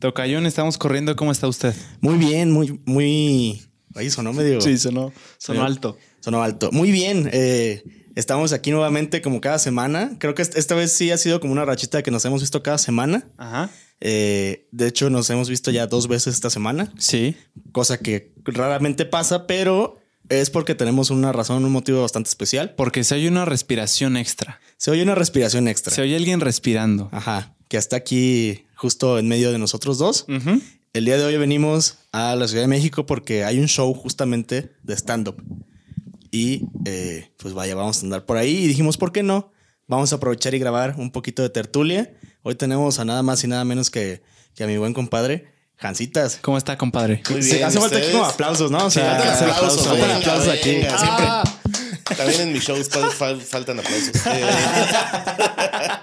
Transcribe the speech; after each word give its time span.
Tocayón, 0.00 0.46
estamos 0.46 0.78
corriendo. 0.78 1.14
¿Cómo 1.14 1.30
está 1.30 1.46
usted? 1.46 1.74
Muy 2.00 2.16
bien, 2.16 2.50
muy, 2.50 2.80
muy. 2.86 3.62
Ahí 3.94 4.08
sonó 4.10 4.32
medio. 4.32 4.60
Sí, 4.60 4.78
sonó, 4.78 5.12
sonó 5.38 5.64
alto. 5.64 5.98
Sonó 6.20 6.42
alto. 6.42 6.70
Muy 6.72 6.90
bien. 6.90 7.28
eh, 7.32 7.82
estamos 8.16 8.52
aquí 8.52 8.70
nuevamente 8.70 9.20
como 9.20 9.40
cada 9.40 9.58
semana. 9.58 10.16
Creo 10.18 10.34
que 10.34 10.42
est- 10.42 10.56
esta 10.56 10.74
vez 10.74 10.92
sí 10.92 11.10
ha 11.10 11.18
sido 11.18 11.38
como 11.40 11.52
una 11.52 11.64
rachita 11.64 12.02
que 12.02 12.10
nos 12.10 12.24
hemos 12.24 12.40
visto 12.40 12.62
cada 12.62 12.78
semana. 12.78 13.26
Ajá. 13.36 13.70
Eh, 14.00 14.66
de 14.72 14.86
hecho, 14.86 15.10
nos 15.10 15.28
hemos 15.28 15.50
visto 15.50 15.70
ya 15.70 15.86
dos 15.86 16.08
veces 16.08 16.34
esta 16.34 16.48
semana, 16.48 16.90
Sí. 16.98 17.36
cosa 17.72 17.98
que 17.98 18.32
raramente 18.44 19.04
pasa, 19.04 19.46
pero 19.46 19.98
es 20.30 20.48
porque 20.48 20.74
tenemos 20.74 21.10
una 21.10 21.32
razón, 21.32 21.62
un 21.64 21.72
motivo 21.72 22.00
bastante 22.00 22.28
especial. 22.28 22.74
Porque 22.74 23.04
se 23.04 23.16
oye 23.16 23.28
una 23.28 23.44
respiración 23.44 24.16
extra. 24.16 24.60
Se 24.78 24.90
oye 24.90 25.02
una 25.02 25.14
respiración 25.14 25.68
extra. 25.68 25.94
Se 25.94 26.00
oye 26.00 26.16
alguien 26.16 26.40
respirando. 26.40 27.10
Ajá. 27.12 27.54
Que 27.68 27.76
está 27.76 27.96
aquí 27.96 28.64
justo 28.80 29.18
en 29.18 29.28
medio 29.28 29.52
de 29.52 29.58
nosotros 29.58 29.98
dos. 29.98 30.24
El 30.92 31.04
día 31.04 31.18
de 31.18 31.24
hoy 31.24 31.36
venimos 31.36 31.98
a 32.12 32.34
la 32.34 32.48
Ciudad 32.48 32.62
de 32.64 32.68
México 32.68 33.04
porque 33.06 33.44
hay 33.44 33.58
un 33.58 33.68
show 33.68 33.92
justamente 33.94 34.72
de 34.82 34.94
stand-up. 34.96 35.36
Y 36.32 36.62
eh, 36.86 37.30
pues 37.36 37.52
vaya, 37.54 37.74
vamos 37.74 37.98
a 37.98 38.00
andar 38.06 38.24
por 38.24 38.36
ahí 38.38 38.56
y 38.56 38.66
dijimos, 38.66 38.96
¿por 38.96 39.12
qué 39.12 39.22
no? 39.22 39.52
Vamos 39.86 40.12
a 40.12 40.16
aprovechar 40.16 40.54
y 40.54 40.58
grabar 40.58 40.94
un 40.96 41.10
poquito 41.12 41.42
de 41.42 41.50
tertulia. 41.50 42.14
Hoy 42.42 42.54
tenemos 42.54 42.98
a 42.98 43.04
nada 43.04 43.22
más 43.22 43.44
y 43.44 43.48
nada 43.48 43.64
menos 43.64 43.90
que, 43.90 44.22
que 44.54 44.64
a 44.64 44.66
mi 44.66 44.78
buen 44.78 44.94
compadre, 44.94 45.52
Jancitas. 45.76 46.38
¿Cómo 46.40 46.56
está, 46.58 46.78
compadre? 46.78 47.22
Muy 47.30 47.42
Sí, 47.42 47.52
bien, 47.54 47.64
hace 47.64 47.78
falta 47.80 47.98
aquí 47.98 48.10
como 48.12 48.24
aplausos, 48.24 48.70
¿no? 48.70 48.86
O 48.86 48.90
sea, 48.90 49.16
Faltan 49.16 49.50
aplausos, 49.50 49.86
faltan 49.86 50.00
venga, 50.08 50.16
aplausos 50.18 50.48
aquí. 50.54 50.70
venga, 50.76 50.98
siempre. 50.98 51.26
Ah. 51.28 51.44
También 52.16 52.40
en 52.42 52.52
mis 52.52 52.64
shows 52.64 52.90
fal- 52.90 53.10
fal- 53.12 53.40
faltan 53.40 53.78
aplausos. 53.80 54.12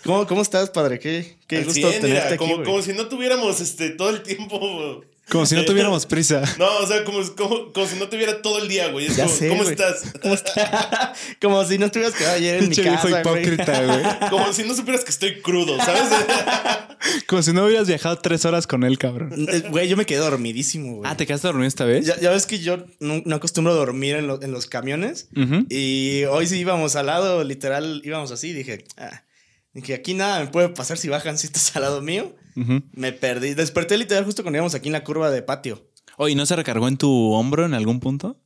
Eh, 0.00 0.02
¿Cómo, 0.04 0.26
¿Cómo 0.26 0.42
estás, 0.42 0.70
padre? 0.70 0.98
Qué, 0.98 1.36
qué 1.46 1.58
al 1.58 1.64
gusto 1.64 1.88
100, 1.88 2.00
tenerte 2.00 2.08
mira, 2.08 2.26
aquí. 2.26 2.36
como, 2.36 2.62
como 2.64 2.82
si 2.82 2.92
no 2.92 3.06
tuviéramos 3.08 3.60
este, 3.60 3.90
todo 3.90 4.10
el 4.10 4.22
tiempo. 4.22 5.04
Como 5.28 5.46
si 5.46 5.54
no 5.54 5.64
tuviéramos 5.64 6.06
prisa. 6.06 6.42
No, 6.58 6.66
o 6.78 6.86
sea, 6.88 7.04
como, 7.04 7.20
como, 7.36 7.72
como 7.72 7.86
si 7.86 7.94
no 7.96 8.08
tuviera 8.08 8.42
todo 8.42 8.58
el 8.58 8.66
día, 8.66 8.88
güey. 8.88 9.06
Es 9.06 9.14
Ya 9.16 9.26
como, 9.26 9.36
sé, 9.36 9.48
¿cómo 9.48 9.62
güey. 9.62 9.74
estás? 9.74 10.02
como 11.40 11.64
si 11.64 11.78
no 11.78 11.86
estuvieras 11.86 12.14
quedado 12.16 12.34
ayer 12.36 12.54
en 12.56 12.60
mi 12.62 12.66
Pinche 12.66 12.82
viejo 12.82 13.08
casa, 13.08 13.22
güey. 13.22 13.42
hipócrita, 13.44 13.82
güey. 13.84 14.30
Como 14.30 14.52
si 14.52 14.64
no 14.64 14.74
supieras 14.74 15.04
que 15.04 15.10
estoy 15.10 15.40
crudo, 15.40 15.76
¿sabes? 15.78 16.02
Como 17.26 17.42
si 17.42 17.52
no 17.52 17.64
hubieras 17.64 17.86
viajado 17.88 18.18
tres 18.18 18.44
horas 18.44 18.66
con 18.66 18.82
él, 18.84 18.98
cabrón. 18.98 19.32
Eh, 19.48 19.62
Güey, 19.70 19.88
yo 19.88 19.96
me 19.96 20.04
quedé 20.04 20.18
dormidísimo, 20.18 20.96
güey. 20.96 21.10
Ah, 21.10 21.16
¿te 21.16 21.26
quedaste 21.26 21.46
dormido 21.46 21.66
esta 21.68 21.84
vez? 21.84 22.04
Ya, 22.04 22.18
ya 22.20 22.30
ves 22.30 22.44
que 22.44 22.58
yo 22.58 22.84
no, 22.98 23.22
no 23.24 23.36
acostumbro 23.36 23.72
a 23.72 23.76
dormir 23.76 24.16
en, 24.16 24.26
lo- 24.26 24.42
en 24.42 24.52
los 24.52 24.66
camiones. 24.66 25.28
Ujú. 25.34 25.64
Y 25.70 26.24
hoy 26.24 26.46
sí 26.46 26.58
íbamos 26.58 26.96
al 26.96 27.06
lado, 27.06 27.42
literal, 27.44 28.02
íbamos 28.04 28.32
así. 28.32 28.52
Dije, 28.52 28.84
ah, 28.98 29.22
dije, 29.72 29.94
aquí 29.94 30.14
nada 30.14 30.40
me 30.40 30.46
puede 30.46 30.68
pasar 30.70 30.98
si 30.98 31.08
bajan 31.08 31.38
citas 31.38 31.74
al 31.76 31.82
lado 31.82 32.02
mío. 32.02 32.34
Me 32.92 33.12
perdí. 33.12 33.54
Desperté 33.54 33.96
literal 33.96 34.24
justo 34.24 34.42
cuando 34.42 34.58
íbamos 34.58 34.74
aquí 34.74 34.88
en 34.88 34.92
la 34.92 35.04
curva 35.04 35.30
de 35.30 35.42
patio. 35.42 35.88
Oye, 36.16 36.34
¿no 36.34 36.44
se 36.44 36.56
recargó 36.56 36.88
en 36.88 36.98
tu 36.98 37.32
hombro 37.32 37.64
en 37.64 37.74
algún 37.74 38.00
punto? 38.00 38.38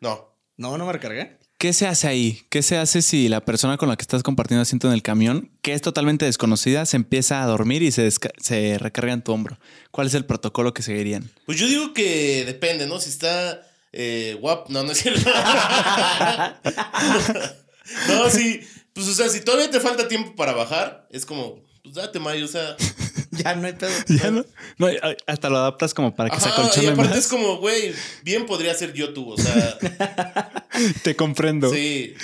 No. 0.00 0.34
No, 0.56 0.78
no 0.78 0.86
me 0.86 0.92
recargué. 0.92 1.38
¿Qué 1.58 1.72
se 1.72 1.86
hace 1.86 2.08
ahí? 2.08 2.42
¿Qué 2.50 2.62
se 2.62 2.76
hace 2.76 3.02
si 3.02 3.28
la 3.28 3.44
persona 3.44 3.76
con 3.76 3.88
la 3.88 3.96
que 3.96 4.02
estás 4.02 4.24
compartiendo 4.24 4.62
asiento 4.62 4.88
en 4.88 4.94
el 4.94 5.02
camión, 5.02 5.52
que 5.62 5.74
es 5.74 5.82
totalmente 5.82 6.24
desconocida, 6.24 6.86
se 6.86 6.96
empieza 6.96 7.40
a 7.40 7.46
dormir 7.46 7.82
y 7.82 7.92
se, 7.92 8.10
se 8.10 8.78
recarga 8.78 9.12
en 9.12 9.22
tu 9.22 9.30
hombro? 9.30 9.58
¿Cuál 9.92 10.08
es 10.08 10.14
el 10.14 10.24
protocolo 10.24 10.74
que 10.74 10.82
seguirían? 10.82 11.30
Pues 11.46 11.58
yo 11.58 11.68
digo 11.68 11.94
que 11.94 12.44
depende, 12.44 12.88
¿no? 12.88 12.98
Si 12.98 13.10
está 13.10 13.62
eh, 13.92 14.36
guapo. 14.40 14.72
No, 14.72 14.82
no 14.82 14.90
es 14.90 14.98
cierto. 14.98 15.20
no, 18.08 18.28
sí. 18.28 18.60
Pues, 18.94 19.08
o 19.08 19.14
sea, 19.14 19.28
si 19.28 19.40
todavía 19.40 19.70
te 19.70 19.80
falta 19.80 20.06
tiempo 20.08 20.34
para 20.36 20.52
bajar, 20.52 21.06
es 21.10 21.24
como, 21.26 21.62
pues 21.82 21.94
date, 21.94 22.18
Mayo. 22.18 22.44
O 22.44 22.48
sea, 22.48 22.76
Ya 23.32 23.54
no 23.54 23.66
hay 23.66 23.72
pedo. 23.72 23.90
Ya 24.08 24.30
no. 24.30 24.44
No, 24.76 24.88
hasta 25.26 25.48
lo 25.48 25.56
adaptas 25.56 25.94
como 25.94 26.14
para 26.14 26.28
que 26.28 26.38
se 26.38 26.48
ajá, 26.48 26.56
y 26.58 26.60
acolchone 26.60 26.88
aparte 26.88 27.10
más. 27.10 27.18
es 27.18 27.28
como, 27.28 27.56
güey, 27.58 27.94
bien 28.22 28.44
podría 28.46 28.74
ser 28.74 28.92
yo 28.92 29.14
tú. 29.14 29.30
O 29.30 29.38
sea, 29.38 29.78
Te 31.02 31.16
comprendo. 31.16 31.70
sí. 31.72 32.14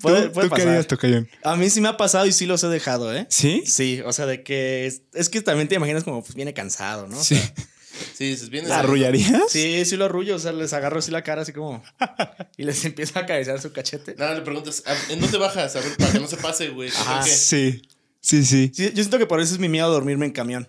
Puede- 0.00 0.26
¿Tú, 0.28 0.32
puede 0.32 0.48
tú 0.82 0.84
Tocayón? 0.88 1.28
A 1.42 1.56
mí 1.56 1.68
sí 1.70 1.80
me 1.80 1.88
ha 1.88 1.96
pasado 1.96 2.26
y 2.26 2.32
sí 2.32 2.46
los 2.46 2.62
he 2.62 2.68
dejado, 2.68 3.14
¿eh? 3.14 3.26
¿Sí? 3.28 3.62
Sí, 3.66 4.00
o 4.04 4.12
sea, 4.12 4.26
de 4.26 4.42
que 4.44 4.86
es, 4.86 5.02
es 5.14 5.28
que 5.28 5.40
también 5.42 5.68
te 5.68 5.74
imaginas 5.74 6.04
como 6.04 6.22
pues, 6.22 6.34
viene 6.34 6.54
cansado, 6.54 7.08
¿no? 7.08 7.18
O 7.18 7.24
Sí. 7.24 7.36
sea, 7.36 7.54
Sí, 8.14 8.30
dices, 8.30 8.48
vienes. 8.50 8.70
¿La 8.70 8.78
arrullarías? 8.80 9.42
sí, 9.48 9.84
sí 9.84 9.96
lo 9.96 10.04
arrullo, 10.06 10.36
o 10.36 10.38
sea, 10.38 10.52
les 10.52 10.72
agarro 10.72 10.98
así 10.98 11.10
la 11.10 11.22
cara 11.22 11.42
así 11.42 11.52
como 11.52 11.82
y 12.56 12.64
les 12.64 12.84
empiezo 12.84 13.18
a 13.18 13.22
acariciar 13.22 13.60
su 13.60 13.72
cachete. 13.72 14.14
Nada, 14.16 14.34
le 14.34 14.40
preguntas, 14.42 14.82
¿a- 14.86 15.12
¿en 15.12 15.20
dónde 15.20 15.38
bajas? 15.38 15.76
A 15.76 15.80
ver, 15.80 15.96
para 15.96 16.12
que 16.12 16.20
no 16.20 16.26
se 16.26 16.36
pase, 16.36 16.68
güey. 16.70 16.90
Sí. 17.24 17.82
Sí, 18.20 18.44
sí. 18.44 18.70
Sí, 18.72 18.84
yo 18.90 19.02
siento 19.02 19.18
que 19.18 19.26
por 19.26 19.40
eso 19.40 19.52
es 19.54 19.58
mi 19.60 19.68
miedo 19.68 19.86
a 19.86 19.90
dormirme 19.90 20.26
en 20.26 20.32
camión. 20.32 20.66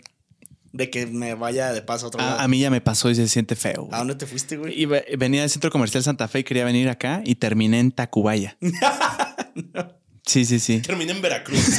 De 0.71 0.89
que 0.89 1.05
me 1.05 1.35
vaya 1.35 1.71
de 1.71 1.83
paso 1.83 2.05
a 2.05 2.07
otro 2.07 2.19
lado. 2.19 2.39
A, 2.39 2.43
a 2.43 2.47
mí 2.47 2.59
ya 2.59 2.71
me 2.71 2.81
pasó 2.81 3.09
y 3.11 3.15
se 3.15 3.27
siente 3.27 3.55
feo. 3.55 3.81
¿A 3.83 3.85
güey. 3.85 3.97
dónde 3.99 4.15
te 4.15 4.25
fuiste, 4.25 4.57
güey? 4.57 4.73
Y 4.81 4.85
ve- 4.87 5.05
venía 5.19 5.41
del 5.41 5.49
centro 5.51 5.69
comercial 5.69 6.01
Santa 6.03 6.27
Fe 6.27 6.39
y 6.39 6.43
quería 6.43 6.65
venir 6.65 6.89
acá 6.89 7.21
y 7.23 7.35
terminé 7.35 7.79
en 7.79 7.91
Tacubaya. 7.91 8.57
Sí, 10.25 10.45
sí, 10.45 10.59
sí. 10.59 10.79
Terminé 10.85 11.11
en 11.11 11.21
Veracruz. 11.21 11.59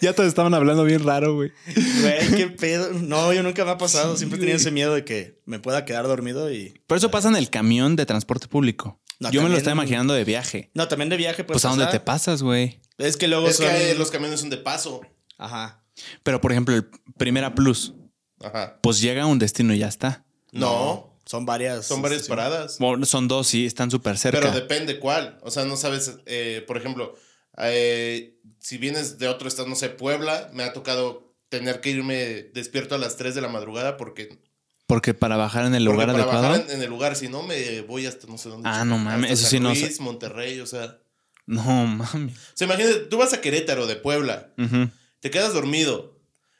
ya 0.00 0.14
todos 0.14 0.28
estaban 0.28 0.54
hablando 0.54 0.84
bien 0.84 1.04
raro, 1.04 1.34
güey. 1.34 1.52
Güey, 2.00 2.28
qué 2.34 2.46
pedo. 2.48 2.92
No, 2.92 3.32
yo 3.32 3.42
nunca 3.42 3.64
me 3.64 3.72
ha 3.72 3.78
pasado. 3.78 4.16
Siempre 4.16 4.38
tenido 4.38 4.56
ese 4.56 4.70
miedo 4.70 4.94
de 4.94 5.04
que 5.04 5.40
me 5.44 5.58
pueda 5.58 5.84
quedar 5.84 6.06
dormido 6.06 6.50
y. 6.52 6.80
Por 6.86 6.96
eso 6.96 7.10
pasa 7.10 7.28
en 7.28 7.36
el 7.36 7.50
camión 7.50 7.96
de 7.96 8.06
transporte 8.06 8.48
público. 8.48 9.00
No, 9.20 9.30
Yo 9.30 9.42
me 9.42 9.48
lo 9.48 9.56
estaba 9.56 9.74
imaginando 9.74 10.14
de 10.14 10.24
viaje. 10.24 10.70
No, 10.74 10.88
también 10.88 11.08
de 11.08 11.16
viaje, 11.16 11.44
pues. 11.44 11.54
Pues 11.54 11.64
a 11.64 11.68
dónde 11.68 11.86
te 11.86 12.00
pasas, 12.00 12.42
güey. 12.42 12.80
Es 12.98 13.16
que 13.16 13.28
luego 13.28 13.48
es 13.48 13.56
son. 13.56 13.66
que 13.68 13.94
los 13.94 14.10
camiones 14.10 14.40
son 14.40 14.50
de 14.50 14.56
paso. 14.56 15.02
Ajá. 15.38 15.84
Pero 16.22 16.40
por 16.40 16.52
ejemplo, 16.52 16.74
el 16.74 16.88
Primera 17.18 17.54
Plus, 17.54 17.94
Ajá. 18.42 18.78
pues 18.82 19.00
llega 19.00 19.24
a 19.24 19.26
un 19.26 19.38
destino 19.38 19.74
y 19.74 19.78
ya 19.78 19.88
está. 19.88 20.24
No, 20.52 21.11
Son 21.32 21.46
varias. 21.46 21.86
son 21.86 22.02
varias 22.02 22.28
paradas. 22.28 22.76
Bueno, 22.78 23.06
son 23.06 23.26
dos, 23.26 23.46
sí, 23.46 23.64
están 23.64 23.90
súper 23.90 24.18
cerca. 24.18 24.38
Pero 24.38 24.52
depende 24.52 24.98
cuál. 24.98 25.38
O 25.40 25.50
sea, 25.50 25.64
no 25.64 25.78
sabes, 25.78 26.18
eh, 26.26 26.62
por 26.66 26.76
ejemplo, 26.76 27.14
eh, 27.56 28.38
si 28.58 28.76
vienes 28.76 29.16
de 29.16 29.28
otro 29.28 29.48
estado, 29.48 29.66
no 29.66 29.74
sé, 29.74 29.88
Puebla, 29.88 30.50
me 30.52 30.62
ha 30.62 30.74
tocado 30.74 31.34
tener 31.48 31.80
que 31.80 31.88
irme 31.88 32.50
despierto 32.52 32.96
a 32.96 32.98
las 32.98 33.16
3 33.16 33.34
de 33.34 33.40
la 33.40 33.48
madrugada 33.48 33.96
porque, 33.96 34.40
Porque 34.86 35.14
para 35.14 35.38
bajar 35.38 35.64
en 35.64 35.74
el 35.74 35.86
lugar 35.86 36.08
para 36.08 36.18
adecuado. 36.18 36.50
bajar 36.50 36.70
en, 36.70 36.82
el 36.82 36.90
lugar, 36.90 37.16
si 37.16 37.28
no 37.28 37.42
me 37.42 37.80
voy 37.80 38.04
hasta 38.04 38.26
no 38.26 38.36
sé 38.36 38.50
dónde. 38.50 38.68
Ah, 38.68 38.84
no 38.84 38.98
mames, 38.98 39.30
eso 39.30 39.44
San 39.44 39.50
sí 39.52 39.60
no 39.60 39.74
sé. 39.74 39.80
Luis, 39.80 40.00
Monterrey, 40.00 40.60
o 40.60 40.66
sea. 40.66 40.98
No, 41.46 41.86
mami. 41.86 42.30
O 42.32 42.36
sea, 42.52 42.66
imagínate, 42.66 42.98
tú 43.06 43.16
vas 43.16 43.32
a 43.32 43.40
Querétaro 43.40 43.86
de 43.86 43.96
Puebla, 43.96 44.52
Ujú. 44.58 44.90
te 45.20 45.30
quedas 45.30 45.54
dormido 45.54 46.11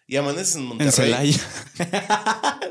y 0.06 0.16
amaneces 0.16 0.56
en 0.56 0.62
En 0.62 0.68
Monterrey. 0.68 0.92
Celaya. 0.92 1.40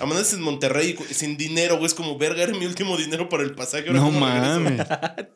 Amaneces 0.00 0.34
en 0.34 0.42
Monterrey 0.42 0.96
sin 1.10 1.36
dinero, 1.36 1.76
güey. 1.76 1.86
Es 1.86 1.94
como, 1.94 2.16
verga, 2.18 2.42
era 2.42 2.52
mi 2.52 2.66
último 2.66 2.96
dinero 2.96 3.28
para 3.28 3.42
el 3.42 3.54
pasaje. 3.54 3.88
ahora 3.88 4.00
No 4.00 4.06
cómo 4.06 4.26
regreso?" 4.26 4.60
mames. 4.60 4.86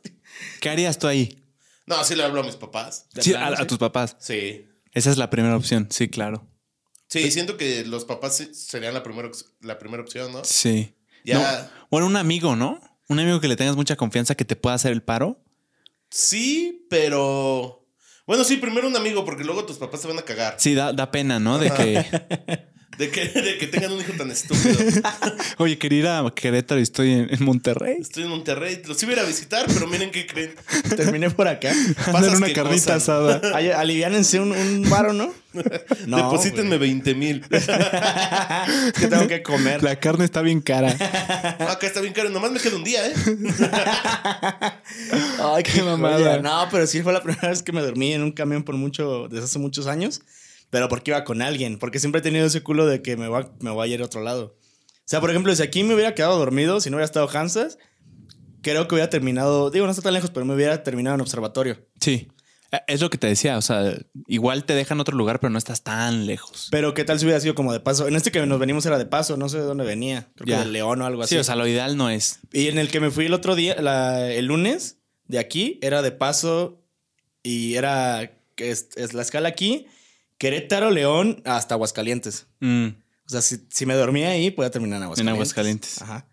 ¿Qué 0.61 0.69
harías 0.69 0.99
tú 0.99 1.07
ahí? 1.07 1.45
No, 1.87 2.03
sí 2.05 2.15
le 2.15 2.23
hablo 2.25 2.41
a 2.41 2.45
mis 2.45 2.57
papás. 2.57 3.07
¿De 3.15 3.23
Sí, 3.23 3.31
plano, 3.31 3.57
a, 3.59 3.67
tus 3.67 3.79
papás. 3.79 4.17
Sí. 4.21 4.67
Esa 4.93 5.11
es 5.11 5.17
la 5.17 5.31
primera 5.31 5.57
opción, 5.57 5.89
sí, 5.91 6.09
claro. 6.09 6.47
Sí, 7.09 7.31
siento 7.31 7.57
que 7.57 7.85
los 7.87 8.05
papás 8.05 8.37
serían 8.53 8.93
la 8.93 9.03
primera, 9.03 9.31
la 9.63 9.79
primera 9.79 10.03
opción, 10.03 10.31
¿no? 10.33 10.45
Sí. 10.45 10.95
Ya. 11.25 11.39
No, 11.63 11.69
Bueno, 11.91 12.07
un 12.07 12.17
amigo, 12.17 12.55
¿no? 12.57 12.81
Un 13.09 13.19
amigo 13.21 13.41
que 13.41 13.49
le 13.49 13.57
tengas 13.57 13.77
mucha 13.77 13.97
confianza 13.97 14.35
que 14.35 14.45
te 14.45 14.57
pueda 14.57 14.75
hacer 14.77 14.93
el 14.93 15.03
paro. 15.03 15.43
Sí, 16.11 16.87
pero. 16.91 17.88
Bueno, 18.29 18.45
sí, 18.45 18.59
primero 18.59 18.87
un 18.87 18.95
amigo, 18.95 19.25
porque 19.25 19.43
luego 19.43 19.65
tus 19.65 19.79
papás 19.79 20.03
te 20.03 20.07
van 20.07 20.19
a 20.19 20.23
cagar. 20.23 20.57
Sí, 20.59 20.75
da, 20.75 20.93
da 20.93 21.11
pena, 21.11 21.41
¿no? 21.41 21.59
De 21.59 21.71
que, 21.71 22.05
De 22.99 23.11
que, 23.11 23.29
de 23.29 23.59
que 23.59 23.69
tengan 23.69 23.93
un 23.93 24.01
hijo 24.01 24.13
tan 24.13 24.31
estúpido. 24.31 24.77
oye, 25.59 25.79
quería 25.79 25.99
ir 25.99 26.07
a 26.09 26.33
Querétaro 26.35 26.81
y 26.81 26.83
estoy 26.83 27.13
en, 27.13 27.33
en 27.33 27.45
Monterrey. 27.45 27.99
Estoy 28.01 28.25
en 28.25 28.31
Monterrey, 28.31 28.83
los 28.87 29.01
iba 29.05 29.13
a 29.13 29.15
ir 29.15 29.21
a 29.21 29.25
visitar, 29.25 29.67
pero 29.73 29.87
miren 29.87 30.11
qué 30.11 30.27
creen. 30.27 30.55
Terminé 30.97 31.31
por 31.31 31.47
acá. 31.47 31.73
Pasas 32.11 32.35
una 32.35 32.53
carnita 32.53 32.97
asada. 32.97 33.41
Ay, 33.55 33.71
aliviánense 33.71 34.41
un, 34.41 34.51
un 34.51 34.91
varo, 34.91 35.13
¿no? 35.13 35.33
No, 36.07 36.17
Deposítenme 36.17 36.77
20 36.77 37.15
mil. 37.15 37.41
que 37.49 39.07
tengo 39.07 39.27
que 39.27 39.43
comer. 39.43 39.83
La 39.83 39.97
carne 39.99 40.25
está 40.25 40.43
bien 40.43 40.61
cara. 40.61 40.91
Acá 40.91 41.87
está 41.87 42.01
bien 42.01 42.13
caro, 42.13 42.31
nomás 42.31 42.51
me 42.51 42.61
queda 42.61 42.77
un 42.77 42.85
día, 42.85 43.07
¿eh? 43.07 43.15
Ay, 45.43 45.63
qué 45.63 45.83
mamada. 45.83 46.19
mamada. 46.19 46.39
No, 46.39 46.69
pero 46.71 46.87
sí 46.87 47.03
fue 47.03 47.13
la 47.13 47.23
primera 47.23 47.49
vez 47.49 47.63
que 47.63 47.73
me 47.73 47.81
dormí 47.81 48.13
en 48.13 48.23
un 48.23 48.33
camión 48.33 48.63
por 48.63 48.77
mucho, 48.77 49.29
desde 49.29 49.45
hace 49.45 49.59
muchos 49.59 49.87
años. 49.87 50.21
Pero 50.71 50.89
porque 50.89 51.11
iba 51.13 51.25
con 51.25 51.41
alguien. 51.43 51.79
Porque 51.79 51.99
siempre 51.99 52.21
he 52.21 52.23
tenido 52.23 52.47
ese 52.47 52.63
culo 52.63 52.87
de 52.87 53.01
que 53.03 53.17
me 53.17 53.29
va, 53.29 53.51
me 53.61 53.71
voy 53.71 53.91
a 53.91 53.95
ir 53.95 54.03
a 54.03 54.05
otro 54.05 54.21
lado. 54.23 54.57
O 54.57 55.11
sea, 55.11 55.21
por 55.21 55.31
ejemplo, 55.31 55.55
si 55.57 55.63
aquí 55.63 55.83
me 55.85 55.95
hubiera 55.95 56.15
quedado 56.15 56.39
dormido, 56.39 56.81
si 56.81 56.91
no 56.91 56.97
hubiera 56.97 57.07
estado 57.07 57.29
Hansas, 57.33 57.79
creo 58.63 58.87
que 58.89 58.95
hubiera 58.95 59.09
terminado, 59.11 59.71
digo, 59.71 59.87
no 59.87 59.91
está 59.91 60.03
tan 60.03 60.15
lejos, 60.15 60.31
pero 60.31 60.45
me 60.45 60.55
hubiera 60.55 60.83
terminado 60.83 61.15
en 61.15 61.21
observatorio. 61.23 61.79
Sí. 62.01 62.29
Eh, 62.71 62.81
Es 62.87 63.01
lo 63.01 63.09
que 63.09 63.17
te 63.17 63.27
decía, 63.27 63.57
o 63.57 63.63
sea, 63.63 63.95
igual 64.27 64.65
te 64.65 64.75
dejan 64.75 65.01
otro 65.01 65.17
lugar, 65.17 65.41
pero 65.41 65.49
no 65.51 65.57
estás 65.57 65.83
tan 65.83 66.27
lejos. 66.27 66.69
Pero 66.71 66.93
qué 66.93 67.05
tal 67.05 67.19
si 67.19 67.25
hubiera 67.25 67.41
sido 67.41 67.55
como 67.55 67.73
de 67.73 67.81
paso. 67.81 68.07
En 68.07 68.15
este 68.17 68.31
que 68.31 68.45
nos 68.45 68.59
venimos 68.59 68.85
era 68.85 68.99
de 68.99 69.07
paso, 69.07 69.39
no 69.39 69.49
sé 69.49 69.57
de 69.57 69.63
dónde 69.65 69.85
venía. 69.85 70.29
Creo 70.35 70.47
Ya. 70.49 70.59
que 70.59 70.67
de 70.67 70.73
León 70.73 71.01
o 71.01 71.07
algo 71.07 71.23
así. 71.23 71.37
Sí, 71.37 71.39
o 71.39 71.45
sea, 71.45 71.57
lo 71.57 71.67
ideal 71.67 71.97
no 71.97 72.11
es. 72.11 72.41
Y 72.53 72.69
en 72.69 72.77
el 72.77 72.91
que 72.91 73.01
me 73.01 73.11
fui 73.11 73.25
el 73.25 73.33
otro 73.33 73.55
día, 73.57 73.77
la- 73.81 74.31
el 74.31 74.45
lunes, 74.45 74.99
de 75.29 75.39
aquí, 75.39 75.79
era 75.81 76.03
de 76.03 76.13
paso 76.13 76.83
y 77.43 77.77
era 77.77 78.35
es 78.59 79.15
la 79.15 79.23
escala 79.23 79.49
aquí 79.49 79.87
Querétaro, 80.39 80.91
León, 80.91 81.43
hasta 81.45 81.75
Aguascalientes. 81.75 82.47
Mm, 82.61 82.89
O 83.27 83.29
sea, 83.29 83.43
si, 83.43 83.59
si 83.71 83.87
me 83.87 83.95
dormía 83.95 84.31
ahí, 84.31 84.51
podía 84.51 84.71
terminar 84.71 84.99
en 84.99 85.03
en 85.03 85.05
Aguascalientes. 85.05 85.99
Aguascalientes. 85.99 86.03
Ajá. 86.03 86.27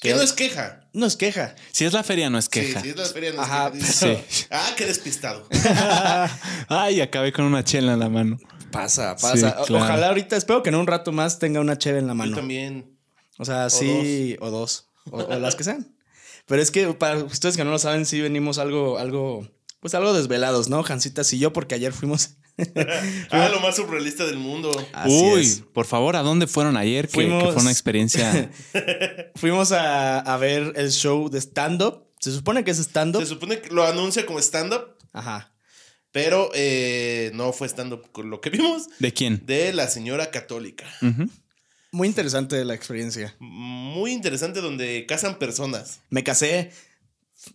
Que 0.00 0.14
no 0.14 0.20
es 0.20 0.32
queja. 0.34 0.88
No 0.92 1.06
es 1.06 1.16
queja. 1.16 1.54
Si 1.72 1.84
es 1.86 1.92
la 1.94 2.04
feria, 2.04 2.28
no 2.30 2.38
es 2.38 2.48
queja. 2.50 2.80
Sí, 2.80 2.84
sí, 2.84 2.90
es 2.90 2.96
la 2.96 3.06
feria. 3.06 3.32
no 3.32 3.42
es 3.42 3.48
Ajá, 3.48 3.72
queja. 3.72 3.86
sí. 3.92 4.46
Ah, 4.50 4.70
qué 4.76 4.84
despistado. 4.86 5.48
Ay, 6.68 7.00
acabé 7.00 7.32
con 7.32 7.44
una 7.46 7.64
chela 7.64 7.94
en 7.94 8.00
la 8.00 8.08
mano. 8.08 8.38
Pasa, 8.70 9.16
pasa. 9.16 9.36
Sí, 9.36 9.44
O- 9.58 9.64
claro. 9.64 9.84
Ojalá 9.84 10.08
ahorita, 10.08 10.36
espero 10.36 10.62
que 10.62 10.68
en 10.68 10.74
un 10.76 10.86
rato 10.86 11.12
más 11.12 11.38
tenga 11.38 11.60
una 11.60 11.78
cheve 11.78 11.98
en 11.98 12.06
la 12.06 12.12
Yo 12.12 12.16
mano. 12.16 12.36
también. 12.36 12.96
O 13.38 13.44
sea, 13.44 13.70
sí, 13.70 14.36
o 14.40 14.50
dos. 14.50 14.88
O, 15.10 15.18
o 15.22 15.38
las 15.38 15.54
que 15.56 15.64
sean. 15.64 15.94
Pero 16.46 16.62
es 16.62 16.70
que 16.70 16.86
para 16.94 17.16
ustedes 17.24 17.56
que 17.56 17.64
no 17.64 17.70
lo 17.70 17.78
saben, 17.78 18.06
sí 18.06 18.20
venimos 18.20 18.58
algo, 18.58 18.98
algo, 18.98 19.48
pues 19.80 19.94
algo 19.94 20.12
desvelados, 20.12 20.68
¿no? 20.68 20.82
Jancitas 20.82 21.32
y 21.32 21.38
yo, 21.38 21.52
porque 21.52 21.74
ayer 21.74 21.92
fuimos. 21.92 22.30
Ah, 23.30 23.48
lo 23.52 23.60
más 23.60 23.76
surrealista 23.76 24.24
del 24.26 24.38
mundo. 24.38 24.70
Así 24.92 25.10
Uy, 25.12 25.40
es. 25.42 25.62
por 25.72 25.84
favor, 25.86 26.16
¿a 26.16 26.22
dónde 26.22 26.46
fueron 26.46 26.76
ayer? 26.76 27.06
Que, 27.08 27.12
fue 27.28 27.54
una 27.56 27.70
experiencia. 27.70 28.50
Fuimos 29.34 29.72
a, 29.72 30.20
a 30.20 30.36
ver 30.38 30.72
el 30.76 30.90
show 30.90 31.28
de 31.28 31.38
stand-up. 31.40 32.04
Se 32.20 32.32
supone 32.32 32.64
que 32.64 32.70
es 32.70 32.78
Se 32.78 32.84
stand-up. 32.84 33.24
supone 33.26 33.60
que 33.60 33.70
lo 33.70 33.84
anuncia 33.84 34.24
como 34.24 34.38
stand-up, 34.40 34.96
Ajá. 35.12 35.52
pero 36.12 36.50
eh, 36.54 37.30
no 37.34 37.52
fue 37.52 37.68
stand-up 37.68 38.10
con 38.10 38.30
lo 38.30 38.40
que 38.40 38.48
vimos 38.50 38.84
¿De 38.98 39.12
quién? 39.12 39.42
de 39.44 39.72
la 39.74 39.86
señora 39.88 40.30
católica. 40.30 40.86
Muy 41.92 42.08
interesante 42.08 42.64
la 42.64 42.74
experiencia. 42.74 43.36
Muy 43.38 44.12
interesante 44.12 44.60
donde 44.60 45.04
casan 45.06 45.38
personas. 45.38 46.00
Me 46.10 46.24
casé. 46.24 46.72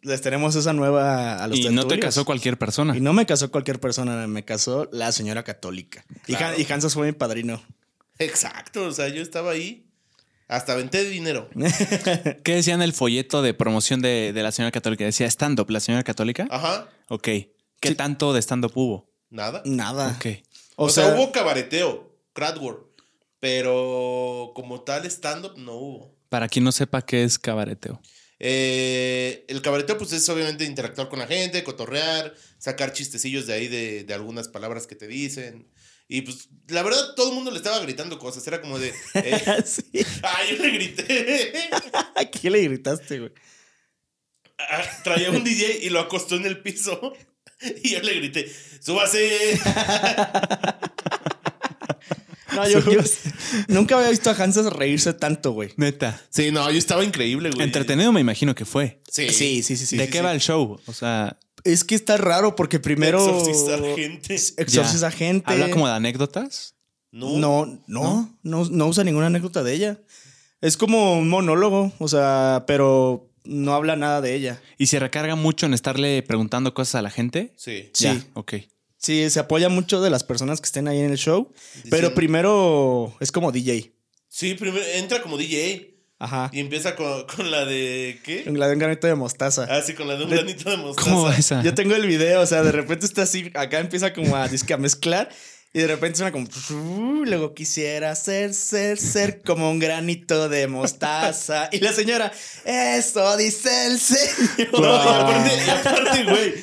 Les 0.03 0.21
tenemos 0.21 0.55
esa 0.55 0.73
nueva 0.73 1.43
a 1.43 1.47
los 1.47 1.57
Y 1.57 1.69
no 1.69 1.87
te 1.87 1.99
casó 1.99 2.23
cualquier 2.25 2.57
persona. 2.57 2.95
Y 2.95 3.01
no 3.01 3.13
me 3.13 3.25
casó 3.25 3.51
cualquier 3.51 3.79
persona, 3.79 4.27
me 4.27 4.45
casó 4.45 4.87
la 4.91 5.11
señora 5.11 5.43
católica. 5.43 6.05
Y. 6.27 6.35
Han- 6.35 6.59
y 6.59 6.65
fue 6.65 7.07
mi 7.07 7.11
padrino. 7.13 7.61
Exacto, 8.19 8.85
o 8.85 8.91
sea, 8.91 9.07
yo 9.09 9.21
estaba 9.21 9.51
ahí. 9.51 9.87
Hasta 10.47 10.75
venté 10.75 11.05
dinero. 11.05 11.49
¿Qué 12.43 12.55
decía 12.55 12.73
en 12.73 12.81
el 12.81 12.91
folleto 12.93 13.41
de 13.41 13.53
promoción 13.53 14.01
de, 14.01 14.33
de 14.33 14.43
la 14.43 14.51
señora 14.51 14.71
católica? 14.71 15.05
Decía 15.05 15.25
stand-up, 15.27 15.69
la 15.71 15.79
señora 15.79 16.03
católica. 16.03 16.45
Ajá, 16.51 16.89
Ok. 17.07 17.23
¿Qué 17.23 17.89
Sí. 17.89 17.95
tanto 17.95 18.33
de 18.33 18.41
stand-up 18.41 18.73
hubo? 18.75 19.09
nada. 19.29 19.61
Nada. 19.65 20.15
Ok. 20.17 20.25
O, 20.75 20.85
O, 20.85 20.89
sea, 20.89 21.05
sea, 21.05 21.15
hubo 21.15 21.31
cabareteo, 21.31 22.13
crowdwork, 22.33 22.85
pero 23.39 24.51
como 24.53 24.81
tal 24.81 25.05
stand-up 25.05 25.53
no 25.57 25.73
hubo. 25.73 26.15
Para 26.29 26.47
quien 26.47 26.63
no 26.65 26.71
sepa 26.71 27.01
qué 27.01 27.23
es 27.23 27.39
cabareteo. 27.39 27.99
Eh, 28.43 29.45
el 29.49 29.61
cabareteo, 29.61 29.99
pues 29.99 30.11
es 30.13 30.27
obviamente 30.27 30.65
interactuar 30.65 31.09
con 31.09 31.19
la 31.19 31.27
gente, 31.27 31.63
cotorrear, 31.63 32.33
sacar 32.57 32.91
chistecillos 32.91 33.45
de 33.45 33.53
ahí 33.53 33.67
de, 33.67 34.03
de 34.03 34.13
algunas 34.15 34.47
palabras 34.47 34.87
que 34.87 34.95
te 34.95 35.07
dicen. 35.07 35.67
Y 36.07 36.23
pues, 36.23 36.49
la 36.67 36.81
verdad, 36.81 37.13
todo 37.15 37.29
el 37.29 37.35
mundo 37.35 37.51
le 37.51 37.57
estaba 37.57 37.77
gritando 37.79 38.17
cosas. 38.17 38.45
Era 38.47 38.59
como 38.59 38.79
de. 38.79 38.91
eh, 39.13 39.41
sí. 39.65 39.83
ah, 40.23 40.39
yo 40.49 40.57
le 40.57 40.71
grité. 40.71 41.53
¿A 42.15 42.25
quién 42.25 42.53
le 42.53 42.63
gritaste, 42.63 43.19
güey? 43.19 43.31
Ah, 44.57 44.83
Traía 45.03 45.29
un 45.29 45.43
DJ 45.43 45.79
y 45.83 45.89
lo 45.91 45.99
acostó 45.99 46.35
en 46.35 46.45
el 46.47 46.61
piso. 46.61 47.13
Y 47.83 47.91
yo 47.91 47.99
le 48.01 48.15
grité: 48.15 48.51
¡Súbase! 48.79 49.59
No, 52.55 52.67
yo, 52.67 52.79
yo 52.79 53.01
nunca 53.67 53.95
había 53.97 54.09
visto 54.09 54.29
a 54.29 54.33
Hanses 54.33 54.65
reírse 54.67 55.13
tanto, 55.13 55.51
güey. 55.51 55.71
Neta. 55.77 56.21
Sí, 56.29 56.51
no, 56.51 56.69
yo 56.69 56.77
estaba 56.77 57.03
increíble, 57.03 57.49
güey. 57.51 57.63
Entretenido 57.63 58.11
me 58.11 58.21
imagino 58.21 58.55
que 58.55 58.65
fue. 58.65 59.01
Sí. 59.09 59.29
Sí, 59.29 59.63
sí, 59.63 59.77
sí, 59.77 59.85
sí. 59.85 59.97
¿De 59.97 60.05
sí, 60.05 60.11
qué 60.11 60.17
sí. 60.19 60.23
va 60.23 60.33
el 60.33 60.39
show? 60.41 60.79
O 60.85 60.93
sea, 60.93 61.37
Es 61.63 61.83
que 61.83 61.95
está 61.95 62.17
raro 62.17 62.55
porque 62.55 62.79
primero. 62.79 63.19
Exorcizar 63.19 63.81
gente. 63.95 64.35
Exorciza 64.35 65.11
gente. 65.11 65.51
¿Habla 65.51 65.69
como 65.71 65.87
de 65.87 65.93
anécdotas? 65.93 66.75
No. 67.11 67.37
No, 67.37 67.83
no, 67.87 68.37
no, 68.41 68.65
no 68.65 68.87
usa 68.87 69.03
ninguna 69.03 69.27
anécdota 69.27 69.63
de 69.63 69.73
ella. 69.73 69.99
Es 70.61 70.77
como 70.77 71.17
un 71.17 71.27
monólogo, 71.27 71.91
o 71.99 72.07
sea, 72.07 72.63
pero 72.67 73.29
no 73.43 73.73
habla 73.73 73.95
nada 73.95 74.21
de 74.21 74.35
ella. 74.35 74.61
¿Y 74.77 74.87
se 74.87 74.99
recarga 74.99 75.35
mucho 75.35 75.65
en 75.65 75.73
estarle 75.73 76.21
preguntando 76.23 76.73
cosas 76.73 76.95
a 76.95 77.01
la 77.01 77.09
gente? 77.09 77.53
Sí. 77.57 77.89
Sí. 77.93 78.05
Ya, 78.05 78.23
ok. 78.33 78.53
Sí, 79.01 79.29
se 79.31 79.39
apoya 79.39 79.67
mucho 79.67 79.99
de 80.01 80.11
las 80.11 80.23
personas 80.23 80.61
que 80.61 80.65
estén 80.67 80.87
ahí 80.87 80.99
en 80.99 81.09
el 81.11 81.17
show, 81.17 81.51
pero 81.89 82.13
primero 82.13 83.15
es 83.19 83.31
como 83.31 83.51
DJ. 83.51 83.91
Sí, 84.29 84.53
primero 84.53 84.85
entra 84.93 85.23
como 85.23 85.37
DJ 85.37 85.95
Ajá. 86.19 86.51
y 86.53 86.59
empieza 86.59 86.95
con, 86.95 87.25
con 87.35 87.49
la 87.49 87.65
de. 87.65 88.19
¿Qué? 88.23 88.43
La 88.51 88.67
de 88.67 88.73
un 88.73 88.79
granito 88.79 89.07
de 89.07 89.15
mostaza. 89.15 89.65
Ah, 89.69 89.81
sí, 89.81 89.93
con 89.95 90.07
la 90.07 90.15
de 90.17 90.23
un 90.25 90.29
De- 90.29 90.35
granito 90.35 90.69
de 90.69 90.77
mostaza. 90.77 91.09
¿Cómo 91.09 91.23
va 91.23 91.35
esa? 91.35 91.63
Yo 91.63 91.73
tengo 91.73 91.95
el 91.95 92.05
video, 92.05 92.41
o 92.41 92.45
sea, 92.45 92.61
de 92.61 92.71
repente 92.71 93.07
está 93.07 93.23
así, 93.23 93.49
acá 93.55 93.79
empieza 93.79 94.13
como 94.13 94.35
a, 94.35 94.47
disque 94.47 94.73
a 94.73 94.77
mezclar 94.77 95.29
y 95.73 95.79
de 95.79 95.87
repente 95.87 96.17
suena 96.17 96.31
como, 96.31 96.45
"Uh, 96.69 97.25
luego 97.25 97.55
quisiera 97.55 98.13
ser, 98.15 98.53
ser, 98.53 98.99
ser 98.99 99.41
como 99.41 99.71
un 99.71 99.79
granito 99.79 100.47
de 100.47 100.67
mostaza. 100.67 101.69
Y 101.71 101.79
la 101.79 101.91
señora, 101.91 102.31
eso 102.65 103.35
dice 103.37 103.87
el 103.87 103.99
señor. 103.99 104.79
No, 104.79 104.93
y 104.93 105.07
aparte, 105.07 105.51
y 105.65 105.69
aparte, 105.71 106.23
güey. 106.25 106.53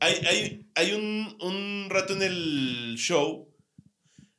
Hay, 0.00 0.14
hay, 0.26 0.63
hay 0.74 0.92
un, 0.92 1.36
un 1.40 1.88
rato 1.90 2.14
en 2.14 2.22
el 2.22 2.94
show 2.96 3.53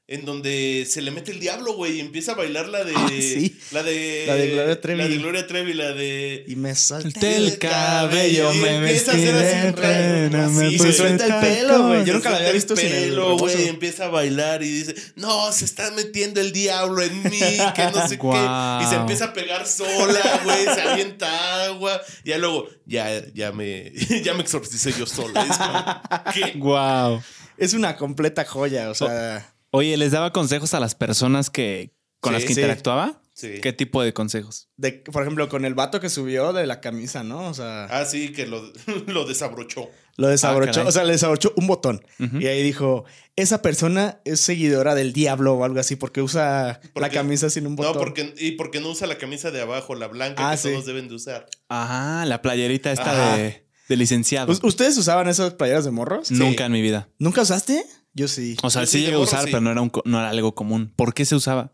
en 0.07 0.23
donde 0.23 0.85
se 0.87 1.01
le 1.01 1.09
mete 1.09 1.31
el 1.31 1.39
diablo, 1.39 1.73
güey, 1.73 1.97
y 1.97 1.99
empieza 1.99 2.33
a 2.33 2.35
bailar 2.35 2.67
la 2.69 2.83
de. 2.83 2.93
Ah, 2.95 3.07
sí. 3.09 3.57
La 3.71 3.81
de. 3.81 4.25
La 4.27 4.35
de 4.35 4.51
Gloria 4.51 4.79
Trevi. 4.81 5.01
La 5.01 5.07
de 5.07 5.17
Gloria 5.17 5.47
Trevi, 5.47 5.73
la 5.73 5.93
de. 5.93 6.45
Y 6.47 6.55
me 6.55 6.75
solté 6.75 7.37
el 7.37 7.57
cabello, 7.57 8.53
Y 8.53 8.57
me 8.59 8.75
empieza 8.75 9.13
a 9.13 9.15
hacer 9.15 9.35
así 9.35 10.35
así, 10.35 10.77
me 10.77 10.77
se 10.77 10.93
suelta 10.93 11.25
el 11.25 11.41
pelo, 11.41 11.87
güey. 11.87 12.05
Yo 12.05 12.13
nunca 12.13 12.29
la 12.29 12.37
había 12.37 12.51
visto 12.51 12.75
sin 12.75 12.85
el 12.85 13.09
pelo, 13.09 13.35
güey. 13.37 13.67
Empieza 13.67 14.05
a 14.05 14.09
bailar 14.09 14.61
y 14.61 14.69
dice, 14.69 14.95
no, 15.15 15.51
se 15.51 15.65
está 15.65 15.89
metiendo 15.91 16.39
el 16.39 16.51
diablo 16.51 17.01
en 17.01 17.23
mí, 17.23 17.57
que 17.75 17.85
no 17.91 18.07
sé 18.07 18.19
qué. 18.19 18.83
Y 18.83 18.89
se 18.89 18.95
empieza 18.95 19.25
a 19.25 19.33
pegar 19.33 19.65
sola, 19.65 20.41
güey. 20.43 20.65
Se 20.65 20.81
avienta 20.81 21.65
agua. 21.65 21.99
Y 22.23 22.29
ya 22.29 22.37
luego, 22.37 22.69
ya, 22.85 23.25
ya 23.33 23.51
me, 23.51 23.91
ya 24.23 24.35
me 24.35 24.41
exorcicé 24.41 24.93
yo 24.93 25.07
sola. 25.07 25.43
Es 25.43 25.57
como, 25.57 26.23
¿qué? 26.31 26.59
Wow. 26.59 27.23
Es 27.57 27.73
una 27.73 27.95
completa 27.95 28.45
joya, 28.45 28.91
o 28.91 28.93
sea. 28.93 29.54
Oye, 29.75 29.97
¿les 29.97 30.11
daba 30.11 30.31
consejos 30.31 30.73
a 30.73 30.79
las 30.79 30.95
personas 30.95 31.49
que 31.49 31.93
con 32.19 32.31
Sí, 32.31 32.33
las 32.35 32.41
que 32.47 32.53
sí. 32.53 32.59
interactuaba? 32.61 33.21
Sí. 33.33 33.59
¿Qué 33.61 33.73
tipo 33.73 34.01
de 34.01 34.13
consejos? 34.13 34.69
De, 34.77 34.93
por 34.93 35.21
ejemplo, 35.23 35.49
con 35.49 35.65
el 35.65 35.73
vato 35.73 35.99
que 35.99 36.09
subió 36.09 36.53
de 36.53 36.65
la 36.65 36.79
camisa, 36.79 37.23
¿no? 37.23 37.49
O 37.49 37.53
sea, 37.53 37.83
Ah, 37.91 38.05
sí, 38.05 38.31
que 38.31 38.47
lo, 38.47 38.71
lo 39.07 39.25
desabrochó. 39.25 39.89
lo 40.15 40.29
desabrochó. 40.29 40.71
caray. 40.71 40.87
o 40.87 40.91
sea, 40.93 41.03
le 41.03 41.11
desabrochó 41.11 41.51
un 41.57 41.67
botón. 41.67 42.05
Y 42.17 42.45
ahí 42.47 42.63
dijo: 42.63 43.03
Esa 43.35 43.61
persona 43.61 44.21
es 44.23 44.39
seguidora 44.39 44.95
del 44.95 45.11
diablo 45.11 45.53
o 45.55 45.65
algo 45.65 45.81
así, 45.81 45.97
porque 45.97 46.21
usa 46.21 46.79
la 46.95 47.09
camisa 47.09 47.49
sin 47.49 47.67
un 47.67 47.75
botón. 47.75 47.93
No, 47.93 47.99
porque, 47.99 48.33
y 48.37 48.51
porque 48.53 48.79
no 48.79 48.89
usa 48.91 49.05
la 49.05 49.17
camisa 49.17 49.51
de 49.51 49.59
abajo, 49.61 49.95
la 49.95 50.07
blanca 50.07 50.47
Ah, 50.49 50.51
que 50.53 50.57
sí. 50.57 50.69
todos 50.71 50.85
deben 50.85 51.09
de 51.09 51.15
usar. 51.15 51.45
Ah, 51.69 52.23
la 52.25 52.41
playerita 52.41 52.93
esta 52.93 53.11
Ajá. 53.11 53.35
de, 53.37 53.65
de 53.89 53.95
licenciado. 53.97 54.49
¿Us- 54.49 54.63
¿Ustedes 54.63 54.97
usaban 54.97 55.27
esas 55.27 55.55
playeras 55.55 55.83
de 55.83 55.91
morros? 55.91 56.31
Nunca 56.31 56.65
en 56.67 56.71
mi 56.71 56.81
vida. 56.81 57.09
¿Nunca 57.19 57.41
usaste? 57.41 57.85
Yo 58.15 58.27
sí. 58.27 58.57
O 58.63 58.69
sea, 58.71 58.81
Yo 58.83 58.87
sí 58.87 59.01
llegué 59.01 59.13
a 59.15 59.19
usar, 59.19 59.41
sí. 59.43 59.47
pero 59.51 59.61
no 59.61 59.69
era, 59.71 59.81
un 59.81 59.89
co- 59.89 60.01
no 60.05 60.17
era 60.19 60.29
algo 60.29 60.55
común. 60.55 60.91
¿Por 60.95 61.13
qué 61.13 61.25
se 61.25 61.35
usaba? 61.35 61.71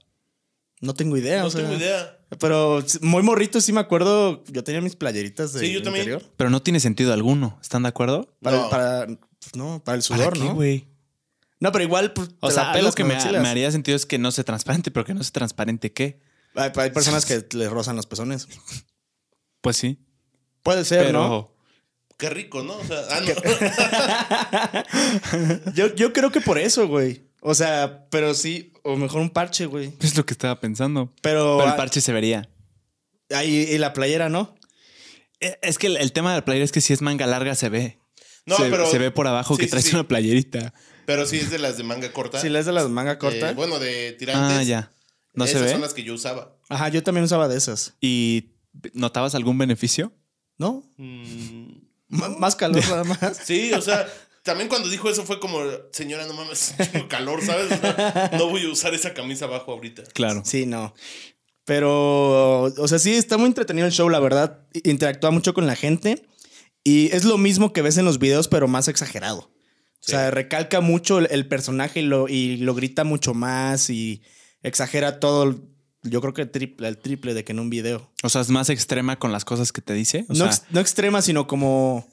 No 0.81 0.93
tengo 0.93 1.15
idea. 1.15 1.41
No 1.41 1.47
o 1.47 1.49
sea, 1.51 1.61
tengo 1.61 1.75
idea. 1.75 2.17
Pero 2.39 2.83
muy 3.01 3.21
morrito, 3.23 3.61
sí 3.61 3.71
me 3.71 3.79
acuerdo. 3.79 4.43
Yo 4.47 4.63
tenía 4.63 4.81
mis 4.81 4.95
playeritas 4.95 5.53
de 5.53 5.59
Sí, 5.59 5.71
yo 5.71 5.83
también. 5.83 6.05
interior. 6.07 6.31
Pero 6.37 6.49
no 6.49 6.61
tiene 6.61 6.79
sentido 6.79 7.13
alguno. 7.13 7.57
¿Están 7.61 7.83
de 7.83 7.89
acuerdo? 7.89 8.35
Para, 8.41 8.57
No. 8.57 8.69
para, 8.69 9.05
pues, 9.05 9.55
no, 9.55 9.81
para 9.83 9.97
el 9.97 10.03
¿Para 10.03 10.17
sudor, 10.17 10.33
qué, 10.33 10.39
¿no? 10.39 10.55
güey? 10.55 10.87
No, 11.59 11.71
pero 11.71 11.83
igual, 11.83 12.11
pues, 12.13 12.29
O 12.39 12.49
sea, 12.49 12.71
algo 12.71 12.91
que 12.93 13.03
me, 13.03 13.15
me 13.39 13.47
haría 13.47 13.71
sentido 13.71 13.95
es 13.95 14.07
que 14.07 14.17
no 14.17 14.31
sea 14.31 14.43
transparente, 14.43 14.89
pero 14.89 15.05
que 15.05 15.13
no 15.13 15.21
sea 15.23 15.31
transparente, 15.33 15.93
¿qué? 15.93 16.19
Hay, 16.55 16.71
hay 16.75 16.89
personas 16.89 17.25
que 17.25 17.45
les 17.55 17.69
rozan 17.69 17.95
los 17.95 18.07
pezones. 18.07 18.47
Pues 19.61 19.77
sí. 19.77 19.99
Puede 20.63 20.85
ser, 20.85 21.05
Pero 21.05 21.19
¿no? 21.27 21.51
Qué 22.21 22.29
rico, 22.29 22.61
¿no? 22.61 22.75
O 22.77 22.83
sea, 22.85 23.01
ah, 23.09 23.19
no. 25.65 25.71
Yo, 25.73 25.95
yo 25.95 26.13
creo 26.13 26.31
que 26.31 26.39
por 26.39 26.59
eso, 26.59 26.87
güey. 26.87 27.23
O 27.41 27.55
sea, 27.55 28.05
pero 28.11 28.35
sí, 28.35 28.71
o 28.83 28.95
mejor 28.95 29.21
un 29.21 29.31
parche, 29.31 29.65
güey. 29.65 29.91
es 29.99 30.15
lo 30.15 30.23
que 30.23 30.33
estaba 30.33 30.59
pensando. 30.59 31.11
Pero, 31.21 31.57
Pero 31.57 31.63
el 31.63 31.69
ah, 31.73 31.77
parche 31.77 31.99
se 31.99 32.13
vería. 32.13 32.47
ahí 33.31 33.55
y 33.71 33.77
la 33.79 33.93
playera, 33.93 34.29
¿no? 34.29 34.53
Eh, 35.39 35.57
Es 35.63 35.79
que 35.79 35.87
el, 35.87 35.97
el 35.97 36.11
tema 36.13 36.29
de 36.29 36.37
la 36.37 36.45
playera 36.45 36.63
es 36.63 36.71
que 36.71 36.81
si 36.81 36.93
es 36.93 37.01
manga 37.01 37.25
larga 37.25 37.55
se 37.55 37.69
ve. 37.69 37.97
No, 38.45 38.55
se, 38.57 38.69
pero- 38.69 38.85
se 38.85 38.99
ve 38.99 39.09
por 39.09 39.27
abajo 39.27 39.55
sí, 39.55 39.61
que 39.61 39.67
traes 39.67 39.85
sí. 39.85 39.95
una 39.95 40.07
playerita. 40.07 40.75
Pero 41.07 41.25
sí 41.25 41.37
es 41.37 41.49
de 41.49 41.57
las 41.57 41.75
de 41.77 41.83
manga 41.83 42.13
corta. 42.13 42.39
Si 42.39 42.49
les 42.49 42.67
de 42.67 42.71
las 42.71 42.87
manga 42.87 43.17
corta. 43.17 43.49
Eh, 43.49 43.53
bueno, 43.55 43.79
de 43.79 44.11
tirantes. 44.13 44.57
Ah, 44.59 44.61
ya. 44.63 44.91
¿No 45.33 45.45
se 45.45 45.53
Esas 45.53 45.63
ve? 45.63 45.71
son 45.71 45.81
las 45.81 45.95
que 45.95 46.03
yo 46.03 46.13
usaba. 46.13 46.55
Ajá, 46.69 46.89
yo 46.89 47.01
también 47.01 47.23
usaba 47.23 47.47
de 47.47 47.57
esas. 47.57 47.95
¿Y 47.99 48.51
notabas 48.93 49.33
algún 49.33 49.57
beneficio? 49.57 50.13
¿No? 50.57 50.83
Mm, 50.97 51.70
M- 52.11 52.37
más 52.39 52.55
calor 52.55 52.83
nada 52.89 53.03
más. 53.03 53.37
sí, 53.43 53.71
o 53.73 53.81
sea, 53.81 54.07
también 54.43 54.69
cuando 54.69 54.89
dijo 54.89 55.09
eso 55.09 55.23
fue 55.23 55.39
como, 55.39 55.59
señora, 55.91 56.25
no 56.25 56.33
mames, 56.33 56.73
tengo 56.91 57.07
calor, 57.07 57.41
¿sabes? 57.43 57.71
O 57.71 57.77
sea, 57.77 58.31
no 58.37 58.49
voy 58.49 58.65
a 58.65 58.69
usar 58.69 58.93
esa 58.93 59.13
camisa 59.13 59.45
abajo 59.45 59.71
ahorita. 59.71 60.03
Claro. 60.13 60.41
Sí, 60.45 60.65
no. 60.65 60.93
Pero, 61.65 62.63
o 62.63 62.87
sea, 62.87 62.99
sí, 62.99 63.13
está 63.13 63.37
muy 63.37 63.47
entretenido 63.47 63.85
el 63.87 63.93
show, 63.93 64.09
la 64.09 64.19
verdad. 64.19 64.67
Interactúa 64.83 65.31
mucho 65.31 65.53
con 65.53 65.67
la 65.67 65.75
gente. 65.75 66.25
Y 66.83 67.15
es 67.15 67.23
lo 67.23 67.37
mismo 67.37 67.71
que 67.73 67.83
ves 67.83 67.97
en 67.97 68.05
los 68.05 68.17
videos, 68.17 68.47
pero 68.47 68.67
más 68.67 68.87
exagerado. 68.87 69.51
O 69.99 70.03
sea, 70.03 70.31
recalca 70.31 70.81
mucho 70.81 71.19
el, 71.19 71.27
el 71.29 71.47
personaje 71.47 71.99
y 71.99 72.03
lo, 72.03 72.27
y 72.27 72.57
lo 72.57 72.73
grita 72.73 73.03
mucho 73.03 73.35
más 73.35 73.91
y 73.91 74.23
exagera 74.63 75.19
todo. 75.19 75.61
Yo 76.03 76.19
creo 76.21 76.33
que 76.33 76.41
el 76.41 76.49
triple, 76.51 76.87
el 76.87 76.97
triple 76.97 77.33
de 77.33 77.43
que 77.43 77.51
en 77.51 77.59
un 77.59 77.69
video. 77.69 78.09
O 78.23 78.29
sea, 78.29 78.41
es 78.41 78.49
más 78.49 78.69
extrema 78.69 79.19
con 79.19 79.31
las 79.31 79.45
cosas 79.45 79.71
que 79.71 79.81
te 79.81 79.93
dice. 79.93 80.25
O 80.29 80.33
no, 80.33 80.35
sea, 80.35 80.47
ex- 80.47 80.63
no 80.71 80.79
extrema, 80.79 81.21
sino 81.21 81.45
como, 81.47 82.07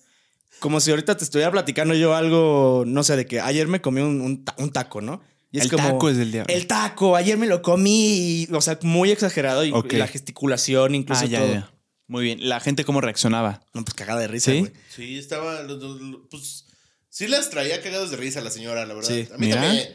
como 0.59 0.81
si 0.81 0.91
ahorita 0.91 1.17
te 1.17 1.25
estuviera 1.25 1.51
platicando 1.51 1.95
yo 1.95 2.15
algo, 2.15 2.85
no 2.87 3.03
sé, 3.03 3.17
de 3.17 3.27
que 3.27 3.41
ayer 3.41 3.67
me 3.67 3.81
comí 3.81 4.01
un, 4.03 4.21
un 4.21 4.45
un 4.59 4.71
taco, 4.73 5.01
¿no? 5.01 5.23
Y 5.51 5.61
El 5.61 5.71
taco 5.71 6.11
es 6.11 6.19
del 6.19 6.31
diablo. 6.31 6.53
El 6.55 6.67
taco, 6.67 7.17
ayer 7.17 7.39
me 7.39 7.47
lo 7.47 7.63
comí. 7.63 8.43
y, 8.43 8.49
o 8.53 8.61
sea, 8.61 8.79
muy 8.83 9.11
exagerado 9.11 9.65
y, 9.65 9.73
la 9.97 10.07
gesticulación, 10.07 10.95
incluso 10.95 11.23
ah, 11.25 11.27
ya, 11.29 11.39
todo. 11.41 11.53
ya. 11.55 11.73
Muy 12.07 12.25
bien. 12.25 12.47
La 12.49 12.61
gente 12.61 12.85
cómo 12.85 13.01
reaccionaba. 13.01 13.63
No, 13.73 13.83
pues 13.85 13.95
cagada 13.95 14.21
de 14.21 14.29
risa, 14.29 14.51
¿Sí? 14.53 14.61
güey. 14.61 14.73
Sí, 14.95 15.17
estaba. 15.19 15.63
lo- 15.63 15.77
lo- 15.77 16.29
Pues 16.29 16.67
sí 17.09 17.27
las 17.29 17.49
traía 17.49 17.81
cagados 17.83 18.11
de 18.11 18.19
risa 18.19 18.43
la 18.43 18.51
señora, 18.51 18.85
la 18.85 18.93
verdad. 18.93 19.09
Sí. 19.09 19.27
A 19.33 19.39
mí 19.39 19.47
Mira. 19.47 19.63
también. 19.63 19.89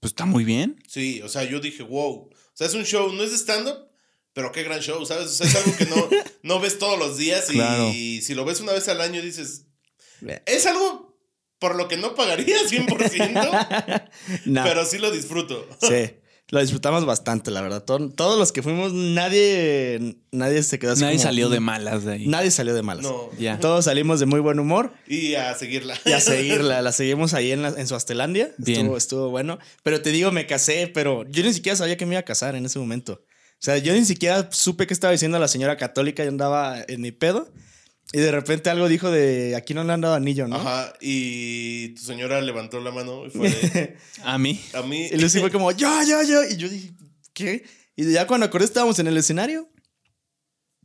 Pues 0.00 0.10
está 0.12 0.26
muy 0.26 0.44
bien. 0.44 0.76
Sí, 0.86 1.22
o 1.22 1.28
sea, 1.30 1.44
yo 1.44 1.60
dije, 1.60 1.82
wow. 1.82 2.28
O 2.58 2.60
sea, 2.60 2.66
es 2.66 2.74
un 2.74 2.84
show, 2.84 3.12
no 3.12 3.22
es 3.22 3.30
de 3.30 3.36
stand-up, 3.36 3.88
pero 4.32 4.50
qué 4.50 4.64
gran 4.64 4.80
show, 4.80 5.06
¿sabes? 5.06 5.26
O 5.26 5.30
sea, 5.30 5.46
es 5.46 5.54
algo 5.54 5.76
que 5.76 5.86
no, 5.86 6.08
no 6.42 6.58
ves 6.60 6.78
todos 6.80 6.98
los 6.98 7.16
días 7.16 7.48
y 7.50 7.52
Claro. 7.52 7.92
si 7.92 8.34
lo 8.34 8.44
ves 8.44 8.58
una 8.58 8.72
vez 8.72 8.88
al 8.88 9.00
año 9.00 9.22
dices, 9.22 9.66
es 10.44 10.66
algo 10.66 11.16
por 11.60 11.76
lo 11.76 11.86
que 11.86 11.96
no 11.96 12.16
pagaría 12.16 12.56
100%, 12.62 14.10
No. 14.46 14.64
pero 14.64 14.84
sí 14.84 14.98
lo 14.98 15.12
disfruto. 15.12 15.68
Sí, 15.80 16.10
lo 16.50 16.60
disfrutamos 16.60 17.04
bastante, 17.04 17.50
la 17.50 17.60
verdad. 17.60 17.84
Todo- 17.84 18.08
todos 18.10 18.38
los 18.38 18.52
que 18.52 18.62
fuimos, 18.62 18.92
nadie, 18.94 20.16
nadie 20.32 20.62
se 20.62 20.78
quedó 20.78 20.92
así 20.92 21.02
Nadie 21.02 21.16
como- 21.16 21.24
salió 21.28 21.48
de 21.50 21.60
malas 21.60 22.04
de 22.04 22.12
ahí. 22.14 22.26
Nadie 22.26 22.50
salió 22.50 22.74
de 22.74 22.82
malas. 22.82 23.04
No. 23.04 23.30
Todos 23.60 23.84
salimos 23.84 24.20
de 24.20 24.26
muy 24.26 24.40
buen 24.40 24.58
humor 24.58 24.92
Y 25.06 25.34
a 25.34 25.54
seguirla. 25.54 25.98
y 26.04 26.12
a 26.12 26.20
seguirla. 26.20 26.82
La 26.82 26.92
seguimos 26.92 27.34
ahí 27.34 27.52
en, 27.52 27.62
la, 27.62 27.68
en 27.68 27.86
Suastelandia. 27.86 28.50
Bien. 28.58 28.80
Estuvo, 28.80 28.96
estuvo 28.96 29.30
bueno. 29.30 29.58
Pero 29.82 30.00
te 30.02 30.10
digo, 30.10 30.30
me 30.32 30.46
casé, 30.46 30.90
pero 30.92 31.28
yo 31.28 31.42
ni 31.42 31.52
siquiera 31.52 31.76
sabía 31.76 31.96
que 31.96 32.06
me 32.06 32.14
iba 32.14 32.20
a 32.20 32.24
casar 32.24 32.54
en 32.56 32.64
ese 32.66 32.78
momento. 32.78 33.20
O 33.24 33.60
sea, 33.60 33.76
yo 33.78 33.92
ni 33.92 34.04
siquiera 34.04 34.48
supe 34.52 34.86
qué 34.86 34.94
estaba 34.94 35.12
diciendo 35.12 35.38
la 35.38 35.48
señora 35.48 35.76
católica. 35.76 36.22
Yo 36.24 36.30
andaba 36.30 36.78
en 36.86 37.00
mi 37.00 37.10
pedo. 37.12 37.48
Y 38.12 38.18
de 38.20 38.30
repente 38.32 38.70
algo 38.70 38.88
dijo 38.88 39.10
de 39.10 39.54
aquí 39.54 39.74
no 39.74 39.84
le 39.84 39.92
han 39.92 40.00
dado 40.00 40.14
anillo, 40.14 40.48
¿no? 40.48 40.56
Ajá, 40.56 40.94
y 41.00 41.90
tu 41.90 42.02
señora 42.02 42.40
levantó 42.40 42.80
la 42.80 42.90
mano 42.90 43.26
y 43.26 43.30
fue 43.30 43.50
de, 43.50 43.96
A 44.24 44.38
mí. 44.38 44.58
a 44.72 44.82
mí. 44.82 45.08
Y 45.12 45.16
Lucy 45.18 45.40
fue 45.40 45.50
como, 45.50 45.72
yo, 45.72 45.90
yo, 46.08 46.22
yo. 46.22 46.42
Y 46.44 46.56
yo 46.56 46.68
dije, 46.70 46.90
¿qué? 47.34 47.64
Y 47.96 48.10
ya 48.12 48.26
cuando 48.26 48.46
acordé 48.46 48.64
estábamos 48.64 48.98
en 48.98 49.08
el 49.08 49.16
escenario. 49.18 49.68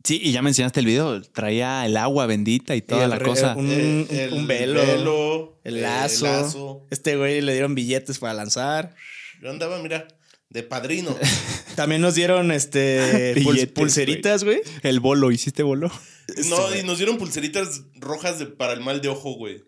Sí, 0.02 0.20
y 0.22 0.32
ya 0.32 0.42
me 0.42 0.50
enseñaste 0.50 0.80
el 0.80 0.86
video. 0.86 1.22
Traía 1.22 1.86
el 1.86 1.96
agua 1.96 2.26
bendita 2.26 2.76
y 2.76 2.82
toda 2.82 3.00
Y 3.00 3.04
el 3.04 3.10
la 3.10 3.18
cosa. 3.20 3.54
un- 3.56 4.06
Eh, 4.10 4.28
un 4.30 4.46
velo, 4.46 5.58
el 5.64 5.76
El 5.76 5.82
lazo. 5.82 6.26
lazo. 6.26 6.86
Este 6.90 7.16
güey 7.16 7.40
le 7.40 7.52
dieron 7.52 7.74
billetes 7.74 8.18
para 8.18 8.34
lanzar. 8.34 8.94
Yo 9.40 9.48
andaba, 9.48 9.78
mira, 9.80 10.06
de 10.50 10.62
padrino. 10.62 11.16
También 11.74 12.02
nos 12.02 12.14
dieron 12.16 12.52
este 12.52 13.32
Billetes, 13.34 13.68
pulseritas, 13.72 14.44
güey. 14.44 14.60
El 14.82 15.00
bolo, 15.00 15.32
¿hiciste 15.32 15.62
bolo? 15.62 15.90
No, 16.48 16.74
y 16.74 16.82
nos 16.82 16.98
dieron 16.98 17.18
pulseritas 17.18 17.82
rojas 17.96 18.38
de- 18.38 18.46
para 18.46 18.72
el 18.72 18.80
mal 18.80 19.00
de 19.00 19.08
ojo, 19.08 19.34
güey. 19.34 19.64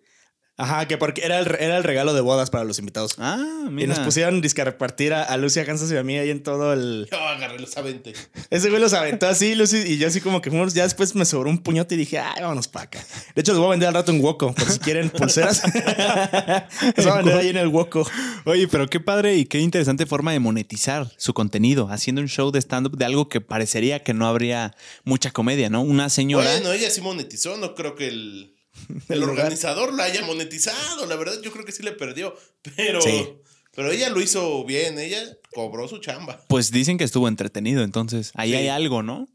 Ajá, 0.58 0.88
que 0.88 0.96
porque 0.96 1.22
era 1.22 1.38
el, 1.38 1.46
era 1.60 1.76
el 1.76 1.84
regalo 1.84 2.14
de 2.14 2.22
bodas 2.22 2.48
para 2.48 2.64
los 2.64 2.78
invitados. 2.78 3.14
Ah, 3.18 3.64
Y 3.66 3.70
mira. 3.70 3.88
nos 3.88 3.98
pusieron 3.98 4.40
disque 4.40 4.62
a 4.62 4.64
repartir 4.64 5.12
a, 5.12 5.22
a 5.22 5.36
Lucy, 5.36 5.60
a 5.60 5.66
Kansas 5.66 5.92
y 5.92 5.96
a 5.98 6.02
mí 6.02 6.16
ahí 6.16 6.30
en 6.30 6.42
todo 6.42 6.72
el. 6.72 7.06
Yo 7.10 7.18
agarré 7.18 7.58
los 7.58 7.74
20. 7.74 8.14
Ese 8.48 8.70
güey 8.70 8.80
los 8.80 8.94
aventó 8.94 9.26
así, 9.28 9.54
Lucy, 9.54 9.78
y 9.86 9.98
yo 9.98 10.08
así 10.08 10.22
como 10.22 10.40
que 10.40 10.48
fuimos. 10.50 10.72
Ya 10.72 10.84
después 10.84 11.14
me 11.14 11.26
sobró 11.26 11.50
un 11.50 11.58
puñote 11.58 11.94
y 11.94 11.98
dije, 11.98 12.18
ay, 12.18 12.40
vámonos 12.40 12.68
para 12.68 12.86
acá. 12.86 13.04
De 13.34 13.42
hecho, 13.42 13.52
los 13.52 13.58
voy 13.60 13.68
a 13.68 13.70
vender 13.72 13.88
al 13.88 13.94
rato 13.94 14.12
en 14.12 14.24
Woco, 14.24 14.54
por 14.54 14.70
si 14.70 14.78
quieren 14.78 15.10
pulseras. 15.10 15.62
los 16.96 17.04
voy 17.04 17.12
a 17.12 17.16
vender 17.16 17.36
ahí 17.36 17.48
en 17.48 17.58
el 17.58 17.68
Woco. 17.68 18.08
Oye, 18.46 18.66
pero 18.68 18.88
qué 18.88 18.98
padre 18.98 19.36
y 19.36 19.44
qué 19.44 19.58
interesante 19.58 20.06
forma 20.06 20.32
de 20.32 20.38
monetizar 20.40 21.10
su 21.18 21.34
contenido, 21.34 21.88
haciendo 21.90 22.22
un 22.22 22.28
show 22.28 22.50
de 22.50 22.60
stand-up 22.60 22.96
de 22.96 23.04
algo 23.04 23.28
que 23.28 23.42
parecería 23.42 24.02
que 24.02 24.14
no 24.14 24.26
habría 24.26 24.74
mucha 25.04 25.30
comedia, 25.32 25.68
¿no? 25.68 25.82
Una 25.82 26.08
señora. 26.08 26.50
Bueno, 26.50 26.72
ella 26.72 26.90
sí 26.90 27.02
monetizó, 27.02 27.58
no 27.58 27.74
creo 27.74 27.94
que 27.94 28.08
el, 28.08 28.55
el 29.08 29.22
organizador 29.22 29.92
la 29.94 30.04
haya 30.04 30.24
monetizado. 30.24 31.06
La 31.06 31.16
verdad, 31.16 31.40
yo 31.42 31.52
creo 31.52 31.64
que 31.64 31.72
sí 31.72 31.82
le 31.82 31.92
perdió. 31.92 32.36
Pero, 32.76 33.00
Sí. 33.00 33.28
pero 33.74 33.90
ella 33.92 34.10
lo 34.10 34.20
hizo 34.20 34.64
bien, 34.64 34.98
ella 34.98 35.22
cobró 35.54 35.88
su 35.88 35.98
chamba. 35.98 36.44
Pues 36.48 36.70
dicen 36.70 36.98
que 36.98 37.04
estuvo 37.04 37.28
entretenido, 37.28 37.82
entonces 37.82 38.32
ahí 38.34 38.50
Sí. 38.50 38.56
hay 38.56 38.68
algo, 38.68 39.02
¿no? 39.02 39.28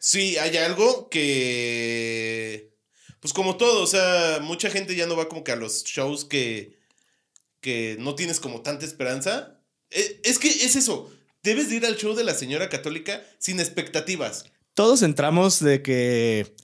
Sí, 0.00 0.36
hay 0.38 0.56
algo 0.56 1.08
que. 1.08 2.70
Pues 3.20 3.32
como 3.34 3.56
todo, 3.56 3.82
o 3.82 3.86
sea, 3.86 4.38
mucha 4.40 4.70
gente 4.70 4.94
ya 4.94 5.06
no 5.06 5.16
va 5.16 5.28
como 5.28 5.42
que 5.42 5.52
a 5.52 5.56
los 5.56 5.82
shows 5.84 6.24
que, 6.24 6.78
que 7.60 7.96
no 7.98 8.14
tienes 8.14 8.38
como 8.38 8.62
tanta 8.62 8.86
esperanza. 8.86 9.60
E- 9.90 10.20
Es, 10.22 10.38
que 10.38 10.48
es 10.48 10.76
eso. 10.76 11.10
Debes 11.42 11.68
de 11.70 11.76
ir 11.76 11.86
al 11.86 11.96
show 11.96 12.14
de 12.14 12.24
la 12.24 12.34
señora 12.34 12.68
católica 12.68 13.24
sin 13.38 13.58
expectativas. 13.58 14.44
Todos 14.74 15.02
entramos 15.02 15.58
de 15.60 15.82
que. 15.82 16.54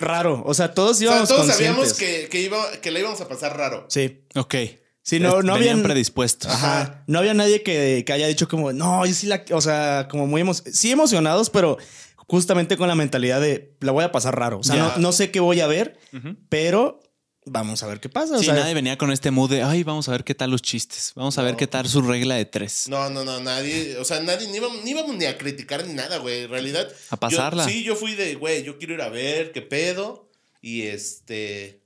Raro. 0.00 0.42
O 0.46 0.54
sea, 0.54 0.74
todos 0.74 0.92
O 0.92 0.94
sea, 0.94 1.06
íbamos 1.08 1.28
todos 1.28 1.46
conscientes. 1.46 1.66
sabíamos 1.66 1.92
que, 1.94 2.28
que, 2.28 2.40
iba, 2.40 2.58
que 2.80 2.90
la 2.90 2.98
íbamos 3.00 3.20
a 3.20 3.28
pasar 3.28 3.56
raro. 3.56 3.86
Sí. 3.88 4.24
Ok. 4.34 4.54
Sí, 5.02 5.18
no, 5.18 5.42
no 5.42 5.54
habían. 5.54 5.82
predispuestos. 5.82 6.50
Ajá. 6.50 7.04
No 7.06 7.18
había 7.18 7.34
nadie 7.34 7.62
que, 7.62 8.04
que 8.06 8.12
haya 8.12 8.26
dicho 8.26 8.48
como, 8.48 8.72
no, 8.72 9.04
yo 9.06 9.14
sí 9.14 9.26
la, 9.26 9.44
o 9.52 9.60
sea, 9.60 10.08
como 10.10 10.26
muy 10.26 10.42
emo 10.42 10.54
sí 10.54 10.90
emocionados, 10.92 11.50
pero 11.50 11.78
justamente 12.16 12.76
con 12.76 12.86
la 12.86 12.94
mentalidad 12.94 13.40
de 13.40 13.76
la 13.80 13.92
voy 13.92 14.04
a 14.04 14.12
pasar 14.12 14.38
raro. 14.38 14.58
O 14.58 14.62
sea, 14.62 14.76
no, 14.76 14.96
no 14.98 15.12
sé 15.12 15.30
qué 15.30 15.40
voy 15.40 15.60
a 15.60 15.66
ver, 15.66 15.98
pero 16.48 17.00
vamos 17.52 17.82
a 17.82 17.86
ver 17.86 18.00
qué 18.00 18.08
pasa. 18.08 18.36
Sí, 18.38 18.42
o 18.42 18.44
sea, 18.44 18.54
nadie 18.54 18.74
venía 18.74 18.96
con 18.96 19.10
este 19.10 19.30
mood 19.30 19.50
de, 19.50 19.62
ay, 19.62 19.82
vamos 19.82 20.08
a 20.08 20.12
ver 20.12 20.24
qué 20.24 20.34
tal 20.34 20.50
los 20.50 20.62
chistes. 20.62 21.12
Vamos 21.16 21.36
a 21.38 21.42
ver 21.42 21.56
qué 21.56 21.66
tal 21.66 21.88
su 21.88 22.00
regla 22.02 22.36
de 22.36 22.44
tres. 22.44 22.86
No, 22.88 23.10
no, 23.10 23.24
no, 23.24 23.40
nadie, 23.40 23.96
o 23.98 24.04
sea, 24.04 24.20
nadie, 24.20 24.48
ni 24.48 24.56
íbamos, 24.58 24.84
ni 24.84 24.90
íbamos 24.92 25.16
ni 25.16 25.24
a 25.24 25.36
criticar 25.36 25.86
ni 25.86 25.94
nada, 25.94 26.18
güey. 26.18 26.44
En 26.44 26.50
realidad. 26.50 26.88
A 27.10 27.16
pasarla. 27.16 27.64
yo- 27.64 27.70
sí, 27.70 27.82
yo 27.82 27.96
fui 27.96 28.14
de, 28.14 28.36
güey, 28.36 28.62
yo 28.62 28.78
quiero 28.78 28.94
ir 28.94 29.02
a 29.02 29.08
ver 29.08 29.52
qué 29.52 29.62
pedo. 29.62 30.28
Y 30.62 30.82
este. 30.82 31.80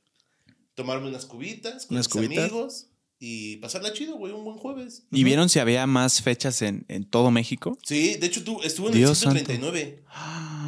Tomarme 0.75 1.09
unas 1.09 1.25
cubitas 1.26 1.87
con 1.87 1.97
Unas 1.97 2.06
mis 2.06 2.12
cubitas. 2.12 2.38
amigos. 2.44 2.87
Y 3.26 3.57
pasarla 3.57 3.90
chido, 3.95 4.16
güey, 4.16 4.35
un 4.35 4.45
buen 4.45 4.59
jueves. 4.59 5.07
¿Y 5.11 5.25
vieron 5.25 5.49
si 5.49 5.59
había 5.59 5.87
más 5.87 6.21
fechas 6.21 6.61
en, 6.61 6.85
en 6.88 7.07
todo 7.07 7.31
México? 7.31 7.78
Sí, 7.83 8.16
de 8.16 8.26
hecho, 8.26 8.45
tú 8.45 8.61
estuvo 8.62 8.88
en 8.88 8.97
Dios 8.97 9.23
el 9.23 9.33
139. 9.33 10.04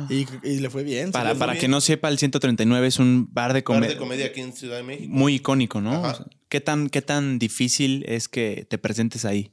y, 0.08 0.26
y 0.42 0.60
le 0.60 0.70
fue 0.70 0.82
bien. 0.82 1.12
Para, 1.12 1.34
para 1.34 1.52
bien. 1.52 1.60
que 1.60 1.68
no 1.68 1.82
sepa, 1.82 2.08
el 2.08 2.18
139 2.18 2.86
es 2.86 2.98
un 2.98 3.28
bar 3.30 3.52
de 3.52 3.60
Bar 3.60 3.64
comedia 3.64 3.88
de 3.90 3.96
comedia 3.98 4.26
aquí 4.26 4.40
en 4.40 4.54
Ciudad 4.54 4.78
de 4.78 4.84
México. 4.84 5.12
muy 5.12 5.34
icónico, 5.34 5.82
¿no? 5.82 5.92
Ajá. 5.96 6.12
O 6.12 6.16
sea, 6.16 6.26
¿qué, 6.48 6.62
tan, 6.62 6.88
¿Qué 6.88 7.02
tan 7.02 7.38
difícil 7.38 8.06
es 8.08 8.26
que 8.26 8.66
te 8.70 8.78
presentes 8.78 9.26
ahí? 9.26 9.52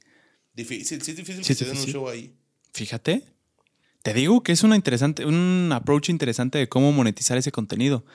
Difícil, 0.54 1.02
sí 1.02 1.12
es 1.12 1.18
difícil 1.18 1.44
Sí, 1.44 1.48
que 1.48 1.54
es 1.54 1.60
te 1.60 1.66
den 1.66 1.78
un 1.78 1.86
show 1.86 2.08
ahí. 2.08 2.34
Fíjate. 2.74 3.24
Te 4.02 4.14
digo 4.14 4.44
que 4.44 4.54
es 4.54 4.64
una 4.64 4.78
interesante, 4.78 5.26
un 5.26 5.72
approach 5.74 6.08
interesante 6.08 6.58
de 6.58 6.70
cómo 6.70 6.94
monetizar 6.94 7.38
ese 7.38 7.52
contenido. 7.52 8.06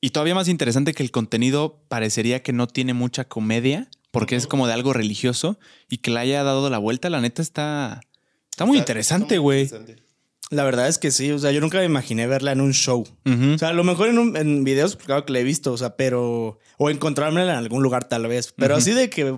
Y 0.00 0.10
todavía 0.10 0.34
más 0.34 0.48
interesante 0.48 0.94
que 0.94 1.02
el 1.02 1.10
contenido 1.10 1.84
parecería 1.88 2.42
que 2.42 2.54
no 2.54 2.68
tiene 2.68 2.94
mucha 2.94 3.24
comedia, 3.26 3.90
porque 4.10 4.36
es 4.36 4.46
como 4.46 4.66
de 4.66 4.72
algo 4.72 4.92
religioso, 4.92 5.58
y 5.88 5.98
que 5.98 6.10
le 6.10 6.20
haya 6.20 6.42
dado 6.42 6.68
la 6.70 6.78
vuelta, 6.78 7.10
la 7.10 7.20
neta 7.20 7.42
está, 7.42 8.00
está 8.50 8.64
muy 8.66 8.78
Está- 8.78 8.82
interesante, 8.92 9.38
güey. 9.38 9.70
La 10.50 10.64
verdad 10.64 10.88
es 10.88 10.98
que 10.98 11.12
sí. 11.12 11.30
O 11.30 11.38
sea, 11.38 11.52
yo 11.52 11.60
nunca 11.60 11.78
me 11.78 11.84
imaginé 11.84 12.26
verla 12.26 12.50
en 12.50 12.60
un 12.60 12.72
show. 12.74 13.06
O 13.24 13.58
sea, 13.58 13.68
a 13.68 13.72
lo 13.72 13.84
mejor 13.84 14.08
en, 14.08 14.18
un- 14.18 14.36
en 14.36 14.64
videos, 14.64 14.96
claro 14.96 15.24
que 15.24 15.32
la 15.32 15.38
he 15.38 15.44
visto, 15.44 15.72
o 15.72 15.76
sea, 15.78 15.94
pero. 15.94 16.58
O 16.76 16.90
encontrármela 16.90 17.52
en 17.52 17.58
algún 17.58 17.84
lugar 17.84 18.08
tal 18.08 18.26
vez. 18.26 18.52
Pero 18.56 18.74
así 18.74 18.90
de 18.90 19.08
que 19.10 19.36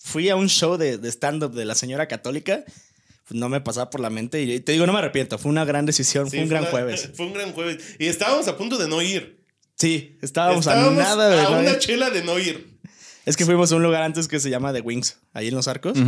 fui 0.00 0.28
a 0.28 0.34
un 0.34 0.48
show 0.48 0.76
de, 0.76 0.98
de 0.98 1.08
stand-up 1.08 1.52
de 1.52 1.64
la 1.66 1.76
señora 1.76 2.08
católica, 2.08 2.64
pues 3.28 3.38
no 3.38 3.48
me 3.48 3.60
pasaba 3.60 3.90
por 3.90 4.00
la 4.00 4.10
mente. 4.10 4.42
Y 4.42 4.58
te 4.58 4.72
digo, 4.72 4.86
no 4.86 4.92
me 4.92 4.98
arrepiento. 4.98 5.38
Fue 5.38 5.50
una 5.52 5.64
gran 5.64 5.86
decisión. 5.86 6.28
Sí, 6.28 6.38
fue 6.38 6.42
un 6.42 6.48
gran 6.48 6.62
una- 6.62 6.70
jueves. 6.72 7.10
Fue 7.16 7.26
un 7.26 7.32
gran 7.32 7.52
jueves. 7.52 7.84
Y 8.00 8.06
estábamos 8.06 8.48
a 8.48 8.56
punto 8.56 8.76
de 8.76 8.88
no 8.88 9.00
ir. 9.02 9.44
Sí, 9.76 10.18
estábamos, 10.20 10.66
Estábamos 10.66 10.98
a 10.98 11.02
nada 11.04 11.28
de. 11.28 11.40
a 11.40 11.44
no 11.50 11.60
una 11.60 11.70
ir. 11.70 11.78
chela 11.78 12.10
de 12.10 12.24
no 12.24 12.38
ir. 12.40 12.79
Es 13.26 13.36
que 13.36 13.44
fuimos 13.44 13.70
a 13.72 13.76
un 13.76 13.82
lugar 13.82 14.02
antes 14.02 14.28
que 14.28 14.40
se 14.40 14.50
llama 14.50 14.72
The 14.72 14.80
Wings, 14.80 15.18
ahí 15.32 15.48
en 15.48 15.54
los 15.54 15.68
arcos. 15.68 15.98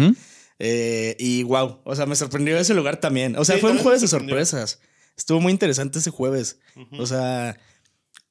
Eh, 0.59 1.17
y 1.19 1.43
wow, 1.45 1.81
o 1.85 1.97
sea, 1.97 2.07
me 2.07 2.17
sorprendió 2.17 2.57
ese 2.59 2.75
lugar 2.75 2.99
también. 3.01 3.37
O 3.37 3.45
sea, 3.45 3.57
Sí, 3.57 3.61
fue 3.61 3.71
un 3.73 3.79
jueves 3.79 4.01
de 4.01 4.09
sorpresas. 4.09 4.81
Estuvo 5.17 5.41
muy 5.41 5.53
interesante 5.53 5.99
ese 5.99 6.11
jueves. 6.11 6.59
O 6.99 7.07
sea, 7.07 7.59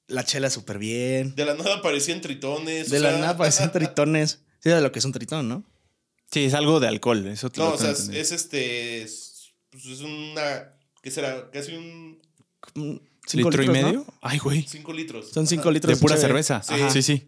la 0.08 0.24
chela 0.24 0.50
súper 0.50 0.78
bien. 0.80 1.36
De 1.36 1.46
la 1.46 1.54
nada 1.54 1.76
aparecían 1.76 2.22
tritones. 2.22 2.90
De 2.90 2.98
o 2.98 3.02
la 3.02 3.10
sea- 3.12 3.20
nada 3.20 3.38
parecían 3.38 3.72
tritones. 3.72 4.44
Sí, 4.60 4.70
de 4.70 4.82
lo 4.82 4.92
que 4.92 5.00
es 5.00 5.06
un 5.06 5.12
tritón, 5.12 5.48
¿no? 5.50 5.64
Sí, 6.32 6.46
es 6.46 6.54
algo 6.54 6.80
de 6.80 6.88
alcohol, 6.88 7.28
eso 7.28 7.50
te 7.50 7.60
No, 7.60 7.70
lo 7.70 7.76
o 7.76 7.78
sea, 7.78 7.92
es, 7.92 8.32
este. 8.32 9.02
Es, 9.02 9.52
pues 9.70 9.86
es 9.86 10.02
una. 10.02 10.74
¿Qué 11.04 11.12
será? 11.12 11.50
Casi 11.52 11.74
un. 11.76 12.22
Cinco 13.28 13.50
¿Litro 13.50 13.64
y 13.64 13.68
litros, 13.68 13.82
¿no? 13.82 13.88
medio? 13.88 14.06
Ay, 14.22 14.38
güey. 14.40 14.66
5 14.68 14.94
litros. 14.94 15.30
Son 15.32 15.46
cinco 15.48 15.64
Ajá. 15.64 15.72
litros 15.72 15.96
De 15.96 16.02
pura 16.02 16.16
cheve. 16.16 16.28
cerveza. 16.28 16.64
Sí. 16.64 16.74
Ajá. 16.74 16.90
Sí, 16.90 17.02
sí. 17.02 17.28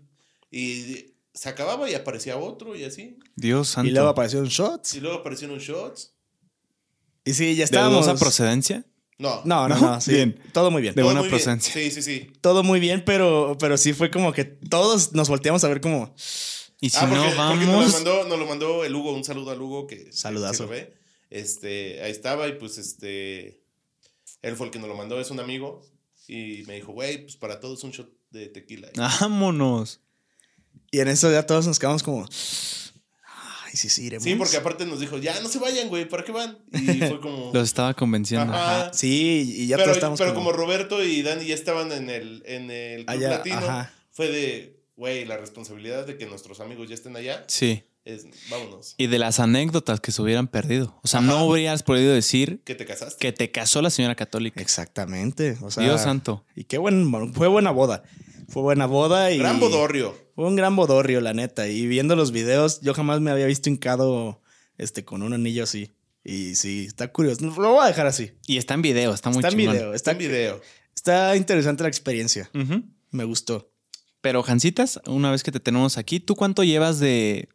Y 0.51 1.12
se 1.33 1.49
acababa 1.49 1.89
y 1.89 1.93
aparecía 1.95 2.37
otro 2.37 2.75
y 2.75 2.83
así. 2.83 3.17
Dios 3.35 3.69
santo. 3.69 3.89
Y 3.89 3.93
luego 3.93 4.09
aparecieron 4.09 4.47
shots. 4.49 4.93
Y 4.95 4.99
luego 4.99 5.17
aparecieron 5.19 5.57
shots. 5.59 6.13
Y 7.25 7.33
sí, 7.33 7.51
ya 7.55 7.59
¿De 7.59 7.63
estábamos. 7.63 8.05
dudosa 8.05 8.19
procedencia? 8.19 8.85
No. 9.17 9.41
No, 9.45 9.67
no, 9.69 9.75
¿No? 9.75 9.81
no. 9.93 10.01
sí. 10.01 10.11
Bien. 10.13 10.39
Todo 10.53 10.71
muy 10.71 10.81
bien. 10.81 10.93
De 10.95 11.01
Todo 11.01 11.07
buena 11.07 11.21
bien. 11.21 11.31
procedencia. 11.31 11.73
Sí, 11.73 11.91
sí, 11.91 12.01
sí. 12.01 12.31
Todo 12.41 12.63
muy 12.63 12.79
bien, 12.79 13.03
pero, 13.05 13.55
pero 13.59 13.77
sí 13.77 13.93
fue 13.93 14.11
como 14.11 14.33
que 14.33 14.43
todos 14.43 15.13
nos 15.13 15.29
volteamos 15.29 15.63
a 15.63 15.69
ver 15.69 15.81
como. 15.81 16.13
Y 16.81 16.89
si 16.89 16.97
Ah, 16.97 17.01
porque, 17.01 17.15
no, 17.15 17.23
porque 17.23 17.37
vamos. 17.37 17.65
nos, 17.65 17.85
lo 17.87 17.91
mandó, 17.93 18.23
nos 18.27 18.39
lo 18.39 18.45
mandó 18.45 18.83
el 18.83 18.93
Hugo, 18.93 19.13
un 19.13 19.23
saludo 19.23 19.51
al 19.51 19.61
Hugo 19.61 19.87
que 19.87 20.11
Saludazo. 20.11 20.51
que 20.51 20.57
sí 20.57 20.63
lo 20.63 20.69
ve. 20.89 20.97
Este, 21.29 22.01
ahí 22.03 22.11
estaba 22.11 22.47
y 22.47 22.53
pues 22.59 22.77
este, 22.77 23.61
él 24.41 24.55
fue 24.57 24.67
el 24.67 24.71
que 24.71 24.79
nos 24.79 24.89
lo 24.89 24.95
mandó, 24.95 25.19
es 25.19 25.31
un 25.31 25.39
amigo 25.39 25.81
y 26.27 26.63
me 26.67 26.75
dijo, 26.75 26.91
güey, 26.91 27.23
pues 27.23 27.37
para 27.37 27.59
todos 27.59 27.83
un 27.85 27.91
shot 27.91 28.11
de 28.31 28.47
tequila. 28.49 28.89
Vámonos. 29.21 30.01
Y 30.93 30.99
en 30.99 31.07
eso 31.07 31.31
ya 31.31 31.43
todos 31.45 31.65
nos 31.65 31.79
quedamos 31.79 32.03
como. 32.03 32.23
Ay, 33.65 33.71
sí, 33.73 33.89
sí, 33.89 34.03
iremos. 34.05 34.23
Sí, 34.23 34.35
porque 34.35 34.57
aparte 34.57 34.85
nos 34.85 34.99
dijo, 34.99 35.17
ya 35.17 35.39
no 35.41 35.49
se 35.49 35.57
vayan, 35.57 35.89
güey, 35.89 36.07
¿para 36.07 36.23
qué 36.23 36.31
van? 36.31 36.59
Y 36.71 36.99
fue 36.99 37.19
como... 37.19 37.49
Los 37.51 37.63
estaba 37.63 37.95
convenciendo. 37.95 38.53
Ajá. 38.53 38.93
Sí, 38.93 39.55
y 39.57 39.65
ya 39.67 39.77
pero 39.77 39.85
todos 39.87 39.97
estamos 39.97 40.19
pero 40.19 40.35
como. 40.35 40.51
como 40.51 40.55
Roberto 40.55 41.03
y 41.03 41.23
Dani 41.23 41.45
ya 41.45 41.55
estaban 41.55 41.91
en 41.91 42.11
el, 42.11 42.43
en 42.45 42.69
el 42.69 43.05
Club 43.07 43.17
Allá, 43.17 43.29
Latino, 43.31 43.55
ajá. 43.57 43.91
fue 44.11 44.27
de, 44.27 44.79
güey, 44.95 45.25
la 45.25 45.37
responsabilidad 45.37 46.05
de 46.05 46.15
que 46.15 46.27
nuestros 46.27 46.59
amigos 46.59 46.87
ya 46.89 46.93
estén 46.93 47.15
allá 47.15 47.43
Sí. 47.47 47.81
es, 48.05 48.27
vámonos. 48.51 48.93
Y 48.99 49.07
de 49.07 49.17
las 49.17 49.39
anécdotas 49.39 49.99
que 49.99 50.11
se 50.11 50.21
hubieran 50.21 50.47
perdido. 50.47 50.99
O 51.01 51.07
sea, 51.07 51.21
Ajá. 51.21 51.27
no 51.29 51.45
hubieras 51.47 51.81
podido 51.81 52.13
decir 52.13 52.61
Que 52.63 52.75
te 52.75 52.85
casaste. 52.85 53.17
que 53.19 53.31
te 53.31 53.49
casó 53.49 53.81
la 53.81 53.89
señora 53.89 54.13
católica. 54.13 54.61
Exactamente. 54.61 55.57
O 55.61 55.71
sea, 55.71 55.83
Dios 55.83 56.01
santo. 56.01 56.45
Y 56.55 56.65
qué 56.65 56.77
buen. 56.77 57.33
Fue 57.33 57.47
buena 57.47 57.71
boda. 57.71 58.03
Fue 58.53 58.61
buena 58.61 58.85
boda 58.85 59.31
y. 59.31 59.39
Gran 59.39 59.59
bodorrio. 59.59 60.15
Fue 60.35 60.45
un 60.45 60.55
gran 60.55 60.75
bodorrio, 60.75 61.21
la 61.21 61.33
neta. 61.33 61.67
Y 61.67 61.87
viendo 61.87 62.15
los 62.15 62.31
videos, 62.31 62.81
yo 62.81 62.93
jamás 62.93 63.19
me 63.21 63.31
había 63.31 63.45
visto 63.47 63.69
hincado 63.69 64.41
este, 64.77 65.03
con 65.05 65.21
un 65.23 65.33
anillo 65.33 65.63
así. 65.63 65.91
Y 66.23 66.55
sí, 66.55 66.85
está 66.87 67.11
curioso. 67.11 67.43
Lo 67.45 67.71
voy 67.73 67.83
a 67.83 67.87
dejar 67.87 68.05
así. 68.07 68.31
Y 68.47 68.57
está 68.57 68.75
en 68.75 68.81
video, 68.81 69.13
está 69.13 69.29
muy 69.29 69.39
está 69.39 69.49
en 69.49 69.57
chingón. 69.57 69.73
video. 69.75 69.93
Está 69.93 70.11
Está, 70.11 70.11
en 70.11 70.17
video. 70.31 70.61
está 70.95 71.35
interesante 71.35 71.83
la 71.83 71.89
experiencia. 71.89 72.49
Me 73.11 73.23
gustó. 73.25 73.71
Pero, 74.21 74.41
Jancitas, 74.41 75.01
una 75.05 75.31
vez 75.31 75.43
que 75.43 75.51
te 75.51 75.59
tenemos 75.59 75.97
aquí, 75.97 76.19
¿tú 76.21 76.35
cuánto 76.35 76.63
llevas 76.63 76.99
de, 76.99 77.49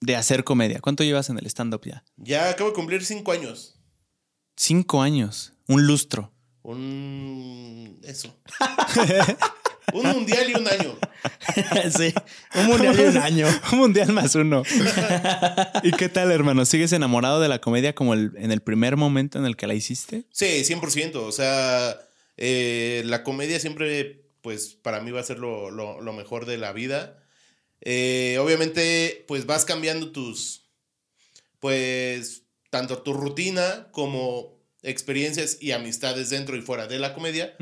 de 0.00 0.16
hacer 0.16 0.44
comedia? 0.44 0.80
¿Cuánto 0.80 1.04
llevas 1.04 1.28
en 1.28 1.38
el 1.38 1.46
stand-up 1.46 1.82
ya? 1.84 2.04
Ya 2.16 2.48
acabo 2.48 2.70
de 2.70 2.74
cumplir 2.76 3.04
cinco 3.04 3.32
años. 3.32 3.78
Cinco 4.56 5.02
años. 5.02 5.52
Un 5.68 5.86
lustro. 5.86 6.32
Un. 6.62 8.00
Eso. 8.02 8.34
un 9.92 10.06
mundial 10.06 10.50
y 10.50 10.54
un 10.54 10.68
año. 10.68 10.98
sí. 11.98 12.12
Un 12.54 12.66
mundial 12.66 12.96
de 12.96 13.08
un 13.10 13.16
año. 13.18 13.46
Un 13.72 13.78
mundial 13.78 14.12
más 14.12 14.34
uno. 14.34 14.62
¿Y 15.82 15.90
qué 15.92 16.08
tal, 16.08 16.30
hermano? 16.30 16.64
¿Sigues 16.64 16.92
enamorado 16.92 17.40
de 17.40 17.48
la 17.48 17.60
comedia 17.60 17.94
como 17.94 18.14
el- 18.14 18.32
en 18.36 18.52
el 18.52 18.60
primer 18.60 18.96
momento 18.96 19.38
en 19.38 19.44
el 19.46 19.56
que 19.56 19.66
la 19.66 19.74
hiciste? 19.74 20.24
Sí, 20.30 20.64
100%. 20.64 21.16
O 21.16 21.32
sea, 21.32 21.98
eh, 22.36 23.02
la 23.06 23.22
comedia 23.22 23.60
siempre, 23.60 24.24
pues, 24.42 24.74
para 24.74 25.00
mí 25.00 25.10
va 25.10 25.20
a 25.20 25.24
ser 25.24 25.38
lo, 25.38 25.70
lo- 25.70 26.00
lo 26.00 26.12
mejor 26.12 26.46
de 26.46 26.58
la 26.58 26.72
vida. 26.72 27.16
Eh, 27.82 28.38
obviamente, 28.40 29.24
pues 29.28 29.46
vas 29.46 29.64
cambiando 29.64 30.10
tus, 30.12 30.62
pues, 31.58 32.42
tanto 32.70 32.98
tu 32.98 33.12
rutina 33.12 33.88
como 33.92 34.58
experiencias 34.82 35.58
y 35.60 35.72
amistades 35.72 36.30
dentro 36.30 36.56
y 36.56 36.62
fuera 36.62 36.86
de 36.86 36.98
la 36.98 37.12
comedia. 37.14 37.54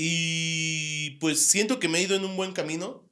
Y 0.00 1.18
pues 1.18 1.44
siento 1.44 1.80
que 1.80 1.88
me 1.88 1.98
he 1.98 2.02
ido 2.02 2.14
en 2.14 2.24
un 2.24 2.36
buen 2.36 2.52
camino, 2.52 3.10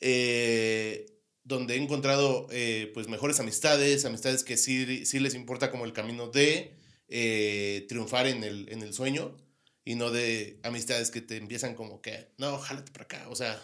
eh, 0.00 1.04
donde 1.44 1.74
he 1.74 1.76
encontrado 1.76 2.46
eh, 2.50 2.90
pues 2.94 3.08
mejores 3.08 3.40
amistades, 3.40 4.06
amistades 4.06 4.42
que 4.42 4.56
sí, 4.56 5.04
sí 5.04 5.20
les 5.20 5.34
importa 5.34 5.70
como 5.70 5.84
el 5.84 5.92
camino 5.92 6.28
de 6.28 6.74
eh, 7.08 7.84
triunfar 7.90 8.26
en 8.26 8.42
el, 8.42 8.70
en 8.70 8.80
el 8.82 8.94
sueño 8.94 9.36
y 9.84 9.96
no 9.96 10.10
de 10.10 10.60
amistades 10.62 11.10
que 11.10 11.20
te 11.20 11.36
empiezan 11.36 11.74
como 11.74 12.00
que, 12.00 12.32
no, 12.38 12.56
jálate 12.56 12.90
para 12.90 13.04
acá, 13.04 13.28
o 13.28 13.36
sea, 13.36 13.60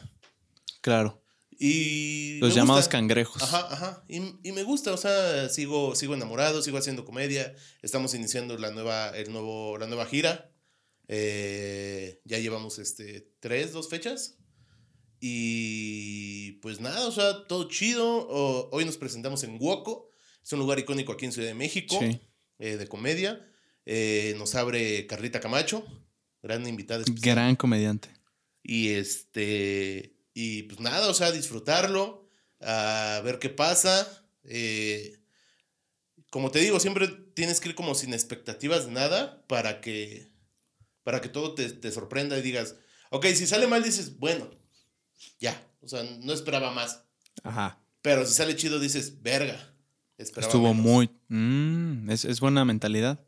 Claro. 0.82 1.22
y... 1.50 2.40
Los 2.40 2.54
llamados 2.54 2.84
gusta. 2.84 2.90
cangrejos. 2.98 3.42
Ajá, 3.42 3.68
ajá. 3.70 4.04
Y, 4.06 4.18
y 4.46 4.52
me 4.52 4.64
gusta, 4.64 4.92
o 4.92 4.98
sea, 4.98 5.48
sigo, 5.48 5.94
sigo 5.94 6.12
enamorado, 6.12 6.60
sigo 6.60 6.76
haciendo 6.76 7.06
comedia. 7.06 7.54
Estamos 7.80 8.12
iniciando 8.12 8.58
la 8.58 8.70
nueva, 8.70 9.16
el 9.16 9.32
nuevo, 9.32 9.78
la 9.78 9.86
nueva 9.86 10.04
gira. 10.04 10.50
Eh, 11.08 12.20
ya 12.24 12.38
llevamos 12.38 12.78
este, 12.78 13.32
tres, 13.40 13.72
dos 13.72 13.88
fechas. 13.88 14.38
Y 15.20 16.52
pues 16.60 16.80
nada, 16.80 17.06
o 17.08 17.12
sea, 17.12 17.46
todo 17.46 17.68
chido. 17.68 18.06
O- 18.28 18.68
hoy 18.72 18.84
nos 18.84 18.96
presentamos 18.98 19.42
en 19.44 19.56
Huoco. 19.60 20.10
Es 20.42 20.52
un 20.52 20.58
lugar 20.58 20.78
icónico 20.78 21.12
aquí 21.12 21.24
en 21.24 21.32
Ciudad 21.32 21.48
de 21.48 21.54
México, 21.54 21.98
Sí. 22.00 22.20
eh, 22.58 22.76
de 22.76 22.86
comedia. 22.88 23.46
Eh, 23.86 24.34
nos 24.38 24.54
abre 24.54 25.06
Carlita 25.06 25.40
Camacho, 25.40 25.84
gran 26.42 26.66
invitada 26.68 27.00
especial. 27.02 27.34
Gran 27.36 27.56
comediante. 27.56 28.08
Y 28.62 28.90
este. 28.90 30.16
Y 30.34 30.64
pues 30.64 30.80
nada, 30.80 31.08
o 31.08 31.14
sea, 31.14 31.32
disfrutarlo, 31.32 32.28
a 32.60 33.20
ver 33.24 33.38
qué 33.38 33.48
pasa. 33.50 34.20
eh, 34.46 35.18
como 36.28 36.50
te 36.50 36.58
digo, 36.58 36.78
siempre 36.80 37.08
tienes 37.34 37.60
que 37.60 37.70
ir 37.70 37.74
como 37.74 37.94
sin 37.94 38.12
expectativas 38.12 38.84
de 38.86 38.92
nada 38.92 39.42
para 39.46 39.80
que. 39.80 40.28
Para 41.04 41.20
que 41.20 41.28
todo 41.28 41.54
te, 41.54 41.70
te 41.70 41.92
sorprenda 41.92 42.36
y 42.38 42.42
digas. 42.42 42.74
Ok, 43.10 43.26
si 43.26 43.46
sale 43.46 43.66
mal, 43.68 43.82
dices, 43.84 44.18
bueno, 44.18 44.50
ya. 45.38 45.62
O 45.80 45.86
sea, 45.88 46.02
no 46.20 46.32
esperaba 46.32 46.72
más. 46.72 47.04
Ajá. 47.44 47.78
Pero 48.02 48.26
si 48.26 48.34
sale 48.34 48.56
chido, 48.56 48.80
dices, 48.80 49.22
verga. 49.22 49.72
Esperaba 50.18 50.48
Estuvo 50.50 50.74
menos". 50.74 50.82
muy... 50.84 51.10
Mm, 51.28 52.10
es, 52.10 52.24
es 52.24 52.40
buena 52.40 52.64
mentalidad. 52.64 53.20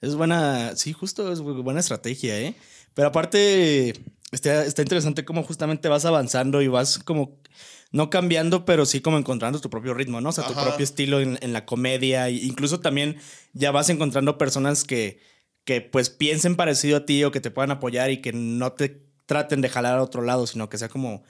Es 0.00 0.14
buena, 0.16 0.74
sí, 0.76 0.92
justo 0.92 1.32
es 1.32 1.40
bu- 1.40 1.62
buena 1.62 1.80
estrategia, 1.80 2.38
¿eh? 2.40 2.54
Pero 2.94 3.08
aparte, 3.08 3.94
está, 4.32 4.64
está 4.64 4.82
interesante 4.82 5.24
cómo 5.24 5.44
justamente 5.44 5.88
vas 5.88 6.04
avanzando 6.04 6.60
y 6.60 6.66
vas 6.68 6.98
como, 6.98 7.40
no 7.92 8.10
cambiando, 8.10 8.64
pero 8.64 8.84
sí 8.84 9.00
como 9.00 9.16
encontrando 9.16 9.60
tu 9.60 9.70
propio 9.70 9.94
ritmo, 9.94 10.20
¿no? 10.20 10.30
O 10.30 10.32
sea, 10.32 10.46
tu 10.46 10.54
propio 10.54 10.82
estilo 10.84 11.20
en, 11.20 11.38
en 11.40 11.52
la 11.52 11.64
comedia. 11.64 12.28
E 12.28 12.32
incluso 12.32 12.80
también 12.80 13.16
ya 13.52 13.70
vas 13.70 13.88
encontrando 13.90 14.36
personas 14.38 14.82
que, 14.84 15.20
que 15.64 15.80
pues 15.80 16.10
piensen 16.10 16.56
parecido 16.56 16.96
a 16.98 17.06
ti 17.06 17.22
o 17.24 17.30
que 17.30 17.40
te 17.40 17.50
puedan 17.50 17.70
apoyar 17.70 18.10
y 18.10 18.20
que 18.20 18.32
no 18.32 18.72
te 18.72 19.02
traten 19.26 19.60
de 19.60 19.68
jalar 19.68 19.98
a 19.98 20.02
otro 20.02 20.22
lado, 20.22 20.46
sino 20.46 20.68
que 20.68 20.78
sea 20.78 20.88
como 20.88 21.22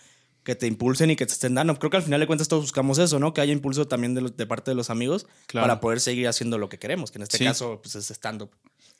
que 0.42 0.56
te 0.56 0.66
impulsen 0.66 1.10
y 1.10 1.16
que 1.16 1.24
te 1.26 1.32
estén 1.32 1.54
dando. 1.54 1.78
Creo 1.78 1.90
que 1.90 1.98
al 1.98 2.02
final 2.02 2.18
de 2.18 2.26
cuentas 2.26 2.48
todos 2.48 2.64
buscamos 2.64 2.98
eso, 2.98 3.20
¿no? 3.20 3.32
Que 3.32 3.40
haya 3.42 3.52
impulso 3.52 3.86
también 3.86 4.14
de, 4.14 4.22
los- 4.22 4.36
de 4.36 4.44
parte 4.46 4.70
de 4.72 4.74
los 4.74 4.90
amigos 4.90 5.26
Claro. 5.46 5.64
para 5.68 5.80
poder 5.80 6.00
seguir 6.00 6.26
haciendo 6.26 6.58
lo 6.58 6.68
que 6.68 6.78
queremos, 6.80 7.12
que 7.12 7.18
en 7.18 7.22
este 7.22 7.38
Sí. 7.38 7.44
caso 7.44 7.80
pues 7.80 7.94
es 7.94 8.10
stand-up. 8.10 8.50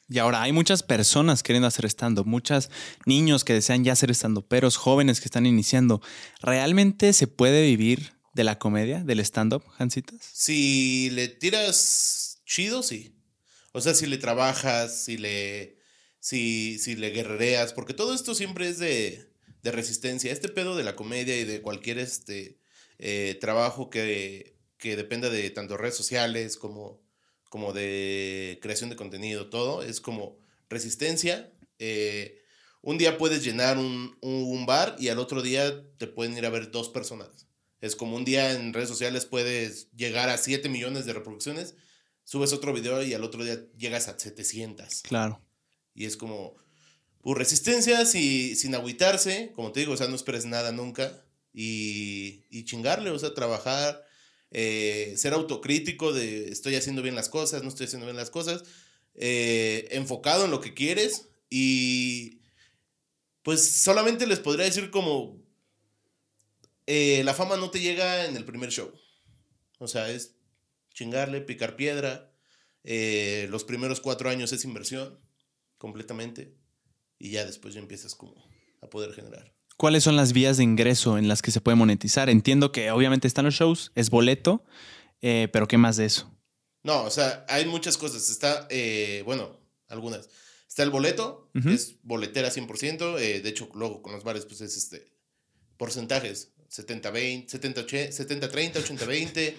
Y 0.08 0.18
ahora 0.18 0.42
hay 0.42 0.52
muchas 0.52 0.82
personas 0.84 1.42
queriendo 1.42 1.66
hacer 1.66 1.86
stand-up, 1.86 2.26
muchos 2.26 2.70
niños 3.06 3.44
que 3.44 3.54
desean 3.54 3.82
ya 3.82 3.96
ser 3.96 4.10
stand-uperos, 4.10 4.76
jóvenes 4.76 5.20
que 5.20 5.24
están 5.24 5.46
iniciando. 5.46 6.00
¿Realmente 6.42 7.12
se 7.12 7.26
puede 7.26 7.62
vivir 7.62 8.12
de 8.34 8.44
la 8.44 8.58
comedia, 8.58 9.02
del 9.02 9.18
stand-up, 9.20 9.64
Hansitas? 9.78 10.20
Si 10.32 11.10
le 11.10 11.28
tiras 11.28 12.40
chido, 12.46 12.82
sí. 12.82 13.14
O 13.72 13.80
sea, 13.80 13.94
si 13.94 14.06
le 14.06 14.18
trabajas, 14.18 15.04
si 15.04 15.16
le. 15.16 15.78
Si, 16.20 16.78
si 16.78 16.94
le 16.94 17.10
guerrereas, 17.10 17.72
porque 17.72 17.94
todo 17.94 18.14
esto 18.14 18.36
siempre 18.36 18.68
es 18.68 18.78
de, 18.78 19.32
de 19.62 19.72
resistencia. 19.72 20.32
Este 20.32 20.48
pedo 20.48 20.76
de 20.76 20.84
la 20.84 20.94
comedia 20.94 21.36
y 21.36 21.44
de 21.44 21.62
cualquier 21.62 21.98
este 21.98 22.58
eh, 22.98 23.36
trabajo 23.40 23.90
que, 23.90 24.56
que 24.78 24.96
dependa 24.96 25.30
de 25.30 25.50
tanto 25.50 25.76
redes 25.76 25.96
sociales 25.96 26.56
como, 26.56 27.02
como 27.48 27.72
de 27.72 28.58
creación 28.62 28.90
de 28.90 28.96
contenido, 28.96 29.50
todo, 29.50 29.82
es 29.82 30.00
como 30.00 30.38
resistencia. 30.68 31.52
Eh, 31.78 32.40
un 32.82 32.98
día 32.98 33.18
puedes 33.18 33.44
llenar 33.44 33.78
un, 33.78 34.16
un 34.20 34.66
bar 34.66 34.96
y 34.98 35.08
al 35.08 35.18
otro 35.18 35.42
día 35.42 35.82
te 35.98 36.06
pueden 36.06 36.36
ir 36.36 36.46
a 36.46 36.50
ver 36.50 36.70
dos 36.70 36.88
personas. 36.88 37.48
Es 37.80 37.96
como 37.96 38.16
un 38.16 38.24
día 38.24 38.52
en 38.52 38.72
redes 38.72 38.88
sociales 38.88 39.26
puedes 39.26 39.90
llegar 39.92 40.28
a 40.28 40.38
7 40.38 40.68
millones 40.68 41.04
de 41.04 41.12
reproducciones, 41.12 41.74
subes 42.24 42.52
otro 42.52 42.72
video 42.72 43.02
y 43.02 43.14
al 43.14 43.24
otro 43.24 43.44
día 43.44 43.64
llegas 43.76 44.08
a 44.08 44.18
700. 44.18 45.02
Claro. 45.02 45.40
Y 45.94 46.06
es 46.06 46.16
como, 46.16 46.54
pues 47.20 47.38
resistencia 47.38 48.04
sin 48.06 48.74
agüitarse, 48.74 49.52
como 49.54 49.72
te 49.72 49.80
digo, 49.80 49.92
o 49.92 49.96
sea, 49.96 50.08
no 50.08 50.16
esperes 50.16 50.44
nada 50.44 50.72
nunca. 50.72 51.24
Y, 51.54 52.44
y 52.48 52.64
chingarle, 52.64 53.10
o 53.10 53.18
sea, 53.18 53.34
trabajar, 53.34 54.02
eh, 54.54 55.14
ser 55.16 55.32
autocrítico 55.32 56.12
de 56.12 56.48
estoy 56.48 56.74
haciendo 56.76 57.00
bien 57.00 57.14
las 57.14 57.30
cosas, 57.30 57.62
no 57.62 57.68
estoy 57.68 57.86
haciendo 57.86 58.06
bien 58.06 58.16
las 58.16 58.30
cosas, 58.30 58.64
eh, 59.14 59.88
enfocado 59.92 60.44
en 60.44 60.50
lo 60.50 60.60
que 60.60 60.74
quieres 60.74 61.28
y 61.48 62.40
pues 63.42 63.66
solamente 63.66 64.26
les 64.26 64.40
podría 64.40 64.66
decir 64.66 64.90
como, 64.90 65.42
eh, 66.86 67.22
la 67.24 67.32
fama 67.32 67.56
no 67.56 67.70
te 67.70 67.80
llega 67.80 68.26
en 68.26 68.36
el 68.36 68.44
primer 68.44 68.70
show. 68.70 68.92
O 69.78 69.88
sea, 69.88 70.10
es 70.10 70.34
chingarle, 70.94 71.40
picar 71.40 71.76
piedra. 71.76 72.28
eh, 72.84 73.46
los 73.50 73.62
primeros 73.64 74.00
cuatro 74.00 74.28
años 74.28 74.52
es 74.52 74.64
inversión 74.64 75.18
completamente. 75.78 76.54
Y 77.18 77.30
ya 77.30 77.44
después 77.44 77.74
ya 77.74 77.80
empiezas 77.80 78.14
como 78.16 78.34
a 78.80 78.88
poder 78.90 79.12
generar. 79.14 79.54
¿Cuáles 79.76 80.02
son 80.04 80.16
las 80.16 80.32
vías 80.32 80.56
de 80.56 80.64
ingreso 80.64 81.16
en 81.18 81.28
las 81.28 81.42
que 81.42 81.50
se 81.52 81.60
puede 81.60 81.76
monetizar? 81.76 82.28
Entiendo 82.28 82.72
que 82.72 82.90
obviamente 82.90 83.26
están 83.28 83.44
los 83.44 83.54
shows, 83.54 83.92
es 83.94 84.10
boleto, 84.10 84.64
eh, 85.20 85.48
pero 85.52 85.68
¿qué 85.68 85.78
más 85.78 85.96
de 85.96 86.04
eso? 86.06 86.36
No, 86.82 87.04
o 87.04 87.10
sea, 87.10 87.44
hay 87.48 87.64
muchas 87.66 87.96
cosas. 87.96 88.28
Está, 88.28 88.66
eh, 88.70 89.22
bueno, 89.24 89.60
algunas. 89.88 90.28
Está 90.68 90.82
el 90.82 90.90
boleto, 90.90 91.48
Ujú. 91.54 91.68
que 91.68 91.74
es 91.74 91.96
boletera 92.02 92.50
100%. 92.50 93.18
eh, 93.18 93.40
de 93.40 93.48
hecho, 93.48 93.68
luego 93.74 94.02
con 94.02 94.12
los 94.12 94.24
bares, 94.24 94.44
pues 94.46 94.60
es 94.60 94.76
este 94.76 95.06
porcentajes. 95.76 96.52
70-20, 96.68 97.46
70-30, 97.48 98.80
80-20, 98.82 99.54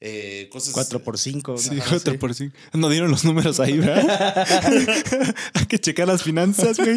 eh, 0.00 0.48
cosas... 0.50 0.74
4 0.74 1.02
por 1.02 1.18
5. 1.18 1.58
Sí, 1.58 1.78
otro 1.94 2.18
por 2.18 2.34
sí. 2.34 2.50
No 2.72 2.88
dieron 2.88 3.10
los 3.10 3.24
números 3.24 3.60
ahí, 3.60 3.78
¿verdad? 3.78 4.46
Hay 5.54 5.66
que 5.66 5.78
checar 5.78 6.06
las 6.08 6.22
finanzas, 6.22 6.78
güey. 6.78 6.96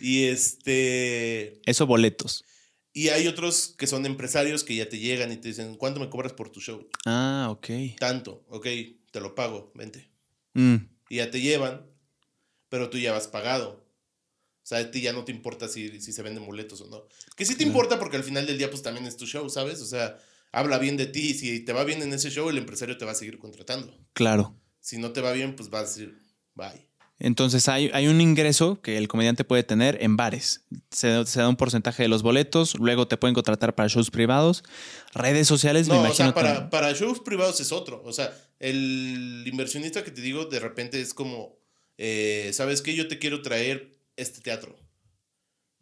Y 0.00 0.24
este... 0.24 1.60
Eso, 1.64 1.86
boletos. 1.86 2.44
Y 2.92 3.10
hay 3.10 3.28
otros 3.28 3.74
que 3.78 3.86
son 3.86 4.06
empresarios 4.06 4.64
que 4.64 4.74
ya 4.74 4.88
te 4.88 4.98
llegan 4.98 5.30
y 5.30 5.36
te 5.36 5.48
dicen, 5.48 5.76
¿cuánto 5.76 6.00
me 6.00 6.10
cobras 6.10 6.32
por 6.32 6.50
tu 6.50 6.60
show? 6.60 6.88
Ah, 7.06 7.46
ok. 7.50 7.68
Tanto, 7.98 8.44
ok, 8.48 8.66
te 9.12 9.20
lo 9.20 9.34
pago, 9.36 9.70
vente. 9.74 10.10
Mm, 10.54 10.76
Y 11.08 11.16
ya 11.16 11.30
te 11.30 11.40
llevan, 11.40 11.86
pero 12.68 12.90
tú 12.90 12.98
ya 12.98 13.12
vas 13.12 13.28
pagado. 13.28 13.86
O 14.62 14.66
sea, 14.68 14.78
a 14.78 14.90
ti 14.90 15.00
ya 15.00 15.12
no 15.12 15.24
te 15.24 15.32
importa 15.32 15.68
si, 15.68 16.00
si 16.00 16.12
se 16.12 16.22
venden 16.22 16.44
boletos 16.44 16.80
o 16.80 16.88
no. 16.88 17.06
Que 17.36 17.44
sí 17.44 17.54
te 17.54 17.62
importa 17.62 17.98
porque 17.98 18.16
al 18.16 18.24
final 18.24 18.46
del 18.46 18.58
día 18.58 18.68
pues 18.68 18.82
también 18.82 19.06
es 19.06 19.16
tu 19.16 19.26
show, 19.26 19.48
¿sabes? 19.48 19.80
O 19.80 19.86
sea, 19.86 20.18
habla 20.52 20.78
bien 20.78 20.96
de 20.96 21.06
ti 21.06 21.30
y 21.30 21.34
si 21.34 21.60
te 21.64 21.72
va 21.72 21.84
bien 21.84 22.02
en 22.02 22.12
ese 22.12 22.30
show, 22.30 22.48
el 22.48 22.58
empresario 22.58 22.96
te 22.98 23.04
va 23.04 23.12
a 23.12 23.16
seguir 23.16 23.38
contratando. 23.38 23.96
claro. 24.12 24.54
Si 24.80 24.96
no 24.98 25.12
te 25.12 25.20
va 25.20 25.32
bien, 25.32 25.54
pues 25.56 25.68
vas 25.70 25.82
a 25.82 25.86
decir, 25.86 26.18
bye. 26.54 26.88
Entonces 27.20 27.68
hay, 27.68 27.90
hay 27.92 28.06
un 28.06 28.20
ingreso 28.20 28.80
que 28.80 28.96
el 28.96 29.08
comediante 29.08 29.42
puede 29.44 29.64
tener 29.64 29.98
en 30.02 30.16
bares. 30.16 30.64
Se, 30.90 31.26
se 31.26 31.40
da 31.40 31.48
un 31.48 31.56
porcentaje 31.56 32.04
de 32.04 32.08
los 32.08 32.22
boletos, 32.22 32.76
luego 32.78 33.08
te 33.08 33.16
pueden 33.16 33.34
contratar 33.34 33.74
para 33.74 33.88
shows 33.88 34.10
privados, 34.10 34.62
redes 35.14 35.48
sociales, 35.48 35.88
me 35.88 35.94
No, 35.94 36.00
o 36.02 36.04
imagino. 36.04 36.26
sea, 36.28 36.34
para, 36.34 36.70
para 36.70 36.92
shows 36.92 37.18
privados 37.20 37.60
es 37.60 37.72
otro. 37.72 38.00
O 38.04 38.12
sea, 38.12 38.32
el 38.60 39.42
inversionista 39.46 40.04
que 40.04 40.12
te 40.12 40.20
digo, 40.20 40.44
de 40.46 40.60
repente 40.60 41.00
es 41.00 41.12
como, 41.12 41.58
eh, 41.98 42.50
¿sabes 42.54 42.82
qué? 42.82 42.94
Yo 42.94 43.08
te 43.08 43.18
quiero 43.18 43.42
traer 43.42 43.98
este 44.16 44.40
teatro. 44.40 44.78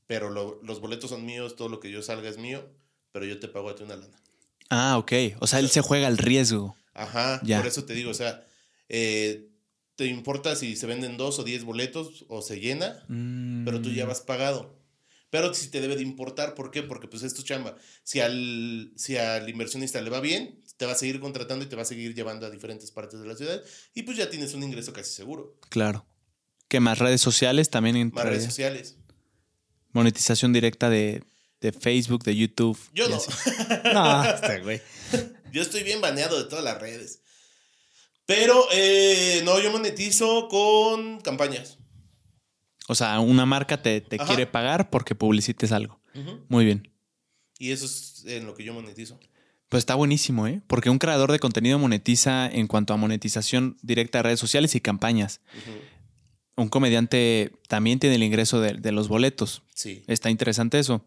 Pero 0.06 0.30
lo- 0.30 0.58
los 0.62 0.80
boletos 0.80 1.10
son 1.10 1.26
míos, 1.26 1.54
todo 1.56 1.68
lo 1.68 1.80
que 1.80 1.90
yo 1.90 2.02
salga 2.02 2.28
es 2.28 2.38
mío, 2.38 2.66
pero 3.12 3.26
yo 3.26 3.38
te 3.38 3.48
pago 3.48 3.68
a 3.70 3.74
ti 3.74 3.82
una 3.82 3.96
lana. 3.96 4.16
Ah, 4.70 4.98
ok. 4.98 5.12
O 5.40 5.46
sea, 5.46 5.58
él 5.60 5.68
se 5.70 5.80
juega 5.80 6.06
al 6.06 6.18
riesgo. 6.18 6.76
Ajá, 6.94 7.40
Ya. 7.44 7.58
por 7.58 7.66
eso 7.66 7.84
te 7.84 7.94
digo, 7.94 8.10
o 8.10 8.14
sea, 8.14 8.44
eh, 8.88 9.48
te 9.96 10.06
importa 10.06 10.56
si 10.56 10.76
se 10.76 10.86
venden 10.86 11.16
dos 11.16 11.38
o 11.38 11.44
diez 11.44 11.64
boletos 11.64 12.24
o 12.28 12.42
se 12.42 12.60
llena, 12.60 13.02
Mm, 13.08 13.64
pero 13.64 13.80
tú 13.82 13.90
ya 13.92 14.06
vas 14.06 14.20
pagado. 14.20 14.74
Pero 15.30 15.52
sí 15.52 15.68
te 15.68 15.80
debe 15.80 15.96
de 15.96 16.02
importar, 16.02 16.54
¿por 16.54 16.70
qué? 16.70 16.82
Porque 16.82 17.08
pues 17.08 17.22
es 17.22 17.34
tu 17.34 17.42
chamba. 17.42 17.76
Si 18.04 18.20
al, 18.20 18.92
si 18.96 19.16
al 19.16 19.48
inversionista 19.48 20.00
le 20.00 20.08
va 20.08 20.20
bien, 20.20 20.62
te 20.76 20.86
va 20.86 20.92
a 20.92 20.96
seguir 20.96 21.18
contratando 21.20 21.64
y 21.64 21.68
te 21.68 21.76
va 21.76 21.82
a 21.82 21.86
seguir 21.86 22.14
llevando 22.14 22.46
a 22.46 22.50
diferentes 22.50 22.90
partes 22.92 23.20
de 23.20 23.26
la 23.26 23.34
ciudad 23.36 23.60
y 23.94 24.02
pues 24.02 24.16
ya 24.16 24.30
tienes 24.30 24.54
un 24.54 24.62
ingreso 24.62 24.92
casi 24.92 25.12
seguro. 25.12 25.58
Claro. 25.68 26.06
¿Qué 26.68 26.80
más? 26.80 26.98
Redes 26.98 27.20
sociales 27.20 27.70
también 27.70 28.10
Más 28.14 28.24
redes 28.24 28.44
sociales. 28.44 28.96
Monetización 29.92 30.52
directa 30.52 30.90
de, 30.90 31.24
de 31.60 31.72
Facebook, 31.72 32.24
de 32.24 32.36
YouTube. 32.36 32.78
Yo 32.92 33.08
no. 33.08 33.18
No, 33.92 34.24
este 34.34 34.60
güey. 34.60 34.80
Yo 35.52 35.62
estoy 35.62 35.82
bien 35.82 36.00
baneado 36.00 36.42
de 36.42 36.48
todas 36.48 36.64
las 36.64 36.80
redes. 36.80 37.22
Pero 38.26 38.66
eh, 38.72 39.42
no, 39.44 39.60
yo 39.60 39.70
monetizo 39.70 40.48
con 40.48 41.20
campañas. 41.20 41.78
O 42.88 42.94
sea, 42.94 43.20
una 43.20 43.46
marca 43.46 43.82
te, 43.82 44.00
te 44.00 44.18
quiere 44.18 44.46
pagar 44.46 44.90
porque 44.90 45.14
publicites 45.14 45.72
algo. 45.72 46.00
Muy 46.48 46.64
bien. 46.64 46.92
Y 47.58 47.72
eso 47.72 47.86
es 47.86 48.24
en 48.26 48.46
lo 48.46 48.54
que 48.54 48.64
yo 48.64 48.74
monetizo. 48.74 49.18
Pues 49.68 49.82
está 49.82 49.94
buenísimo, 49.94 50.46
¿eh? 50.46 50.62
Porque 50.66 50.90
un 50.90 50.98
creador 50.98 51.32
de 51.32 51.38
contenido 51.38 51.78
monetiza 51.78 52.48
en 52.48 52.66
cuanto 52.66 52.94
a 52.94 52.96
monetización 52.96 53.76
directa 53.82 54.18
de 54.18 54.22
redes 54.24 54.40
sociales 54.40 54.74
y 54.74 54.80
campañas. 54.80 55.40
Un 56.56 56.68
comediante 56.68 57.52
también 57.68 57.98
tiene 57.98 58.16
el 58.16 58.22
ingreso 58.22 58.60
de, 58.60 58.74
de 58.74 58.92
los 58.92 59.08
boletos. 59.08 59.62
Sí. 59.74 60.04
Está 60.06 60.30
interesante 60.30 60.78
eso. 60.78 61.04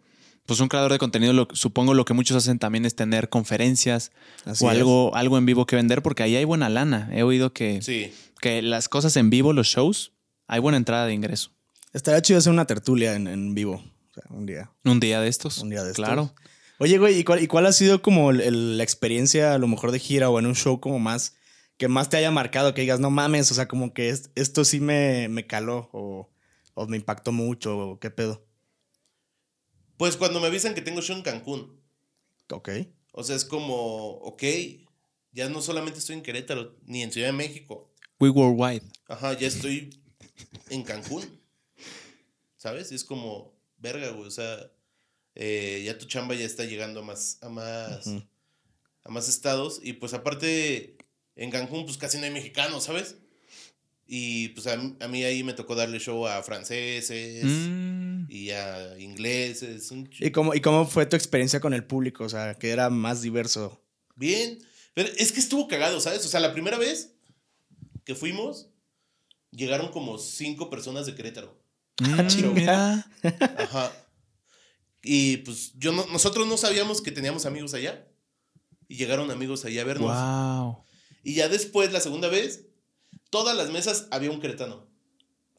Pues 0.49 0.59
un 0.61 0.67
creador 0.67 0.91
de 0.91 0.97
contenido, 0.97 1.31
lo- 1.31 1.47
supongo 1.53 1.93
lo 1.93 2.05
que 2.05 2.13
muchos 2.15 2.35
hacen 2.35 2.57
también 2.59 2.83
es 2.85 2.95
tener 2.95 3.29
conferencias 3.29 4.11
Así 4.45 4.65
o 4.65 4.71
es. 4.71 4.77
algo, 4.77 5.15
algo 5.15 5.37
en 5.37 5.45
vivo 5.45 5.65
que 5.67 5.75
vender, 5.75 6.01
porque 6.01 6.23
ahí 6.23 6.35
hay 6.35 6.43
buena 6.43 6.69
lana. 6.69 7.07
He 7.13 7.21
oído 7.21 7.53
que, 7.53 7.81
Sí. 7.83 8.11
que 8.41 8.61
las 8.63 8.89
cosas 8.89 9.15
en 9.15 9.29
vivo, 9.29 9.53
los 9.53 9.67
shows, 9.67 10.11
hay 10.47 10.59
buena 10.59 10.77
entrada 10.77 11.05
de 11.05 11.13
ingreso. 11.13 11.51
Estaría 11.93 12.21
chido 12.23 12.39
hacer 12.39 12.51
una 12.51 12.65
tertulia 12.65 13.13
en, 13.15 13.27
en 13.27 13.53
vivo. 13.53 13.75
O 13.75 14.13
sea, 14.13 14.23
un 14.31 14.45
día. 14.47 14.71
Un 14.83 14.99
día 14.99 15.21
de 15.21 15.27
estos. 15.27 15.59
Un 15.59 15.69
día 15.69 15.83
de 15.83 15.91
estos. 15.91 16.03
Claro. 16.03 16.33
Oye, 16.79 16.97
güey, 16.97 17.19
¿y 17.19 17.23
cuál, 17.23 17.43
y 17.43 17.47
cuál 17.47 17.65
ha 17.67 17.71
sido 17.71 18.01
como 18.01 18.31
el- 18.31 18.41
el- 18.41 18.77
la 18.77 18.83
experiencia, 18.83 19.53
a 19.53 19.57
lo 19.59 19.67
mejor 19.67 19.91
de 19.91 19.99
gira 19.99 20.29
o 20.29 20.39
en 20.39 20.47
un 20.47 20.55
show 20.55 20.79
como 20.79 20.97
más, 20.97 21.35
que 21.77 21.87
más 21.89 22.09
te 22.09 22.17
haya 22.17 22.31
marcado, 22.31 22.73
que 22.73 22.81
digas, 22.81 22.99
no 22.99 23.11
mames, 23.11 23.51
o 23.51 23.53
sea, 23.53 23.67
como 23.67 23.93
que 23.93 24.09
es- 24.09 24.31
esto 24.35 24.65
sí 24.65 24.79
me, 24.79 25.27
me 25.29 25.45
caló 25.45 25.89
o, 25.93 26.29
o 26.73 26.87
me 26.87 26.97
impactó 26.97 27.31
mucho, 27.31 27.77
o 27.77 27.99
qué 27.99 28.09
pedo? 28.09 28.45
Pues 29.99 30.15
cuando 30.15 30.39
me 30.39 30.47
avisan 30.47 30.73
que 30.73 30.81
tengo 30.81 31.01
show 31.01 31.17
en 31.17 31.23
Cancún. 31.23 31.77
Ok. 32.49 32.69
O 33.11 33.21
sea, 33.21 33.35
es 33.35 33.43
como, 33.43 34.11
ok, 34.19 34.43
ya 35.33 35.49
no 35.49 35.61
solamente 35.61 35.99
estoy 35.99 36.15
en 36.15 36.23
Querétaro, 36.23 36.77
ni 36.85 37.03
en 37.03 37.11
Ciudad 37.11 37.27
de 37.27 37.33
México. 37.33 37.93
We 38.17 38.29
Worldwide. 38.29 38.87
Ajá, 39.09 39.37
ya 39.37 39.49
estoy 39.49 40.01
en 40.69 40.83
Cancún. 40.83 41.41
¿Sabes? 42.55 42.93
Y 42.93 42.95
es 42.95 43.03
como, 43.03 43.53
verga, 43.75 44.11
güey. 44.11 44.25
O 44.25 44.31
sea, 44.31 44.71
eh, 45.35 45.83
ya 45.85 45.97
tu 45.97 46.05
chamba 46.05 46.33
ya 46.33 46.45
está 46.45 46.63
llegando 46.63 47.01
a 47.01 47.03
más, 47.03 47.37
a 47.41 47.49
más, 47.49 48.07
a 49.03 49.09
más 49.09 49.27
estados. 49.27 49.81
Y 49.83 49.91
pues 49.91 50.13
aparte, 50.13 50.95
en 51.35 51.51
Cancún, 51.51 51.83
pues 51.83 51.97
casi 51.97 52.17
no 52.19 52.23
hay 52.23 52.31
mexicanos, 52.31 52.85
¿sabes? 52.85 53.17
Y 54.11 54.49
pues 54.49 54.65
a, 54.65 54.75
mí- 54.75 54.95
a 54.99 55.07
mí 55.07 55.23
ahí 55.23 55.43
me 55.43 55.53
tocó 55.53 55.75
darle 55.75 55.99
show 55.99 56.25
a 56.25 56.41
franceses 56.41 57.43
Mm. 57.45 58.25
y 58.27 58.49
a 58.49 58.97
ingleses. 58.99 59.91
un 59.91 60.09
ch- 60.09 60.25
¿Y 60.25 60.31
cómo, 60.31 60.55
¿Y 60.55 60.61
cómo 60.61 60.87
fue 60.87 61.05
tu 61.05 61.15
experiencia 61.15 61.59
con 61.59 61.75
el 61.75 61.83
público? 61.83 62.23
O 62.23 62.29
sea, 62.29 62.55
que 62.55 62.71
era 62.71 62.89
más 62.89 63.21
diverso. 63.21 63.79
Bien. 64.15 64.57
Pero 64.95 65.09
es 65.17 65.31
que 65.31 65.39
estuvo 65.39 65.67
cagado, 65.67 65.99
¿sabes? 66.01 66.25
O 66.25 66.29
sea, 66.29 66.39
la 66.39 66.53
primera 66.53 66.79
vez 66.79 67.13
que 68.03 68.15
fuimos, 68.15 68.69
llegaron 69.51 69.91
como 69.91 70.17
cinco 70.17 70.71
personas 70.71 71.05
de 71.05 71.13
Querétaro. 71.13 71.55
Mm, 72.01 72.27
chinga. 72.27 72.49
mira. 72.51 73.11
Ajá. 73.59 73.91
Y 75.03 75.37
pues 75.37 75.73
yo 75.77 75.91
no, 75.91 76.05
nosotros 76.07 76.47
no 76.47 76.57
sabíamos 76.57 77.01
que 77.01 77.11
teníamos 77.11 77.45
amigos 77.45 77.73
allá. 77.75 78.07
Y 78.87 78.95
llegaron 78.95 79.29
amigos 79.29 79.65
allá 79.65 79.83
a 79.83 79.85
vernos. 79.85 80.11
Wow. 80.17 80.83
Y 81.23 81.35
ya 81.35 81.47
después, 81.47 81.91
la 81.93 81.99
segunda 81.99 82.27
vez, 82.27 82.65
todas 83.29 83.55
las 83.55 83.69
mesas 83.71 84.07
había 84.11 84.31
un 84.31 84.39
queretano. 84.39 84.87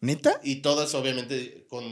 ¿Neta? 0.01 0.41
Y 0.43 0.57
todas, 0.57 0.95
obviamente, 0.95 1.67
con, 1.69 1.85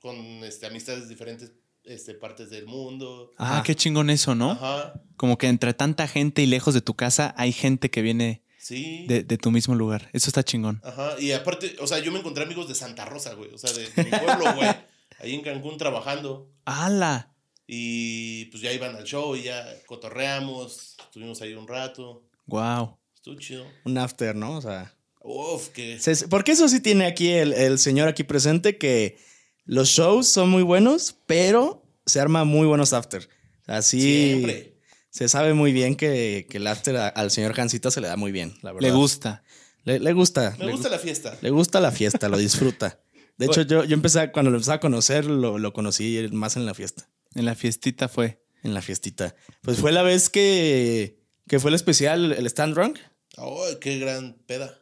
con 0.00 0.16
este, 0.44 0.66
amistades 0.66 1.04
de 1.04 1.08
diferentes 1.08 1.52
este, 1.84 2.14
partes 2.14 2.50
del 2.50 2.66
mundo. 2.66 3.32
Ah, 3.36 3.54
Ajá. 3.54 3.62
qué 3.64 3.74
chingón 3.74 4.10
eso, 4.10 4.34
¿no? 4.34 4.52
Ajá. 4.52 4.94
Como 5.16 5.38
que 5.38 5.48
entre 5.48 5.74
tanta 5.74 6.06
gente 6.06 6.42
y 6.42 6.46
lejos 6.46 6.74
de 6.74 6.80
tu 6.80 6.94
casa 6.94 7.34
hay 7.36 7.52
gente 7.52 7.90
que 7.90 8.02
viene 8.02 8.42
Sí. 8.58 9.06
de, 9.08 9.24
de 9.24 9.38
tu 9.38 9.50
mismo 9.50 9.74
lugar. 9.74 10.08
Eso 10.12 10.28
está 10.30 10.44
chingón. 10.44 10.80
Ajá, 10.84 11.18
y 11.18 11.32
aparte, 11.32 11.74
o 11.80 11.86
sea, 11.88 11.98
yo 11.98 12.12
me 12.12 12.20
encontré 12.20 12.44
amigos 12.44 12.68
de 12.68 12.76
Santa 12.76 13.04
Rosa, 13.04 13.34
güey. 13.34 13.52
O 13.52 13.58
sea, 13.58 13.72
de, 13.72 13.88
de 13.90 14.04
mi 14.04 14.10
pueblo, 14.10 14.54
güey. 14.54 14.68
Ahí 15.18 15.34
en 15.34 15.42
Cancún 15.42 15.78
trabajando. 15.78 16.48
¡Hala! 16.64 17.34
Y 17.66 18.44
pues 18.46 18.62
ya 18.62 18.72
iban 18.72 18.94
al 18.94 19.04
show 19.04 19.34
y 19.34 19.42
ya 19.44 19.64
cotorreamos. 19.86 20.96
Estuvimos 21.04 21.40
ahí 21.42 21.54
un 21.54 21.66
rato. 21.68 22.24
Wow. 22.46 22.98
Estuvo 23.14 23.36
chido. 23.38 23.64
Un 23.84 23.98
after, 23.98 24.34
¿no? 24.34 24.56
O 24.58 24.60
sea. 24.62 24.94
Uf, 25.24 25.68
que. 25.68 25.98
porque 26.28 26.52
eso 26.52 26.68
sí 26.68 26.80
tiene 26.80 27.06
aquí 27.06 27.28
el, 27.30 27.52
el 27.52 27.78
señor 27.78 28.08
aquí 28.08 28.24
presente, 28.24 28.76
que 28.78 29.18
los 29.64 29.88
shows 29.88 30.26
son 30.28 30.50
muy 30.50 30.62
buenos, 30.62 31.16
pero 31.26 31.84
se 32.06 32.20
arma 32.20 32.44
muy 32.44 32.66
buenos 32.66 32.92
after. 32.92 33.28
Así. 33.66 34.00
Siempre. 34.00 34.72
Se 35.10 35.28
sabe 35.28 35.52
muy 35.54 35.72
bien 35.72 35.94
que, 35.94 36.46
que 36.48 36.56
el 36.56 36.66
after 36.66 36.96
a- 36.96 37.08
al 37.08 37.30
señor 37.30 37.52
Jancita 37.52 37.90
se 37.90 38.00
le 38.00 38.08
da 38.08 38.16
muy 38.16 38.32
bien, 38.32 38.54
la 38.62 38.72
verdad. 38.72 38.88
Le 38.88 38.94
gusta. 38.94 39.44
Le, 39.84 40.00
le 40.00 40.12
gusta. 40.12 40.56
Me 40.58 40.66
le, 40.66 40.72
gusta 40.72 40.88
la 40.88 40.98
fiesta. 40.98 41.36
le 41.40 41.50
gusta 41.50 41.80
la 41.80 41.92
fiesta, 41.92 42.28
lo 42.28 42.38
disfruta. 42.38 43.00
De 43.36 43.46
hecho, 43.46 43.62
yo, 43.62 43.84
yo 43.84 43.94
empecé, 43.94 44.30
cuando 44.32 44.50
lo 44.50 44.56
empecé 44.56 44.72
a 44.72 44.80
conocer, 44.80 45.24
lo, 45.26 45.58
lo 45.58 45.72
conocí 45.72 46.28
más 46.32 46.56
en 46.56 46.64
la 46.66 46.74
fiesta. 46.74 47.08
En 47.34 47.44
la 47.44 47.54
fiestita 47.54 48.08
fue. 48.08 48.42
En 48.62 48.74
la 48.74 48.80
fiestita. 48.82 49.34
Pues 49.62 49.78
fue 49.78 49.90
la 49.92 50.02
vez 50.02 50.28
que, 50.30 51.18
que 51.48 51.58
fue 51.60 51.70
el 51.70 51.74
especial, 51.74 52.32
el 52.32 52.46
Stand 52.46 52.74
Drunk. 52.74 52.98
¡Ay, 53.36 53.76
qué 53.80 53.98
gran 53.98 54.34
peda! 54.46 54.78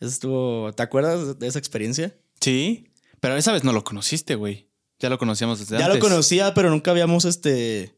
Eso 0.00 0.10
estuvo. 0.10 0.72
¿Te 0.72 0.82
acuerdas 0.82 1.38
de 1.38 1.46
esa 1.46 1.58
experiencia? 1.58 2.16
Sí. 2.40 2.88
Pero 3.20 3.36
esa 3.36 3.52
vez 3.52 3.64
no 3.64 3.72
lo 3.72 3.84
conociste, 3.84 4.34
güey. 4.36 4.68
Ya 5.00 5.08
lo 5.10 5.18
conocíamos 5.18 5.58
desde 5.60 5.78
Ya 5.78 5.86
antes. 5.86 6.00
lo 6.02 6.08
conocía, 6.08 6.54
pero 6.54 6.70
nunca 6.70 6.90
habíamos 6.90 7.24
este. 7.24 7.94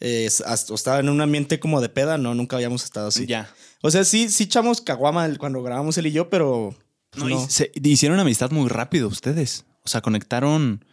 eh, 0.00 0.28
hasta- 0.46 0.74
estaba 0.74 0.98
en 0.98 1.08
un 1.08 1.20
ambiente 1.20 1.60
como 1.60 1.80
de 1.80 1.88
peda, 1.88 2.18
no, 2.18 2.34
nunca 2.34 2.56
habíamos 2.56 2.84
estado 2.84 3.08
así. 3.08 3.26
Ya. 3.26 3.54
O 3.82 3.90
sea, 3.90 4.04
sí, 4.04 4.28
sí 4.30 4.44
echamos 4.44 4.80
caguama 4.80 5.28
cuando 5.38 5.62
grabamos 5.62 5.96
él 5.98 6.06
y 6.08 6.12
yo, 6.12 6.28
pero. 6.28 6.74
No, 7.16 7.48
se- 7.48 7.70
hicieron 7.74 8.18
amistad 8.18 8.50
muy 8.50 8.68
rápido 8.68 9.08
ustedes. 9.08 9.64
O 9.84 9.88
sea, 9.88 10.00
conectaron. 10.00 10.84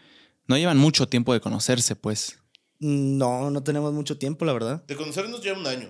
No 0.48 0.58
llevan 0.58 0.78
mucho 0.78 1.08
tiempo 1.08 1.34
de 1.34 1.42
conocerse, 1.42 1.96
pues. 1.96 2.38
No, 2.80 3.50
no 3.52 3.64
tenemos 3.64 3.94
mucho 3.94 4.18
tiempo, 4.18 4.46
la 4.46 4.54
verdad. 4.54 4.84
De 4.86 4.96
conocernos 4.96 5.42
ya 5.44 5.54
un 5.54 5.66
año. 5.68 5.90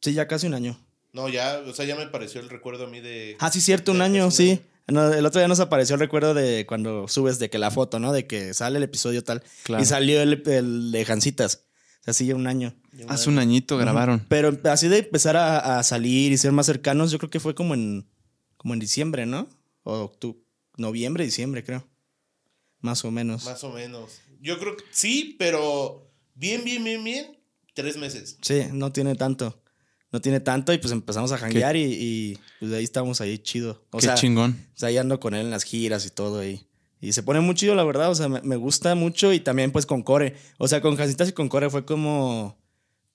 Sí, 0.00 0.12
ya 0.14 0.26
casi 0.28 0.46
un 0.46 0.54
año. 0.54 0.78
No, 1.12 1.28
ya, 1.28 1.62
o 1.66 1.72
sea, 1.72 1.84
ya 1.84 1.96
me 1.96 2.06
pareció 2.06 2.40
el 2.40 2.48
recuerdo 2.48 2.84
a 2.84 2.86
mí 2.88 3.00
de. 3.00 3.36
Ah, 3.40 3.50
sí, 3.50 3.60
cierto, 3.60 3.92
un 3.92 4.02
año, 4.02 4.30
sí. 4.30 4.60
No, 4.86 5.12
el 5.12 5.26
otro 5.26 5.40
día 5.40 5.48
nos 5.48 5.60
apareció 5.60 5.94
el 5.94 6.00
recuerdo 6.00 6.32
de 6.32 6.64
cuando 6.66 7.08
subes 7.08 7.38
de 7.38 7.50
que 7.50 7.58
la 7.58 7.70
foto, 7.70 7.98
¿no? 7.98 8.12
De 8.12 8.26
que 8.26 8.54
sale 8.54 8.78
el 8.78 8.82
episodio 8.84 9.22
tal. 9.22 9.42
Claro. 9.64 9.82
Y 9.82 9.86
salió 9.86 10.22
el, 10.22 10.42
el 10.46 10.92
de 10.92 11.04
Jancitas. 11.04 11.66
O 12.00 12.04
sea, 12.04 12.14
sí, 12.14 12.26
ya 12.26 12.34
un 12.34 12.46
año. 12.46 12.74
Hace 13.08 13.28
un 13.28 13.38
añito 13.38 13.76
grabaron. 13.76 14.24
Pero 14.28 14.58
así 14.64 14.88
de 14.88 14.98
empezar 14.98 15.36
a, 15.36 15.78
a 15.78 15.82
salir 15.82 16.32
y 16.32 16.38
ser 16.38 16.52
más 16.52 16.66
cercanos, 16.66 17.10
yo 17.10 17.18
creo 17.18 17.30
que 17.30 17.40
fue 17.40 17.54
como 17.54 17.74
en, 17.74 18.08
como 18.56 18.72
en 18.72 18.80
diciembre, 18.80 19.26
¿no? 19.26 19.48
O 19.82 19.94
octubre, 20.00 20.38
noviembre, 20.76 21.24
diciembre, 21.24 21.62
creo. 21.64 21.86
Más 22.80 23.04
o 23.04 23.10
menos. 23.10 23.44
Más 23.44 23.62
o 23.64 23.72
menos. 23.72 24.20
Yo 24.40 24.58
creo 24.58 24.76
que 24.76 24.84
sí, 24.90 25.36
pero 25.38 26.10
bien, 26.34 26.64
bien, 26.64 26.82
bien, 26.82 27.04
bien. 27.04 27.38
Tres 27.74 27.96
meses. 27.98 28.38
Sí, 28.40 28.62
no 28.72 28.90
tiene 28.90 29.14
tanto. 29.14 29.62
No 30.10 30.20
tiene 30.20 30.40
tanto 30.40 30.72
y 30.72 30.78
pues 30.78 30.92
empezamos 30.92 31.32
a 31.32 31.38
janguear 31.38 31.76
y, 31.76 31.82
y, 31.82 32.38
pues 32.60 32.70
de 32.70 32.78
ahí 32.78 32.84
estamos 32.84 33.20
ahí 33.20 33.38
chido. 33.38 33.84
O 33.90 33.98
Qué 33.98 34.06
sea, 34.06 34.14
chingón. 34.14 34.56
o 34.74 34.78
sea, 34.78 34.88
ahí 34.88 34.96
ando 34.96 35.20
con 35.20 35.34
él 35.34 35.42
en 35.46 35.50
las 35.50 35.64
giras 35.64 36.06
y 36.06 36.10
todo 36.10 36.42
y, 36.44 36.66
y 37.00 37.12
se 37.12 37.22
pone 37.22 37.40
muy 37.40 37.54
chido, 37.54 37.74
la 37.74 37.84
verdad. 37.84 38.10
O 38.10 38.14
sea, 38.14 38.28
me, 38.28 38.40
me 38.42 38.56
gusta 38.56 38.94
mucho 38.94 39.32
y 39.34 39.40
también 39.40 39.70
pues 39.70 39.84
con 39.84 40.02
Core. 40.02 40.34
O 40.56 40.66
sea, 40.66 40.80
con 40.80 40.96
Jacitas 40.96 41.28
y 41.28 41.32
con 41.32 41.48
Core 41.50 41.68
fue 41.68 41.84
como, 41.84 42.56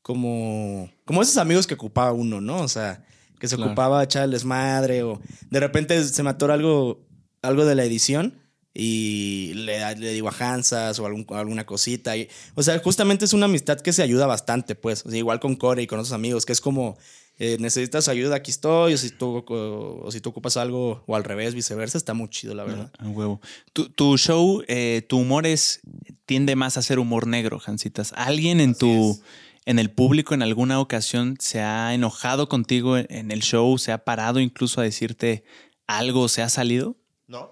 como, 0.02 0.90
como 1.06 1.22
esos 1.22 1.38
amigos 1.38 1.66
que 1.68 1.74
ocupaba 1.76 2.12
uno, 2.14 2.42
¿no? 2.42 2.58
O 2.62 2.68
sea, 2.68 3.04
que 3.40 3.48
se 3.48 3.56
Claro. 3.56 3.72
ocupaba 3.72 4.04
echar 4.04 4.26
el 4.26 4.32
desmadre 4.32 5.04
o 5.04 5.20
de 5.50 5.60
repente 5.60 6.04
se 6.04 6.24
me 6.24 6.30
atora 6.30 6.54
algo, 6.54 7.06
algo 7.42 7.66
de 7.66 7.76
la 7.76 7.84
edición 7.86 8.40
y 8.74 9.52
le, 9.56 9.96
le 9.96 10.14
digo 10.14 10.30
a 10.30 10.34
Hansas 10.38 10.98
o 11.00 11.06
algún- 11.06 11.26
alguna 11.30 11.66
cosita. 11.66 12.18
Y, 12.18 12.28
o 12.56 12.64
sea, 12.64 12.80
justamente 12.80 13.26
es 13.26 13.34
una 13.34 13.46
amistad 13.46 13.80
que 13.80 13.94
se 13.94 14.02
ayuda 14.04 14.26
bastante, 14.28 14.76
pues. 14.76 15.06
O 15.06 15.10
sea, 15.10 15.18
igual 15.20 15.40
con 15.40 15.56
Core 15.56 15.84
y 15.84 15.88
con 15.88 16.00
otros 16.00 16.12
amigos, 16.14 16.46
que 16.46 16.54
es 16.54 16.62
como, 16.62 16.98
eh, 17.40 17.58
necesitas 17.60 18.08
ayuda, 18.10 18.36
aquí 18.38 18.52
estoy, 18.52 18.94
o 18.94 18.98
si, 18.98 19.10
tú, 19.12 19.44
o 19.48 20.10
si 20.12 20.22
tú 20.22 20.30
ocupas 20.30 20.58
algo, 20.58 21.04
o 21.08 21.16
al 21.16 21.24
revés, 21.24 21.54
viceversa, 21.56 21.98
está 21.98 22.14
muy 22.14 22.30
chido, 22.30 22.54
la 22.56 22.64
verdad. 22.64 22.92
A 23.00 23.08
huevo. 23.08 23.42
Tu, 23.74 23.90
tu 23.90 24.18
show, 24.18 24.64
eh, 24.68 25.04
tu 25.08 25.18
humor 25.20 25.46
es 25.48 25.82
tiende 26.26 26.56
más 26.56 26.78
a 26.78 26.82
ser 26.82 27.00
humor 27.00 27.28
negro, 27.28 27.60
Jancitas. 27.60 28.14
¿Alguien 28.16 28.60
en 28.62 28.76
tu 28.76 29.12
es. 29.12 29.22
en 29.66 29.78
el 29.80 29.90
público 29.92 30.34
en 30.34 30.42
alguna 30.42 30.80
ocasión 30.80 31.38
se 31.40 31.60
ha 31.62 31.94
enojado 31.94 32.50
contigo 32.50 32.98
en- 32.98 33.08
en 33.10 33.32
el 33.32 33.42
show, 33.42 33.78
se 33.78 33.92
ha 33.92 34.04
parado 34.06 34.40
incluso 34.40 34.80
a 34.82 34.84
decirte 34.84 35.44
algo, 35.88 36.28
se 36.28 36.42
ha 36.42 36.50
salido? 36.50 36.96
¿No? 37.28 37.52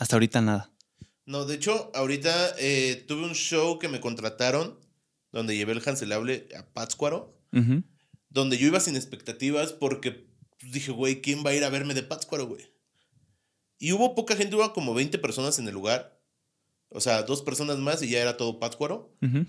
Hasta 0.00 0.16
ahorita 0.16 0.40
nada. 0.40 0.72
No, 1.26 1.44
de 1.44 1.54
hecho, 1.54 1.92
ahorita 1.94 2.54
eh, 2.58 3.04
tuve 3.06 3.24
un 3.24 3.34
show 3.34 3.78
que 3.78 3.88
me 3.88 4.00
contrataron 4.00 4.80
donde 5.30 5.54
llevé 5.54 5.72
el 5.72 5.82
cancelable 5.82 6.48
a 6.58 6.64
Pátzcuaro, 6.72 7.38
donde 8.30 8.56
yo 8.56 8.66
iba 8.66 8.80
sin 8.80 8.96
expectativas 8.96 9.72
porque 9.72 10.26
pues, 10.58 10.72
dije, 10.72 10.90
güey, 10.90 11.20
¿quién 11.20 11.44
va 11.44 11.50
a 11.50 11.54
ir 11.54 11.64
a 11.64 11.68
verme 11.68 11.92
de 11.92 12.02
Pátzcuaro, 12.02 12.46
güey? 12.46 12.72
Y 13.78 13.92
hubo 13.92 14.14
poca 14.14 14.36
gente, 14.36 14.56
hubo 14.56 14.72
como 14.72 14.94
20 14.94 15.18
personas 15.18 15.58
en 15.58 15.68
el 15.68 15.74
lugar. 15.74 16.18
O 16.88 17.00
sea, 17.00 17.22
dos 17.22 17.42
personas 17.42 17.76
más 17.76 18.02
y 18.02 18.08
ya 18.08 18.20
era 18.20 18.38
todo 18.38 18.58
Pátzcuaro. 18.58 19.14
Ujú. 19.20 19.44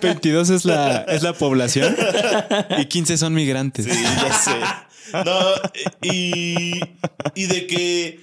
22 0.00 0.50
es 0.50 0.64
la, 0.64 1.02
es 1.02 1.22
la 1.22 1.34
población 1.34 1.94
y 2.78 2.86
15 2.86 3.18
son 3.18 3.34
migrantes. 3.34 3.84
Sí, 3.84 4.02
ya 4.02 4.32
sé. 4.32 4.52
No, 5.24 5.54
y, 6.02 6.80
y 7.34 7.46
de 7.46 7.66
que 7.66 8.20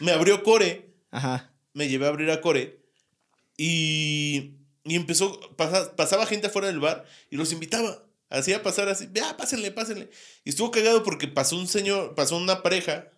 me 0.00 0.12
abrió 0.12 0.42
Core, 0.42 0.94
Ajá. 1.10 1.52
me 1.74 1.88
llevé 1.88 2.06
a 2.06 2.10
abrir 2.10 2.30
a 2.30 2.40
Core 2.40 2.80
y, 3.56 4.54
y 4.84 4.94
empezó, 4.94 5.40
pasa- 5.56 5.94
pasaba 5.96 6.26
gente 6.26 6.46
afuera 6.48 6.68
del 6.68 6.80
bar 6.80 7.04
y 7.30 7.36
los 7.36 7.52
invitaba. 7.52 8.04
Hacía 8.30 8.62
pasar 8.62 8.88
así, 8.88 9.08
ya, 9.14 9.36
pásenle, 9.36 9.70
pásenle. 9.72 10.10
Y 10.44 10.50
estuvo 10.50 10.70
cagado 10.70 11.02
porque 11.02 11.28
pasó 11.28 11.56
un 11.56 11.66
señor, 11.66 12.14
pasó 12.14 12.36
una 12.36 12.62
pareja 12.62 13.10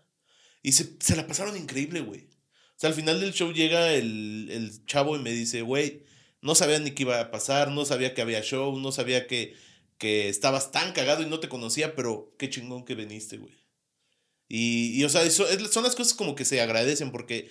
y 0.63 0.73
se, 0.73 0.97
se 1.01 1.17
la 1.17 1.27
pasaron 1.27 1.57
increíble, 1.57 2.01
güey. 2.01 2.29
O 2.77 2.81
sea, 2.81 2.89
al 2.89 2.95
final 2.95 3.21
del 3.21 3.33
show 3.35 3.53
llega 3.53 3.93
el, 3.93 4.49
el 4.51 4.87
chavo 4.87 5.17
y 5.17 5.19
me 5.19 5.33
dice, 5.33 5.63
güey, 5.63 6.05
no 6.43 6.55
sabía 6.55 6.79
ni 6.79 6.93
qué 6.93 7.03
iba 7.03 7.21
a 7.21 7.31
pasar, 7.31 7.71
no 7.73 7.85
sabía 7.85 8.15
que 8.15 8.23
había 8.23 8.41
show, 8.41 8.79
no 8.79 8.93
sabía 8.93 9.27
que, 9.27 9.55
que 10.01 10.29
estabas 10.29 10.73
tan 10.73 10.93
cagado 10.93 11.23
y 11.23 11.27
no 11.27 11.39
te 11.39 11.49
conocía, 11.49 11.95
pero 11.95 12.35
qué 12.39 12.51
chingón 12.51 12.85
que 12.85 12.97
viniste, 12.97 13.37
güey. 13.37 13.55
Y, 14.49 14.99
y, 15.01 15.05
o 15.05 15.09
sea, 15.09 15.23
eso, 15.23 15.49
es- 15.49 15.71
son 15.71 15.85
las 15.85 15.95
cosas 15.95 16.15
como 16.15 16.35
que 16.35 16.45
se 16.45 16.61
agradecen 16.61 17.13
porque 17.13 17.47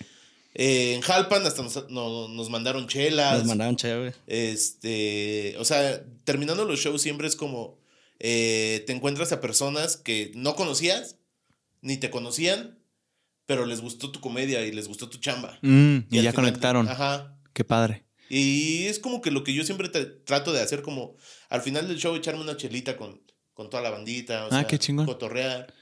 eh, 0.54 0.94
en 0.94 1.00
Jalpan 1.00 1.46
hasta 1.46 1.62
nos, 1.62 1.88
no- 1.90 2.28
nos 2.28 2.50
mandaron 2.50 2.88
chelas. 2.88 3.38
Nos 3.38 3.46
mandaron 3.46 3.76
chévere. 3.76 4.14
Este, 4.26 5.54
o 5.58 5.64
sea, 5.64 6.04
terminando 6.24 6.64
los 6.64 6.80
shows 6.80 7.00
siempre 7.00 7.26
es 7.28 7.36
como 7.36 7.78
eh, 8.18 8.84
te 8.86 8.92
encuentras 8.92 9.32
a 9.32 9.40
personas 9.40 9.96
que 9.96 10.32
no 10.34 10.54
conocías, 10.56 11.16
ni 11.80 11.96
te 11.96 12.10
conocían, 12.10 12.78
pero 13.46 13.64
les 13.64 13.80
gustó 13.80 14.10
tu 14.12 14.20
comedia 14.20 14.66
y 14.66 14.72
les 14.72 14.88
gustó 14.88 15.08
tu 15.08 15.18
chamba. 15.18 15.58
Mm, 15.62 15.98
y, 16.10 16.16
ya 16.16 16.20
final- 16.20 16.34
conectaron. 16.34 16.88
Ajá. 16.88 17.38
Qué 17.54 17.64
padre. 17.64 18.04
Y 18.28 18.84
es 18.86 18.98
como 18.98 19.22
que 19.22 19.30
lo 19.30 19.42
que 19.42 19.54
yo 19.54 19.64
siempre 19.64 19.90
tra- 19.90 20.18
trato 20.24 20.52
de 20.52 20.60
hacer, 20.60 20.82
como 20.82 21.16
al 21.50 21.60
final 21.60 21.86
del 21.86 21.98
show 21.98 22.14
echarme 22.16 22.40
una 22.40 22.56
chelita 22.56 22.96
con, 22.96 23.20
con 23.52 23.68
toda 23.68 23.82
la 23.82 23.90
bandita. 23.90 24.44
O 24.44 24.46
Ah, 24.46 24.60
sea, 24.60 24.66
qué 24.66 24.78
chingón. 24.78 25.04
Cotorrear. 25.06 25.72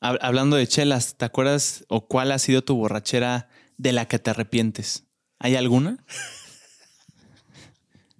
Hab- 0.00 0.18
Hablando 0.22 0.56
de 0.56 0.68
chelas, 0.68 1.16
¿te 1.16 1.24
acuerdas 1.24 1.84
o 1.88 2.06
cuál 2.06 2.30
ha 2.30 2.38
sido 2.38 2.62
tu 2.62 2.76
borrachera 2.76 3.48
de 3.76 3.92
la 3.92 4.06
que 4.06 4.20
te 4.20 4.30
arrepientes? 4.30 5.04
¿Hay 5.40 5.56
alguna? 5.56 6.04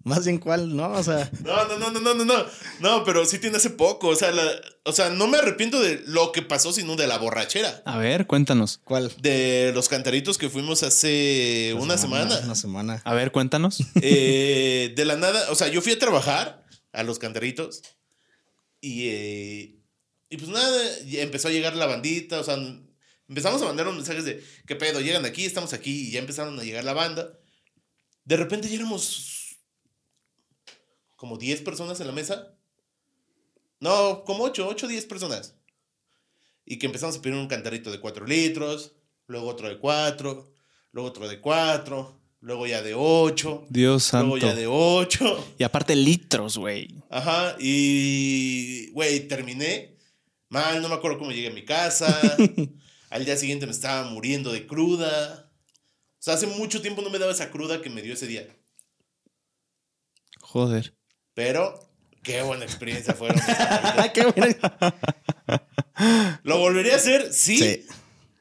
Más 0.04 0.24
bien 0.24 0.38
cuál, 0.38 0.74
¿no? 0.74 0.90
O 0.92 1.02
sea, 1.02 1.30
No, 1.44 1.66
no, 1.68 1.76
no, 1.76 1.90
no, 1.90 2.00
no, 2.00 2.14
no, 2.14 2.24
no. 2.24 2.44
No, 2.80 3.04
pero 3.04 3.26
sí 3.26 3.38
tiene 3.38 3.58
hace 3.58 3.68
poco. 3.68 4.08
O 4.08 4.14
sea, 4.16 4.30
la- 4.30 4.52
o 4.84 4.92
sea, 4.92 5.10
no 5.10 5.26
me 5.26 5.36
arrepiento 5.36 5.80
de 5.80 6.02
lo 6.06 6.32
que 6.32 6.40
pasó, 6.40 6.72
sino 6.72 6.96
de 6.96 7.06
la 7.06 7.18
borrachera. 7.18 7.82
A 7.84 7.98
ver, 7.98 8.26
cuéntanos. 8.26 8.80
¿cuál? 8.84 9.12
De 9.20 9.70
los 9.74 9.88
cantaritos 9.90 10.38
que 10.38 10.48
fuimos 10.48 10.82
hace 10.82 11.74
una 11.78 11.98
semana. 11.98 12.40
Una 12.42 12.54
semana. 12.54 13.02
A 13.04 13.12
ver, 13.12 13.32
cuéntanos. 13.32 13.80
Eh, 14.00 14.94
de 14.96 15.04
la 15.04 15.16
nada, 15.16 15.50
o 15.50 15.54
sea, 15.54 15.68
yo 15.68 15.82
fui 15.82 15.92
a 15.92 15.98
trabajar 15.98 16.64
a 16.92 17.02
los 17.02 17.18
cantaritos 17.18 17.82
y, 18.80 19.08
eh, 19.08 19.78
y 20.30 20.36
pues 20.36 20.48
nada, 20.50 20.98
empezó 21.04 21.48
a 21.48 21.50
llegar 21.50 21.74
la 21.76 21.86
bandita, 21.86 22.40
o 22.40 22.44
sea, 22.44 22.56
empezamos 23.28 23.62
a 23.62 23.66
mandar 23.66 23.86
unos 23.86 23.98
mensajes 23.98 24.24
de, 24.24 24.44
¿qué 24.66 24.76
pedo? 24.76 25.00
Llegan 25.00 25.24
aquí, 25.24 25.44
estamos 25.44 25.72
aquí 25.72 26.08
y 26.08 26.10
ya 26.10 26.20
empezaron 26.20 26.58
a 26.58 26.64
llegar 26.64 26.84
la 26.84 26.92
banda. 26.92 27.38
De 28.24 28.36
repente 28.36 28.68
ya 28.68 28.76
éramos 28.76 29.58
como 31.16 31.38
10 31.38 31.62
personas 31.62 32.00
en 32.00 32.06
la 32.06 32.12
mesa. 32.12 32.54
No, 33.80 34.24
como 34.24 34.44
8, 34.44 34.68
8, 34.68 34.86
10 34.86 35.06
personas. 35.06 35.56
Y 36.64 36.78
que 36.78 36.86
empezamos 36.86 37.16
a 37.16 37.22
pedir 37.22 37.36
un 37.36 37.48
cantarito 37.48 37.90
de 37.90 38.00
4 38.00 38.26
litros, 38.26 38.92
luego 39.26 39.48
otro 39.48 39.68
de 39.68 39.78
4, 39.78 40.52
luego 40.92 41.08
otro 41.08 41.28
de 41.28 41.40
4, 41.40 42.20
luego 42.40 42.66
ya 42.66 42.82
de 42.82 42.94
8. 42.94 43.66
Dios 43.68 44.04
santo. 44.04 44.36
Luego 44.36 44.46
ya 44.46 44.54
de 44.54 44.66
8. 44.66 45.54
Y 45.58 45.64
aparte 45.64 45.94
litros, 45.96 46.58
güey. 46.58 46.94
Ajá. 47.10 47.56
Y, 47.58 48.90
güey, 48.92 49.20
terminé. 49.28 49.96
Mal, 50.48 50.80
no 50.80 50.88
me 50.88 50.94
acuerdo 50.94 51.18
cómo 51.18 51.30
llegué 51.30 51.48
a 51.48 51.52
mi 51.52 51.64
casa. 51.64 52.20
Al 53.10 53.24
día 53.24 53.36
siguiente 53.36 53.66
me 53.66 53.72
estaba 53.72 54.08
muriendo 54.10 54.52
de 54.52 54.66
cruda. 54.66 55.50
O 56.18 56.20
sea, 56.22 56.34
hace 56.34 56.46
mucho 56.46 56.82
tiempo 56.82 57.02
no 57.02 57.10
me 57.10 57.18
daba 57.18 57.32
esa 57.32 57.50
cruda 57.50 57.80
que 57.80 57.90
me 57.90 58.02
dio 58.02 58.14
ese 58.14 58.26
día. 58.26 58.46
Joder. 60.40 60.94
Pero, 61.34 61.90
qué 62.22 62.42
buena 62.42 62.64
experiencia 62.64 63.14
fueron. 63.14 63.38
Qué 64.14 64.26
bueno. 64.26 64.54
¿Lo 66.42 66.58
volvería 66.58 66.94
a 66.94 66.96
hacer? 66.96 67.32
Sí. 67.32 67.58
Sí. 67.58 67.86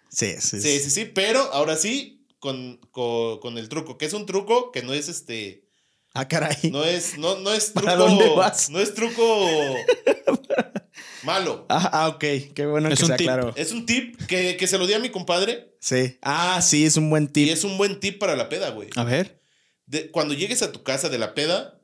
Sí, 0.09 0.35
sí. 0.39 0.61
Sí, 0.61 0.79
sí, 0.79 0.89
sí. 0.89 1.05
Pero 1.05 1.41
ahora 1.53 1.75
sí, 1.75 2.16
con, 2.39 2.77
con, 2.91 3.39
con 3.39 3.57
el 3.57 3.69
truco. 3.69 3.97
Que 3.97 4.05
es 4.05 4.13
un 4.13 4.25
truco 4.25 4.71
que 4.71 4.83
no 4.83 4.93
es 4.93 5.09
este. 5.09 5.67
Ah, 6.13 6.27
caray. 6.27 6.71
No 6.71 6.83
es, 6.83 7.17
no, 7.17 7.37
no 7.39 7.51
es 7.53 7.73
truco. 7.73 7.85
¿Para 7.85 7.97
dónde 7.97 8.29
vas? 8.29 8.69
No 8.69 8.79
es 8.79 8.93
truco 8.95 9.23
malo. 11.23 11.65
Ah, 11.69 11.89
ah, 11.93 12.07
ok. 12.09 12.23
Qué 12.53 12.65
bueno 12.65 12.89
Es 12.89 12.99
que 12.99 13.05
un 13.05 13.07
sea 13.07 13.17
tip. 13.17 13.25
claro. 13.27 13.53
Es 13.55 13.71
un 13.71 13.85
tip 13.85 14.17
que, 14.27 14.57
que 14.57 14.67
se 14.67 14.77
lo 14.77 14.87
di 14.87 14.93
a 14.93 14.99
mi 14.99 15.09
compadre. 15.09 15.75
Sí. 15.79 16.17
Ah, 16.21 16.61
sí, 16.61 16.85
es 16.85 16.97
un 16.97 17.09
buen 17.09 17.25
Y 17.25 17.27
tip. 17.27 17.49
es 17.49 17.63
un 17.63 17.77
buen 17.77 17.99
tip 17.99 18.19
para 18.19 18.35
la 18.35 18.49
peda, 18.49 18.69
güey. 18.71 18.89
A 18.95 19.03
ver. 19.03 19.41
De- 19.85 20.11
cuando 20.11 20.33
llegues 20.33 20.61
a 20.63 20.71
tu 20.71 20.83
casa 20.83 21.09
de 21.09 21.17
la 21.17 21.33
peda, 21.33 21.81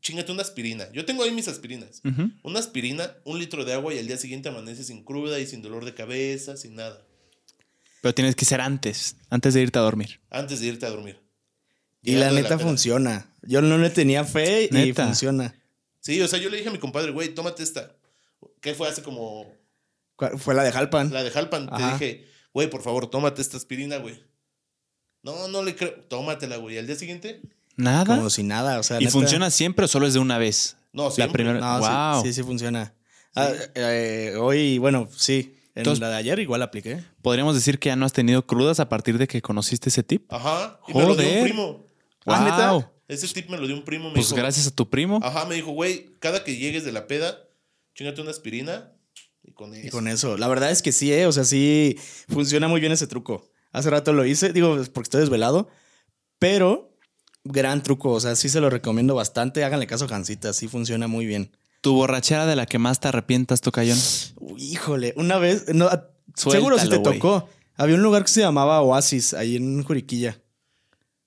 chingate 0.00 0.32
una 0.32 0.42
aspirina. 0.42 0.90
Yo 0.92 1.04
tengo 1.04 1.22
ahí 1.22 1.30
mis 1.30 1.48
aspirinas. 1.48 2.02
Una 2.42 2.58
aspirina, 2.58 3.16
un 3.24 3.38
litro 3.38 3.64
de 3.64 3.72
agua 3.72 3.94
y 3.94 3.98
al 3.98 4.06
día 4.06 4.18
siguiente 4.18 4.48
amaneces 4.48 4.86
sin 4.88 5.04
cruda 5.04 5.38
y 5.40 5.46
sin 5.46 5.62
dolor 5.62 5.84
de 5.84 5.94
cabeza, 5.94 6.56
sin 6.56 6.74
nada. 6.74 7.04
Pero 8.02 8.14
tienes 8.14 8.36
que 8.36 8.44
ser 8.44 8.60
antes, 8.60 9.16
antes 9.30 9.54
de 9.54 9.62
irte 9.62 9.78
a 9.78 9.82
dormir. 9.82 10.20
Antes 10.28 10.60
de 10.60 10.66
irte 10.66 10.84
a 10.84 10.90
dormir. 10.90 11.18
Y 12.02 12.16
la 12.16 12.30
neta 12.30 12.58
funciona. 12.58 13.30
Yo 13.42 13.62
no 13.62 13.78
le 13.78 13.88
tenía 13.88 14.24
fe 14.24 14.64
y 14.64 14.74
Neta. 14.74 15.06
funciona. 15.06 15.54
Sí, 16.00 16.20
o 16.20 16.28
sea, 16.28 16.38
yo 16.38 16.50
le 16.50 16.58
dije 16.58 16.68
a 16.68 16.72
mi 16.72 16.78
compadre, 16.78 17.12
güey, 17.12 17.32
tómate 17.32 17.62
esta. 17.62 17.94
¿Qué 18.60 18.74
fue 18.74 18.88
hace 18.88 19.02
como 19.02 19.46
¿Cuál- 20.16 20.38
Fue 20.38 20.52
la 20.54 20.62
de 20.64 20.72
Jalpan. 20.72 21.10
la 21.12 21.22
de 21.24 21.30
Jalpan? 21.30 21.68
Te 21.68 21.74
Ajá. 21.74 21.92
dije, 21.92 22.26
güey, 22.52 22.68
por 22.68 22.82
favor, 22.82 23.08
tómate 23.08 23.40
esta 23.40 23.56
aspirina, 23.56 23.96
güey. 23.98 24.22
No, 25.22 25.48
no 25.48 25.62
le 25.62 25.74
creo. 25.76 25.94
Tómatela, 26.08 26.56
güey. 26.56 26.76
Al 26.78 26.86
día 26.86 26.96
siguiente, 26.96 27.40
Nada. 27.76 28.16
Como 28.16 28.28
si 28.28 28.42
nada. 28.42 28.78
O 28.78 28.82
sea, 28.82 28.96
¿Y 29.00 29.04
neta- 29.04 29.12
funciona 29.12 29.50
siempre 29.50 29.84
o 29.86 29.88
solo 29.88 30.06
es 30.06 30.12
de 30.14 30.18
una 30.20 30.36
vez? 30.38 30.76
no, 30.92 31.04
La 31.04 31.10
siempre. 31.12 31.44
primera. 31.44 31.58
No, 31.60 31.82
sí- 31.82 31.88
wow. 31.90 32.22
sí, 32.24 32.32
sí, 32.34 32.42
funciona. 32.42 32.92
Ah, 33.34 33.50
eh, 33.74 34.34
hoy, 34.38 34.76
bueno, 34.78 35.08
sí. 35.16 35.56
En 35.74 35.80
Entonces- 35.80 36.00
la 36.00 36.10
de 36.10 36.16
ayer 36.16 36.38
igual 36.38 36.62
apliqué. 36.62 37.02
Podríamos 37.22 37.54
decir 37.54 37.78
que 37.78 37.88
ya 37.88 37.96
no 37.96 38.04
has 38.04 38.12
tenido 38.12 38.46
crudas 38.46 38.78
a 38.80 38.88
partir 38.88 39.16
de 39.18 39.26
que 39.26 39.40
conociste 39.40 39.88
ese 39.88 40.02
tip. 40.02 40.30
Ajá. 40.32 40.78
Y 40.88 40.92
me 40.94 41.00
lo 41.00 41.14
dio 41.16 41.24
un 41.26 41.32
Joder. 41.32 41.42
primo. 41.44 41.86
Ah, 42.26 42.40
¿neta? 42.44 42.72
Wow. 42.72 42.84
Ese 43.08 43.26
tip 43.28 43.48
me 43.48 43.56
lo 43.58 43.66
dio 43.66 43.74
un 43.76 43.82
primo. 43.84 44.08
Me 44.08 44.14
Pues 44.14 44.26
dijo, 44.28 44.36
gracias 44.36 44.66
a 44.66 44.70
tu 44.70 44.88
primo. 44.90 45.18
Ajá, 45.22 45.44
me 45.46 45.54
dijo, 45.54 45.70
güey, 45.72 46.14
cada 46.18 46.44
que 46.44 46.56
llegues 46.56 46.84
de 46.84 46.92
la 46.92 47.06
peda, 47.06 47.38
chingate 47.94 48.20
una 48.20 48.30
aspirina 48.30 48.92
y 49.42 49.52
con 49.52 49.74
eso. 49.74 49.86
Y 49.86 49.90
con 49.90 50.08
eso. 50.08 50.36
La 50.36 50.46
verdad 50.48 50.70
es 50.70 50.82
que 50.82 50.92
sí, 50.92 51.12
¿eh? 51.12 51.26
O 51.26 51.32
sea, 51.32 51.44
sí 51.44 51.96
funciona 52.28 52.68
muy 52.68 52.80
bien 52.80 52.92
ese 52.92 53.06
truco. 53.06 53.48
Hace 53.72 53.88
rato 53.90 54.12
lo 54.12 54.24
hice, 54.26 54.52
digo, 54.52 54.76
porque 54.92 55.06
estoy 55.06 55.20
desvelado, 55.22 55.68
pero 56.38 56.94
gran 57.44 57.82
truco. 57.82 58.12
O 58.12 58.20
sea, 58.20 58.36
sí 58.36 58.48
se 58.48 58.60
lo 58.60 58.70
recomiendo 58.70 59.14
bastante. 59.14 59.64
Háganle 59.64 59.86
caso 59.86 60.04
a 60.04 60.08
Jancita, 60.08 60.52
sí 60.52 60.68
funciona 60.68 61.06
muy 61.08 61.26
bien. 61.26 61.56
Tu 61.82 61.92
borrachera 61.92 62.46
de 62.46 62.56
la 62.56 62.64
que 62.64 62.78
más 62.78 63.00
te 63.00 63.08
arrepientas, 63.08 63.60
Tocayón. 63.60 63.98
Uy, 64.36 64.62
híjole, 64.62 65.12
una 65.16 65.36
vez, 65.38 65.64
no, 65.74 65.90
seguro 66.36 66.78
si 66.78 66.88
te 66.88 66.98
tocó. 67.00 67.48
Había 67.76 67.96
un 67.96 68.02
lugar 68.02 68.22
que 68.22 68.30
se 68.30 68.40
llamaba 68.40 68.80
Oasis, 68.82 69.34
ahí 69.34 69.56
en 69.56 69.82
Juriquilla. 69.82 70.40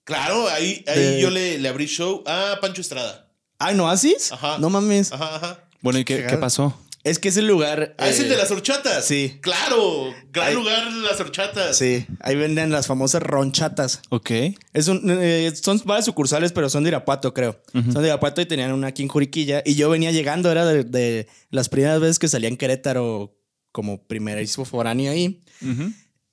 Claro, 0.06 0.48
ahí, 0.50 0.84
ahí 0.88 1.00
De- 1.00 1.22
yo 1.22 1.30
le, 1.30 1.58
le 1.60 1.68
abrí 1.70 1.86
show 1.88 2.24
a 2.26 2.58
Pancho 2.62 2.82
Estrada. 2.82 3.32
Ah, 3.60 3.72
¿en 3.72 3.80
Oasis? 3.80 4.32
Ajá. 4.32 4.58
No 4.60 4.70
mames. 4.70 5.12
Ajá, 5.12 5.36
ajá. 5.36 5.60
Bueno, 5.82 6.00
¿y 6.00 6.06
qué, 6.06 6.26
qué 6.28 6.38
pasó? 6.38 6.74
Es 7.06 7.20
que 7.20 7.30
ese 7.30 7.41
lugar. 7.44 7.96
Ah, 7.98 8.10
es 8.10 8.20
el 8.20 8.26
eh, 8.26 8.30
de 8.30 8.36
las 8.38 8.52
horchatas. 8.52 9.06
sí. 9.06 9.38
Claro, 9.41 10.12
gran 10.34 10.48
Ahí- 10.50 10.54
lugar 10.56 10.91
las 10.91 11.20
horchatas. 11.22 11.78
Sí, 11.78 12.06
ahí 12.20 12.36
venden 12.36 12.72
las 12.72 12.88
famosas 12.88 13.22
ronchatas. 13.24 14.02
Ok. 14.10 14.32
Es 14.74 14.88
un, 14.89 15.02
eh, 15.22 15.54
son 15.56 15.80
varias 15.86 16.06
sucursales, 16.06 16.52
pero 16.52 16.68
son 16.70 16.84
de 16.84 16.89
Irapuato, 16.89 17.34
creo. 17.34 17.62
Son 17.72 18.02
de 18.02 18.08
Irapuato 18.08 18.41
y 18.41 18.46
tenían 18.48 18.74
una 18.74 18.88
aquí 18.88 19.04
en 19.04 19.08
Juriquilla. 19.08 19.62
Y 19.65 19.76
yo 19.76 19.89
venía 19.89 20.12
llegando, 20.12 20.52
era 20.52 20.65
de, 20.65 20.84
de 20.84 21.28
las 21.52 21.70
primeras 21.70 22.02
veces 22.02 22.18
que 22.20 22.28
salía 22.28 22.50
en 22.50 22.58
Querétaro 22.58 23.38
como 23.72 24.02
primerísimo 24.08 24.65
foráneo 24.65 25.12
ahí. 25.12 25.44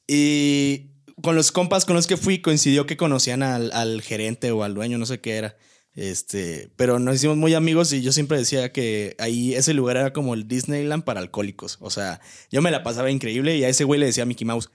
Y 0.07 0.91
con 1.23 1.37
los 1.37 1.53
compas 1.53 1.85
con 1.85 1.95
los 1.97 2.07
que 2.07 2.17
fui 2.17 2.41
coincidió 2.41 2.87
que 2.87 2.97
conocían 2.97 3.43
al, 3.43 3.71
al 3.73 4.03
gerente 4.03 4.51
o 4.51 4.65
al 4.65 4.75
dueño, 4.75 4.99
no 4.99 5.07
sé 5.07 5.21
qué 5.21 5.37
era. 5.37 5.57
Este, 5.95 6.71
pero 6.77 6.99
nos 6.99 7.17
hicimos 7.17 7.37
muy 7.37 7.55
amigos 7.55 7.93
y 7.93 8.01
yo 8.01 8.13
siempre 8.13 8.39
decía 8.39 8.73
que 8.73 9.15
ahí 9.19 9.55
ese 9.55 9.75
lugar 9.75 9.99
era 9.99 10.13
como 10.13 10.33
el 10.35 10.49
Disneyland 10.49 11.05
para 11.05 11.21
alcohólicos. 11.21 11.77
O 11.81 11.91
sea, 11.91 12.21
yo 12.51 12.63
me 12.63 12.71
la 12.71 12.83
pasaba 12.83 13.11
increíble 13.11 13.57
y 13.57 13.65
a 13.65 13.69
ese 13.69 13.85
güey 13.85 14.01
le 14.01 14.07
decía 14.07 14.25
Mickey 14.25 14.47
Mouse. 14.47 14.71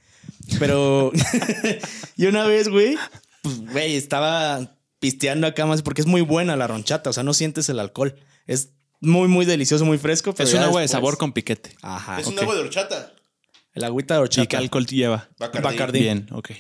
Pero 0.60 1.12
y 2.18 2.26
una 2.28 2.46
vez, 2.46 2.70
güey, 2.70 2.96
pues, 3.42 3.60
güey, 3.72 3.96
estaba 3.96 4.78
pisteando 5.00 5.48
acá 5.48 5.66
más 5.66 5.82
porque 5.82 6.02
es 6.02 6.08
muy 6.08 6.22
buena 6.22 6.56
la 6.56 6.68
ronchata. 6.68 7.10
O 7.10 7.14
sea, 7.14 7.24
no 7.24 7.34
sientes 7.34 7.68
el 7.70 7.80
alcohol. 7.80 8.16
Es 8.46 8.74
muy, 9.00 9.28
muy 9.28 9.46
delicioso, 9.46 9.86
muy 9.86 9.98
fresco. 9.98 10.34
pero 10.36 10.48
Es 10.48 10.54
un 10.54 10.62
agua 10.62 10.82
de 10.82 10.88
sabor 10.88 11.18
con 11.18 11.34
piquete. 11.34 11.72
Ajá. 11.82 12.20
es 12.20 12.28
un 12.28 12.38
agua 12.38 12.56
de 12.56 12.62
horchata. 12.62 13.14
El 13.74 13.84
agüita 13.84 14.16
de 14.16 14.20
¿Y 14.20 14.24
horchata. 14.24 14.48
qué 14.48 14.58
alcohol 14.58 14.86
lleva? 14.86 15.30
Bacardí. 15.40 15.64
Bacardí. 15.64 16.00
Bien, 16.00 16.28
ok. 16.32 16.52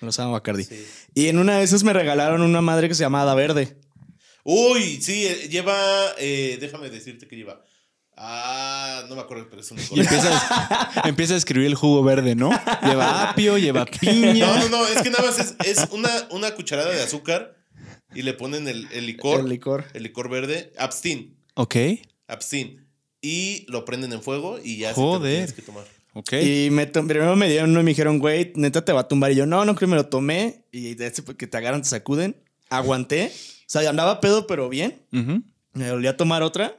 Los 0.00 0.18
amo 0.18 0.32
Bacardi. 0.32 0.64
Sí. 0.64 0.86
Y 1.14 1.26
en 1.28 1.38
una 1.38 1.58
de 1.58 1.64
esas 1.64 1.84
me 1.84 1.92
regalaron 1.92 2.42
una 2.42 2.60
madre 2.60 2.88
que 2.88 2.94
se 2.94 3.02
llama 3.02 3.22
Hada 3.22 3.34
Verde. 3.34 3.78
Uy, 4.44 5.00
sí, 5.02 5.26
eh, 5.26 5.48
lleva. 5.48 5.76
eh, 6.18 6.58
déjame 6.60 6.90
decirte 6.90 7.26
que 7.28 7.36
lleva. 7.36 7.62
Ah, 8.16 9.04
no 9.08 9.14
me 9.14 9.22
acuerdo, 9.22 9.46
pero 9.48 9.62
es 9.62 9.70
un 9.70 9.78
Y 9.78 10.00
empieza 10.00 10.28
a, 10.30 11.02
empieza 11.08 11.34
a 11.34 11.36
escribir 11.38 11.66
el 11.68 11.74
jugo 11.74 12.02
verde, 12.02 12.34
¿no? 12.34 12.50
Lleva 12.82 13.30
apio, 13.30 13.56
lleva 13.56 13.86
piña. 14.00 14.46
No, 14.46 14.58
no, 14.58 14.68
no, 14.68 14.86
es 14.88 15.00
que 15.02 15.10
nada 15.10 15.24
más 15.24 15.38
es, 15.38 15.54
es 15.64 15.88
una, 15.90 16.10
una 16.30 16.54
cucharada 16.54 16.90
de 16.90 17.02
azúcar 17.02 17.56
y 18.14 18.22
le 18.22 18.34
ponen 18.34 18.68
el, 18.68 18.88
el 18.92 19.06
licor. 19.06 19.40
El 19.40 19.48
licor. 19.48 19.86
El 19.94 20.02
licor 20.02 20.28
verde. 20.28 20.72
Abstin. 20.76 21.38
Ok, 21.54 21.76
Abstin. 22.26 22.86
Y 23.22 23.64
lo 23.68 23.84
prenden 23.86 24.12
en 24.12 24.22
fuego 24.22 24.58
y 24.62 24.78
ya 24.78 24.90
se 24.90 24.94
te 24.96 25.00
lo 25.00 25.06
Joder. 25.12 25.32
tienes 25.32 25.52
que 25.54 25.62
tomar. 25.62 25.84
ok. 26.14 26.32
Y 26.42 26.68
me 26.70 26.86
primero 26.88 27.36
me 27.36 27.48
dieron 27.48 27.70
uno 27.70 27.80
y 27.80 27.84
me 27.84 27.90
dijeron, 27.92 28.18
güey, 28.18 28.52
neta 28.54 28.84
te 28.84 28.92
va 28.92 29.00
a 29.00 29.08
tumbar. 29.08 29.32
Y 29.32 29.36
yo, 29.36 29.46
no, 29.46 29.64
no 29.64 29.74
creo 29.74 29.88
que 29.88 29.92
me 29.92 29.96
lo 29.96 30.06
tomé. 30.06 30.64
Y 30.72 30.94
de 30.94 31.06
ese 31.06 31.22
que 31.24 31.46
te 31.46 31.56
agarran, 31.56 31.80
te 31.82 31.88
sacuden. 31.88 32.36
Aguanté. 32.68 33.32
O 33.70 33.72
sea, 33.72 33.88
andaba 33.88 34.20
pedo, 34.20 34.48
pero 34.48 34.68
bien. 34.68 35.00
Me 35.74 35.92
volví 35.92 36.08
a 36.08 36.16
tomar 36.16 36.42
otra. 36.42 36.76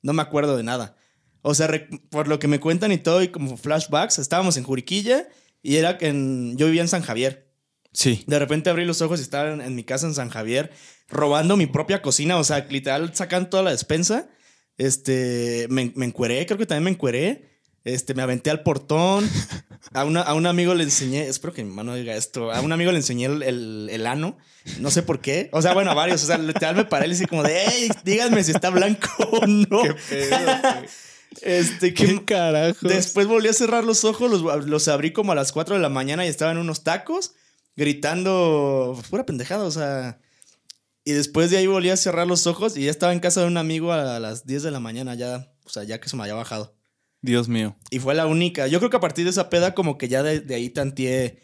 No 0.00 0.14
me 0.14 0.22
acuerdo 0.22 0.56
de 0.56 0.62
nada. 0.62 0.96
O 1.42 1.54
sea, 1.54 1.68
por 2.08 2.26
lo 2.26 2.38
que 2.38 2.48
me 2.48 2.58
cuentan 2.58 2.90
y 2.90 2.96
todo, 2.96 3.22
y 3.22 3.28
como 3.28 3.58
flashbacks, 3.58 4.18
estábamos 4.18 4.56
en 4.56 4.64
Juriquilla 4.64 5.28
y 5.62 5.76
era 5.76 5.98
que 5.98 6.08
en, 6.08 6.56
yo 6.56 6.64
vivía 6.64 6.80
en 6.80 6.88
San 6.88 7.02
Javier. 7.02 7.52
Sí. 7.92 8.24
De 8.26 8.38
repente 8.38 8.70
abrí 8.70 8.86
los 8.86 9.02
ojos 9.02 9.20
y 9.20 9.24
estaba 9.24 9.50
en, 9.52 9.60
en 9.60 9.74
mi 9.74 9.84
casa 9.84 10.06
en 10.06 10.14
San 10.14 10.30
Javier 10.30 10.72
robando 11.10 11.58
mi 11.58 11.66
propia 11.66 12.00
cocina. 12.00 12.38
O 12.38 12.44
sea, 12.44 12.66
literal 12.70 13.14
sacan 13.14 13.50
toda 13.50 13.64
la 13.64 13.72
despensa. 13.72 14.30
Este, 14.78 15.66
me, 15.68 15.92
me 15.96 16.06
encueré, 16.06 16.46
creo 16.46 16.56
que 16.56 16.64
también 16.64 16.84
me 16.84 16.90
encueré. 16.92 17.51
Este, 17.84 18.14
me 18.14 18.22
aventé 18.22 18.50
al 18.50 18.62
portón. 18.62 19.28
A, 19.92 20.04
una- 20.04 20.22
a 20.22 20.34
un 20.34 20.46
amigo 20.46 20.74
le 20.74 20.84
enseñé, 20.84 21.26
espero 21.28 21.52
que 21.52 21.64
mi 21.64 21.72
mano 21.72 21.94
diga 21.94 22.14
esto. 22.14 22.52
A 22.52 22.60
un 22.60 22.72
amigo 22.72 22.92
le 22.92 22.98
enseñé 22.98 23.26
el, 23.26 23.42
el- 23.42 23.88
el 23.90 24.06
ano. 24.06 24.38
No 24.78 24.90
sé 24.92 25.02
por 25.02 25.20
qué. 25.20 25.48
O 25.52 25.60
sea, 25.60 25.74
bueno, 25.74 25.90
a 25.90 25.94
varios. 25.94 26.22
O 26.22 26.26
sea, 26.26 26.38
literal 26.38 26.76
me 26.76 26.84
paré 26.84 27.06
y 27.06 27.08
le 27.08 27.14
dije 27.16 27.26
como 27.26 27.42
de, 27.42 27.60
hey, 27.66 27.88
díganme 28.04 28.44
si 28.44 28.52
está 28.52 28.70
blanco 28.70 29.08
o 29.32 29.46
no. 29.46 29.82
Este, 31.40 31.94
¿Qué 31.94 32.06
que 32.06 32.24
carajo? 32.24 32.86
Después 32.86 33.26
volví 33.26 33.48
a 33.48 33.52
cerrar 33.54 33.84
los 33.84 34.04
ojos, 34.04 34.30
los, 34.30 34.66
los 34.66 34.88
abrí 34.88 35.12
como 35.12 35.32
a 35.32 35.34
las 35.34 35.50
4 35.52 35.74
de 35.76 35.80
la 35.80 35.88
mañana 35.88 36.24
y 36.26 36.28
estaba 36.28 36.52
en 36.52 36.58
unos 36.58 36.84
tacos, 36.84 37.32
gritando 37.74 38.92
pues, 38.94 39.08
pura 39.08 39.26
pendejada, 39.26 39.64
o 39.64 39.70
sea. 39.70 40.18
Y 41.04 41.12
después 41.12 41.50
de 41.50 41.56
ahí 41.56 41.66
volví 41.66 41.90
a 41.90 41.96
cerrar 41.96 42.26
los 42.28 42.46
ojos 42.46 42.76
y 42.76 42.84
ya 42.84 42.90
estaba 42.90 43.12
en 43.12 43.18
casa 43.20 43.40
de 43.40 43.46
un 43.48 43.56
amigo 43.56 43.92
a 43.92 44.20
las 44.20 44.46
10 44.46 44.62
de 44.62 44.70
la 44.70 44.78
mañana, 44.78 45.14
ya, 45.16 45.50
o 45.64 45.68
sea, 45.68 45.82
ya 45.84 46.00
que 46.00 46.08
se 46.08 46.16
me 46.16 46.22
había 46.22 46.34
bajado. 46.34 46.76
Dios 47.22 47.48
mío. 47.48 47.76
Y 47.90 47.98
fue 48.00 48.14
la 48.14 48.26
única. 48.26 48.66
Yo 48.66 48.78
creo 48.78 48.90
que 48.90 48.96
a 48.96 49.00
partir 49.00 49.24
de 49.24 49.30
esa 49.30 49.48
peda, 49.48 49.74
como 49.74 49.96
que 49.96 50.08
ya 50.08 50.22
de, 50.22 50.40
de 50.40 50.54
ahí 50.56 50.68
tanteé 50.70 51.40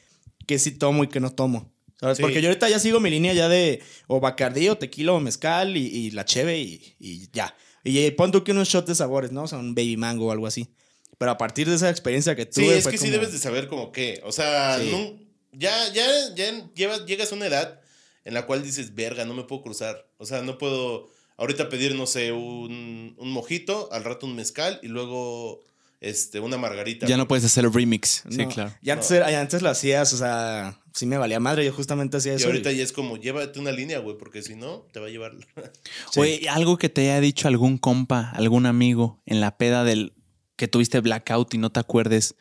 que 0.47 0.59
sí 0.59 0.73
tomo 0.73 1.05
y 1.05 1.09
que 1.09 1.21
no 1.21 1.31
tomo. 1.31 1.73
¿Sabes? 2.01 2.19
Sí. 2.19 2.23
Porque 2.23 2.41
yo 2.43 2.49
ahorita 2.49 2.69
ya 2.69 2.79
sigo 2.79 3.01
mi 3.01 3.11
línea 3.11 3.33
ya 3.33 3.49
de 3.49 3.83
o 4.07 4.21
bacardí 4.21 4.69
o 4.69 4.79
tequila 4.79 5.13
o 5.13 5.21
mezcal 5.21 5.77
y, 5.77 5.87
y 5.87 6.11
la 6.13 6.25
cheve 6.25 6.59
y, 6.61 6.97
y 7.01 7.29
ya. 7.33 7.57
Y 7.85 7.99
eh, 8.01 8.13
pon 8.13 8.31
tú 8.31 8.45
que 8.45 8.53
unos 8.53 8.69
shots 8.69 8.87
de 8.89 8.95
sabores, 8.95 9.33
¿no? 9.33 9.45
O 9.45 9.49
sea, 9.49 9.59
un 9.59 9.75
baby 9.75 9.97
mango 9.97 10.27
o 10.27 10.33
algo 10.33 10.47
así. 10.47 10.69
Pero 11.17 11.33
a 11.33 11.39
partir 11.39 11.69
de 11.69 11.75
esa 11.77 11.91
experiencia 11.91 12.37
que 12.37 12.47
tuve. 12.47 12.65
Sí, 12.65 12.71
es 12.71 12.83
fue 12.85 12.93
que 12.93 12.99
sí 12.99 13.11
debes 13.11 13.33
de 13.33 13.39
saber 13.39 13.67
como 13.69 13.91
qué. 13.93 14.21
O 14.25 14.31
sea, 14.33 14.79
Sí. 14.79 15.29
ya, 15.53 15.93
ya, 15.93 16.07
ya 16.37 16.73
llevas, 16.75 17.05
llegas 17.07 17.33
a 17.33 17.35
una 17.35 17.47
edad 17.47 17.81
en 18.25 18.35
la 18.35 18.47
cual 18.47 18.63
dices, 18.63 18.95
verga, 18.95 19.25
no 19.25 19.35
me 19.35 19.45
puedo 19.45 19.63
cruzar. 19.63 20.09
O 20.19 20.27
sea, 20.27 20.43
no 20.43 20.59
puedo 20.59 21.09
ahorita 21.37 21.69
pedir, 21.69 21.95
no 21.97 22.07
sé, 22.07 22.31
un, 22.33 23.15
un 23.19 23.31
mojito, 23.33 23.89
al 23.93 24.05
rato 24.05 24.27
un 24.27 24.37
mezcal 24.37 24.79
y 24.83 24.89
luego 24.89 25.63
este, 26.01 26.41
una 26.41 26.57
margarita. 26.59 27.07
Ya 27.07 27.17
no 27.17 27.27
puedes 27.29 27.45
hacer 27.45 27.65
el 27.65 27.73
remix. 27.73 28.25
Sí, 28.31 28.47
claro. 28.47 28.73
Y 28.83 28.91
antes, 28.91 29.11
No. 29.11 29.17
era- 29.17 29.41
antes 29.41 29.63
lo 29.63 29.69
hacías, 29.71 30.13
o 30.13 30.17
sea, 30.17 30.81
sí 30.95 31.07
me 31.07 31.19
valía 31.19 31.41
madre. 31.41 31.65
Yo 31.65 31.73
justamente 31.73 32.17
hacía 32.19 32.33
Y 32.33 32.37
eso. 32.37 32.47
ahorita 32.47 32.71
y- 32.73 32.77
ya 32.79 32.85
es 32.85 32.93
como, 32.93 33.17
llévate 33.17 33.59
una 33.59 33.73
línea, 33.73 33.99
güey, 33.99 34.17
porque 34.17 34.43
si 34.43 34.55
no, 34.55 34.87
te 34.93 35.01
va 35.01 35.07
a 35.07 35.11
llevar. 35.11 35.33
Sí. 36.13 36.21
Oye, 36.21 36.49
algo 36.49 36.79
que 36.79 36.89
te 36.89 37.03
haya 37.03 37.21
dicho 37.21 37.49
algún 37.49 37.79
compa, 37.79 38.31
algún 38.31 38.67
amigo 38.67 39.23
en 39.27 39.41
la 39.41 39.57
peda 39.59 39.85
del 39.85 40.15
que 40.57 40.69
tuviste 40.69 41.01
blackout 41.01 41.55
y 41.55 41.59
no 41.59 41.71
te 41.71 41.81
acuerdes 41.81 42.35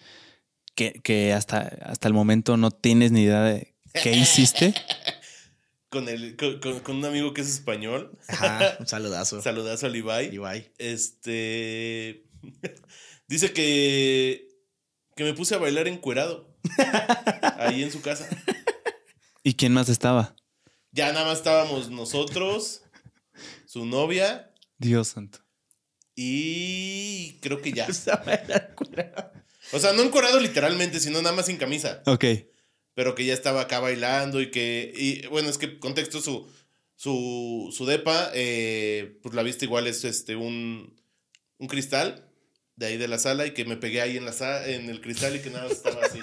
que, 0.76 0.93
que 1.04 1.34
hasta, 1.34 1.60
hasta 1.84 2.08
el 2.08 2.13
momento 2.13 2.58
no 2.58 2.70
tienes 2.72 3.12
ni 3.12 3.24
idea 3.24 3.41
de 3.43 3.76
qué 4.04 4.12
hiciste. 4.15 4.74
con, 5.89 6.08
el, 6.10 6.36
con, 6.36 6.60
con- 6.60 6.80
con 6.82 6.96
un 6.98 7.06
amigo 7.06 7.34
que 7.34 7.41
es 7.41 7.50
español. 7.50 8.17
Ajá, 8.28 8.78
un 8.80 8.88
saludazo. 8.88 9.41
Saludazo 9.41 9.86
al 9.88 9.96
Ibai. 9.96 10.34
Ibai. 10.34 10.72
Este. 10.78 12.24
Dice 13.28 13.54
que. 13.54 14.48
Que 15.16 15.24
me 15.24 15.34
puse 15.34 15.56
a 15.56 15.58
bailar 15.58 15.88
encuerado. 15.88 16.56
ahí 17.58 17.84
en 17.84 17.92
su 17.92 18.02
casa. 18.02 18.28
¿Y 19.44 19.56
quién 19.56 19.74
más 19.74 19.90
estaba? 19.90 20.36
Ya 20.92 21.12
nada 21.12 21.26
más 21.26 21.40
estábamos 21.40 21.90
nosotros, 21.90 22.82
su 23.66 23.86
novia 23.86 24.52
Dios 24.78 25.10
santo. 25.10 25.40
y 26.16 27.38
creo 27.42 27.62
que 27.62 27.72
ya. 27.72 27.88
O 29.74 29.80
sea, 29.80 29.92
no 29.92 30.02
encuerado 30.02 30.40
literalmente, 30.40 31.02
sino 31.02 31.22
nada 31.22 31.36
más 31.36 31.48
sin 31.48 31.58
camisa. 31.58 32.02
Ok. 32.06 32.24
Pero 32.94 33.16
que 33.16 33.26
ya 33.26 33.34
estaba 33.34 33.62
acá 33.62 33.82
bailando 33.82 34.40
y 34.40 34.50
que. 34.50 34.94
Y 34.96 35.28
bueno, 35.28 35.50
es 35.50 35.58
que 35.58 35.80
contexto 35.80 36.22
su. 36.22 36.48
Su, 36.96 37.71
su 37.71 37.86
depa, 37.86 38.32
eh, 38.34 39.19
pues 39.21 39.36
la 39.36 39.44
vista 39.44 39.65
igual 39.65 39.86
es 39.86 40.04
este 40.04 40.36
un, 40.36 41.00
un 41.60 41.67
cristal 41.67 42.27
de 42.78 42.86
ahí 42.86 42.98
de 42.98 43.08
la 43.10 43.17
sala 43.19 43.46
y 43.46 43.52
que 43.52 43.65
me 43.65 43.75
pegué 43.75 44.02
ahí 44.02 44.15
en, 44.17 44.23
la 44.25 44.32
sa- 44.32 44.65
en 44.67 44.90
el 44.90 45.02
cristal 45.02 45.36
y 45.36 45.40
que 45.40 45.50
nada 45.50 45.63
más 45.63 45.73
estaba 45.73 46.00
así. 46.06 46.19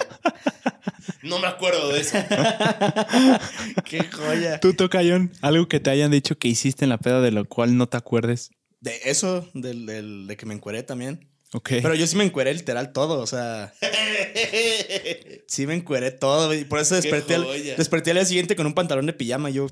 No 1.21 1.37
me 1.39 1.47
acuerdo 1.47 1.91
de 1.91 1.99
eso. 2.01 2.17
Qué 3.85 4.03
joya. 4.05 4.59
Tú, 4.59 4.73
Tocayón, 4.73 5.31
algo 5.41 5.67
que 5.67 5.79
te 5.79 5.89
hayan 5.89 6.11
dicho 6.11 6.37
que 6.37 6.47
hiciste 6.47 6.85
en 6.85 6.89
la 6.89 6.97
peda 6.97 7.21
de 7.21 7.31
lo 7.31 7.45
cual 7.45 7.77
no 7.77 7.87
te 7.87 7.97
acuerdes. 7.97 8.49
De 8.81 8.99
eso, 9.05 9.47
del, 9.53 9.85
del- 9.85 10.27
de 10.27 10.37
que 10.37 10.45
me 10.45 10.53
encueré 10.53 10.83
también. 10.83 11.29
Ok. 11.53 11.69
Pero 11.81 11.95
yo 11.95 12.05
sí 12.07 12.15
me 12.15 12.23
encueré 12.23 12.53
literal 12.53 12.91
todo, 12.91 13.19
o 13.19 13.27
sea, 13.27 13.73
sí 15.47 15.67
me 15.67 15.75
encueré 15.75 16.11
todo. 16.11 16.53
Y 16.53 16.65
por 16.65 16.79
eso 16.79 16.95
Qué 16.95 17.01
desperté, 17.01 17.35
al, 17.35 17.47
desperté 17.77 18.11
al 18.11 18.17
día 18.17 18.25
siguiente 18.25 18.55
con 18.55 18.65
un 18.65 18.73
pantalón 18.73 19.05
de 19.05 19.13
pijama. 19.13 19.49
Y 19.49 19.53
yo, 19.53 19.67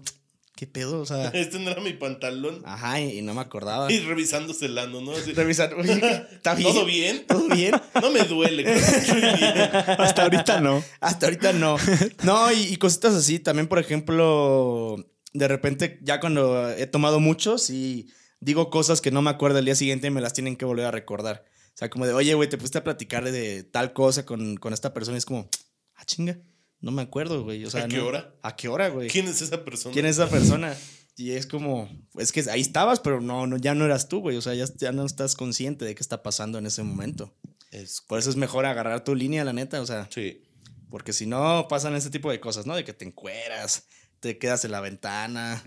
¿qué 0.56 0.68
pedo? 0.68 1.02
O 1.02 1.06
sea, 1.06 1.28
este 1.34 1.60
no 1.60 1.72
era 1.72 1.82
mi 1.82 1.94
pantalón. 1.94 2.62
ajá, 2.66 3.00
y, 3.02 3.20
y 3.20 3.22
no 3.22 3.34
me 3.34 3.42
acordaba. 3.42 3.92
Y 3.92 4.00
revisándose 4.00 4.66
el 4.68 4.78
ano, 4.78 5.02
¿no? 5.02 5.12
Así, 5.12 5.34
Revisar, 5.34 5.74
oye, 5.74 5.94
¿está 6.32 6.56
bien? 6.56 6.74
¿Todo 6.74 6.86
bien? 6.86 7.26
¿Todo 7.28 7.48
bien? 7.56 7.76
No 8.02 8.12
me 8.12 8.22
duele. 8.24 8.72
Hasta 9.98 10.24
ahorita 10.24 10.60
no. 10.62 10.84
Hasta 11.00 11.26
ahorita 11.28 11.54
no. 11.54 11.78
No, 12.24 12.52
y, 12.52 12.64
y 12.74 12.78
cositas 12.78 13.14
así. 13.14 13.40
También, 13.40 13.68
por 13.68 13.80
ejemplo, 13.80 14.98
de 15.34 15.48
repente, 15.48 16.00
ya 16.02 16.20
cuando 16.20 16.70
he 16.72 16.88
tomado 16.88 17.20
muchos 17.20 17.70
y 17.70 18.10
digo 18.40 18.70
cosas 18.70 19.02
que 19.02 19.12
no 19.12 19.22
me 19.22 19.30
acuerdo 19.30 19.60
el 19.60 19.66
día 19.66 19.76
siguiente 19.76 20.08
y 20.08 20.12
me 20.12 20.22
las 20.22 20.34
tienen 20.34 20.56
que 20.56 20.66
volver 20.66 20.86
a 20.86 20.92
recordar. 20.92 21.46
O 21.70 21.76
sea, 21.78 21.90
como 21.90 22.06
de, 22.06 22.14
oye, 22.14 22.34
güey, 22.36 22.50
te 22.50 22.58
pusiste 22.58 22.78
a 22.78 22.84
platicar 22.84 23.24
de 23.30 23.64
tal 23.64 23.94
cosa 23.94 24.26
con, 24.26 24.58
con 24.58 24.74
esta 24.74 24.94
persona. 24.94 25.18
Y 25.18 25.20
es 25.20 25.26
como, 25.26 25.50
ah, 25.96 26.06
chinga, 26.06 26.38
no 26.84 26.92
me 26.92 27.02
acuerdo, 27.02 27.44
güey. 27.44 27.66
O 27.66 27.72
sea, 27.72 27.86
¿A 27.86 27.88
qué 27.88 27.98
no- 27.98 28.06
hora? 28.08 28.36
¿A 28.44 28.56
qué 28.56 28.68
hora, 28.68 28.90
güey? 28.90 29.10
¿Quién 29.10 29.28
es 29.28 29.42
esa 29.42 29.64
persona? 29.66 29.94
¿Quién 29.94 30.06
es 30.06 30.18
esa 30.18 30.30
persona? 30.30 30.78
Y 31.16 31.32
es 31.32 31.48
como, 31.48 31.90
es 32.18 32.32
que 32.32 32.44
ahí 32.52 32.62
estabas, 32.62 33.00
pero 33.00 33.22
no, 33.22 33.48
no 33.48 33.58
ya 33.58 33.74
no 33.74 33.86
eras 33.86 34.08
tú, 34.10 34.20
güey. 34.20 34.36
O 34.38 34.42
sea, 34.42 34.54
ya, 34.54 34.66
ya 34.78 34.92
no 34.92 35.06
estás 35.06 35.36
consciente 35.36 35.86
de 35.86 35.96
qué 35.96 36.02
está 36.02 36.22
pasando 36.24 36.58
en 36.58 36.66
ese 36.66 36.84
momento. 36.84 37.34
Es- 37.72 38.02
Por 38.02 38.20
eso 38.20 38.30
es 38.30 38.36
mejor 38.36 38.66
agarrar 38.66 39.04
tu 39.04 39.16
línea, 39.16 39.44
la 39.46 39.54
neta. 39.54 39.82
O 39.82 39.86
sea, 39.86 40.08
Sí. 40.12 40.44
porque 40.90 41.14
si 41.14 41.26
no 41.26 41.68
pasan 41.70 41.96
ese 41.96 42.10
tipo 42.10 42.30
de 42.30 42.40
cosas, 42.40 42.66
¿no? 42.66 42.76
De 42.76 42.84
que 42.84 42.94
te 42.94 43.06
encueras, 43.06 43.88
te 44.20 44.38
quedas 44.38 44.66
en 44.66 44.72
la 44.72 44.82
ventana, 44.82 45.64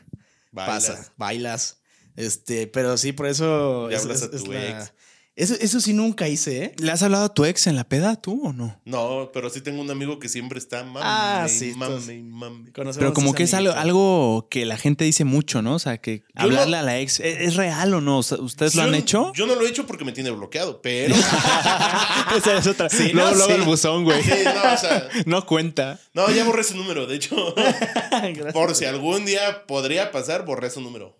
Bailas. 0.52 0.86
pasa, 0.86 1.12
bailas. 1.16 1.80
Este, 2.16 2.66
pero 2.66 2.96
sí, 2.98 3.12
por 3.12 3.26
eso. 3.26 3.88
Es- 3.90 4.02
hablas 4.02 4.22
es- 4.22 4.40
a 4.40 4.44
tu 4.44 4.52
la- 4.52 4.80
ex. 4.80 4.92
Eso, 5.36 5.54
eso 5.60 5.80
sí 5.80 5.92
nunca 5.92 6.28
hice, 6.28 6.64
¿eh? 6.64 6.74
¿Le 6.78 6.90
has 6.90 7.02
hablado 7.02 7.26
a 7.26 7.34
tu 7.34 7.44
ex 7.44 7.66
en 7.66 7.76
la 7.76 7.84
peda 7.84 8.16
tú 8.16 8.40
o 8.46 8.54
no? 8.54 8.80
No, 8.86 9.28
pero 9.34 9.50
sí 9.50 9.60
tengo 9.60 9.82
un 9.82 9.90
amigo 9.90 10.18
que 10.18 10.30
siempre 10.30 10.58
está 10.58 10.82
mame, 10.82 11.00
Ah, 11.02 11.46
sí, 11.46 11.74
mame. 11.76 12.70
Conocemos 12.72 12.96
Pero 12.96 13.12
como 13.12 13.34
que 13.34 13.42
es 13.42 13.52
algo, 13.52 13.74
algo 13.74 14.48
que 14.50 14.64
la 14.64 14.78
gente 14.78 15.04
dice 15.04 15.24
mucho, 15.24 15.60
¿no? 15.60 15.74
O 15.74 15.78
sea, 15.78 15.98
que 15.98 16.20
Yo 16.20 16.24
hablarle 16.36 16.76
no- 16.78 16.82
a 16.82 16.82
la 16.82 16.98
ex, 17.00 17.20
¿es, 17.20 17.40
es 17.42 17.56
real 17.56 17.92
o 17.92 18.00
no? 18.00 18.20
¿Ustedes 18.20 18.74
lo 18.76 18.82
han 18.82 18.94
hecho? 18.94 19.30
Yo 19.34 19.46
no 19.46 19.54
lo 19.56 19.66
he 19.66 19.68
hecho 19.68 19.86
porque 19.86 20.06
me 20.06 20.12
tiene 20.12 20.30
bloqueado, 20.30 20.80
pero. 20.80 21.14
Esa 22.36 22.56
es 22.58 22.66
otra. 22.66 22.88
Sí, 22.88 23.10
luego, 23.12 23.30
no, 23.32 23.36
luego 23.36 23.52
sí. 23.52 23.58
el 23.58 23.62
buzón, 23.66 24.04
güey. 24.04 24.22
Sí, 24.22 24.30
no, 24.44 24.72
o 24.72 24.76
sea. 24.78 25.08
No 25.26 25.44
cuenta. 25.44 25.98
No, 26.14 26.30
ya 26.30 26.44
borré 26.44 26.64
su 26.64 26.76
número. 26.76 27.06
De 27.06 27.16
hecho, 27.16 27.54
Gracias. 28.10 28.52
por 28.54 28.74
si 28.74 28.84
algún 28.86 29.24
día 29.26 29.66
podría 29.66 30.10
pasar, 30.12 30.44
borré 30.46 30.70
su 30.70 30.80
número. 30.80 31.14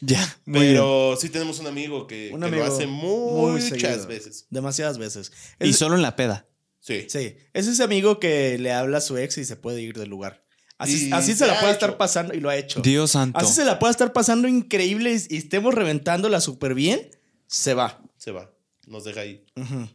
Ya. 0.00 0.20
bien. 0.46 0.62
Pero 0.74 1.16
sí 1.20 1.28
tenemos 1.28 1.58
un 1.58 1.66
amigo 1.66 2.06
que, 2.06 2.30
Un 2.32 2.40
que 2.40 2.46
amigo 2.46 2.64
lo 2.64 2.72
hace 2.72 2.86
muy 2.86 3.52
muchas 3.52 3.68
seguido. 3.68 4.06
veces. 4.06 4.46
Demasiadas 4.50 4.98
veces. 4.98 5.32
Y 5.60 5.72
solo 5.72 5.96
en 5.96 6.02
la 6.02 6.14
peda. 6.16 6.46
Sí. 6.80 7.06
Sí, 7.08 7.36
es 7.52 7.66
ese 7.66 7.82
amigo 7.82 8.18
que 8.20 8.56
le 8.58 8.72
habla 8.72 8.98
a 8.98 9.00
su 9.00 9.16
ex 9.18 9.38
y 9.38 9.44
se 9.44 9.56
puede 9.56 9.82
ir 9.82 9.98
del 9.98 10.08
lugar. 10.08 10.44
Así, 10.78 11.10
así 11.12 11.32
se 11.32 11.38
se 11.38 11.46
la 11.48 11.54
puede 11.58 11.72
hecho. 11.72 11.86
estar 11.86 11.96
pasando 11.98 12.34
y 12.34 12.40
lo 12.40 12.48
ha 12.50 12.56
hecho. 12.56 12.80
Dios 12.80 13.10
santo. 13.10 13.36
Así 13.38 13.52
se 13.52 13.64
la 13.64 13.80
puede 13.80 13.90
estar 13.90 14.12
pasando 14.12 14.46
increíble 14.46 15.16
y 15.28 15.36
estemos 15.36 15.74
reventándola 15.74 16.40
súper 16.40 16.74
bien, 16.74 17.10
se 17.48 17.74
va. 17.74 18.00
Se 18.16 18.30
va. 18.30 18.54
Nos 18.86 19.02
deja 19.04 19.20
ahí. 19.22 19.44
Ujú. 19.56 19.88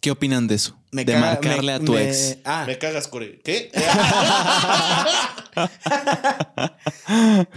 ¿Qué 0.00 0.10
opinan 0.10 0.46
de 0.46 0.56
eso? 0.56 0.78
Me 0.92 1.04
de 1.04 1.14
caga- 1.14 1.20
marcarle 1.20 1.62
me- 1.62 1.72
a 1.72 1.80
tu 1.80 1.92
me- 1.92 2.08
ex. 2.08 2.38
Ah, 2.44 2.64
Me 2.66 2.78
cagas, 2.78 3.08
Core. 3.08 3.40
¿Qué? 3.42 3.70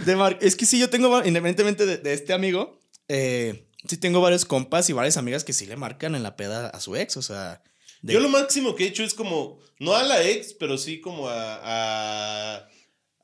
de 0.04 0.16
mar- 0.16 0.38
es 0.40 0.56
que 0.56 0.66
sí, 0.66 0.78
yo 0.78 0.90
tengo, 0.90 1.18
independientemente 1.24 1.86
de, 1.86 1.98
de 1.98 2.12
este 2.12 2.32
amigo, 2.32 2.78
eh, 3.08 3.66
sí 3.86 3.96
tengo 3.96 4.20
varios 4.20 4.44
compas 4.44 4.88
y 4.90 4.92
varias 4.92 5.16
amigas 5.16 5.44
que 5.44 5.52
sí 5.52 5.66
le 5.66 5.76
marcan 5.76 6.14
en 6.14 6.22
la 6.22 6.36
peda 6.36 6.68
a 6.68 6.80
su 6.80 6.96
ex, 6.96 7.16
o 7.16 7.22
sea... 7.22 7.62
de- 8.02 8.12
Yo 8.14 8.20
lo 8.20 8.28
máximo 8.28 8.74
que 8.74 8.84
he 8.84 8.88
hecho 8.88 9.04
es 9.04 9.14
como, 9.14 9.58
no 9.78 9.94
a 9.94 10.02
la 10.02 10.22
ex, 10.22 10.54
pero 10.54 10.78
sí 10.78 11.00
como 11.00 11.28
a, 11.28 11.60
a, 11.62 12.68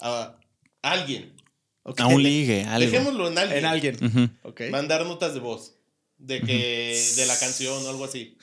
a 0.01 0.39
alguien. 0.83 1.35
ok. 1.83 2.01
A 2.01 2.07
un 2.07 2.23
ligue, 2.23 2.65
algo. 2.65 2.91
Dejémoslo 2.91 3.29
en 3.29 3.39
alguien. 3.39 3.59
En 3.59 3.65
alguien. 3.67 3.97
Ujú, 4.05 4.49
Ok. 4.49 4.63
Mandar 4.71 5.05
notas 5.05 5.35
de 5.35 5.41
voz. 5.41 5.75
De 6.19 6.41
que, 6.41 7.01
de 7.17 7.27
la 7.27 7.39
canción 7.39 7.85
o 7.85 7.89
algo 7.89 8.05
así. 8.05 8.37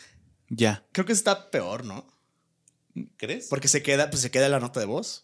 Ya. 0.49 0.85
Creo 0.91 1.05
que 1.05 1.13
está 1.13 1.49
peor, 1.51 1.85
¿no? 1.85 2.05
¿Crees? 3.17 3.47
Porque 3.49 3.67
se 3.67 3.83
queda, 3.83 4.09
pues 4.09 4.21
se 4.21 4.31
queda 4.31 4.47
la 4.49 4.59
nota 4.59 4.79
de 4.79 4.85
voz. 4.85 5.23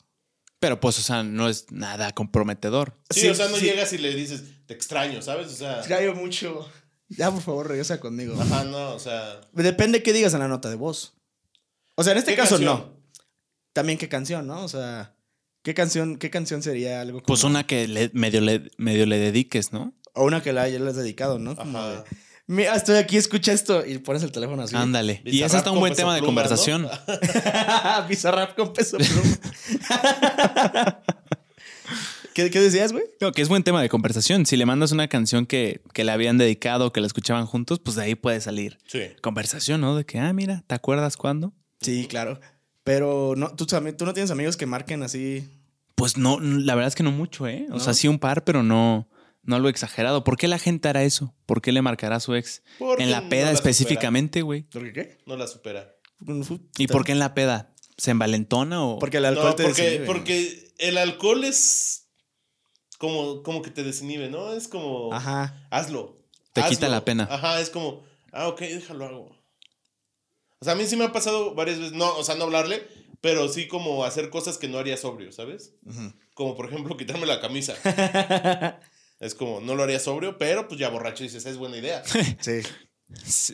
Pero 0.59 0.80
pues, 0.80 0.99
o 0.99 1.01
sea, 1.01 1.24
no 1.24 1.49
es 1.49 1.72
nada 1.72 2.11
comprometedor. 2.11 2.95
Sí, 3.09 3.22
Sí, 3.22 3.30
o 3.30 3.36
sea, 3.36 3.47
no 3.49 3.57
sí. 3.57 3.65
llegas 3.65 3.93
y 3.93 3.97
le 3.97 4.13
dices, 4.13 4.43
te 4.67 4.74
extraño, 4.74 5.22
¿sabes? 5.22 5.47
O 5.47 5.55
sea, 5.55 5.78
Extraño 5.80 6.13
mucho. 6.13 6.69
Ya, 7.09 7.32
por 7.32 7.41
favor, 7.41 7.67
regresa 7.67 7.99
conmigo. 7.99 8.39
ajá, 8.39 8.63
no, 8.65 8.91
o 8.93 8.99
sea. 8.99 9.41
Depende 9.53 10.03
qué 10.03 10.13
digas 10.13 10.34
en 10.34 10.39
la 10.39 10.47
nota 10.47 10.69
de 10.69 10.76
voz. 10.76 11.13
O 11.95 12.03
sea, 12.03 12.13
en 12.13 12.19
este 12.19 12.32
¿qué 12.32 12.38
caso 12.38 12.55
canción? 12.55 12.78
no. 12.78 13.01
También 13.74 13.97
qué 13.97 14.07
canción, 14.09 14.45
¿no? 14.47 14.63
O 14.63 14.67
sea, 14.69 15.15
¿qué 15.63 15.74
canción, 15.74 16.17
qué 16.17 16.30
canción 16.30 16.61
sería 16.61 17.01
algo 17.01 17.19
como- 17.19 17.26
Pues 17.28 17.43
una 17.43 17.65
que 17.65 17.88
le- 17.88 18.11
medio, 18.13 18.41
le, 18.41 18.69
medio 18.78 19.05
le 19.05 19.17
dediques, 19.17 19.72
¿no? 19.74 19.93
O 20.13 20.26
una 20.26 20.41
que 20.43 20.51
la 20.53 20.67
ya 20.69 20.78
le 20.80 20.89
has 20.89 20.95
dedicado, 20.97 21.39
¿no? 21.39 21.55
Como 21.55 21.80
Ajá. 21.80 21.89
de, 22.03 22.03
Mira, 22.54 22.76
estoy 22.76 22.97
aquí, 22.97 23.16
escucha 23.16 23.54
esto. 23.54 23.86
Y 23.86 23.97
pones 23.99 24.24
el 24.24 24.32
teléfono 24.34 24.62
así. 24.64 24.76
Ándale. 24.76 25.22
Y 25.24 25.41
ese 25.41 25.56
está 25.56 25.72
un 25.72 25.80
buen 25.80 25.95
tema 25.95 26.14
de 26.14 26.20
Pluma, 26.22 26.43
¿no? 26.43 26.49
conversación. 26.49 26.86
Bizarrap 28.10 28.58
con 28.58 28.74
peso 28.74 28.97
pluma. 28.97 29.22
¿Qué, 32.34 32.49
¿Qué 32.49 32.60
decías, 32.60 32.91
güey? 32.93 33.04
Creo 33.20 33.32
que 33.32 33.41
es 33.41 33.49
buen 33.49 33.64
tema 33.64 33.82
de 33.82 33.89
conversación. 33.89 34.45
Si 34.45 34.56
le 34.58 34.66
mandas 34.66 34.91
una 34.91 35.08
canción 35.08 35.45
que, 35.45 35.82
que 35.93 36.04
le 36.04 36.12
habían 36.12 36.38
dedicado, 36.38 36.91
que 36.93 37.02
la 37.02 37.08
escuchaban 37.08 37.45
juntos, 37.45 37.80
pues 37.80 37.95
de 37.95 38.04
ahí 38.04 38.16
puede 38.16 38.39
salir 38.41 38.78
Sí. 38.88 39.02
conversación, 39.22 39.82
¿no? 39.82 39.95
De 39.95 40.06
que, 40.06 40.20
ah, 40.20 40.32
mira, 40.34 40.64
¿te 40.68 40.76
acuerdas 40.76 41.18
cuándo? 41.18 41.54
Sí, 41.82 42.08
claro. 42.10 42.39
Pero 42.84 43.34
no, 43.38 43.49
tú, 43.56 43.66
también- 43.66 43.95
tú 43.95 44.06
no 44.06 44.14
tienes 44.14 44.32
amigos 44.32 44.58
que 44.58 44.66
marquen 44.66 45.04
así. 45.04 45.47
Pues 45.95 46.18
no, 46.18 46.39
la 46.39 46.74
verdad 46.76 46.88
es 46.88 46.95
que 46.95 47.04
no 47.04 47.12
mucho, 47.12 47.47
¿eh? 47.47 47.68
O 47.70 47.74
¿No? 47.76 47.80
sea, 47.80 47.93
sí 47.93 48.08
un 48.08 48.18
par, 48.20 48.43
pero 48.43 48.64
no, 48.64 49.08
no 49.43 49.55
algo 49.55 49.69
exagerado. 49.69 50.23
¿Por 50.23 50.37
qué 50.37 50.47
la 50.47 50.59
gente 50.59 50.87
hará 50.89 51.03
eso? 51.03 51.33
¿Por 51.45 51.61
qué 51.61 51.71
le 51.71 51.81
marcará 51.81 52.17
a 52.17 52.19
su 52.19 52.35
ex? 52.35 52.61
Porque 52.79 53.03
En 53.03 53.11
la 53.11 53.21
no 53.21 53.29
peda 53.29 53.45
la 53.45 53.51
específicamente, 53.51 54.41
güey. 54.41 54.63
¿Por 54.63 54.83
qué 54.83 54.93
qué? 54.93 55.17
No 55.25 55.35
la 55.37 55.47
supera. 55.47 55.95
¿Y 56.77 56.87
por 56.87 57.03
qué 57.05 57.11
en 57.13 57.19
la 57.19 57.33
peda? 57.33 57.73
¿Se 57.97 58.11
envalentona 58.11 58.83
o...? 58.85 58.99
Porque 58.99 59.17
el 59.17 59.25
alcohol 59.25 59.49
No, 59.49 59.55
te 59.55 59.63
porque, 59.63 59.81
desinhibe. 59.83 60.05
porque 60.05 60.73
el 60.79 60.97
alcohol 60.97 61.43
es 61.43 62.07
como, 62.97 63.41
como 63.43 63.61
que 63.61 63.71
te 63.71 63.83
desinhibe, 63.83 64.29
¿no? 64.29 64.53
Es 64.53 64.67
como, 64.67 65.13
Ajá. 65.13 65.67
hazlo. 65.71 66.19
Te 66.53 66.61
hazlo. 66.61 66.69
quita 66.71 66.89
la 66.89 67.03
pena. 67.05 67.27
Ajá, 67.29 67.59
es 67.59 67.69
como, 67.69 68.03
ah, 68.31 68.47
ok, 68.47 68.59
déjalo 68.61 69.05
hago. 69.05 69.37
O 70.59 70.63
sea, 70.65 70.73
a 70.73 70.75
mí 70.75 70.85
sí 70.85 70.95
me 70.95 71.05
ha 71.05 71.11
pasado 71.11 71.55
varias 71.55 71.79
veces, 71.79 71.93
no, 71.93 72.15
o 72.15 72.23
sea, 72.23 72.35
no 72.35 72.43
hablarle, 72.43 72.83
pero 73.19 73.49
sí 73.49 73.67
como 73.67 74.03
hacer 74.05 74.29
cosas 74.29 74.57
que 74.59 74.67
no 74.67 74.77
haría 74.77 74.97
sobrio, 74.97 75.31
¿sabes? 75.31 75.73
Como 76.35 76.55
por 76.55 76.67
ejemplo 76.67 76.97
quitarme 76.97 77.25
la 77.25 77.41
camisa. 77.41 77.73
es 79.22 79.36
como, 79.36 79.61
no 79.61 79.76
lo 79.76 79.84
haría 79.84 79.99
sobrio, 79.99 80.38
pero 80.39 80.67
pues 80.67 80.80
ya 80.80 80.89
borracho 80.89 81.24
dices, 81.24 81.45
es 81.45 81.57
buena 81.57 81.78
idea. 81.78 82.03
sí. 82.39 82.61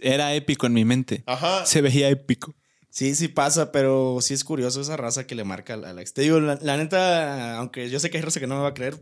Era 0.01 0.33
épico 0.33 0.65
en 0.65 0.73
mi 0.73 0.85
mente. 0.85 1.23
Ajá. 1.25 1.65
Se 1.65 1.81
veía 1.81 2.09
épico. 2.09 2.55
Sí, 2.89 3.15
sí 3.15 3.27
pasa, 3.27 3.71
pero 3.71 4.19
sí 4.21 4.33
es 4.33 4.45
curioso 4.45 4.79
esa 4.79 4.95
raza 4.95 5.27
que 5.27 5.35
le 5.35 5.43
marca 5.43 5.73
a 5.73 5.77
la 5.77 6.01
ex. 6.01 6.13
Te 6.13 6.21
digo, 6.21 6.39
la, 6.39 6.57
la 6.61 6.77
neta, 6.77 7.57
aunque 7.57 7.89
yo 7.89 7.99
sé 7.99 8.09
que 8.09 8.17
hay 8.17 8.23
raza 8.23 8.39
que 8.39 8.47
no 8.47 8.55
me 8.55 8.61
va 8.61 8.69
a 8.69 8.73
creer, 8.73 8.97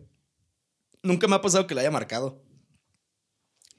nunca 1.04 1.28
me 1.28 1.36
ha 1.36 1.42
pasado 1.42 1.68
que 1.68 1.76
la 1.76 1.82
haya 1.82 1.92
marcado. 1.92 2.44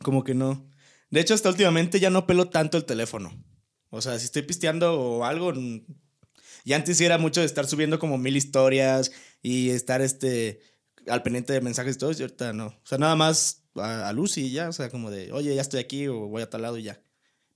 Como 0.03 0.22
que 0.22 0.34
no. 0.34 0.70
De 1.11 1.20
hecho, 1.20 1.34
hasta 1.34 1.49
últimamente 1.49 1.99
ya 1.99 2.11
no 2.11 2.26
pelo 2.26 2.51
tanto 2.51 2.76
el 2.76 2.84
teléfono. 2.84 3.43
O 3.91 4.01
sea, 4.01 4.18
si 4.20 4.26
estoy 4.26 4.43
pisteando 4.43 4.99
o 5.01 5.24
algo. 5.24 5.53
Y 6.64 6.72
antes 6.72 6.99
sí 6.99 7.05
era 7.05 7.18
mucho 7.18 7.41
de 7.41 7.47
estar 7.47 7.66
subiendo 7.66 7.99
como 7.99 8.16
mil 8.16 8.37
historias 8.37 9.11
y 9.43 9.70
estar 9.70 10.03
este 10.03 10.61
al 11.09 11.22
pendiente 11.22 11.52
de 11.52 11.61
mensajes 11.61 11.96
y 11.96 11.98
todo, 11.98 12.12
y 12.12 12.20
ahorita 12.20 12.52
no. 12.52 12.66
O 12.66 12.80
sea, 12.84 12.98
nada 12.98 13.16
más 13.16 13.62
a, 13.76 14.09
a 14.09 14.12
luz 14.12 14.36
y 14.38 14.50
ya, 14.50 14.68
o 14.68 14.72
sea, 14.72 14.90
como 14.90 15.11
de, 15.11 15.32
oye, 15.32 15.54
ya 15.54 15.62
estoy 15.62 15.80
aquí 15.80 16.07
o 16.09 16.28
voy 16.28 16.42
a 16.42 16.50
tal 16.50 16.62
lado 16.62 16.78
y 16.78 16.82
ya. 16.84 17.00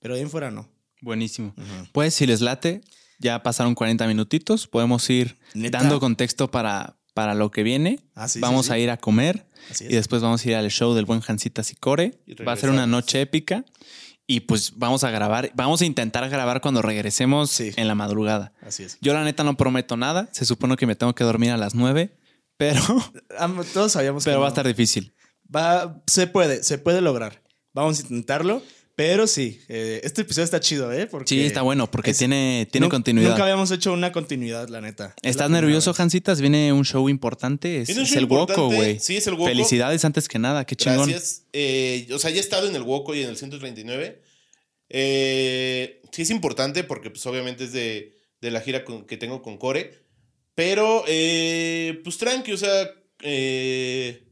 Pero 0.00 0.14
de 0.14 0.20
ahí 0.20 0.24
en 0.24 0.30
fuera 0.30 0.50
no. 0.50 0.68
Buenísimo. 1.02 1.54
Pues 1.92 2.14
si 2.14 2.26
les 2.26 2.40
late, 2.40 2.82
ya 3.18 3.42
pasaron 3.42 3.74
40 3.74 4.06
minutitos. 4.06 4.66
Podemos 4.66 5.08
ir 5.10 5.38
¿Neta? 5.54 5.78
dando 5.78 5.98
contexto 6.00 6.50
para, 6.50 6.96
para 7.14 7.34
lo 7.34 7.50
que 7.50 7.62
viene. 7.62 8.00
Ah, 8.14 8.28
sí, 8.28 8.40
vamos 8.40 8.66
sí. 8.66 8.72
a 8.72 8.78
ir 8.78 8.90
a 8.90 8.96
comer 8.98 9.46
y 9.80 9.84
es. 9.84 9.90
después 9.90 10.22
vamos 10.22 10.44
a 10.44 10.48
ir 10.48 10.56
al 10.56 10.70
show 10.70 10.94
del 10.94 11.06
buen 11.06 11.20
Jancitas 11.20 11.72
y 11.72 11.76
Core. 11.76 12.20
Y 12.26 12.34
Va 12.42 12.52
a 12.52 12.56
ser 12.56 12.70
una 12.70 12.86
noche 12.86 13.20
épica. 13.20 13.64
Y 14.26 14.40
pues 14.40 14.74
vamos 14.76 15.02
a 15.02 15.10
grabar, 15.10 15.50
vamos 15.54 15.80
a 15.80 15.86
intentar 15.86 16.28
grabar 16.30 16.60
cuando 16.60 16.82
regresemos 16.82 17.58
en 17.60 17.88
la 17.88 17.96
madrugada. 17.96 18.52
Así 18.62 18.84
es. 18.84 18.96
Yo 19.00 19.12
la 19.12 19.24
neta 19.24 19.42
no 19.42 19.56
prometo 19.56 19.96
nada. 19.96 20.28
Se 20.32 20.44
supone 20.44 20.76
que 20.76 20.86
me 20.86 20.94
tengo 20.94 21.14
que 21.16 21.24
dormir 21.24 21.50
a 21.50 21.56
las 21.56 21.74
9, 21.74 22.14
pero, 22.60 22.80
Todos 23.74 23.92
sabíamos 23.92 24.22
pero 24.22 24.36
que 24.36 24.40
va 24.40 24.46
a 24.46 24.50
estar 24.50 24.66
difícil. 24.66 25.14
Va, 25.54 26.02
se 26.06 26.26
puede, 26.26 26.62
se 26.62 26.76
puede 26.76 27.00
lograr. 27.00 27.42
Vamos 27.72 27.98
a 27.98 28.02
intentarlo. 28.02 28.62
Pero 28.96 29.26
sí, 29.26 29.58
eh, 29.68 30.02
este 30.04 30.20
episodio 30.22 30.44
está 30.44 30.60
chido, 30.60 30.92
¿eh? 30.92 31.06
Porque 31.06 31.28
Sí, 31.30 31.40
está 31.40 31.62
bueno 31.62 31.90
porque 31.90 32.10
es- 32.10 32.18
tiene, 32.18 32.68
tiene 32.70 32.84
nu- 32.86 32.90
continuidad. 32.90 33.30
Nunca 33.30 33.44
habíamos 33.44 33.70
hecho 33.70 33.94
una 33.94 34.12
continuidad, 34.12 34.68
la 34.68 34.82
neta. 34.82 35.14
Es 35.22 35.24
la 35.24 35.30
¿Estás 35.30 35.50
nervioso, 35.50 35.90
vez. 35.92 35.96
Jancitas? 35.96 36.42
Viene 36.42 36.70
un 36.74 36.84
show 36.84 37.08
importante. 37.08 37.80
Es, 37.80 37.88
show 37.88 38.18
el 38.18 38.26
Woco, 38.26 38.66
güey. 38.66 39.00
Sí, 39.00 39.16
es 39.16 39.26
el 39.26 39.34
Woco. 39.34 39.46
Felicidades 39.46 40.04
antes 40.04 40.28
que 40.28 40.38
nada. 40.38 40.66
Qué 40.66 40.76
chingón. 40.76 41.08
Gracias. 41.08 41.44
Eh, 41.54 42.08
o 42.12 42.18
sea, 42.18 42.30
ya 42.30 42.36
he 42.36 42.40
estado 42.40 42.68
en 42.68 42.76
el 42.76 42.82
Woco 42.82 43.14
y 43.14 43.22
en 43.22 43.30
el 43.30 43.38
139. 43.38 44.20
Eh, 44.90 46.02
sí 46.12 46.22
es 46.22 46.30
importante 46.30 46.84
porque 46.84 47.08
pues 47.10 47.24
obviamente 47.24 47.64
es 47.64 47.72
de, 47.72 48.18
de 48.42 48.50
la 48.50 48.60
gira 48.60 48.84
con- 48.84 49.06
que 49.06 49.16
tengo 49.16 49.40
con 49.40 49.56
Core. 49.56 49.94
Pero 50.60 51.04
eh, 51.06 52.02
pues 52.04 52.18
tranqui, 52.18 52.52
o 52.52 52.58
sea, 52.58 52.90
eh, 53.22 54.28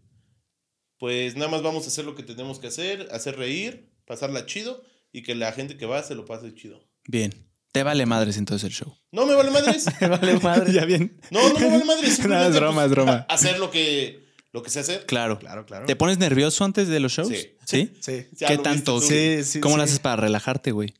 pues 0.98 1.36
nada 1.36 1.50
más 1.50 1.62
vamos 1.62 1.84
a 1.84 1.86
hacer 1.86 2.04
lo 2.04 2.14
que 2.14 2.22
tenemos 2.22 2.58
que 2.58 2.66
hacer, 2.66 3.08
hacer 3.12 3.38
reír, 3.38 3.94
pasarla 4.04 4.44
chido 4.44 4.84
y 5.10 5.22
que 5.22 5.34
la 5.34 5.52
gente 5.52 5.78
que 5.78 5.86
va 5.86 6.02
se 6.02 6.14
lo 6.14 6.26
pase 6.26 6.54
chido. 6.54 6.86
Bien. 7.06 7.32
Te 7.72 7.82
vale 7.82 8.04
madres 8.04 8.36
entonces 8.36 8.68
el 8.68 8.76
show. 8.76 8.94
No 9.10 9.24
me 9.24 9.34
vale 9.36 9.50
madres. 9.50 9.86
vale 10.02 10.38
madre. 10.40 10.70
ya 10.74 10.84
bien. 10.84 11.18
No, 11.30 11.48
no 11.48 11.60
me 11.60 11.66
vale 11.70 11.84
madres. 11.86 12.18
No, 12.28 12.38
es 12.42 12.54
broma, 12.54 12.84
es 12.84 12.90
broma. 12.90 13.24
Hacer 13.30 13.58
lo 13.58 13.70
que, 13.70 14.26
lo 14.52 14.62
que 14.62 14.68
sé 14.68 14.80
hacer. 14.80 15.06
Claro. 15.06 15.38
Claro, 15.38 15.64
claro. 15.64 15.86
¿Te 15.86 15.96
pones 15.96 16.18
nervioso 16.18 16.62
antes 16.62 16.88
de 16.88 17.00
los 17.00 17.12
shows? 17.12 17.28
Sí. 17.28 17.56
¿Sí? 17.64 17.92
Sí. 18.00 18.26
¿Qué 18.46 18.58
tanto? 18.58 19.00
Sí, 19.00 19.44
sí, 19.44 19.60
¿Cómo 19.60 19.78
lo 19.78 19.82
haces 19.82 19.98
para 19.98 20.16
relajarte, 20.16 20.72
güey? 20.72 20.92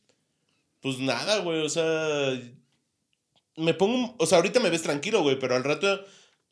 Pues 0.81 0.97
nada, 0.97 1.41
güey, 1.41 1.59
o 1.59 1.69
sea, 1.69 2.33
me 3.59 3.73
pongo, 3.73 4.15
o 4.17 4.25
sea, 4.25 4.37
ahorita 4.39 4.59
me 4.59 4.69
ves 4.69 4.81
tranquilo, 4.81 5.21
güey, 5.21 5.37
pero 5.39 5.55
al 5.55 5.63
rato, 5.63 6.03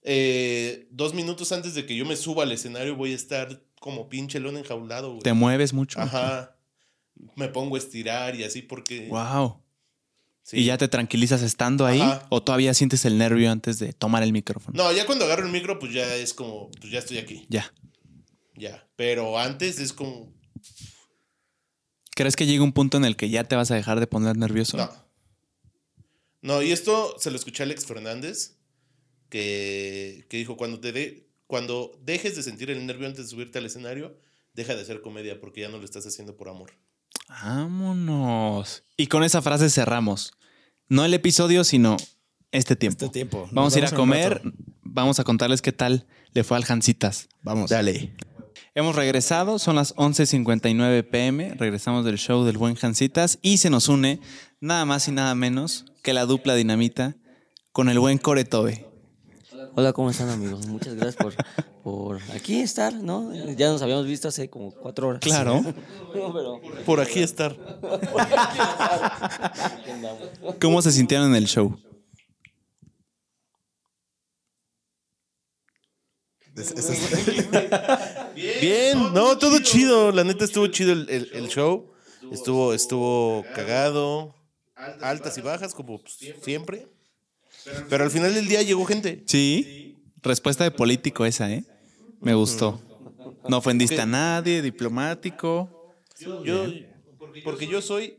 eh, 0.03 0.87
dos 0.91 1.13
minutos 1.13 1.51
antes 1.51 1.73
de 1.73 1.85
que 1.85 1.95
yo 1.95 2.05
me 2.05 2.15
suba 2.15 2.43
al 2.43 2.51
escenario, 2.51 2.95
voy 2.95 3.13
a 3.13 3.15
estar 3.15 3.61
como 3.79 4.09
pinche 4.09 4.39
león 4.39 4.57
enjaulado, 4.57 5.09
güey. 5.11 5.21
¿Te 5.21 5.33
mueves 5.33 5.73
mucho? 5.73 5.99
Ajá. 5.99 6.55
Me 7.35 7.47
pongo 7.47 7.75
a 7.75 7.79
estirar 7.79 8.35
y 8.35 8.43
así 8.43 8.61
porque... 8.61 9.07
Wow. 9.09 9.61
sí. 10.43 10.57
¿Y 10.57 10.65
ya 10.65 10.77
te 10.77 10.87
tranquilizas 10.87 11.41
estando 11.41 11.85
ahí? 11.85 11.99
Ajá. 12.01 12.25
¿O 12.29 12.43
todavía 12.43 12.73
sientes 12.73 13.05
el 13.05 13.17
nervio 13.17 13.51
antes 13.51 13.79
de 13.79 13.93
tomar 13.93 14.23
el 14.23 14.31
micrófono? 14.33 14.75
No, 14.81 14.91
ya 14.91 15.05
cuando 15.05 15.25
agarro 15.25 15.45
el 15.45 15.51
micro, 15.51 15.79
pues 15.79 15.93
ya 15.93 16.15
es 16.15 16.33
como, 16.33 16.69
pues 16.79 16.91
ya 16.91 16.99
estoy 16.99 17.17
aquí, 17.17 17.45
Ya. 17.49 17.73
ya. 18.55 18.87
Pero 18.95 19.37
antes 19.39 19.79
es 19.79 19.93
como, 19.93 20.31
¿Crees 22.15 22.35
que 22.35 22.47
llega 22.47 22.63
un 22.63 22.73
punto 22.73 22.97
en 22.97 23.05
el 23.05 23.15
que 23.15 23.29
ya 23.29 23.43
te 23.43 23.55
vas 23.55 23.69
a 23.69 23.75
dejar 23.75 23.99
de 23.99 24.07
poner 24.07 24.37
nervioso? 24.37 24.77
no. 24.77 25.06
No, 26.41 26.61
y 26.61 26.71
esto 26.71 27.15
se 27.19 27.31
lo 27.31 27.37
escuché 27.37 27.63
a 27.63 27.65
Alex 27.65 27.85
Fernández, 27.85 28.57
que, 29.29 30.25
que 30.29 30.37
dijo, 30.37 30.57
cuando, 30.57 30.79
te 30.79 30.91
de, 30.91 31.27
cuando 31.47 31.99
dejes 32.03 32.35
de 32.35 32.43
sentir 32.43 32.69
el 32.69 32.85
nervio 32.85 33.07
antes 33.07 33.25
de 33.25 33.31
subirte 33.31 33.59
al 33.59 33.65
escenario, 33.65 34.17
deja 34.53 34.75
de 34.75 34.81
hacer 34.81 35.01
comedia 35.01 35.39
porque 35.39 35.61
ya 35.61 35.69
no 35.69 35.77
lo 35.77 35.85
estás 35.85 36.05
haciendo 36.05 36.35
por 36.35 36.49
amor. 36.49 36.71
Vámonos. 37.29 38.83
Y 38.95 39.07
con 39.07 39.23
esa 39.23 39.41
frase 39.41 39.69
cerramos. 39.69 40.33
No 40.89 41.03
el 41.03 41.13
episodio, 41.13 41.63
sino 41.63 41.97
este 42.51 42.75
tiempo. 42.75 43.05
Este 43.05 43.13
tiempo. 43.13 43.49
Vamos 43.51 43.75
a 43.75 43.79
ir 43.79 43.85
a 43.85 43.91
comer. 43.91 44.41
Vamos 44.83 45.19
a 45.19 45.23
contarles 45.23 45.61
qué 45.61 45.71
tal 45.71 46.07
le 46.33 46.43
fue 46.43 46.57
al 46.57 46.65
Jancitas. 46.65 47.27
Vamos. 47.41 47.69
Dale. 47.69 48.13
Hemos 48.77 48.95
regresado, 48.95 49.57
son 49.57 49.75
las 49.75 49.95
11.59 49.95 51.09
pm, 51.09 51.55
regresamos 51.55 52.05
del 52.05 52.19
show 52.19 52.43
del 52.43 52.59
buen 52.59 52.75
Jancitas 52.75 53.39
y 53.41 53.57
se 53.57 53.71
nos 53.71 53.89
une 53.89 54.19
nada 54.59 54.85
más 54.85 55.07
y 55.07 55.11
nada 55.11 55.33
menos 55.33 55.85
que 56.03 56.13
la 56.13 56.27
dupla 56.27 56.53
dinamita 56.53 57.15
con 57.71 57.89
el 57.89 57.97
buen 57.97 58.19
Coretobe. 58.19 58.85
Hola, 59.73 59.93
¿cómo 59.93 60.11
están 60.11 60.29
amigos? 60.29 60.67
Muchas 60.67 60.93
gracias 60.93 61.15
por, 61.15 61.33
por 61.83 62.21
aquí 62.35 62.59
estar, 62.59 62.93
¿no? 62.93 63.33
Ya 63.55 63.69
nos 63.69 63.81
habíamos 63.81 64.05
visto 64.05 64.27
hace 64.27 64.47
como 64.47 64.69
cuatro 64.69 65.07
horas. 65.07 65.21
Claro. 65.21 65.63
No, 66.15 66.31
pero 66.31 66.61
Por 66.85 66.99
aquí 66.99 67.21
estar. 67.21 67.55
¿Cómo 70.61 70.83
se 70.83 70.91
sintieron 70.91 71.29
en 71.29 71.35
el 71.35 71.47
show? 71.47 71.75
Es- 76.57 76.71
es- 76.71 76.89
es- 76.89 78.61
Bien, 78.61 79.13
no, 79.13 79.37
todo 79.37 79.59
chido. 79.59 80.11
La 80.11 80.23
neta 80.23 80.45
estuvo 80.45 80.67
chido 80.67 80.93
el, 80.93 81.09
el- 81.09 81.29
el 81.33 81.47
show. 81.47 81.91
Estuvo, 82.31 82.73
estuvo 82.73 83.45
cagado. 83.55 84.35
Altas 84.75 85.37
y 85.37 85.41
bajas, 85.41 85.73
como 85.73 85.99
pues, 86.01 86.17
siempre. 86.43 86.87
Pero 87.89 88.03
al 88.03 88.11
final 88.11 88.33
del 88.33 88.47
día 88.47 88.61
llegó 88.61 88.85
gente. 88.85 89.23
Sí. 89.25 89.97
Respuesta 90.21 90.63
de 90.63 90.71
político 90.71 91.25
esa, 91.25 91.51
¿eh? 91.51 91.63
Me 92.21 92.33
gustó. 92.33 92.81
No 93.47 93.57
ofendiste 93.57 93.99
a 94.01 94.05
nadie, 94.05 94.61
diplomático. 94.61 95.95
Yo, 96.43 96.65
porque 97.43 97.67
yo 97.67 97.81
soy 97.81 98.17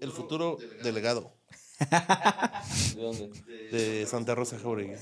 el 0.00 0.10
futuro 0.12 0.58
delegado 0.82 1.34
¿De 2.96 3.02
dónde? 3.02 3.30
de 3.72 4.06
Santa 4.06 4.34
Rosa 4.34 4.58
Jauregui. 4.58 4.94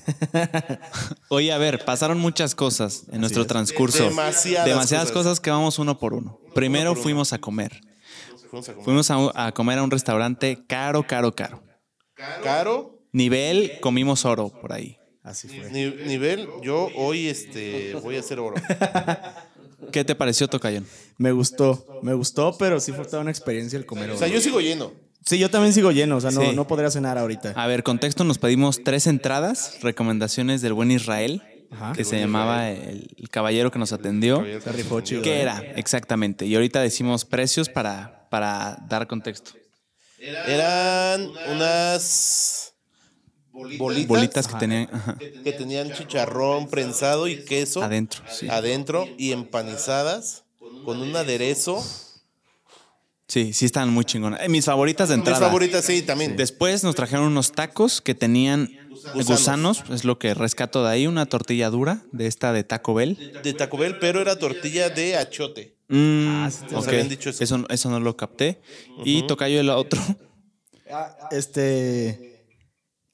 Oye, 1.29 1.51
a 1.51 1.57
ver, 1.57 1.83
pasaron 1.83 2.19
muchas 2.19 2.55
cosas 2.55 3.03
en 3.11 3.19
nuestro 3.19 3.41
es. 3.41 3.47
transcurso. 3.47 4.03
Demasiadas 4.05 4.65
Demasiadas 4.67 5.11
cosas. 5.11 5.23
cosas 5.25 5.39
que 5.41 5.49
vamos 5.51 5.77
uno 5.79 5.99
por 5.99 6.13
uno. 6.13 6.39
Primero 6.55 6.91
por 6.91 6.97
uno. 6.97 7.03
fuimos 7.03 7.33
a 7.33 7.39
comer. 7.39 7.81
Fuimos 8.49 8.69
a 8.69 8.73
comer. 8.73 8.85
Fuimos 8.85 9.11
a, 9.11 9.47
a 9.47 9.51
comer 9.51 9.79
a 9.79 9.83
un 9.83 9.91
restaurante 9.91 10.63
caro, 10.67 11.05
caro, 11.05 11.35
caro. 11.35 11.61
Caro, 12.43 12.99
Nivel, 13.11 13.73
comimos 13.81 14.23
oro 14.25 14.49
por 14.49 14.71
ahí. 14.71 14.97
Así 15.23 15.47
fue. 15.49 15.69
ni- 15.71 15.91
nivel, 16.07 16.47
yo 16.63 16.89
hoy 16.95 17.27
este, 17.27 17.93
voy 17.95 18.15
a 18.15 18.21
hacer 18.21 18.39
oro. 18.39 18.55
¿Qué 19.91 20.05
te 20.05 20.15
pareció, 20.15 20.47
Tocayón? 20.47 20.85
Me 21.17 21.31
gustó, 21.31 21.99
me 22.03 22.13
gustó, 22.13 22.55
pero 22.57 22.79
sí 22.79 22.91
fue 22.93 23.03
toda 23.05 23.21
una 23.21 23.31
experiencia 23.31 23.77
el 23.77 23.85
comer. 23.85 24.11
O 24.11 24.17
sea, 24.17 24.27
yo 24.27 24.39
sigo 24.39 24.61
lleno. 24.61 24.93
Sí, 25.25 25.37
yo 25.37 25.49
también 25.51 25.73
sigo 25.73 25.91
lleno, 25.91 26.17
o 26.17 26.21
sea, 26.21 26.31
no, 26.31 26.41
Sí. 26.41 26.55
no 26.55 26.65
podría 26.67 26.89
cenar 26.89 27.17
ahorita. 27.17 27.53
A 27.55 27.67
ver, 27.67 27.83
contexto, 27.83 28.23
nos 28.23 28.37
pedimos 28.39 28.83
tres 28.83 29.05
entradas, 29.07 29.77
recomendaciones 29.81 30.61
del 30.61 30.73
buen 30.73 30.89
Israel, 30.91 31.43
Ajá. 31.71 31.93
que 31.93 32.03
se 32.03 32.19
llamaba 32.19 32.69
el, 32.71 33.07
el 33.17 33.29
caballero 33.29 33.69
que 33.71 33.77
nos 33.79 33.93
atendió. 33.93 34.43
¿Qué 35.23 35.41
era? 35.41 35.59
Exactamente. 35.75 36.45
Y 36.47 36.55
ahorita 36.55 36.81
decimos 36.81 37.23
precios 37.25 37.69
para, 37.69 38.27
para 38.29 38.77
dar 38.89 39.07
contexto. 39.07 39.51
Eran 40.19 41.29
unas 41.49 42.73
bolitas, 43.51 44.07
Bolitas 44.07 44.47
que 44.47 44.55
tenían 44.55 44.87
ajá, 44.91 45.17
que 45.43 45.51
tenían 45.53 45.91
chicharrón 45.93 46.67
prensado 46.67 47.27
y 47.27 47.43
queso 47.45 47.83
adentro. 47.83 48.21
sí. 48.29 48.47
adentro 48.49 49.07
y 49.17 49.31
empanizadas 49.33 50.43
con 50.85 51.01
un 51.01 51.15
aderezo. 51.15 51.83
Sí, 53.31 53.53
sí 53.53 53.63
estaban 53.65 53.87
muy 53.93 54.03
chingonas. 54.03 54.41
Eh, 54.41 54.49
mis 54.49 54.65
favoritas 54.65 55.07
de 55.07 55.15
Mis 55.15 55.21
entrada. 55.21 55.45
favoritas, 55.47 55.85
sí, 55.85 56.01
también. 56.01 56.35
Después 56.35 56.83
nos 56.83 56.95
trajeron 56.95 57.27
unos 57.27 57.53
tacos 57.53 58.01
que 58.01 58.13
tenían 58.13 58.69
Gusanos. 58.89 59.25
gusanos, 59.25 59.83
es 59.89 60.03
lo 60.03 60.19
que 60.19 60.33
rescato 60.33 60.83
de 60.83 60.89
ahí, 60.91 61.07
una 61.07 61.25
tortilla 61.27 61.69
dura 61.69 62.01
de 62.11 62.27
esta 62.27 62.51
de 62.51 62.65
Taco 62.65 62.93
Bell. 62.93 63.17
De 63.41 63.53
Taco 63.53 63.77
Bell, 63.77 63.97
pero 63.99 64.19
era 64.19 64.37
tortilla 64.37 64.89
de 64.89 65.15
achote. 65.15 65.77
Mm, 65.87 66.43
nos 66.43 66.61
ok. 66.73 66.87
habían 66.89 67.07
dicho 67.07 67.29
eso. 67.29 67.41
eso. 67.41 67.65
eso 67.69 67.89
no 67.89 68.01
lo 68.01 68.17
capté. 68.17 68.59
Y 69.05 69.25
tocayo 69.27 69.61
el 69.61 69.69
otro. 69.69 70.01
Este. 71.31 72.45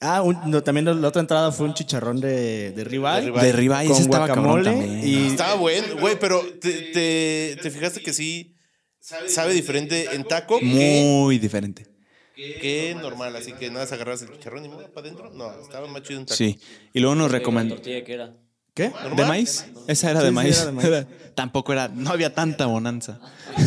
Ah, 0.00 0.22
un- 0.22 0.38
no, 0.50 0.62
también 0.64 0.84
la 1.00 1.08
otra 1.08 1.20
entrada 1.20 1.50
fue 1.52 1.66
un 1.66 1.74
chicharrón 1.74 2.20
de, 2.20 2.72
de 2.72 2.84
ribeye. 2.84 3.30
De 3.32 3.52
ribeye. 3.52 3.84
Ese 3.84 3.92
con 3.92 4.02
estaba 4.02 4.26
cabrón 4.26 4.44
guacamole 4.62 4.70
también. 4.70 5.08
y 5.08 5.26
Estaba 5.28 5.54
bueno, 5.54 5.86
güey, 6.00 6.18
pero 6.18 6.40
te, 6.60 6.72
te, 6.92 7.56
te 7.62 7.70
fijaste 7.70 8.00
que 8.02 8.12
sí 8.12 8.54
sabe 9.00 9.54
diferente 9.54 10.08
en 10.14 10.24
taco 10.24 10.58
que, 10.58 10.64
Muy 10.64 11.38
diferente. 11.38 11.86
que 12.34 12.94
normal, 13.00 13.34
así 13.36 13.52
que 13.52 13.70
nada, 13.70 13.86
se 13.86 13.94
agarras 13.94 14.22
el 14.22 14.30
chicharrón 14.32 14.64
y 14.64 14.68
para 14.68 15.00
adentro. 15.06 15.30
No, 15.32 15.50
estaba 15.60 15.86
más 15.88 16.02
chido 16.02 16.20
en 16.20 16.26
taco. 16.26 16.36
Sí. 16.36 16.58
Y 16.92 17.00
luego 17.00 17.14
nos 17.16 17.30
¿La 17.32 17.38
recomendó. 17.38 17.74
tortilla 17.76 18.04
que 18.04 18.12
era? 18.12 18.34
¿Qué? 18.74 18.92
¿De 19.16 19.24
maíz? 19.24 19.64
Esa 19.88 20.10
era 20.12 20.20
Sí, 20.20 20.26
de 20.26 20.30
sí, 20.30 20.34
maíz. 20.34 20.56
era 20.58 20.66
de 20.66 20.72
maíz. 20.72 20.86
Era- 20.88 21.06
Tampoco 21.34 21.72
era, 21.72 21.88
no 21.88 22.10
había 22.10 22.32
tanta 22.34 22.66
bonanza. 22.66 23.20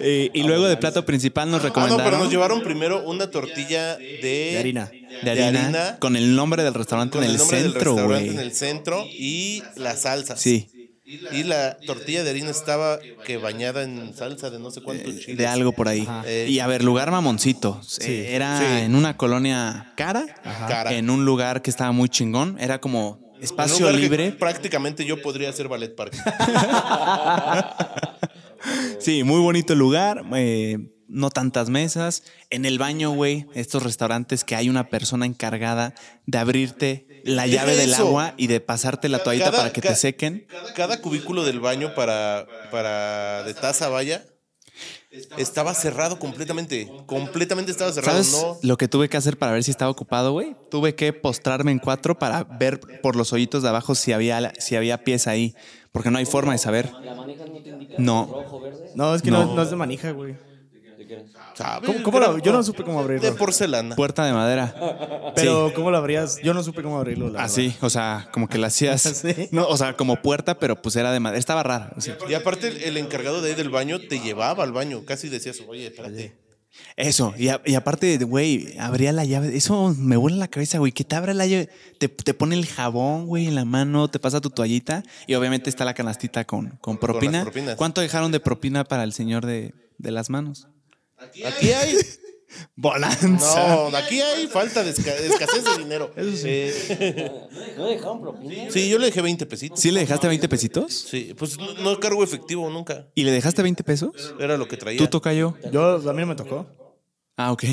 Eh, 0.00 0.30
y 0.34 0.42
luego 0.42 0.66
de 0.66 0.76
plato 0.76 1.06
principal 1.06 1.48
nos 1.50 1.60
Ah, 1.60 1.62
no, 1.62 1.68
recomendaron 1.68 2.04
pero 2.04 2.18
nos 2.18 2.30
llevaron 2.30 2.62
primero 2.62 3.04
una 3.04 3.30
tortilla 3.30 3.96
de, 3.96 4.18
De 4.22 4.58
harina. 4.58 4.90
de 5.22 5.30
harina, 5.30 5.96
con 6.00 6.16
el 6.16 6.34
nombre 6.34 6.62
del 6.64 6.74
restaurante 6.74 7.12
con 7.12 7.22
en 7.24 7.30
el 7.30 7.34
el 7.36 7.38
nombre 7.38 7.62
del 7.62 7.72
centro, 7.72 7.92
restaurante 7.94 8.24
güey. 8.24 8.36
en 8.36 8.40
el 8.42 8.52
centro 8.52 9.06
y 9.08 9.62
las 9.76 10.00
salsas. 10.02 10.40
Sí, 10.40 10.68
Y 11.06 11.42
la 11.42 11.76
tortilla 11.86 12.24
de 12.24 12.30
harina 12.30 12.50
estaba 12.50 12.98
que 13.26 13.36
bañada 13.36 13.82
en 13.82 14.14
salsa 14.14 14.48
de 14.48 14.58
no 14.58 14.70
sé 14.70 14.80
cuántos 14.80 15.18
chiles. 15.20 15.36
de 15.36 15.46
algo 15.46 15.72
por 15.72 15.88
ahí. 15.88 16.08
Eh, 16.24 16.46
Y 16.48 16.60
a 16.60 16.66
ver, 16.66 16.82
lugar 16.82 17.10
mamoncito. 17.10 17.80
Eh, 18.00 18.28
Era 18.30 18.58
Sí. 18.58 18.64
en 18.84 18.94
una 18.94 19.16
colonia 19.18 19.92
cara, 19.96 20.24
Cara. 20.66 20.92
en 20.94 21.10
un 21.10 21.26
lugar 21.26 21.60
que 21.60 21.68
estaba 21.70 21.92
muy 21.92 22.08
chingón. 22.08 22.56
Era 22.58 22.80
como 22.80 23.20
espacio 23.40 23.90
libre. 23.92 24.32
Prácticamente 24.32 25.04
yo 25.04 25.20
podría 25.20 25.50
hacer 25.50 25.68
ballet 25.68 25.94
park. 25.94 26.14
Sí, 28.98 29.24
muy 29.24 29.40
bonito 29.40 29.74
el 29.74 29.78
lugar. 29.78 30.22
eh, 30.34 30.78
no 31.06 31.28
tantas 31.28 31.68
mesas. 31.68 32.22
En 32.48 32.64
el 32.64 32.78
baño, 32.78 33.10
güey, 33.10 33.46
estos 33.54 33.82
restaurantes 33.82 34.42
que 34.42 34.56
hay 34.56 34.70
una 34.70 34.88
persona 34.88 35.26
encargada 35.26 35.94
de 36.26 36.38
abrirte 36.38 37.13
la 37.24 37.46
llave 37.46 37.76
del 37.76 37.94
agua 37.94 38.34
y 38.36 38.46
de 38.46 38.60
pasarte 38.60 39.08
la 39.08 39.22
toallita 39.22 39.46
Cada- 39.46 39.58
para 39.58 39.72
que 39.72 39.80
ca- 39.80 39.88
te 39.90 39.96
sequen. 39.96 40.46
Cada 40.76 41.00
cubículo 41.00 41.44
del 41.44 41.60
baño 41.60 41.94
para, 41.94 42.46
para 42.70 43.42
de 43.44 43.54
taza 43.54 43.88
vaya 43.88 44.24
estaba 45.36 45.74
cerrado 45.74 46.18
completamente. 46.18 46.90
Completamente 47.06 47.70
estaba 47.70 47.92
cerrado. 47.92 48.22
¿Sabes 48.24 48.32
No, 48.42 48.58
lo 48.68 48.76
que 48.76 48.88
tuve 48.88 49.08
que 49.08 49.16
hacer 49.16 49.38
para 49.38 49.52
ver 49.52 49.62
si 49.62 49.70
estaba 49.70 49.90
ocupado, 49.90 50.32
güey? 50.32 50.56
Tuve 50.70 50.94
que 50.96 51.12
postrarme 51.12 51.70
en 51.70 51.78
cuatro 51.78 52.18
para 52.18 52.42
ver 52.44 52.80
por 53.00 53.14
los 53.14 53.32
hoyitos 53.32 53.62
de 53.62 53.68
abajo 53.68 53.94
si 53.94 54.12
había, 54.12 54.52
si 54.58 54.74
había 54.76 55.04
pies 55.04 55.26
ahí. 55.28 55.54
Porque 55.92 56.10
no 56.10 56.18
hay 56.18 56.24
forma 56.26 56.50
de 56.52 56.58
saber. 56.58 56.90
¿La 57.04 57.14
manija 57.14 57.44
no 57.46 57.62
te 57.62 57.68
indica 57.68 57.94
No. 57.98 58.28
rojo, 58.32 58.60
verde? 58.60 58.90
No, 58.96 59.14
es 59.14 59.22
que 59.22 59.30
no, 59.30 59.44
No. 59.46 59.54
no 59.54 59.62
es 59.62 59.70
de 59.70 59.76
manija, 59.76 60.10
güey. 60.10 60.34
¿De 61.54 61.60
qué 61.60 61.64
era? 61.64 61.74
¿sabe? 61.80 61.86
¿Cómo- 61.86 62.02
cómo 62.02 62.20
lo- 62.20 62.38
yo 62.38 62.52
no 62.52 62.62
supe 62.62 62.82
cómo 62.82 63.00
abrirlo. 63.00 63.24
De 63.30 63.32
porcelana. 63.36 63.96
Puerta 63.96 64.24
de 64.24 64.32
madera. 64.32 64.74
Pero, 65.34 65.72
¿cómo 65.74 65.90
lo 65.90 65.96
abrías? 65.96 66.38
Yo 66.42 66.54
no 66.54 66.62
supe 66.62 66.82
cómo 66.82 66.98
abrirlo. 66.98 67.30
la 67.30 67.42
Así, 67.44 67.74
o 67.80 67.90
sea, 67.90 68.28
como 68.32 68.48
que 68.48 68.58
la 68.58 68.68
hacías. 68.68 69.02
Sí. 69.24 69.48
No, 69.52 69.66
o 69.68 69.76
sea, 69.76 69.96
como 69.96 70.20
puerta, 70.22 70.58
pero 70.58 70.80
pues 70.82 70.96
era 70.96 71.12
de 71.12 71.20
madera. 71.20 71.38
Estaba 71.38 71.62
rara. 71.62 71.92
o 71.96 72.00
sea. 72.00 72.16
Y 72.28 72.34
aparte 72.34 72.68
el, 72.68 72.82
el 72.82 72.96
encargado 72.96 73.40
de 73.42 73.50
ahí 73.50 73.54
del 73.56 73.70
baño 73.70 73.98
te 74.00 74.20
llevaba 74.20 74.62
al 74.64 74.72
baño. 74.72 75.04
Casi 75.04 75.28
decías, 75.28 75.60
oye, 75.68 75.86
espérate. 75.86 76.36
Eso, 76.96 77.32
y, 77.38 77.48
a- 77.48 77.60
y 77.64 77.76
aparte, 77.76 78.18
güey, 78.18 78.76
abría 78.78 79.12
la 79.12 79.24
llave. 79.24 79.56
Eso 79.56 79.94
me 79.96 80.16
vuela 80.16 80.36
la 80.38 80.48
cabeza, 80.48 80.78
güey. 80.78 80.90
Que 80.90 81.04
te 81.04 81.14
abre 81.14 81.32
la 81.32 81.46
llave, 81.46 81.68
te, 81.98 82.08
te 82.08 82.34
pone 82.34 82.56
el 82.56 82.66
jabón, 82.66 83.26
güey, 83.26 83.46
en 83.46 83.54
la 83.54 83.64
mano, 83.64 84.08
te 84.08 84.18
pasa 84.18 84.40
tu 84.40 84.50
toallita 84.50 85.04
y 85.28 85.34
obviamente 85.34 85.70
está 85.70 85.84
la 85.84 85.94
canastita 85.94 86.44
con, 86.44 86.70
con 86.80 86.98
propina. 86.98 87.46
¿Cuánto 87.76 88.00
dejaron 88.00 88.32
de 88.32 88.40
propina 88.40 88.82
para 88.84 89.04
el 89.04 89.12
señor 89.12 89.46
de, 89.46 89.72
de 89.98 90.10
las 90.10 90.30
manos? 90.30 90.66
Aquí 91.18 91.42
hay. 91.72 91.96
Bonanza. 92.76 93.28
No, 93.90 93.96
aquí 93.96 94.20
hay 94.20 94.46
falta 94.46 94.84
de, 94.84 94.94
esca- 94.94 95.16
de 95.18 95.26
escasez 95.26 95.64
de 95.64 95.78
dinero. 95.78 96.12
Eh, 96.16 97.48
¿No 97.76 97.86
dejaron 97.86 98.20
propina? 98.20 98.70
sí, 98.70 98.88
yo 98.88 98.98
le 98.98 99.06
dejé 99.06 99.22
20 99.22 99.44
pesitos. 99.46 99.80
¿Sí 99.80 99.90
le 99.90 100.00
dejaste 100.00 100.28
20 100.28 100.48
pesitos? 100.48 100.92
Sí, 101.10 101.34
pues 101.36 101.58
no, 101.58 101.72
no 101.74 101.98
cargo 101.98 102.22
efectivo 102.22 102.68
nunca. 102.70 103.08
¿Y 103.16 103.24
le 103.24 103.32
dejaste 103.32 103.62
20 103.62 103.82
pesos? 103.82 104.34
Era 104.38 104.56
lo 104.56 104.68
que 104.68 104.76
traía. 104.76 104.98
¿Tú 104.98 105.08
tocayo? 105.08 105.56
Yo, 105.72 105.96
a 106.08 106.12
mí 106.12 106.20
no 106.20 106.26
me 106.28 106.36
tocó. 106.36 106.66
Ah, 107.36 107.50
ok. 107.50 107.64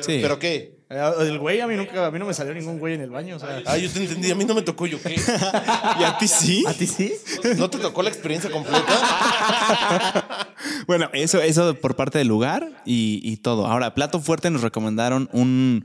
Sí. 0.00 0.18
¿Pero 0.20 0.38
qué? 0.40 0.76
Eh, 0.90 1.12
El 1.20 1.38
güey, 1.38 1.60
a 1.60 1.66
mí 1.66 1.74
nunca, 1.74 2.06
a 2.06 2.10
mí 2.10 2.18
no 2.18 2.26
me 2.26 2.34
salió 2.34 2.52
ningún 2.54 2.78
güey 2.78 2.94
en 2.94 3.00
el 3.00 3.10
baño, 3.10 3.36
o 3.36 3.38
sea. 3.38 3.62
Ah, 3.64 3.76
yo 3.78 3.90
te 3.90 4.00
entendí. 4.00 4.30
A 4.30 4.34
mí 4.34 4.44
no 4.44 4.54
me 4.54 4.62
tocó 4.62 4.86
yo 4.86 5.00
qué. 5.02 5.14
¿Y 6.00 6.04
a 6.04 6.16
ti 6.18 6.28
sí? 6.28 6.64
¿A 6.66 6.74
ti 6.74 6.86
sí? 6.86 7.12
¿No 7.56 7.70
te 7.70 7.78
tocó 7.78 8.02
la 8.02 8.08
experiencia 8.10 8.50
completa? 8.50 9.25
Bueno, 10.86 11.08
eso, 11.12 11.40
eso 11.40 11.74
por 11.74 11.96
parte 11.96 12.18
del 12.18 12.28
lugar 12.28 12.82
y, 12.84 13.20
y 13.22 13.36
todo. 13.38 13.66
Ahora, 13.66 13.94
plato 13.94 14.20
fuerte 14.20 14.50
nos 14.50 14.62
recomendaron 14.62 15.28
un, 15.32 15.84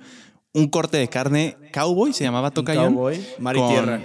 un 0.53 0.67
corte 0.69 0.97
de 0.97 1.07
carne 1.07 1.57
cowboy, 1.73 2.13
se 2.13 2.23
llamaba 2.23 2.51
Tocayón. 2.51 2.93
Cowboy, 2.93 3.25
mar 3.39 3.55
y 3.55 3.59
con 3.59 3.69
tierra. 3.69 4.01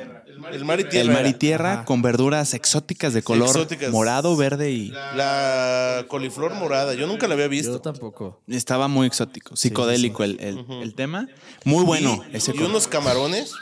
El 0.53 0.65
mar 0.65 0.81
y 0.81 0.85
tierra. 0.85 1.01
El 1.03 1.11
mar 1.11 1.27
y 1.27 1.33
tierra 1.35 1.73
Ajá. 1.73 1.85
con 1.87 2.03
verduras 2.03 2.55
exóticas 2.55 3.13
de 3.15 3.23
color 3.23 3.49
exóticas. 3.49 3.91
morado, 3.91 4.37
verde 4.37 4.71
y 4.71 4.89
La 4.91 6.05
coliflor 6.09 6.55
morada. 6.55 6.95
Yo 6.95 7.07
nunca 7.07 7.27
la 7.27 7.35
había 7.35 7.47
Yo 7.47 7.51
visto. 7.51 7.81
tampoco. 7.81 8.43
estaba 8.47 8.87
muy 8.89 9.07
exótico, 9.07 9.57
psicodélico 9.57 10.25
El, 10.25 10.39
el- 10.41 10.65
el 10.83 10.95
tema. 10.95 11.27
Muy 11.65 11.85
bueno 11.85 12.23
Y, 12.33 12.37
ese 12.37 12.53
y 12.55 12.59
unos 12.63 12.87
camarones. 12.87 13.53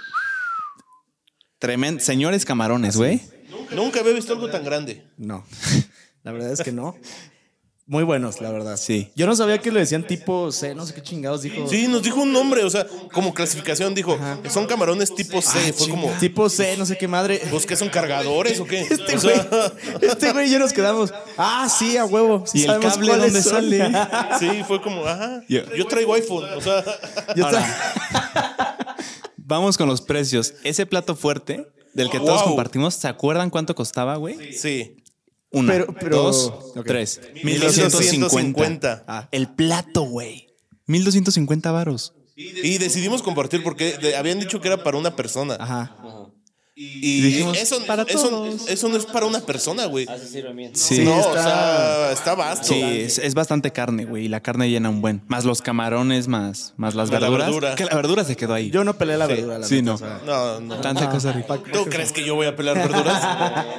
Tremendo. 1.58 2.02
Señores 2.02 2.44
camarones, 2.44 2.96
güey. 2.96 3.22
Nunca 3.72 4.00
había 4.00 4.12
visto 4.12 4.32
algo 4.32 4.48
tan 4.50 4.64
grande. 4.64 5.04
No. 5.16 5.44
La 6.22 6.32
verdad 6.32 6.52
es 6.52 6.62
que 6.62 6.72
no. 6.72 6.96
Muy 7.86 8.02
buenos, 8.02 8.40
la 8.40 8.50
verdad. 8.50 8.78
Sí. 8.78 9.10
Yo 9.14 9.26
no 9.26 9.36
sabía 9.36 9.58
que 9.58 9.70
le 9.70 9.80
decían 9.80 10.06
tipo 10.06 10.50
C, 10.50 10.74
no 10.74 10.86
sé 10.86 10.94
qué 10.94 11.02
chingados 11.02 11.42
dijo. 11.42 11.68
Sí, 11.68 11.86
nos 11.86 12.02
dijo 12.02 12.22
un 12.22 12.32
nombre, 12.32 12.64
o 12.64 12.70
sea, 12.70 12.86
como 13.12 13.34
clasificación 13.34 13.94
dijo, 13.94 14.18
son 14.48 14.66
camarones 14.66 15.14
tipo 15.14 15.42
C. 15.42 15.74
Fue 15.74 15.90
como, 15.90 16.08
Tipo 16.18 16.48
C, 16.48 16.78
no 16.78 16.86
sé 16.86 16.96
qué 16.96 17.08
madre. 17.08 17.42
¿pues 17.50 17.66
qué 17.66 17.76
son 17.76 17.90
cargadores 17.90 18.58
o 18.58 18.64
qué? 18.64 18.80
Este 18.90 19.16
O 19.16 19.20
güey, 19.20 19.34
sea, 19.36 19.72
este 20.00 20.32
güey 20.32 20.48
y 20.48 20.52
yo 20.52 20.58
nos 20.60 20.72
quedamos. 20.72 21.12
Ah, 21.36 21.68
sí, 21.68 21.98
a 21.98 22.06
huevo. 22.06 22.46
sí 22.46 22.60
¿Y 22.60 22.64
el 22.64 22.80
cable 22.80 23.18
dónde 23.18 23.42
son". 23.42 23.52
sale? 23.52 23.92
sí, 24.38 24.64
fue 24.66 24.80
como, 24.80 25.04
ajá. 25.04 25.42
Yo- 25.50 25.66
Yo 25.76 25.86
traigo 25.86 26.14
iPhone, 26.14 26.46
o 26.56 26.60
sea, 26.62 26.82
Yo 27.36 27.44
Ahora. 27.44 27.60
ta- 27.60 28.96
Vamos 29.36 29.76
con 29.76 29.88
los 29.88 30.00
precios. 30.00 30.54
Ese 30.64 30.86
plato 30.86 31.14
fuerte 31.16 31.66
del 31.94 32.10
que 32.10 32.18
todos 32.18 32.42
compartimos, 32.42 32.94
¿se 32.94 33.08
acuerdan 33.08 33.50
cuánto 33.50 33.74
costaba, 33.74 34.16
güey? 34.16 34.52
sí. 34.52 34.96
Una, 35.50 35.72
Pero- 35.72 35.94
pero- 36.00 36.16
dos, 36.16 36.46
ok. 36.74 36.84
tres. 36.84 37.20
1250. 37.44 38.24
1250. 38.24 39.04
Ah. 39.06 39.28
El 39.30 39.48
plato, 39.54 40.02
güey. 40.02 40.48
1250 40.86 41.70
varos. 41.70 42.12
Y 42.34 42.78
decidimos 42.78 43.22
compartir 43.22 43.62
porque 43.62 44.14
habían 44.18 44.40
dicho 44.40 44.60
que 44.60 44.66
era 44.66 44.82
para 44.82 44.98
una 44.98 45.14
persona. 45.14 45.56
Ajá. 45.60 45.96
Y 46.76 47.20
dijimos, 47.20 47.56
eso, 47.56 47.84
para 47.86 48.02
eso, 48.02 48.28
todos. 48.28 48.68
eso 48.68 48.88
no 48.88 48.96
es 48.96 49.06
para 49.06 49.26
una 49.26 49.38
persona, 49.40 49.86
güey. 49.86 50.06
Así 50.08 50.26
sirve 50.26 50.52
bien. 50.54 50.74
Sí. 50.74 51.04
no, 51.04 51.18
está- 51.20 51.30
o 51.30 51.34
sea, 51.42 52.12
está 52.12 52.34
vasto. 52.34 52.66
Sí, 52.66 52.82
es, 52.82 53.18
es 53.18 53.34
bastante 53.34 53.70
carne, 53.70 54.04
güey. 54.06 54.24
Y 54.24 54.28
la 54.28 54.40
carne 54.40 54.68
llena 54.68 54.90
un 54.90 55.00
buen. 55.00 55.22
Más 55.28 55.44
los 55.44 55.62
camarones, 55.62 56.26
más, 56.26 56.74
más 56.76 56.96
las 56.96 57.10
la 57.10 57.20
verduras. 57.20 57.46
verdura. 57.46 57.74
Que 57.76 57.84
la 57.84 57.94
verdura 57.94 58.24
se 58.24 58.36
quedó 58.36 58.54
ahí. 58.54 58.70
Yo 58.70 58.82
no 58.82 58.98
peleé 58.98 59.16
la 59.16 59.28
verdura, 59.28 59.58
la 59.60 59.66
Sí, 59.68 59.82
no. 59.82 59.94
o 59.94 59.98
sea. 59.98 60.20
No, 60.26 60.60
no. 60.60 60.80
Tanta 60.80 61.08
cosa 61.10 61.30
rica. 61.32 61.60
¿Tú 61.72 61.84
crees 61.84 62.10
que 62.10 62.24
yo 62.24 62.34
voy 62.34 62.46
a 62.48 62.56
pelar 62.56 62.74
verduras? 62.88 63.22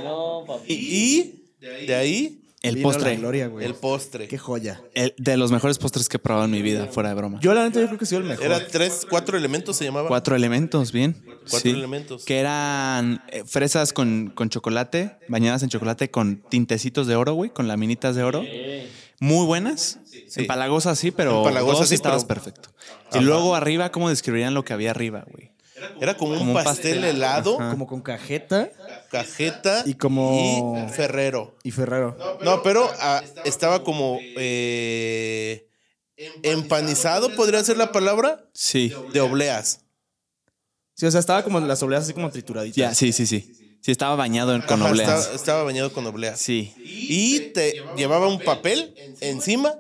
No, 0.06 0.46
papi. 0.48 0.74
y 0.74 1.41
de 1.86 1.96
ahí, 1.96 2.45
El 2.68 2.76
Vino 2.76 2.89
la 2.89 2.93
postre. 2.95 3.16
gloria, 3.18 3.47
güey. 3.47 3.66
el 3.66 3.76
postre. 3.76 4.28
Qué 4.28 4.38
joya. 4.38 4.82
el- 4.93 5.13
de 5.18 5.38
los 5.38 5.51
mejores 5.51 5.78
postres 5.78 6.09
que 6.09 6.18
he 6.18 6.20
probado 6.20 6.45
en 6.45 6.51
mi 6.51 6.61
vida, 6.61 6.88
fuera 6.88 7.09
de 7.09 7.16
broma. 7.16 7.39
Yo, 7.41 7.53
la 7.53 7.63
neta, 7.63 7.80
yo 7.80 7.88
creo 7.88 7.99
que 7.99 8.05
soy 8.05 8.18
el 8.20 8.24
mejor. 8.24 8.45
Era 8.45 8.66
tres, 8.68 9.05
cuatro 9.09 9.38
elementos 9.38 9.76
se 9.78 9.86
llamaba. 9.86 10.07
Cuatro 10.07 10.36
elementos, 10.36 10.91
bien. 10.91 11.16
Cuatro 11.49 11.72
elementos. 11.72 12.26
Que 12.26 12.39
eran 12.39 13.22
eh, 13.30 13.43
fresas 13.45 13.93
con, 13.93 14.32
con 14.34 14.49
chocolate, 14.49 15.18
bañadas 15.28 15.63
en 15.63 15.70
chocolate 15.70 16.09
con 16.09 16.38
tintecitos 16.49 17.07
de 17.07 17.16
oro, 17.16 17.34
güey, 17.34 17.49
con 17.51 17.68
laminitas 17.68 18.16
de 18.16 18.24
oro. 18.24 18.43
Muy 19.20 19.45
buenas. 19.45 19.99
Empalagosas, 20.36 20.99
sí, 20.99 21.11
pero 21.11 21.38
Empalagosas, 21.39 21.80
dos 21.80 21.89
sí, 21.89 21.95
estabas 21.95 22.26
pero- 22.26 22.41
perfecto. 22.41 22.70
Y 23.13 23.24
luego 23.24 23.55
arriba, 23.55 23.91
¿cómo 23.91 24.09
describirían 24.09 24.53
lo 24.53 24.66
que 24.66 24.74
había 24.74 24.91
arriba, 24.91 25.24
güey? 25.32 25.51
Era 26.00 26.16
como 26.16 26.32
un, 26.34 26.38
Como 26.40 26.52
un 26.52 26.64
pastel, 26.64 26.96
pastel. 26.96 27.04
helado, 27.04 27.58
Como 27.58 27.86
con 27.88 28.02
cajeta 28.02 28.70
cajeta 29.12 29.84
Y 29.86 29.94
como- 29.96 30.86
y 30.88 30.92
ferrero. 30.94 31.56
y 31.64 31.72
Ferrero. 31.72 32.18
No, 32.44 32.62
pero 32.64 32.90
ah, 33.00 33.24
estaba 33.46 33.84
como 33.84 34.20
eh, 34.38 35.68
empanizado, 36.44 37.34
podría 37.36 37.64
ser 37.64 37.78
la 37.78 37.92
palabra, 37.92 38.46
Sí. 38.54 38.94
de 39.14 39.22
obleas. 39.22 39.82
Sí, 40.96 41.06
o 41.06 41.12
sea, 41.12 41.20
estaba 41.20 41.44
como 41.44 41.60
las 41.60 41.82
obleas 41.84 42.04
así 42.04 42.14
como 42.14 42.30
trituraditas. 42.30 42.76
Ya, 42.76 42.94
sí, 42.96 43.12
sí, 43.12 43.26
sí. 43.26 43.52
Sí, 43.82 43.92
estaba 43.92 44.16
bañado 44.16 44.56
en- 44.56 44.62
con 44.64 44.82
Ajá, 44.82 44.92
obleas. 44.92 45.20
Estaba, 45.20 45.36
estaba 45.36 45.64
bañado 45.64 45.94
con 45.94 46.06
obleas. 46.08 46.40
Sí. 46.40 46.74
Y 46.84 47.52
te 47.54 47.84
llevaba 47.98 48.28
un 48.28 48.40
papel 48.42 48.96
encima 49.22 49.76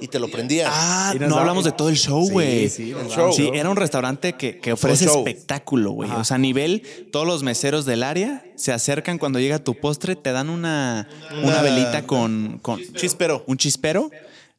y 0.00 0.08
te 0.08 0.18
lo 0.18 0.28
prendía. 0.30 0.68
Ah, 0.70 1.12
no 1.18 1.28
daba- 1.28 1.40
hablamos 1.40 1.64
de 1.64 1.72
todo 1.72 1.88
el 1.88 1.96
show, 1.96 2.28
güey. 2.30 2.68
sí, 2.68 2.90
nos 2.90 3.02
El 3.02 3.08
show. 3.10 3.32
Sí, 3.32 3.50
era 3.52 3.68
un 3.70 3.76
restaurante 3.76 4.32
que, 4.34 4.58
que 4.58 4.72
ofrece 4.72 5.04
espectáculo, 5.06 5.90
güey. 5.92 6.10
O 6.10 6.24
sea, 6.24 6.36
a 6.36 6.38
nivel, 6.38 6.82
todos 7.12 7.26
los 7.26 7.42
meseros 7.42 7.84
del 7.84 8.02
área 8.02 8.44
se 8.56 8.72
acercan 8.72 9.18
cuando 9.18 9.38
llega 9.40 9.58
tu 9.58 9.74
postre, 9.74 10.16
te 10.16 10.32
dan 10.32 10.48
una, 10.50 11.08
una, 11.32 11.42
Una- 11.48 11.62
velita 11.62 12.06
con, 12.06 12.58
con 12.62 12.80
Chispero. 12.94 13.44
un 13.46 13.56
chispero, 13.56 14.10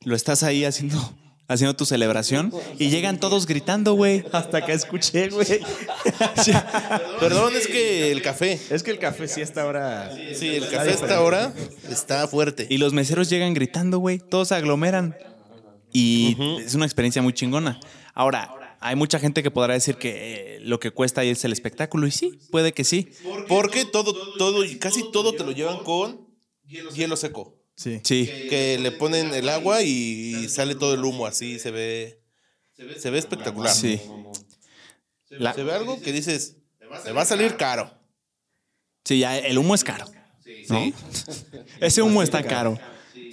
lo 0.04 0.16
estás 0.16 0.44
ahí 0.44 0.66
haciendo, 0.66 0.98
haciendo 1.48 1.76
tu 1.76 1.86
celebración 1.86 2.52
y 2.80 2.90
llegan 2.90 3.20
todos 3.20 3.46
gritando, 3.46 3.94
güey. 3.94 4.24
Hasta 4.32 4.66
que 4.66 4.74
escuché, 4.74 5.30
güey. 5.30 5.48
Perdón, 7.20 7.56
es 7.56 7.68
que 7.68 8.12
el 8.12 8.22
café. 8.22 8.60
Es 8.70 8.84
que 8.84 8.92
el 8.92 9.00
café 9.00 9.28
sí 9.28 9.42
está 9.42 9.64
ahora. 9.64 10.12
Sí, 10.34 10.56
el 10.56 10.68
café 10.70 10.90
a 10.90 10.94
esta 10.94 11.22
hora 11.22 11.54
está 11.90 12.28
fuerte. 12.28 12.68
Y 12.70 12.78
los 12.78 12.94
meseros 12.94 13.30
llegan 13.30 13.54
gritando, 13.54 14.00
güey. 14.00 14.20
Todos 14.20 14.50
se 14.50 14.56
aglomeran. 14.56 15.16
Y 15.92 16.36
es 16.60 16.76
una 16.76 16.86
experiencia 16.86 17.22
muy 17.22 17.34
chingona. 17.34 17.80
Ahora, 18.14 18.78
hay 18.82 18.96
mucha 18.96 19.18
gente 19.18 19.42
que 19.42 19.50
podrá 19.52 19.74
decir 19.74 19.96
que 19.96 20.56
eh, 20.56 20.60
lo 20.60 20.80
que 20.80 20.92
cuesta 20.92 21.22
ahí 21.22 21.30
es 21.30 21.44
el 21.46 21.54
espectáculo. 21.54 22.06
Y 22.06 22.12
sí, 22.12 22.40
puede 22.52 22.74
que 22.74 22.84
sí. 22.84 23.10
Porque 23.48 23.86
todo, 23.86 24.14
todo, 24.38 24.66
y 24.66 24.78
casi 24.78 25.10
todo 25.12 25.34
te 25.34 25.44
lo 25.44 25.52
llevan 25.52 25.84
con 25.84 26.28
hielo 26.68 27.16
seco. 27.16 27.65
Sí. 27.76 28.00
Sí. 28.04 28.26
Que 28.50 28.78
le 28.80 28.92
ponen 28.92 29.34
el 29.34 29.50
agua 29.50 29.82
y 29.84 30.48
sale 30.50 30.76
todo 30.76 30.94
el 30.94 31.04
humo 31.04 31.26
así, 31.26 31.60
se 31.60 31.72
ve. 31.72 32.22
Se 33.00 33.10
ve 33.10 33.18
espectacular. 33.20 33.74
Sí. 33.74 34.02
La- 35.30 35.54
Se 35.54 35.64
ve 35.64 35.74
algo 35.74 36.02
que 36.02 36.12
dices, 36.14 36.58
me 37.06 37.12
va 37.12 37.22
a 37.22 37.26
salir 37.26 37.56
caro. 37.58 37.92
Sí, 39.04 39.20
ya 39.20 39.38
el 39.38 39.58
humo 39.58 39.76
es 39.76 39.84
caro. 39.84 40.06
¿no? 40.70 40.94
Ese 41.82 42.02
humo 42.02 42.24
está 42.24 42.44
caro. 42.44 42.80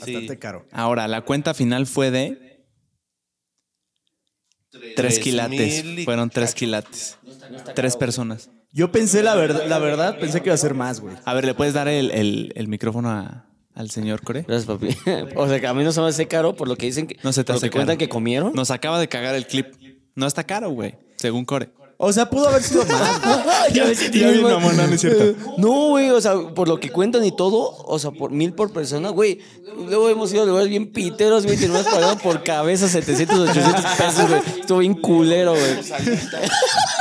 Bastante 0.01 0.39
caro. 0.39 0.67
Ahora, 0.73 1.07
la 1.09 1.23
cuenta 1.23 1.55
final 1.55 1.87
fue 1.87 2.11
de 2.11 2.65
tres 4.97 5.19
quilates. 5.19 5.85
Fueron 6.05 6.31
tres 6.31 6.55
quilates. 6.55 7.17
Tres 7.75 7.97
personas. 7.97 8.51
Yo 8.73 8.91
pensé, 8.91 9.23
la 9.23 9.35
verdad, 9.35 9.67
la 9.69 9.79
verdad, 9.79 10.19
pensé 10.19 10.41
que 10.41 10.49
iba 10.49 10.55
a 10.55 10.59
ser 10.59 10.75
más, 10.75 11.01
güey. 11.01 11.15
A 11.25 11.35
ver, 11.35 11.45
¿le 11.45 11.55
puedes 11.55 11.75
dar 11.75 11.89
el, 11.89 12.11
el- 12.11 12.53
el 12.57 12.69
micrófono 12.69 13.11
a- 13.11 13.47
al 13.75 13.91
señor 13.91 14.23
Core? 14.23 14.45
Gracias, 14.47 14.67
papi. 14.67 14.89
O 15.37 15.49
sea, 15.49 15.61
que 15.61 15.67
a 15.67 15.75
mí 15.75 15.83
no 15.85 15.93
se 15.93 16.01
me 16.01 16.09
hace 16.09 16.29
caro 16.29 16.55
por 16.55 16.69
lo 16.69 16.77
que 16.77 16.87
dicen 16.87 17.07
que. 17.07 17.17
No 17.23 17.33
se 17.33 17.43
te 17.43 17.47
por 17.47 17.55
lo 17.55 17.57
hace 17.59 17.67
que 17.71 17.73
cuentan 17.73 17.97
caro. 17.97 17.99
que 17.99 18.09
comieron. 18.09 18.53
Nos 18.55 18.71
acaba 18.71 18.99
de 19.01 19.09
cagar 19.09 19.35
el 19.35 19.47
clip. 19.47 19.67
No 20.15 20.27
está 20.27 20.45
caro, 20.45 20.71
güey. 20.71 20.95
Según 21.17 21.45
Core. 21.45 21.71
O 22.05 22.13
sea, 22.13 22.29
pudo 22.29 22.49
haber 22.49 22.63
sido 22.65 22.85
más. 22.87 23.21
ya 23.73 23.85
me 23.85 23.95
sentí 23.95 24.19
Ya 24.19 24.31
bien 24.31 24.43
mal. 24.43 24.55
mamón, 24.55 24.77
no, 24.77 24.87
no 24.89 24.95
es 24.95 25.01
cierto. 25.01 25.37
No, 25.57 25.91
güey, 25.91 26.11
o 26.11 26.21
sea, 26.21 26.35
por 26.53 26.67
lo 26.67 26.81
que 26.81 26.91
cuentan 26.91 27.25
y 27.25 27.31
todo, 27.31 27.77
o 27.87 27.99
sea, 28.01 28.11
por 28.11 28.33
mil 28.33 28.55
por 28.55 28.73
persona, 28.73 29.11
güey. 29.11 29.39
Luego 29.89 30.09
hemos 30.09 30.33
ido 30.33 30.43
a 30.43 30.47
lugares 30.47 30.69
bien 30.69 30.91
piteros, 30.93 31.47
güey, 31.47 31.57
terminamos 31.57 31.87
pagando 31.87 32.21
por 32.21 32.43
cabeza 32.43 32.89
700, 32.89 33.49
800 33.51 33.85
pesos, 33.97 34.29
güey. 34.29 34.43
Estuvo 34.61 34.79
bien 34.79 34.95
culero, 34.95 35.53
güey. 35.53 35.77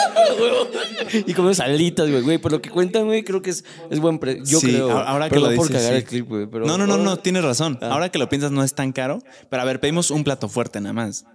y 1.28 1.34
comemos 1.34 1.60
alitas, 1.60 2.10
güey, 2.10 2.22
güey. 2.22 2.38
Por 2.38 2.52
lo 2.52 2.62
que 2.62 2.70
cuentan, 2.70 3.06
güey, 3.06 3.24
creo 3.24 3.42
que 3.42 3.50
es, 3.50 3.64
es 3.90 4.00
buen 4.00 4.20
precio. 4.20 4.44
Yo 4.46 4.60
Sí, 4.60 4.68
creo. 4.68 4.98
ahora 5.00 5.30
que 5.30 5.36
lo 5.40 5.46
por 5.56 5.68
dices, 5.68 5.70
cagar 5.72 5.92
sí. 5.94 5.98
el 5.98 6.04
clip, 6.04 6.28
güey. 6.28 6.48
Pero, 6.48 6.66
No, 6.66 6.78
no, 6.78 6.88
no, 6.88 6.98
no, 6.98 7.18
tienes 7.18 7.44
razón. 7.44 7.78
Ah. 7.82 7.90
Ahora 7.92 8.10
que 8.10 8.20
lo 8.20 8.30
piensas 8.30 8.52
no 8.52 8.64
es 8.64 8.74
tan 8.74 8.92
caro. 8.92 9.20
Pero 9.50 9.62
a 9.62 9.66
ver, 9.66 9.80
pedimos 9.80 10.12
un 10.12 10.24
plato 10.24 10.50
fuerte 10.50 10.80
nada 10.82 10.94
más. 10.94 11.26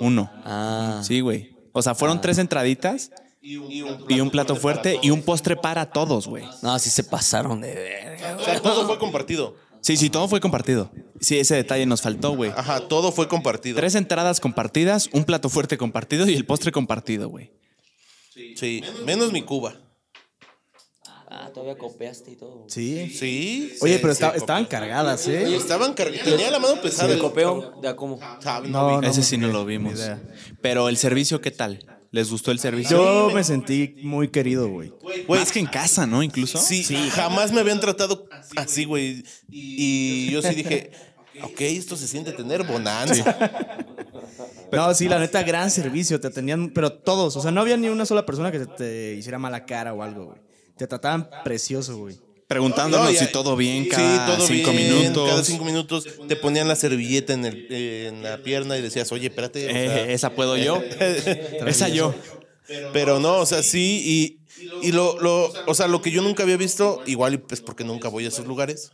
Uno. 0.00 0.30
Ah. 0.44 1.00
Sí, 1.02 1.20
güey. 1.20 1.56
O 1.72 1.82
sea, 1.82 1.94
fueron 1.94 2.20
tres 2.20 2.38
entraditas 2.38 3.10
y 3.42 3.56
un 4.20 4.30
plato 4.30 4.56
fuerte 4.56 4.98
y 5.02 5.10
un 5.10 5.22
postre 5.22 5.56
para 5.56 5.90
todos, 5.90 6.26
güey. 6.26 6.44
No, 6.62 6.78
sí 6.78 6.90
se 6.90 7.04
pasaron 7.04 7.60
de 7.60 7.74
verga. 7.74 8.36
O 8.40 8.44
sea, 8.44 8.60
todo 8.60 8.86
fue 8.86 8.98
compartido. 8.98 9.54
Sí, 9.82 9.96
sí, 9.96 10.10
todo 10.10 10.26
fue 10.26 10.40
compartido. 10.40 10.90
Sí, 11.20 11.38
ese 11.38 11.54
detalle 11.54 11.86
nos 11.86 12.02
faltó, 12.02 12.34
güey. 12.34 12.50
Ajá, 12.56 12.80
todo 12.80 13.12
fue 13.12 13.28
compartido. 13.28 13.76
Tres 13.76 13.94
entradas 13.94 14.40
compartidas, 14.40 15.08
un 15.12 15.22
plato 15.22 15.48
fuerte 15.48 15.78
compartido 15.78 16.28
y 16.28 16.34
el 16.34 16.44
postre 16.44 16.72
compartido, 16.72 17.28
güey. 17.28 17.52
Sí, 18.56 18.82
menos 19.04 19.32
mi 19.32 19.42
Cuba. 19.42 19.74
Ah, 21.28 21.50
todavía 21.52 21.76
copiaste 21.76 22.30
y 22.30 22.36
todo. 22.36 22.66
Sí. 22.68 23.10
Sí. 23.10 23.74
Oye, 23.80 23.98
pero 23.98 24.14
copió. 24.14 24.34
estaban 24.34 24.64
cargadas, 24.64 25.26
¿eh? 25.26 25.56
Estaban 25.56 25.92
cargadas. 25.94 26.24
Tenía 26.24 26.50
la 26.50 26.58
mano 26.58 26.80
pesada. 26.80 27.08
¿Se 27.08 27.14
el 27.14 27.20
copió? 27.20 27.74
¿De 27.82 27.96
cómo? 27.96 28.18
No, 28.68 29.00
no. 29.00 29.08
Ese 29.08 29.22
sí 29.22 29.36
no 29.36 29.48
lo 29.48 29.64
vimos. 29.64 29.94
idea. 29.98 30.22
Pero 30.62 30.88
el 30.88 30.96
servicio, 30.96 31.40
¿qué 31.40 31.50
tal? 31.50 31.84
¿Les 32.12 32.30
gustó 32.30 32.52
el 32.52 32.60
servicio? 32.60 32.96
Yo 32.96 33.34
me 33.34 33.42
sentí 33.42 33.96
muy 34.02 34.28
querido, 34.28 34.68
güey. 34.68 34.92
Más 35.28 35.50
que 35.50 35.58
en 35.58 35.66
casa, 35.66 36.06
¿no? 36.06 36.22
Incluso. 36.22 36.58
Sí, 36.58 36.82
jamás 37.10 37.52
me 37.52 37.60
habían 37.60 37.80
tratado 37.80 38.28
así, 38.56 38.84
güey. 38.84 39.24
Y 39.50 40.30
yo 40.30 40.42
sí 40.42 40.54
dije, 40.54 40.92
ok, 41.42 41.60
esto 41.60 41.96
se 41.96 42.06
siente 42.08 42.32
tener 42.32 42.64
bonanza. 42.64 43.36
No, 44.72 44.92
sí, 44.94 45.08
la 45.08 45.18
neta, 45.18 45.42
gran 45.42 45.70
servicio. 45.70 46.20
Te 46.20 46.26
atendían, 46.28 46.70
pero 46.70 46.92
todos. 46.92 47.36
O 47.36 47.40
sea, 47.42 47.50
no 47.50 47.60
había 47.60 47.76
ni 47.76 47.88
una 47.88 48.04
sola 48.06 48.26
persona 48.26 48.50
que 48.50 48.60
te, 48.60 48.66
te 48.66 49.14
hiciera 49.14 49.38
mala 49.38 49.64
cara 49.64 49.94
o 49.94 50.02
algo, 50.02 50.26
güey. 50.26 50.38
Te 50.76 50.86
trataban 50.86 51.28
precioso, 51.44 51.96
güey. 51.98 52.16
Preguntándonos 52.48 53.12
No, 53.12 53.18
si 53.18 53.26
todo 53.32 53.56
bien 53.56 53.84
sí, 53.84 53.90
cada 53.90 54.36
todo 54.36 54.46
cinco 54.46 54.70
bien, 54.70 54.94
minutos. 54.94 55.28
Cada 55.28 55.42
cinco 55.42 55.64
minutos 55.64 56.06
te 56.28 56.36
ponían 56.36 56.68
la 56.68 56.76
servilleta 56.76 57.32
en, 57.32 57.44
el, 57.44 57.66
en 57.72 58.22
la 58.22 58.42
pierna 58.42 58.76
y 58.78 58.82
decías, 58.82 59.10
oye, 59.10 59.28
espérate. 59.28 59.66
o 59.66 59.70
sea, 59.70 60.04
Eh, 60.06 60.12
esa 60.12 60.30
puedo 60.30 60.56
yo. 60.56 60.80
esa 61.66 61.88
yo. 61.88 62.14
Pero 62.92 63.18
no, 63.18 63.38
o 63.38 63.46
sea, 63.46 63.62
sí, 63.62 64.38
y, 64.80 64.86
y 64.88 64.92
lo, 64.92 65.18
lo, 65.20 65.52
o 65.66 65.74
sea, 65.74 65.88
lo 65.88 66.02
que 66.02 66.10
yo 66.10 66.22
nunca 66.22 66.42
había 66.44 66.56
visto, 66.56 67.02
igual 67.06 67.40
pues 67.40 67.60
porque 67.60 67.84
nunca 67.84 68.08
voy 68.08 68.24
a 68.26 68.28
esos 68.28 68.46
lugares, 68.46 68.92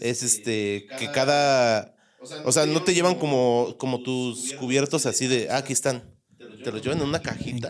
es 0.00 0.22
este, 0.22 0.86
que 0.98 1.10
cada, 1.12 1.94
o 2.44 2.52
sea, 2.52 2.66
no 2.66 2.82
te 2.82 2.94
llevan 2.94 3.14
como, 3.16 3.74
como 3.78 4.02
tus 4.02 4.52
cubiertos 4.54 5.06
así 5.06 5.26
de, 5.26 5.48
ah, 5.50 5.58
aquí 5.58 5.72
están. 5.72 6.12
Te 6.62 6.72
los 6.72 6.80
llevan 6.80 6.98
en 7.02 7.08
una 7.08 7.20
cajita. 7.20 7.68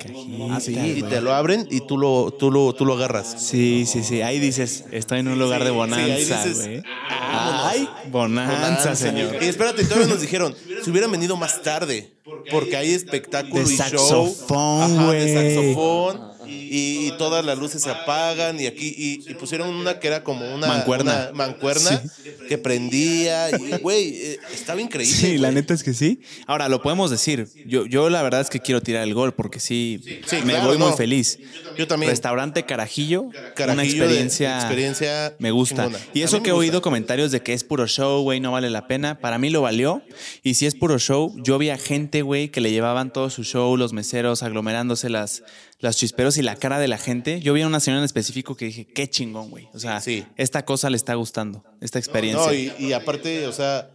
Ah, 0.51 0.61
sí, 0.61 0.73
y 0.73 1.01
güey. 1.01 1.11
te 1.11 1.21
lo 1.21 1.35
abren 1.35 1.67
y 1.69 1.81
tú 1.81 1.99
lo, 1.99 2.31
tú 2.31 2.53
lo, 2.53 2.73
tú 2.75 2.85
lo 2.87 2.95
agarras. 2.95 3.35
Sí, 3.43 3.87
sí, 3.87 4.05
sí. 4.05 4.23
Ahí 4.23 4.39
dices, 4.39 4.85
estoy 4.93 5.19
en 5.19 5.27
un 5.29 5.39
lugar 5.41 5.65
de 5.65 5.71
bonanza, 5.71 6.45
güey. 6.55 6.81
Ay, 7.09 7.89
bonanza, 8.13 8.55
Bonanza. 8.55 8.95
señor. 8.95 9.43
Y 9.43 9.47
espérate, 9.47 9.83
todavía 9.85 10.07
nos 10.07 10.21
dijeron, 10.21 10.55
si 10.85 10.91
hubieran 10.93 11.11
venido 11.11 11.37
más 11.37 11.61
tarde, 11.63 12.15
porque 12.53 12.77
hay 12.77 12.93
espectáculo 12.93 13.65
De 13.65 13.73
y 13.73 13.77
saxofón, 13.77 14.37
show. 14.49 15.01
Ajá, 15.01 15.13
de 15.13 15.25
güey. 15.35 15.35
saxofón. 15.57 16.17
Y, 16.17 16.34
y 16.77 17.13
todas 17.19 17.45
las 17.45 17.59
luces 17.59 17.83
se 17.83 17.91
apagan 17.91 18.59
y 18.61 18.67
aquí 18.67 18.95
y, 18.97 19.31
y 19.31 19.35
pusieron 19.35 19.69
una 19.75 20.01
que 20.01 20.09
era 20.09 20.25
como 20.25 20.53
una 20.55 20.67
Mancuerna. 20.67 21.29
una 21.31 21.33
mancuerna 21.33 22.03
que 22.49 22.59
prendía 22.59 23.51
y 23.51 23.79
güey 23.81 24.15
eh, 24.17 24.39
estaba 24.53 24.81
increíble 24.81 25.15
Sí, 25.17 25.39
la 25.39 25.51
neta 25.53 25.75
es 25.75 25.83
que 25.83 25.95
sí. 25.95 26.21
Ahora, 26.47 26.69
lo 26.69 26.83
podemos 26.83 27.11
decir. 27.11 27.49
Yo, 27.67 27.87
yo 27.87 28.11
la 28.11 28.23
verdad 28.23 28.41
es 28.41 28.51
que 28.51 28.61
quiero 28.61 28.81
tirar 28.83 29.03
el 29.03 29.15
gol 29.15 29.35
porque 29.35 29.61
sí, 29.61 30.01
Sí, 30.27 30.37
me 30.45 30.53
claro, 30.55 30.69
voy 30.69 30.79
muy 30.79 30.93
feliz. 30.93 31.39
yo 31.77 31.87
también 31.87 32.11
Restaurante 32.11 32.65
Carajillo, 32.65 33.23
una 33.23 33.55
Carajillo 33.55 34.05
de- 34.05 34.09
experiencia, 34.09 34.57
experiencia 34.57 35.35
me 35.39 35.51
gusta. 35.51 35.85
chingona. 35.85 36.05
Y 36.13 36.23
eso 36.23 36.43
que 36.43 36.51
he 36.51 36.53
oído 36.53 36.83
comentarios 36.83 37.31
de 37.31 37.41
que 37.43 37.53
es 37.53 37.65
puro 37.65 37.87
show, 37.87 38.23
güey, 38.23 38.41
no 38.41 38.53
vale 38.53 38.71
la 38.71 38.87
pena. 38.87 39.19
Para 39.21 39.39
mí 39.39 39.51
lo 39.51 39.63
valió. 39.63 40.03
Y 40.43 40.55
si 40.55 40.67
es 40.67 40.75
puro 40.75 40.99
show, 40.99 41.33
yo 41.43 41.59
vi 41.59 41.71
a 41.71 41.79
gente, 41.79 42.23
güey, 42.23 42.49
que 42.49 42.61
le 42.61 42.71
llevaban 42.71 43.13
todo 43.13 43.31
su 43.31 43.45
show, 43.45 43.77
los 43.77 43.93
meseros 43.93 44.43
aglomerándose 44.43 45.09
las, 45.09 45.43
las 45.81 45.97
chisperos 45.97 46.37
y 46.39 46.43
la 46.43 46.57
cara 46.57 46.79
de 46.79 46.89
la 46.89 46.99
gente. 46.99 47.41
Yo 47.41 47.53
vi 47.53 47.63
a 47.63 47.67
una 47.67 47.81
señora 47.81 48.01
en 48.01 48.05
específico 48.05 48.57
que 48.57 48.67
dije, 48.67 48.87
qué 48.87 49.09
chingón, 49.09 49.51
güey. 49.51 49.69
O 49.75 49.79
sea, 49.79 50.01
Sí. 50.01 50.25
esta 50.37 50.65
cosa 50.65 50.89
le 50.91 50.97
está 50.97 51.15
gustando, 51.15 51.65
esta 51.81 51.99
experiencia. 51.99 52.47
no 52.47 52.55
y, 52.55 52.73
y 52.79 52.93
aparte 52.93 53.47
o 53.47 53.53
sea 53.53 53.91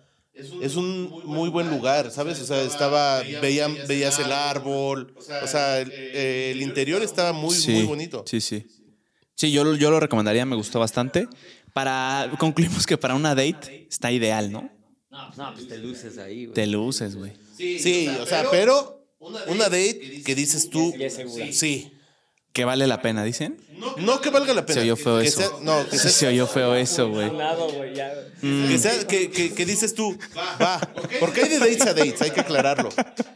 es 0.62 0.78
un 0.78 1.10
muy 1.26 1.50
buen 1.50 1.70
lugar, 1.70 2.12
¿sabes? 2.12 2.40
O 2.40 2.46
sea, 2.46 2.62
estaba, 2.62 3.22
veían, 3.42 3.76
veías 3.90 4.20
el 4.20 4.32
árbol, 4.32 5.14
o 5.18 5.48
sea, 5.48 5.80
el, 5.82 5.92
el 5.92 6.62
interior 6.62 7.02
estaba 7.04 7.34
muy, 7.34 7.54
Sí, 7.54 7.72
muy 7.74 7.84
bonito. 7.84 8.24
Sí, 8.26 8.40
sí. 8.40 8.66
Sí, 9.36 9.52
yo, 9.52 9.66
lo- 9.66 9.76
yo 9.76 9.92
lo 9.92 10.00
recomendaría, 10.00 10.46
me 10.46 10.56
gustó 10.56 10.80
bastante. 10.80 11.28
Para, 11.74 12.32
concluimos 12.40 12.86
que 12.86 12.98
para 12.98 13.16
una 13.16 13.36
date 13.36 13.86
está 13.90 14.14
ideal, 14.14 14.50
¿no? 14.50 14.70
No, 15.12 15.54
pues 15.54 15.68
te 15.68 15.78
luces 15.78 16.18
ahí, 16.18 16.46
güey. 16.46 16.54
Te 16.54 16.68
luces, 16.68 17.16
güey. 17.18 17.34
Sí, 17.58 18.08
o 18.08 18.26
sea, 18.26 18.46
pero 18.50 18.99
una 19.20 19.64
date 19.66 20.22
que 20.26 20.36
dices 20.36 20.70
tú, 20.70 20.94
segura. 21.10 21.48
sí, 21.52 21.92
Que 22.52 22.66
vale 22.66 22.88
la 22.88 23.02
pena, 23.02 23.24
dicen. 23.24 23.58
no 23.98 24.22
que 24.22 24.30
valga 24.32 24.54
la 24.54 24.66
pena. 24.66 24.82
Se 24.82 24.86
oyó 24.92 24.96
feo 24.96 25.20
que 25.20 25.28
eso. 25.28 25.40
sea- 25.42 25.50
no, 25.62 25.88
que 25.88 25.98
sea, 26.00 26.10
se 26.10 26.28
oyó 26.28 26.48
feo 26.48 26.74
eso, 26.76 27.10
güey. 27.10 27.30
Ya. 27.96 28.12
que, 28.42 28.78
sea- 28.80 29.06
que, 29.08 29.30
que- 29.30 29.54
que 29.54 29.66
dices 29.66 29.94
tú, 29.94 30.18
va, 30.62 30.80
porque 31.20 31.42
hay 31.42 31.50
de 31.50 31.60
dates 31.60 31.82
a 31.82 31.94
dates, 31.94 32.22
hay 32.22 32.32
que 32.32 32.40
aclararlo. 32.40 32.90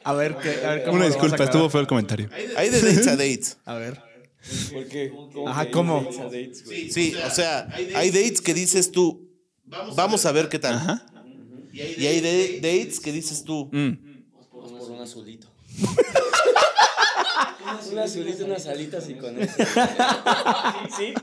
A 0.03 0.13
ver, 0.13 0.35
¿qué, 0.37 0.65
a 0.65 0.69
ver 0.75 0.83
cómo 0.85 0.97
Una 0.97 1.05
disculpa, 1.07 1.43
estuvo 1.43 1.69
feo 1.69 1.81
el 1.81 1.87
comentario. 1.87 2.29
Hay 2.57 2.69
de 2.69 2.81
dates 2.81 3.07
a 3.07 3.11
dates. 3.15 3.57
A 3.65 3.75
ver. 3.75 4.01
¿Por 4.73 4.87
qué? 4.87 5.09
Ajá, 5.47 5.69
¿cómo? 5.71 6.09
Sí, 6.91 7.13
o 7.25 7.29
sea, 7.29 7.67
hay 7.95 8.09
dates 8.11 8.41
que 8.41 8.53
dices 8.53 8.91
tú, 8.91 9.29
vamos 9.95 10.25
a 10.25 10.31
ver 10.33 10.49
qué 10.49 10.59
tal. 10.59 10.75
Ajá. 10.75 11.05
Y 11.71 11.79
hay 12.07 12.19
de- 12.19 12.59
dates 12.61 12.99
que 12.99 13.11
dices 13.11 13.43
tú, 13.43 13.69
Mm. 13.71 13.93
Vamos 14.51 14.79
por 14.79 14.91
un 14.91 15.01
azulito. 15.01 15.52
un 17.91 17.99
azulito, 17.99 18.45
unas 18.45 18.65
alitas 18.67 19.07
y 19.09 19.15
con 19.15 19.39
eso. 19.41 19.53
¿Sí? 20.97 21.13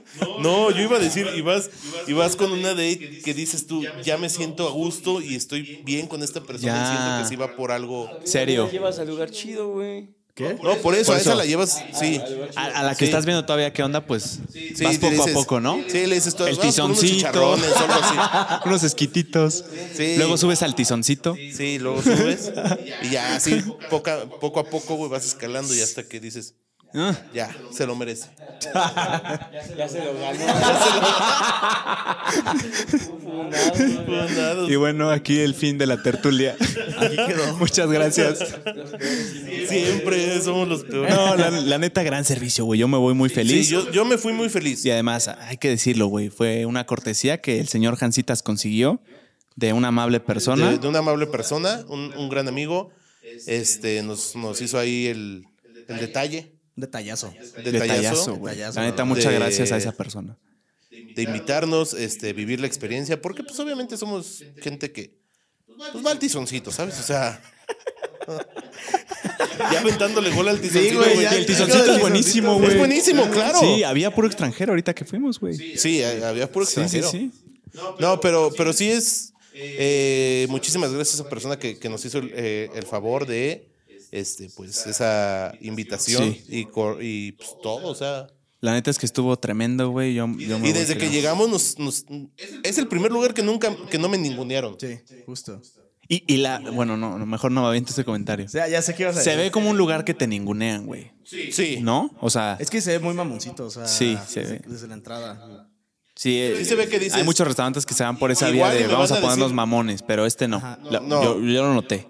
no, 0.40 0.70
yo 0.70 0.82
iba 0.82 0.96
a 0.96 1.01
decir, 1.01 1.28
y 1.34 1.40
vas, 1.40 1.70
y 2.07 2.12
vas 2.12 2.36
con 2.36 2.53
una 2.53 2.70
date 2.70 3.20
que 3.24 3.34
dices 3.34 3.66
tú, 3.66 3.82
ya 4.05 4.18
me 4.18 4.28
siento 4.28 4.68
a 4.68 4.70
gusto 4.70 5.20
y 5.20 5.34
estoy 5.34 5.80
bien 5.84 6.07
con 6.07 6.22
esta 6.22 6.42
persona 6.42 6.74
Ya. 6.74 6.82
y 6.82 6.96
siento 6.96 7.22
que 7.22 7.28
sí 7.28 7.36
va 7.36 7.57
por 7.57 7.72
algo. 7.72 8.09
Serio. 8.24 8.66
La 8.66 8.70
llevas 8.72 8.98
al 8.98 9.09
lugar 9.09 9.30
chido, 9.30 9.72
güey. 9.72 10.11
¿Qué? 10.41 10.57
No, 10.62 10.74
por 10.78 10.95
eso, 10.95 11.07
Por 11.12 11.16
a 11.16 11.20
esa 11.20 11.34
la 11.34 11.45
llevas, 11.45 11.82
sí. 11.99 12.20
A, 12.57 12.64
a 12.64 12.82
la 12.82 12.91
que 12.95 13.01
Sí. 13.01 13.05
estás 13.07 13.26
viendo 13.26 13.45
todavía 13.45 13.72
qué 13.72 13.82
onda, 13.82 14.07
pues 14.07 14.38
Sí, 14.53 14.72
vas 14.84 14.97
poco 14.99 15.12
dices- 15.12 15.30
a 15.30 15.34
poco, 15.34 15.61
¿no? 15.61 15.78
Sí, 15.86 16.07
le 16.07 16.14
dices 16.14 16.34
todo. 16.34 16.49
El 16.49 16.57
"Vamos 16.57 16.74
por 16.76 16.84
unos 16.86 16.99
tizoncito. 17.01 17.14
chicharrones 17.28 17.70
o 17.72 17.78
algo 17.78 17.95
así. 17.95 18.16
Unos 18.66 18.82
esquititos. 18.84 19.64
Sí. 19.97 20.14
Luego 20.16 20.36
subes 20.38 20.62
al 20.62 20.74
tizoncito. 20.74 21.34
Sí, 21.34 21.78
luego 21.78 22.01
subes 22.03 22.53
y 23.03 23.11
ya 23.11 23.36
así 23.36 23.62
poca- 23.91 24.24
poco 24.41 24.61
a 24.61 24.64
poco, 24.64 24.95
güey, 24.97 25.11
vas 25.11 25.26
escalando 25.26 25.74
y 25.74 25.80
hasta 25.82 26.05
que 26.09 26.20
dices, 26.20 26.55
Ah, 26.93 27.14
ya, 27.32 27.55
se 27.72 27.86
lo 27.86 27.95
merece. 27.95 28.28
Ya 29.76 29.88
se 29.88 30.05
lo 30.05 30.12
ganó. 30.18 30.45
Y 34.68 34.76
bueno, 34.76 35.11
aquí 35.11 35.38
el 35.38 35.55
fin 35.55 35.78
de 35.78 35.86
la 35.86 36.03
tertulia. 36.03 36.57
Aquí 36.99 37.16
quedó. 37.16 37.57
Muchas 37.59 37.88
gracias. 37.91 38.38
Siempre 39.68 40.41
somos 40.41 40.68
los 40.68 40.84
peores. 40.84 41.14
No, 41.14 41.36
la, 41.36 41.51
la 41.51 41.78
neta, 41.78 42.03
gran 42.03 42.24
servicio, 42.24 42.64
güey. 42.64 42.80
Yo 42.80 42.88
me 42.88 42.99
voy 42.99 43.14
muy 43.14 43.28
Sí, 43.28 43.34
feliz. 43.36 43.68
yo, 43.68 43.91
yo 43.93 44.05
me 44.05 44.18
fui 44.18 44.32
muy 44.32 44.49
feliz. 44.49 44.84
Y 44.84 44.91
además, 44.91 45.28
hay 45.28 45.57
que 45.59 45.68
decirlo, 45.68 46.07
güey, 46.09 46.28
fue 46.30 46.66
una 46.66 46.86
cortesía 46.86 47.41
que 47.41 47.61
el 47.61 47.68
señor 47.68 47.97
Jancitas 47.97 48.43
consiguió 48.43 49.01
de 49.57 49.72
una 49.72 49.88
amable 49.88 50.20
persona. 50.20 50.70
De, 50.72 50.78
de 50.78 50.88
una 50.88 50.99
amable 51.01 51.26
persona, 51.26 51.84
un, 51.88 52.12
un 52.16 52.28
gran 52.28 52.49
amigo. 52.49 52.91
Este, 53.47 54.03
nos, 54.03 54.34
nos 54.36 54.61
hizo 54.61 54.78
ahí 54.78 55.07
el, 55.07 55.45
el 55.88 55.99
detalle. 55.99 56.53
Detallazo. 56.81 57.33
Detallazo, 57.64 58.37
güey. 58.37 58.57
La 58.57 58.70
neta, 58.83 59.05
muchas 59.05 59.33
De- 59.33 59.39
gracias 59.39 59.72
a 59.72 59.76
esa 59.76 59.93
persona. 59.93 60.37
de 60.91 61.22
invitarnos, 61.22 61.95
este, 61.95 62.33
vivir 62.33 62.61
la 62.61 62.66
experiencia, 62.66 63.20
porque 63.20 63.43
pues 63.43 63.59
obviamente 63.61 63.97
somos 63.97 64.43
gente 64.61 64.91
que 64.93 65.18
pues 65.93 66.05
va 66.05 66.11
al 66.12 66.18
tizoncito, 66.18 66.70
¿sabes? 66.70 66.99
O 66.99 67.03
sea, 67.03 67.41
ya 69.72 69.81
aventándole 69.81 70.31
gol 70.31 70.49
al 70.49 70.61
tizoncito, 70.61 70.99
güey, 70.99 71.14
güey. 71.14 71.26
El 71.26 71.47
tizoncito 71.47 71.95
es 71.95 72.01
buenísimo, 72.01 72.57
güey. 72.59 72.72
Es 72.72 72.78
buenísimo, 72.78 73.28
claro. 73.31 73.59
Sí, 73.61 73.83
había 73.83 74.11
puro 74.14 74.26
extranjero 74.26 74.72
ahorita 74.72 74.95
que 74.95 75.05
fuimos, 75.05 75.39
güey. 75.41 75.55
Sí, 75.76 76.03
había 76.03 76.51
puro 76.51 76.66
Sí, 76.66 76.74
sí, 76.74 76.81
extranjero. 76.81 77.11
sí. 77.11 77.31
No, 77.99 78.20
pero, 78.20 78.51
pero 78.57 78.72
sí 78.72 78.91
es. 78.91 79.33
eh, 79.55 80.47
muchísimas 80.51 80.93
gracias 80.93 81.18
a 81.18 81.22
esa 81.22 81.31
persona 81.31 81.59
que, 81.59 81.78
que 81.78 81.89
nos 81.89 82.05
hizo 82.05 82.18
el, 82.18 82.31
eh, 82.35 82.70
el 82.74 82.85
favor 82.85 83.26
de 83.26 83.69
este, 84.12 84.50
pues, 84.56 84.86
esa 84.86 85.52
invitación 85.61 86.34
Sí. 86.34 86.44
y, 86.48 87.06
y 87.06 87.32
pues, 87.32 87.50
todo, 87.62 87.88
o 87.88 87.94
sea. 87.94 88.26
La 88.62 88.72
neta 88.72 88.90
es 88.90 88.98
que 88.98 89.06
estuvo 89.06 89.36
tremendo, 89.38 89.88
güey. 89.90 90.12
Yo, 90.14 90.26
yo 90.38 90.58
me 90.58 90.68
Y 90.68 90.72
desde 90.72 90.98
que 90.98 91.08
llegamos 91.08 91.48
nos, 91.48 91.78
nos- 91.78 92.04
es 92.62 92.76
el 92.78 92.88
primer 92.88 93.11
lugar 93.11 93.32
que 93.32 93.42
nunca 93.42 93.74
que 93.90 93.96
no 93.98 94.08
me 94.11 94.18
ningunearon. 94.18 94.76
Sí, 94.78 94.98
justo. 95.24 95.62
Y, 96.08 96.24
y 96.26 96.38
la. 96.38 96.58
Bueno, 96.58 96.96
no, 96.96 97.24
mejor 97.24 97.52
no 97.52 97.66
aviento 97.66 97.92
ese 97.92 98.04
comentario. 98.04 98.44
O 98.44 98.48
sea, 98.48 98.68
ya 98.68 98.82
sé 98.82 98.94
qué 98.94 99.04
ibas 99.04 99.16
a 99.16 99.20
Se 99.22 99.34
ve 99.36 99.50
como 99.50 99.70
un 99.70 99.78
lugar 99.78 100.04
que 100.04 100.12
te 100.12 100.26
ningunean, 100.26 100.84
güey. 100.84 101.12
Sí. 101.24 101.78
¿No? 101.80 102.11
O 102.20 102.28
sea, 102.28 102.56
Es 102.61 102.68
que 102.68 102.80
se 102.82 102.90
ve 102.90 102.98
muy 102.98 103.14
mamoncito, 103.14 103.64
o 103.64 103.70
sea. 103.70 103.86
Sí, 103.86 104.18
se 104.28 104.40
desde, 104.40 104.52
ve. 104.54 104.62
desde 104.66 104.88
la 104.88 104.94
entrada. 104.94 105.68
sí, 106.16 106.36
eh, 106.36 106.56
Sí 106.58 106.64
se 106.66 106.74
ve 106.74 106.86
que 106.88 106.98
dices- 106.98 107.14
hay 107.14 107.22
muchos 107.24 107.46
restaurantes 107.46 107.86
que 107.86 107.94
se 107.94 108.02
van 108.04 108.18
por 108.18 108.30
esa 108.30 108.50
vía 108.50 108.74
y 108.74 108.82
de 108.82 108.88
vamos 108.88 109.11
a 109.12 109.18
a 109.18 109.20
ponernos 109.20 109.46
decir- 109.50 109.54
mamones, 109.54 110.02
pero 110.02 110.26
este 110.26 110.48
no. 110.48 110.58
La- 110.90 111.00
No. 111.00 111.22
Yo, 111.22 111.40
yo 111.40 111.62
lo 111.62 111.72
noté. 111.72 112.08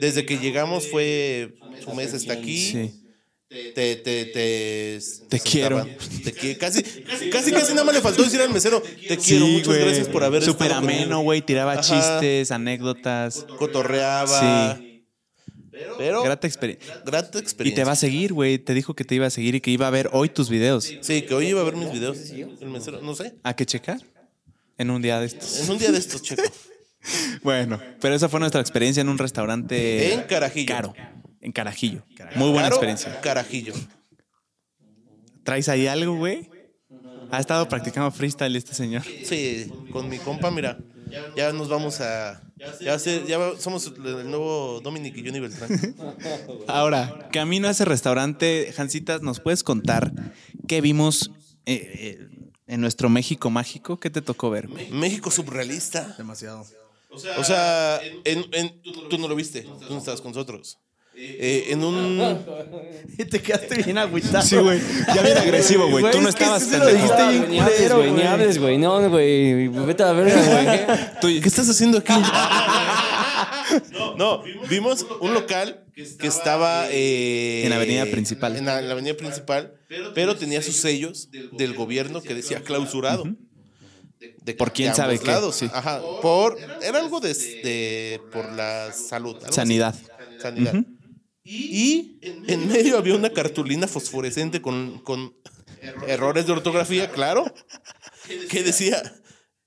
Desde 0.00 0.24
que 0.26 0.38
llegamos 0.38 0.86
fue 0.88 1.54
su 1.82 1.92
mesa 1.94 2.16
está 2.16 2.32
aquí. 2.34 2.58
Sí. 2.72 2.94
te, 3.74 3.96
te, 3.96 4.24
te, 4.26 4.98
Te 5.30 5.40
quiero. 5.40 5.86
Te 6.24 6.34
qui- 6.34 6.56
casi, 6.58 6.82
casi, 7.30 7.50
casi 7.50 7.70
nada 7.72 7.84
más 7.84 7.94
le 7.94 8.02
faltó 8.02 8.22
decir 8.22 8.40
al 8.40 8.50
mesero, 8.52 8.82
te 8.82 9.16
quiero, 9.16 9.46
Sí, 9.46 9.52
muchas 9.52 9.76
gracias 9.78 10.08
por 10.08 10.22
haber 10.24 10.42
Súper 10.42 10.66
estado 10.66 10.82
conmigo". 10.82 11.00
ameno, 11.02 11.20
güey. 11.22 11.40
Tiraba 11.42 11.72
Ajá. 11.74 11.80
chistes, 11.82 12.50
anécdotas. 12.50 13.46
Cotorreaba. 13.58 14.76
Sí. 14.76 14.84
Pero, 15.96 16.22
Grata 16.24 16.46
experiencia. 16.46 17.00
grata 17.06 17.38
Y 17.38 17.40
experiencia. 17.40 17.84
te 17.84 17.86
va 17.86 17.92
a 17.92 17.96
seguir, 17.96 18.32
güey. 18.32 18.58
Te 18.58 18.74
dijo 18.74 18.94
que 18.94 19.04
te 19.04 19.14
iba 19.14 19.26
a 19.26 19.30
seguir 19.30 19.54
y 19.54 19.60
que 19.60 19.70
iba 19.70 19.86
a 19.86 19.90
ver 19.90 20.10
hoy 20.12 20.28
tus 20.28 20.50
videos. 20.50 20.92
Sí, 21.02 21.22
que 21.22 21.34
hoy 21.34 21.46
iba 21.48 21.60
a 21.60 21.64
ver 21.64 21.76
mis 21.76 21.92
videos. 21.92 22.18
El 22.30 22.68
mesero, 22.68 23.00
no 23.00 23.14
sé. 23.14 23.34
¿A 23.44 23.54
qué 23.54 23.64
checar? 23.64 24.00
En 24.76 24.90
un 24.90 25.00
día 25.00 25.20
de 25.20 25.26
estos. 25.26 25.60
En 25.60 25.70
un 25.70 25.78
día 25.78 25.90
de 25.92 25.98
estos, 25.98 26.20
checo. 26.22 26.42
Bueno, 27.42 27.80
pero 28.00 28.14
esa 28.14 28.28
fue 28.28 28.40
nuestra 28.40 28.60
experiencia 28.60 29.00
en 29.00 29.08
un 29.08 29.18
restaurante 29.18 30.12
En 30.14 30.22
Carajillo. 30.22 30.66
caro. 30.74 30.94
En 31.40 31.52
Carajillo. 31.52 32.02
Muy 32.34 32.50
buena 32.50 32.62
Caro, 32.64 32.74
experiencia. 32.76 33.20
Carajillo. 33.20 33.74
¿Traes 35.44 35.68
ahí 35.68 35.86
algo, 35.86 36.16
güey? 36.16 36.50
Ha 37.30 37.40
estado 37.40 37.68
practicando 37.68 38.10
freestyle 38.10 38.56
este 38.56 38.74
señor. 38.74 39.02
Sí, 39.24 39.70
con 39.92 40.08
mi 40.08 40.18
compa, 40.18 40.50
mira. 40.50 40.78
Ya 41.36 41.52
nos 41.52 41.68
vamos 41.68 42.00
a. 42.00 42.42
Ya, 42.80 42.98
sé- 42.98 43.22
ya 43.26 43.38
somos 43.58 43.86
el 44.04 44.28
nuevo 44.30 44.80
Dominic 44.82 45.16
y 45.16 45.24
Johnny 45.24 45.40
Beltrán. 45.40 45.70
Ahora, 46.68 47.28
camino 47.32 47.68
a 47.68 47.70
ese 47.70 47.84
restaurante, 47.84 48.72
Jancitas, 48.76 49.22
¿nos 49.22 49.40
puedes 49.40 49.62
contar 49.62 50.12
qué 50.66 50.80
vimos 50.80 51.30
eh, 51.66 51.90
eh, 51.94 52.28
en 52.66 52.80
nuestro 52.80 53.08
México 53.08 53.48
mágico? 53.48 54.00
¿Qué 54.00 54.10
te 54.10 54.20
tocó 54.20 54.50
ver? 54.50 54.68
México 54.90 55.30
surrealista. 55.30 56.14
Demasiado. 56.18 56.66
O 57.10 57.44
sea, 57.44 58.00
en, 58.24 58.44
en- 58.52 58.82
tú 59.08 59.18
no 59.18 59.28
lo 59.28 59.34
viste, 59.34 59.62
tú 59.62 59.92
no 59.94 59.98
estabas 59.98 60.20
con 60.20 60.32
nosotros. 60.32 60.78
Eh, 61.20 61.66
en 61.70 61.82
un. 61.82 62.38
Y 63.18 63.24
te 63.24 63.42
quedaste 63.42 63.82
bien 63.82 63.98
agüitado. 63.98 64.40
Sí, 64.46 64.54
güey. 64.56 64.80
Ya 65.12 65.20
bien 65.20 65.36
agresivo, 65.36 65.88
güey. 65.90 66.04
Tú 66.12 66.20
no 66.20 66.28
es 66.28 66.34
que 66.36 66.44
estabas 66.44 66.62
sí 66.62 66.70
se 66.70 66.78
lo 66.78 66.84
pendejo. 66.84 67.02
dijiste 67.12 67.28
bien 67.30 67.50
Ni 67.50 67.58
hables, 67.58 67.76
culero, 67.76 67.96
güey, 67.96 68.08
ni 68.10 68.14
güey. 68.14 68.26
hables, 68.28 68.58
güey. 68.60 68.78
No, 68.78 69.10
güey. 69.10 69.68
Vete 69.68 70.02
a 70.04 70.06
la 70.06 70.12
verga, 70.12 70.86
güey. 71.20 71.40
¿Qué 71.40 71.48
estás 71.48 71.68
haciendo 71.68 71.98
aquí? 71.98 72.12
No, 74.16 74.42
vimos 74.70 75.06
un 75.20 75.34
local 75.34 75.84
que 75.94 76.26
estaba 76.26 76.86
eh, 76.90 77.62
En 77.64 77.70
la 77.70 77.76
avenida 77.76 78.06
principal. 78.06 78.56
En 78.56 78.66
la, 78.66 78.78
en 78.78 78.86
la 78.86 78.92
avenida 78.92 79.14
principal, 79.16 79.74
pero 80.14 80.36
tenía 80.36 80.62
sus 80.62 80.76
sellos 80.76 81.30
del 81.52 81.74
gobierno 81.74 82.22
que 82.22 82.34
decía 82.34 82.60
clausurado. 82.60 83.24
De- 84.18 84.54
Por 84.54 84.72
quién 84.72 84.90
de 84.90 84.96
sabe 84.96 85.12
ambos 85.14 85.24
qué, 85.24 85.30
lados. 85.30 85.56
sí. 85.56 85.70
Ajá. 85.72 86.00
Por, 86.22 86.58
era 86.82 86.98
algo 86.98 87.20
de, 87.20 87.34
de- 87.34 88.20
por 88.32 88.50
la 88.52 88.92
salud. 88.92 89.36
así. 89.44 89.52
Sanidad. 89.54 89.94
Sanidad. 90.40 90.74
Y 91.44 92.18
en 92.22 92.68
medio 92.68 92.98
había 92.98 93.14
una 93.14 93.30
cartulina 93.32 93.86
fosforescente 93.88 94.60
con, 94.60 94.98
con 95.00 95.34
errores 96.06 96.46
de 96.46 96.52
ortografía, 96.52 97.10
claro, 97.10 97.44
que 98.50 98.62
decía, 98.62 99.00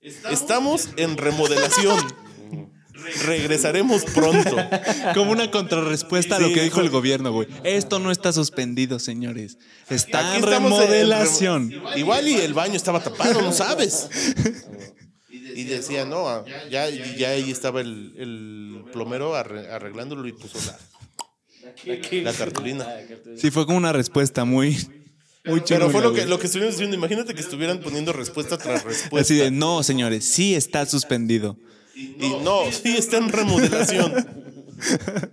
estamos 0.00 0.90
en 0.96 1.16
remodelación. 1.16 1.98
Regresaremos 3.26 4.04
pronto. 4.04 4.56
Como 5.14 5.32
una 5.32 5.50
contrarrespuesta 5.50 6.36
a 6.36 6.40
lo 6.40 6.52
que 6.52 6.62
dijo 6.62 6.80
el 6.80 6.90
gobierno, 6.90 7.32
güey. 7.32 7.48
Esto 7.64 7.98
no 7.98 8.10
está 8.10 8.32
suspendido, 8.32 8.98
señores. 8.98 9.58
Está 9.90 10.36
en 10.36 10.44
en 10.44 10.50
remodelación. 10.50 11.70
remo- 11.70 11.96
Igual 11.96 12.28
y 12.28 12.34
el 12.34 12.54
baño 12.54 12.74
estaba 12.76 13.02
tapado, 13.02 13.40
no 13.42 13.52
sabes. 13.52 14.08
Y 15.54 15.64
decía, 15.64 16.04
no, 16.04 16.28
ah, 16.28 16.44
ya, 16.70 16.88
ya 16.88 17.30
ahí 17.30 17.50
estaba 17.50 17.80
el, 17.82 18.14
el 18.16 18.84
plomero 18.92 19.34
arre- 19.36 19.68
arreglándolo 19.70 20.26
y 20.26 20.32
puso 20.32 20.58
la, 20.66 20.78
la 22.22 22.32
cartulina. 22.32 22.86
Sí, 23.36 23.50
fue 23.50 23.66
como 23.66 23.76
una 23.78 23.92
respuesta 23.92 24.44
muy, 24.46 24.76
muy 25.44 25.60
Pero 25.68 25.90
fue 25.90 26.00
lo 26.00 26.14
que, 26.14 26.24
lo 26.26 26.38
que 26.38 26.46
estuvimos 26.46 26.74
diciendo. 26.74 26.96
Imagínate 26.96 27.34
que 27.34 27.40
estuvieran 27.42 27.80
poniendo 27.80 28.12
respuesta 28.12 28.56
tras 28.56 28.82
respuesta. 28.84 29.20
Así 29.20 29.34
de, 29.36 29.50
no, 29.50 29.82
señores, 29.82 30.24
sí 30.24 30.54
está 30.54 30.86
suspendido. 30.86 31.56
Y 31.94 32.28
no, 32.42 32.70
sí 32.72 32.96
está 32.96 33.18
en 33.18 33.28
remodelación. 33.30 34.12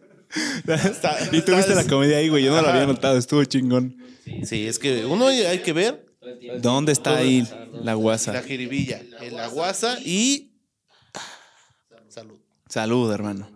Está- 0.67 1.17
y 1.31 1.41
tuviste 1.41 1.73
la 1.73 1.85
comedia 1.85 2.17
ahí, 2.17 2.29
güey. 2.29 2.43
Yo 2.43 2.51
no 2.51 2.57
Ajá. 2.59 2.71
había 2.71 2.85
notado, 2.85 3.17
estuvo 3.17 3.43
chingón. 3.45 3.97
Sí, 4.43 4.67
es 4.67 4.77
que 4.77 5.05
uno 5.05 5.27
hay 5.27 5.59
que 5.63 5.73
ver 5.73 6.05
¿Dónde 6.61 6.91
está 6.91 7.17
ahí 7.17 7.47
la 7.73 7.81
la 7.83 7.93
guasa? 7.95 8.43
jiribilla, 8.43 9.01
el 9.21 9.39
aguasa 9.39 9.97
y. 10.05 10.51
Salud. 12.09 12.37
Salud, 12.67 13.11
hermano. 13.11 13.49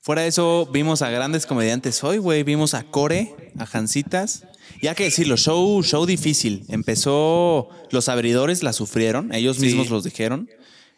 Fuera 0.00 0.22
de 0.22 0.28
eso, 0.28 0.66
vimos 0.72 1.02
a 1.02 1.10
grandes 1.10 1.44
comediantes 1.46 2.02
hoy, 2.04 2.18
güey. 2.18 2.42
Vimos 2.42 2.72
a 2.74 2.84
Core, 2.84 3.52
a 3.58 3.66
Jancitas. 3.66 4.44
Y 4.80 4.86
hay 4.86 4.94
que 4.94 5.04
decirlo, 5.04 5.36
show, 5.36 5.82
show 5.82 6.06
difícil. 6.06 6.64
Empezó, 6.68 7.68
los 7.90 8.08
abridores 8.08 8.62
la 8.62 8.72
sufrieron, 8.72 9.34
ellos 9.34 9.56
Sí. 9.56 9.62
mismos 9.66 9.90
los 9.90 10.04
dijeron. 10.04 10.48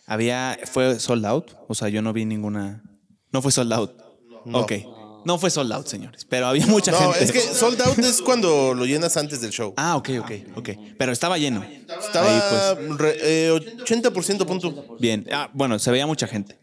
Había, 0.07 0.59
fue 0.65 0.99
sold 1.01 1.27
out, 1.27 1.53
o 1.69 1.75
sea, 1.75 1.89
yo 1.89 2.01
no 2.03 2.13
vi 2.13 2.25
ninguna. 2.25 2.83
No 3.33 3.43
fue 3.43 3.51
sold 3.53 3.73
out. 3.73 3.93
No. 4.45 4.61
Ok. 4.61 4.73
No 5.25 5.39
fue 5.39 5.51
sold 5.51 5.73
out, 5.73 5.87
señores. 5.89 6.25
Pero 6.25 6.47
había 6.47 6.65
mucha 6.69 6.93
No, 6.93 6.99
gente. 7.13 7.25
es 7.25 7.33
que 7.33 7.41
sold 7.41 7.81
out 7.83 7.99
es 7.99 8.23
cuando 8.23 8.75
lo 8.75 8.87
llenas 8.87 9.17
antes 9.17 9.41
del 9.41 9.51
show. 9.51 9.75
Ah, 9.77 9.97
ok, 9.97 10.11
ok, 10.21 10.31
ok. 10.55 10.69
Pero 10.97 11.11
estaba 11.11 11.37
lleno. 11.37 11.65
Estaba 11.65 12.29
Ahí, 12.29 12.77
pues. 12.87 12.99
re- 12.99 13.17
eh, 13.49 13.51
80% 13.53 14.47
punto. 14.47 14.97
Bien. 15.01 15.27
Ah, 15.33 15.51
bueno, 15.53 15.81
se 15.81 15.91
veía 15.91 16.07
mucha 16.07 16.29
gente. 16.29 16.57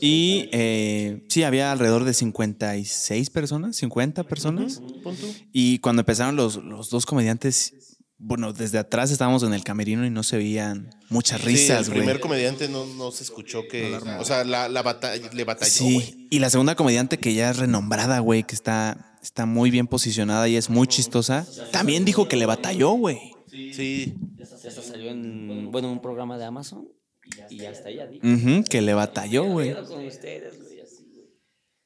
Y 0.00 0.48
eh, 0.52 1.24
sí, 1.28 1.42
había 1.42 1.72
alrededor 1.72 2.04
de 2.04 2.12
56 2.14 3.30
personas, 3.30 3.76
50 3.76 4.24
personas. 4.24 4.80
punto. 5.02 5.26
Y 5.52 5.78
cuando 5.78 6.00
empezaron 6.02 6.36
los, 6.36 6.56
los 6.56 6.90
dos 6.90 7.04
comediantes, 7.06 7.95
bueno, 8.18 8.52
desde 8.52 8.78
atrás 8.78 9.10
estábamos 9.10 9.42
en 9.42 9.52
el 9.52 9.62
camerino 9.62 10.06
y 10.06 10.10
no 10.10 10.22
se 10.22 10.36
veían 10.38 10.90
muchas 11.10 11.40
Sí, 11.40 11.46
risas, 11.46 11.80
el 11.86 11.92
güey. 11.92 11.98
primer 12.00 12.20
comediante 12.20 12.68
no, 12.68 12.86
no 12.86 13.10
se 13.12 13.22
escuchó 13.24 13.62
que. 13.70 13.94
o 14.18 14.24
sea, 14.24 14.44
la, 14.44 14.68
la 14.68 14.82
batalla, 14.82 15.28
le 15.32 15.44
batalló, 15.44 15.70
Sí, 15.70 16.26
y 16.30 16.38
la 16.38 16.48
segunda 16.50 16.74
comediante 16.76 17.18
que 17.18 17.34
ya 17.34 17.50
es 17.50 17.58
renombrada, 17.58 18.18
güey, 18.20 18.42
que 18.44 18.54
está, 18.54 19.18
está 19.22 19.44
muy 19.46 19.70
bien 19.70 19.86
posicionada 19.86 20.48
y 20.48 20.56
es 20.56 20.70
muy 20.70 20.86
chistosa, 20.86 21.46
también 21.72 22.04
dijo 22.04 22.26
que 22.28 22.36
le 22.36 22.46
batalló, 22.46 22.92
güey. 22.92 23.18
Sí. 23.50 24.14
Ya 24.36 24.44
hasta 24.44 24.70
salió 24.82 25.10
en, 25.10 25.70
bueno, 25.70 25.90
un 25.92 26.00
programa 26.00 26.38
de 26.38 26.44
Amazon. 26.44 26.88
Y 27.50 27.56
ya 27.58 27.70
está, 27.70 27.90
ya 27.90 28.06
dijo. 28.06 28.26
Ujú, 28.26 28.64
que 28.64 28.80
le 28.80 28.94
batalló, 28.94 29.44
güey. 29.44 29.74
Con 29.74 30.06
ustedes, 30.06 30.58
güey, 30.62 30.80
así, 30.80 31.04
güey. 31.12 31.26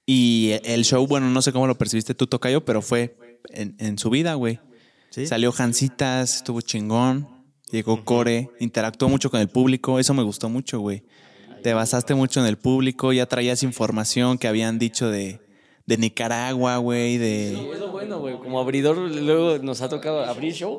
Y 0.06 0.52
el 0.64 0.84
show, 0.84 1.06
bueno, 1.06 1.28
no 1.30 1.42
sé 1.42 1.52
cómo 1.52 1.66
lo 1.66 1.76
percibiste 1.78 2.14
tú, 2.14 2.26
Tocayo, 2.26 2.64
pero 2.64 2.82
fue 2.82 3.16
en, 3.50 3.74
en 3.78 3.98
su 3.98 4.10
vida, 4.10 4.34
güey. 4.34 4.60
Sí. 5.10 5.26
Salió 5.26 5.52
Jancitas, 5.52 6.36
estuvo 6.36 6.60
chingón. 6.60 7.28
Llegó 7.70 8.04
Core, 8.04 8.50
interactuó 8.58 9.08
mucho 9.08 9.30
con 9.30 9.40
el 9.40 9.48
público. 9.48 9.98
Eso 9.98 10.14
me 10.14 10.22
gustó 10.22 10.48
mucho, 10.48 10.80
güey. 10.80 11.04
Te 11.62 11.74
basaste 11.74 12.14
mucho 12.14 12.40
en 12.40 12.46
el 12.46 12.56
público, 12.56 13.12
ya 13.12 13.26
traías 13.26 13.62
información 13.62 14.38
que 14.38 14.48
habían 14.48 14.78
dicho 14.78 15.10
de, 15.10 15.40
de 15.90 15.98
Nicaragua, 15.98 16.76
güey, 16.78 17.18
de... 17.18 17.52
Es 17.72 17.78
lo 17.80 17.90
bueno, 17.90 18.20
güey. 18.20 18.38
Como 18.38 18.60
abridor, 18.60 18.96
luego 18.96 19.58
nos 19.58 19.82
ha 19.82 19.88
tocado 19.88 20.24
abrir 20.24 20.54
show. 20.54 20.78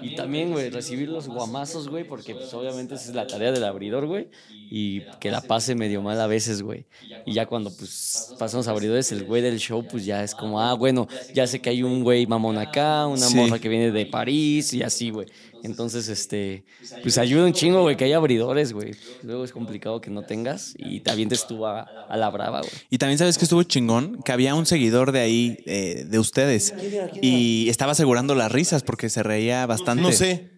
Y 0.00 0.10
también, 0.12 0.50
güey, 0.50 0.70
recibir 0.70 1.08
los 1.10 1.28
guamazos, 1.28 1.88
güey, 1.88 2.04
porque 2.04 2.34
pues 2.34 2.52
obviamente 2.54 2.94
esa 2.94 3.08
es 3.10 3.14
la 3.14 3.28
tarea 3.28 3.52
del 3.52 3.64
abridor, 3.64 4.06
güey. 4.06 4.28
Y 4.70 5.02
que 5.20 5.30
la 5.30 5.46
pase 5.46 5.74
medio 5.74 6.00
mal 6.02 6.20
a 6.20 6.26
veces, 6.26 6.62
güey. 6.62 6.86
Y 7.24 7.32
ya 7.34 7.46
cuando 7.46 7.76
pues 7.76 8.34
pasan 8.38 8.58
los 8.58 8.68
abridores, 8.68 9.12
el 9.12 9.24
güey 9.24 9.42
del 9.42 9.58
show, 9.58 9.86
pues 9.86 10.04
ya 10.06 10.22
es 10.24 10.34
como, 10.34 10.60
ah, 10.60 10.74
bueno, 10.74 11.06
ya 11.32 11.46
sé 11.46 11.60
que 11.60 11.70
hay 11.70 11.82
un 11.82 12.02
güey 12.02 12.26
mamón 12.26 12.56
acá, 12.58 13.06
una 13.06 13.30
Sí. 13.30 13.36
morra 13.36 13.58
que 13.58 13.68
viene 13.68 13.90
de 13.92 14.06
París 14.06 14.72
y 14.72 14.82
así, 14.82 15.10
güey. 15.10 15.26
Entonces, 15.66 16.08
este, 16.08 16.64
pues 17.02 17.18
ayuda 17.18 17.44
un 17.44 17.52
chingo, 17.52 17.82
güey, 17.82 17.96
que 17.96 18.04
haya 18.04 18.16
abridores, 18.16 18.72
güey. 18.72 18.92
Luego 19.22 19.44
es 19.44 19.52
complicado 19.52 20.00
que 20.00 20.10
no 20.10 20.22
tengas 20.22 20.74
y 20.78 21.00
te 21.00 21.10
avientes 21.10 21.46
tú 21.46 21.66
a, 21.66 21.80
a 21.82 22.16
la 22.16 22.30
brava, 22.30 22.60
güey. 22.60 22.72
Y 22.88 22.98
también 22.98 23.18
sabes 23.18 23.36
que 23.36 23.44
estuvo 23.44 23.62
chingón, 23.64 24.22
que 24.24 24.32
había 24.32 24.54
un 24.54 24.64
seguidor 24.64 25.12
de 25.12 25.20
ahí, 25.20 25.58
eh, 25.66 26.04
de 26.08 26.18
ustedes, 26.18 26.72
y 27.20 27.68
estaba 27.68 27.92
asegurando 27.92 28.34
las 28.34 28.50
risas 28.50 28.82
porque 28.82 29.10
se 29.10 29.22
reía 29.22 29.66
bastante. 29.66 30.02
No 30.02 30.12
sé. 30.12 30.50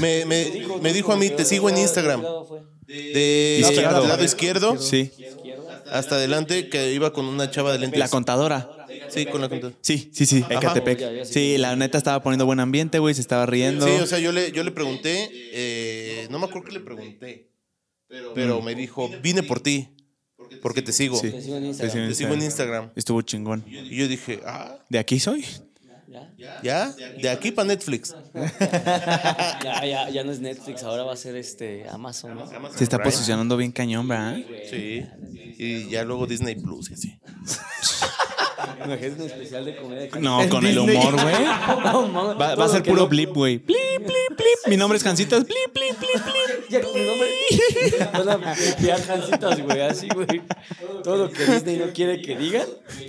Me, 0.00 0.24
me, 0.24 0.46
me 0.80 0.92
dijo 0.92 1.12
a 1.12 1.16
mí, 1.16 1.30
te 1.30 1.44
sigo 1.44 1.68
en 1.68 1.78
Instagram. 1.78 2.22
De 2.86 3.58
Izquierdo. 3.60 4.06
lado 4.06 4.22
izquierdo 4.24 4.78
Sí, 4.78 5.10
hasta 5.90 6.16
adelante, 6.16 6.68
que 6.68 6.92
iba 6.92 7.12
con 7.12 7.24
una 7.26 7.50
chava 7.50 7.72
de 7.72 7.78
lentes. 7.78 7.98
la 7.98 8.08
contadora. 8.08 8.70
Sí, 9.08 9.26
con 9.26 9.40
la 9.40 9.48
contadora. 9.48 9.76
Sí, 9.80 10.10
sí, 10.12 10.26
sí, 10.26 10.44
Ecatepec. 10.48 10.98
Ya, 10.98 11.12
ya, 11.12 11.24
sí. 11.24 11.32
Sí, 11.32 11.58
la 11.58 11.76
neta 11.76 11.98
estaba 11.98 12.22
poniendo 12.22 12.46
buen 12.46 12.60
ambiente, 12.60 12.98
güey, 12.98 13.14
se 13.14 13.20
estaba 13.20 13.46
riendo. 13.46 13.86
Sí, 13.86 13.92
o 14.02 14.06
sea, 14.06 14.18
yo 14.18 14.32
le, 14.32 14.52
yo 14.52 14.64
le 14.64 14.70
pregunté, 14.70 15.30
eh, 15.32 16.26
no 16.30 16.38
me 16.38 16.46
acuerdo 16.46 16.68
que 16.68 16.72
le 16.72 16.80
pregunté, 16.80 17.50
pero 18.34 18.62
me 18.62 18.74
dijo, 18.74 19.10
vine 19.22 19.42
por 19.42 19.60
ti, 19.60 19.88
porque 20.62 20.82
te 20.82 20.92
sigo. 20.92 21.16
Sí. 21.16 21.30
Te 21.30 21.42
sigo 21.42 21.56
en 21.56 21.66
Instagram. 21.66 21.92
sigo 21.92 22.04
en 22.04 22.10
Te 22.10 22.14
sigo 22.14 22.34
en 22.34 22.42
Instagram. 22.42 22.90
Estuvo 22.96 23.22
chingón. 23.22 23.64
Y 23.66 23.96
yo 23.96 24.08
dije, 24.08 24.40
ah, 24.44 24.78
¿De 24.88 24.98
aquí 24.98 25.18
soy? 25.18 25.44
¿Ya? 26.36 26.60
¿ya? 26.62 26.92
De 26.92 27.28
aquí 27.28 27.50
para 27.50 27.68
Netflix. 27.68 28.14
Ya, 29.64 29.84
ya, 29.86 30.10
ya 30.10 30.24
no 30.24 30.32
es 30.32 30.40
Netflix, 30.40 30.82
ahora 30.82 31.04
va 31.04 31.14
a 31.14 31.16
ser 31.16 31.36
este 31.36 31.88
Amazon, 31.88 32.34
¿no? 32.34 32.72
Se 32.72 32.84
está 32.84 33.02
posicionando 33.02 33.56
bien 33.56 33.72
cañón, 33.72 34.06
¿verdad? 34.06 34.36
Sí. 34.70 35.04
Y 35.58 35.88
ya 35.88 36.04
luego 36.04 36.26
Disney 36.26 36.54
Plus 36.54 36.90
y 36.90 36.94
así. 36.94 37.18
Imagínate 38.84 39.22
un 39.22 39.28
especial 39.28 39.64
de 39.64 39.76
comedia. 39.76 40.08
No, 40.20 40.48
con 40.48 40.66
el 40.66 40.78
humor, 40.78 41.12
güey. 41.20 41.34
Va, 42.40 42.54
va 42.54 42.64
a 42.64 42.68
ser 42.68 42.82
puro 42.82 43.06
blip, 43.08 43.30
güey. 43.30 43.58
Blip, 43.58 43.98
blip, 43.98 44.28
blip. 44.36 44.66
Mi 44.66 44.76
nombre 44.76 44.98
es 44.98 45.04
Jancitas. 45.04 45.44
Blip, 45.44 45.72
blip, 45.72 45.98
blip, 45.98 46.24
blip. 46.24 46.43
Ya 46.70 46.80
con 46.80 46.94
mi 46.94 47.06
nombre. 47.06 47.28
Van 48.12 48.28
a 48.28 48.54
limpiar 48.54 49.64
güey, 49.66 49.80
así, 49.82 50.08
güey. 50.14 50.42
Todo 51.02 51.16
lo 51.16 51.30
que 51.30 51.44
Disney 51.44 51.76
no 51.76 51.92
quiere 51.92 52.20
que 52.22 52.36
digan, 52.36 52.66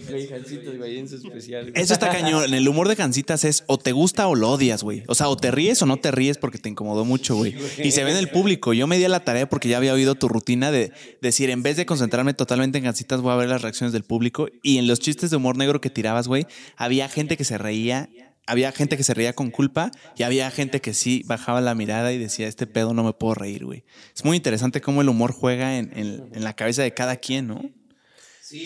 güey, 0.10 0.28
Jancitas, 0.28 0.78
güey, 0.78 1.00
en 1.00 1.10
su 1.10 1.16
especial. 1.16 1.72
Eso 1.76 1.94
está 1.94 2.10
cañón. 2.10 2.54
El 2.54 2.68
humor 2.68 2.88
de 2.88 2.96
Jancitas 2.96 3.44
es 3.44 3.64
o 3.68 3.78
te 3.78 3.92
gusta 3.92 4.28
o 4.28 4.36
lo 4.36 4.52
odias, 4.52 4.84
güey. 4.84 5.04
O 5.08 5.16
sea, 5.16 5.30
o 5.30 5.38
te 5.38 5.52
ríes 5.52 5.82
o 5.82 5.86
no 5.86 5.98
te 5.98 6.12
ríes 6.12 6.38
porque 6.38 6.58
te 6.58 6.70
incomodó 6.70 7.06
mucho, 7.06 7.36
güey. 7.36 7.56
Y 7.78 7.92
se 7.92 8.04
ve 8.04 8.12
en 8.12 8.18
el 8.18 8.30
público. 8.30 8.74
Yo 8.74 8.88
me 8.88 8.98
di 8.98 9.06
a 9.06 9.10
la 9.10 9.22
tarea 9.22 9.48
porque 9.50 9.70
ya 9.70 9.78
había 9.78 9.94
oído 9.94 10.16
tu 10.16 10.28
rutina 10.28 10.72
de 10.72 10.92
decir, 11.22 11.50
en 11.50 11.64
vez 11.64 11.78
de 11.78 11.86
concentrarme 11.86 12.34
totalmente 12.34 12.78
en 12.78 12.86
Jancitas, 12.86 13.22
voy 13.22 13.34
a 13.34 13.36
ver 13.36 13.50
las 13.50 13.62
reacciones 13.62 13.94
del 13.94 14.04
público. 14.04 14.48
Y 14.62 14.78
en 14.78 14.88
los 14.88 15.00
chistes 15.00 15.30
de 15.30 15.38
humor 15.38 15.58
negro 15.58 15.82
que 15.82 15.90
tirabas, 15.90 16.28
güey, 16.28 16.46
había 16.76 17.10
gente 17.10 17.38
que 17.38 17.44
se 17.44 17.58
reía. 17.58 18.10
Había 18.48 18.72
gente 18.72 18.96
que 18.98 19.04
se 19.04 19.14
reía 19.14 19.34
con 19.34 19.50
culpa 19.52 19.92
y 20.16 20.24
había 20.24 20.52
gente 20.52 20.80
que 20.82 20.94
sí 20.94 21.24
bajaba 21.26 21.62
la 21.62 21.74
mirada 21.76 22.14
y 22.14 22.18
decía, 22.20 22.48
este 22.48 22.68
pedo 22.68 22.94
no 22.94 23.04
me 23.04 23.14
puedo 23.14 23.34
reír, 23.36 23.66
güey. 23.66 23.84
Es 24.16 24.24
muy 24.24 24.38
interesante 24.38 24.82
cómo 24.82 25.02
el 25.02 25.10
humor 25.10 25.32
juega 25.32 25.78
en, 25.78 25.92
en- 25.98 26.30
en 26.34 26.44
la 26.44 26.56
cabeza 26.56 26.84
de 26.84 26.94
cada 26.94 27.16
quien, 27.18 27.48
¿no? 27.48 27.72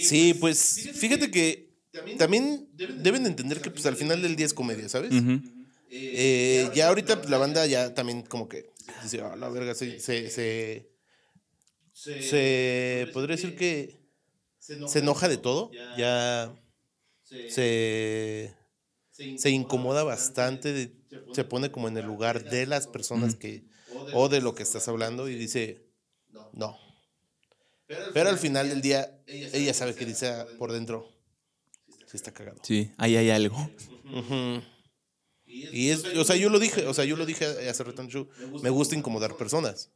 Sí, 0.02 0.34
pues 0.34 0.90
fíjate 0.94 1.32
que 1.32 1.70
también 2.18 2.68
deben 3.02 3.24
de 3.24 3.30
entender 3.30 3.62
que 3.62 3.72
pues 3.72 3.86
al 3.86 3.96
final 3.96 4.22
del 4.22 4.36
día 4.36 4.46
es 4.46 4.54
comedia, 4.54 4.90
¿sabes? 4.90 5.12
Eh, 6.12 6.72
ya 6.74 6.88
ahorita 6.90 7.18
pues, 7.18 7.30
la 7.30 7.38
banda 7.38 7.66
ya 7.66 7.94
también 7.94 8.24
como 8.24 8.50
que 8.50 8.66
dice, 9.04 9.22
"Ah, 9.22 9.36
la 9.38 9.48
verga, 9.50 9.76
se, 9.76 10.00
se, 10.00 10.30
se, 10.30 10.90
se- 12.18 13.10
podría 13.14 13.36
decir 13.36 13.56
que 13.56 14.00
se 14.88 15.00
enoja 15.00 15.28
de 15.28 15.38
todo, 15.38 15.72
ya 15.98 16.54
se, 17.48 18.54
se 19.36 19.50
incomoda 19.50 20.04
bastante, 20.04 20.74
de- 20.74 20.96
se 21.32 21.44
pone 21.44 21.72
como 21.72 21.88
en 21.88 21.98
el 21.98 22.06
lugar 22.06 22.46
de 22.46 22.66
las 22.66 22.88
personas 22.88 23.36
que, 23.36 23.64
o 24.12 24.30
de 24.30 24.42
lo 24.42 24.56
que 24.56 24.64
estás 24.64 24.88
hablando 24.88 25.30
y 25.30 25.36
dice, 25.36 25.86
no. 26.52 26.78
Pero 28.14 28.30
al 28.30 28.38
final 28.38 28.70
del 28.70 28.82
día, 28.82 29.20
ella 29.54 29.74
sabe 29.74 29.96
que 29.96 30.06
dice 30.06 30.28
ah, 30.28 30.48
por 30.58 30.72
dentro, 30.72 31.08
sí 32.06 32.18
está 32.18 32.34
cagado. 32.34 32.58
Sí, 32.64 32.92
ahí 32.98 33.16
hay 33.16 33.30
algo. 33.30 33.58
Ujú. 34.12 34.62
Y 35.72 35.90
es, 35.90 36.06
o 36.16 36.24
sea, 36.26 36.36
yo 36.36 36.50
lo 36.50 36.60
dije, 36.60 36.86
o 36.88 36.94
sea, 36.94 37.06
yo 37.06 37.16
lo 37.16 37.26
dije 37.26 37.46
hace 37.70 37.84
rato 37.84 38.04
me 38.62 38.70
gusta 38.70 38.96
incomodar 38.96 39.36
personas. 39.38 39.92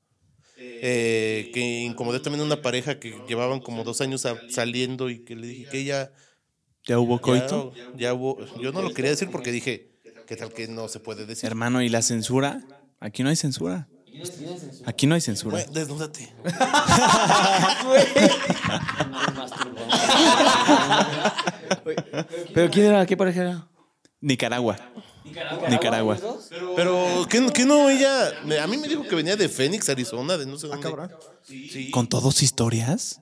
Eh, 0.82 1.50
que 1.54 1.60
incomodé 1.62 2.20
también 2.20 2.42
a 2.42 2.46
una 2.46 2.62
pareja 2.62 3.00
que 3.00 3.24
llevaban 3.26 3.62
como 3.62 3.84
dos 3.84 4.02
años 4.02 4.28
saliendo 4.48 5.10
y 5.10 5.24
que 5.24 5.36
le 5.36 5.48
dije 5.48 5.68
que 5.68 5.80
ella 5.80 6.12
¿Ya 6.86 7.00
hubo 7.00 7.22
coito? 7.22 7.74
ya 7.96 8.14
hubo, 8.14 8.38
yo 8.60 8.72
no 8.72 8.82
lo 8.82 8.94
quería 8.94 9.12
decir 9.12 9.30
porque 9.32 9.52
dije, 9.52 9.92
¿qué 10.28 10.36
tal 10.36 10.52
que 10.52 10.68
no 10.68 10.88
se 10.88 11.00
puede 11.00 11.26
decir? 11.26 11.48
Hermano, 11.48 11.82
¿y 11.82 11.90
la 11.90 12.02
censura? 12.02 12.62
Aquí 13.00 13.24
no 13.24 13.30
hay 13.30 13.36
censura. 13.36 13.88
Aquí 14.86 15.08
no 15.08 15.16
hay 15.16 15.22
censura. 15.22 15.64
Güey, 15.64 15.74
desnúdate. 15.74 16.34
¿Pero 22.54 22.70
quién 22.70 22.86
era? 22.88 23.06
¿Qué 23.06 23.18
pareja 23.18 23.42
era? 23.42 23.68
Nicaragua. 24.22 24.78
Nicaragua. 25.70 26.18
Pero, 26.76 27.26
¿qué, 27.30 27.46
qué 27.54 27.66
no 27.66 27.90
ella? 27.90 28.30
A 28.62 28.68
mí 28.68 28.78
me 28.78 28.88
dijo 28.88 29.04
que 29.04 29.16
venía 29.16 29.36
de 29.36 29.50
Phoenix, 29.50 29.90
Arizona, 29.90 30.38
de 30.38 30.46
no 30.46 30.58
sé 30.58 30.68
dónde. 30.68 30.90
Sí. 31.44 31.92
¿Con 31.92 32.08
todos 32.08 32.44
historias? 32.44 33.20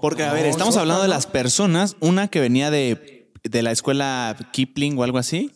Porque, 0.00 0.24
a 0.24 0.32
ver, 0.32 0.46
estamos 0.46 0.76
hablando 0.76 1.02
de 1.02 1.08
las 1.08 1.26
personas. 1.26 1.96
Una 2.00 2.28
que 2.28 2.40
venía 2.40 2.70
de, 2.70 3.28
de 3.42 3.62
la 3.62 3.70
escuela 3.72 4.36
Kipling 4.52 4.98
o 4.98 5.02
algo 5.04 5.18
así. 5.18 5.52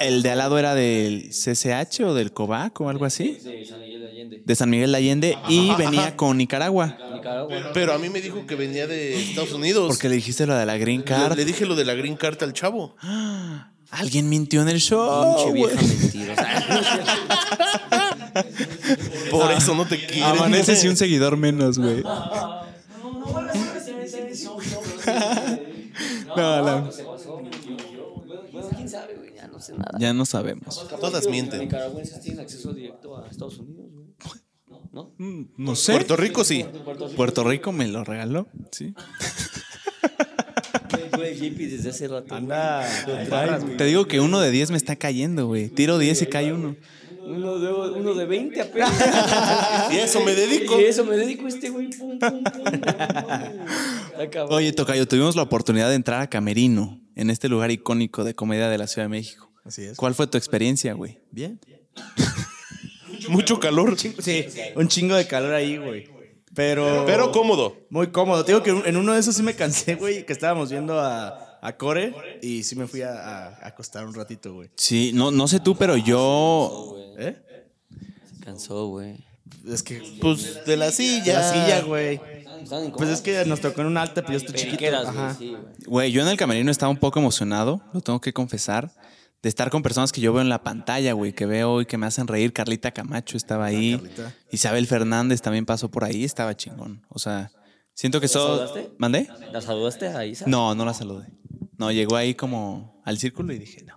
El 0.00 0.22
de 0.22 0.30
al 0.30 0.38
lado 0.38 0.58
era 0.58 0.74
del 0.74 1.30
CCH 1.30 2.00
o 2.00 2.14
del 2.14 2.32
COVAC 2.32 2.80
o 2.80 2.88
algo 2.88 3.04
así. 3.04 3.38
De 3.42 3.64
San 3.64 3.80
Miguel 3.80 4.00
de 4.00 4.08
Allende. 4.08 4.42
De 4.44 4.54
San 4.54 4.70
Miguel 4.70 4.92
de 4.92 4.98
Allende. 4.98 5.38
Y 5.48 5.74
venía 5.74 6.16
con 6.16 6.36
Nicaragua. 6.36 6.96
Nicaragua. 7.12 7.70
Pero 7.72 7.92
a 7.94 7.98
mí 7.98 8.10
me 8.10 8.20
dijo 8.20 8.46
que 8.46 8.54
venía 8.54 8.86
de 8.86 9.20
Estados 9.20 9.52
Unidos. 9.52 9.88
Porque 9.88 10.08
le 10.08 10.16
dijiste 10.16 10.46
lo 10.46 10.54
de 10.54 10.66
la 10.66 10.76
Green 10.76 11.02
Card. 11.02 11.36
le 11.36 11.44
dije 11.44 11.66
lo 11.66 11.74
de 11.74 11.84
la 11.84 11.94
Green 11.94 12.16
Card 12.16 12.42
al 12.42 12.52
chavo. 12.52 12.96
Alguien 13.90 14.28
mintió 14.28 14.60
en 14.62 14.68
el 14.68 14.80
show. 14.80 15.36
Pinche 15.36 15.52
vieja 15.52 15.80
mentirosa. 16.00 16.48
Por 19.30 19.52
eso 19.52 19.74
no 19.74 19.86
te 19.86 20.04
quiero. 20.04 20.26
Amanece 20.26 20.74
si 20.74 20.88
un 20.88 20.96
seguidor 20.96 21.36
menos, 21.36 21.78
güey. 21.78 22.02
No, 26.36 26.62
no. 26.62 26.90
Bueno, 28.52 28.68
quién 28.74 28.88
sabe, 28.88 29.14
güey, 29.14 29.34
ya 29.34 29.46
no 29.46 29.60
sé 29.60 29.72
nada. 29.72 29.98
Ya 29.98 30.12
no 30.12 30.26
sabemos. 30.26 30.86
Todas 31.00 31.28
mienten. 31.28 31.60
Nicaragüenses 31.60 32.20
tienen 32.20 32.40
acceso 32.40 32.72
directo 32.72 33.16
a 33.16 33.28
Estados 33.28 33.58
Unidos, 33.58 33.86
güey. 33.92 34.04
¿No? 34.92 35.12
Mm, 35.18 35.42
No 35.56 35.74
sé. 35.76 35.92
Puerto 35.92 36.16
Rico 36.16 36.44
sí. 36.44 36.64
Puerto 37.16 37.44
Rico 37.44 37.72
me 37.72 37.86
lo 37.88 38.04
regaló, 38.04 38.46
sí. 38.70 38.94
Desde 41.56 41.90
hace 41.90 42.08
rato. 42.08 42.34
Anda. 42.34 42.86
Te 43.76 43.84
digo 43.84 44.06
que 44.06 44.20
uno 44.20 44.40
de 44.40 44.50
10 44.50 44.70
me 44.70 44.76
está 44.76 44.96
cayendo, 44.96 45.46
güey. 45.46 45.68
Tiro 45.68 45.98
10 45.98 46.22
y 46.22 46.26
cae 46.26 46.52
uno. 46.52 46.76
Uno 47.26 47.58
de, 47.58 47.72
uno 47.72 48.14
de 48.14 48.26
20 48.26 48.60
apenas. 48.60 48.92
Y 49.92 49.96
eso 49.96 50.20
me 50.20 50.34
dedico. 50.34 50.80
Y 50.80 50.84
eso 50.84 51.04
me 51.04 51.16
dedico 51.16 51.46
a 51.46 51.48
este 51.48 51.70
güey. 51.70 51.90
Pum, 51.90 52.18
pum, 52.18 52.42
pum. 52.42 52.62
Oye, 54.50 54.72
Tocayo, 54.72 55.06
tuvimos 55.06 55.36
la 55.36 55.42
oportunidad 55.42 55.88
de 55.88 55.94
entrar 55.94 56.20
a 56.20 56.28
Camerino, 56.28 57.00
en 57.14 57.30
este 57.30 57.48
lugar 57.48 57.70
icónico 57.70 58.24
de 58.24 58.34
comedia 58.34 58.68
de 58.68 58.78
la 58.78 58.86
Ciudad 58.86 59.06
de 59.06 59.10
México. 59.10 59.50
Así 59.64 59.82
es. 59.82 59.96
¿Cuál 59.96 60.14
fue 60.14 60.26
tu 60.26 60.36
experiencia, 60.36 60.92
güey? 60.92 61.18
Bien. 61.30 61.60
Mucho 63.28 63.58
calor. 63.58 63.96
Sí, 63.98 64.14
un 64.76 64.88
chingo 64.88 65.14
de 65.14 65.26
calor 65.26 65.54
ahí, 65.54 65.78
güey. 65.78 66.08
Pero. 66.54 67.04
Pero 67.06 67.32
cómodo. 67.32 67.76
Muy 67.90 68.08
cómodo. 68.08 68.44
Te 68.44 68.52
digo 68.52 68.62
que 68.62 68.70
en 68.88 68.96
uno 68.96 69.12
de 69.12 69.20
esos 69.20 69.34
sí 69.34 69.42
me 69.42 69.54
cansé, 69.54 69.94
güey, 69.96 70.24
que 70.24 70.32
estábamos 70.32 70.70
viendo 70.70 71.00
a, 71.00 71.43
a 71.64 71.78
Core 71.78 72.12
y 72.42 72.62
sí 72.62 72.76
me 72.76 72.86
fui 72.86 73.00
a, 73.00 73.58
acostar 73.66 74.06
un 74.06 74.12
ratito, 74.12 74.52
güey. 74.52 74.68
Sí, 74.76 75.12
no, 75.14 75.30
no 75.30 75.48
sé 75.48 75.60
tú, 75.60 75.74
pero 75.74 75.96
yo. 75.96 76.94
¿Eh? 77.18 77.36
Se 78.28 78.44
cansó, 78.44 78.88
güey. 78.88 79.24
Es 79.66 79.82
que. 79.82 80.02
Pues 80.20 80.66
de 80.66 80.76
la 80.76 80.90
silla. 80.90 81.40
La 81.40 81.52
silla, 81.52 81.80
güey. 81.80 82.20
Pues 82.98 83.08
es 83.08 83.22
que 83.22 83.46
nos 83.46 83.60
tocó 83.60 83.80
en 83.80 83.86
un 83.86 83.96
alta, 83.96 84.20
pero 84.20 84.38
yo 84.38 84.44
estoy 84.44 84.54
chiquito. 84.56 84.76
Güey, 84.78 84.94
Ajá. 84.94 85.34
sí, 85.34 85.50
güey. 85.50 85.62
Güey, 85.86 86.12
yo 86.12 86.20
en 86.20 86.28
el 86.28 86.36
camerino 86.36 86.70
estaba 86.70 86.90
un 86.90 86.98
poco 86.98 87.18
emocionado, 87.18 87.80
lo 87.94 88.02
tengo 88.02 88.20
que 88.20 88.34
confesar, 88.34 88.92
de 89.42 89.48
estar 89.48 89.70
con 89.70 89.82
personas 89.82 90.12
que 90.12 90.20
yo 90.20 90.34
veo 90.34 90.42
en 90.42 90.50
la 90.50 90.62
pantalla, 90.62 91.14
güey, 91.14 91.32
que 91.32 91.46
veo 91.46 91.80
y 91.80 91.86
que 91.86 91.96
me 91.96 92.06
hacen 92.06 92.26
reír. 92.26 92.52
Carlita 92.52 92.90
Camacho 92.90 93.38
estaba 93.38 93.64
ahí. 93.64 93.96
Carlita. 93.96 94.34
Isabel 94.50 94.86
Fernández 94.86 95.40
también 95.40 95.64
pasó 95.64 95.90
por 95.90 96.04
ahí, 96.04 96.24
estaba 96.24 96.54
chingón. 96.54 97.06
O 97.08 97.18
sea, 97.18 97.50
siento 97.94 98.20
que 98.20 98.26
eso. 98.26 98.58
saludaste? 98.58 98.92
¿Mandé? 98.98 99.28
¿La 99.50 99.62
saludaste 99.62 100.08
a 100.08 100.26
Isa? 100.26 100.44
No, 100.46 100.74
no 100.74 100.84
la 100.84 100.92
saludé. 100.92 101.26
No, 101.78 101.90
llegó 101.92 102.16
ahí 102.16 102.34
como 102.34 103.00
al 103.04 103.18
círculo 103.18 103.52
y 103.52 103.58
dije, 103.58 103.84
no, 103.84 103.94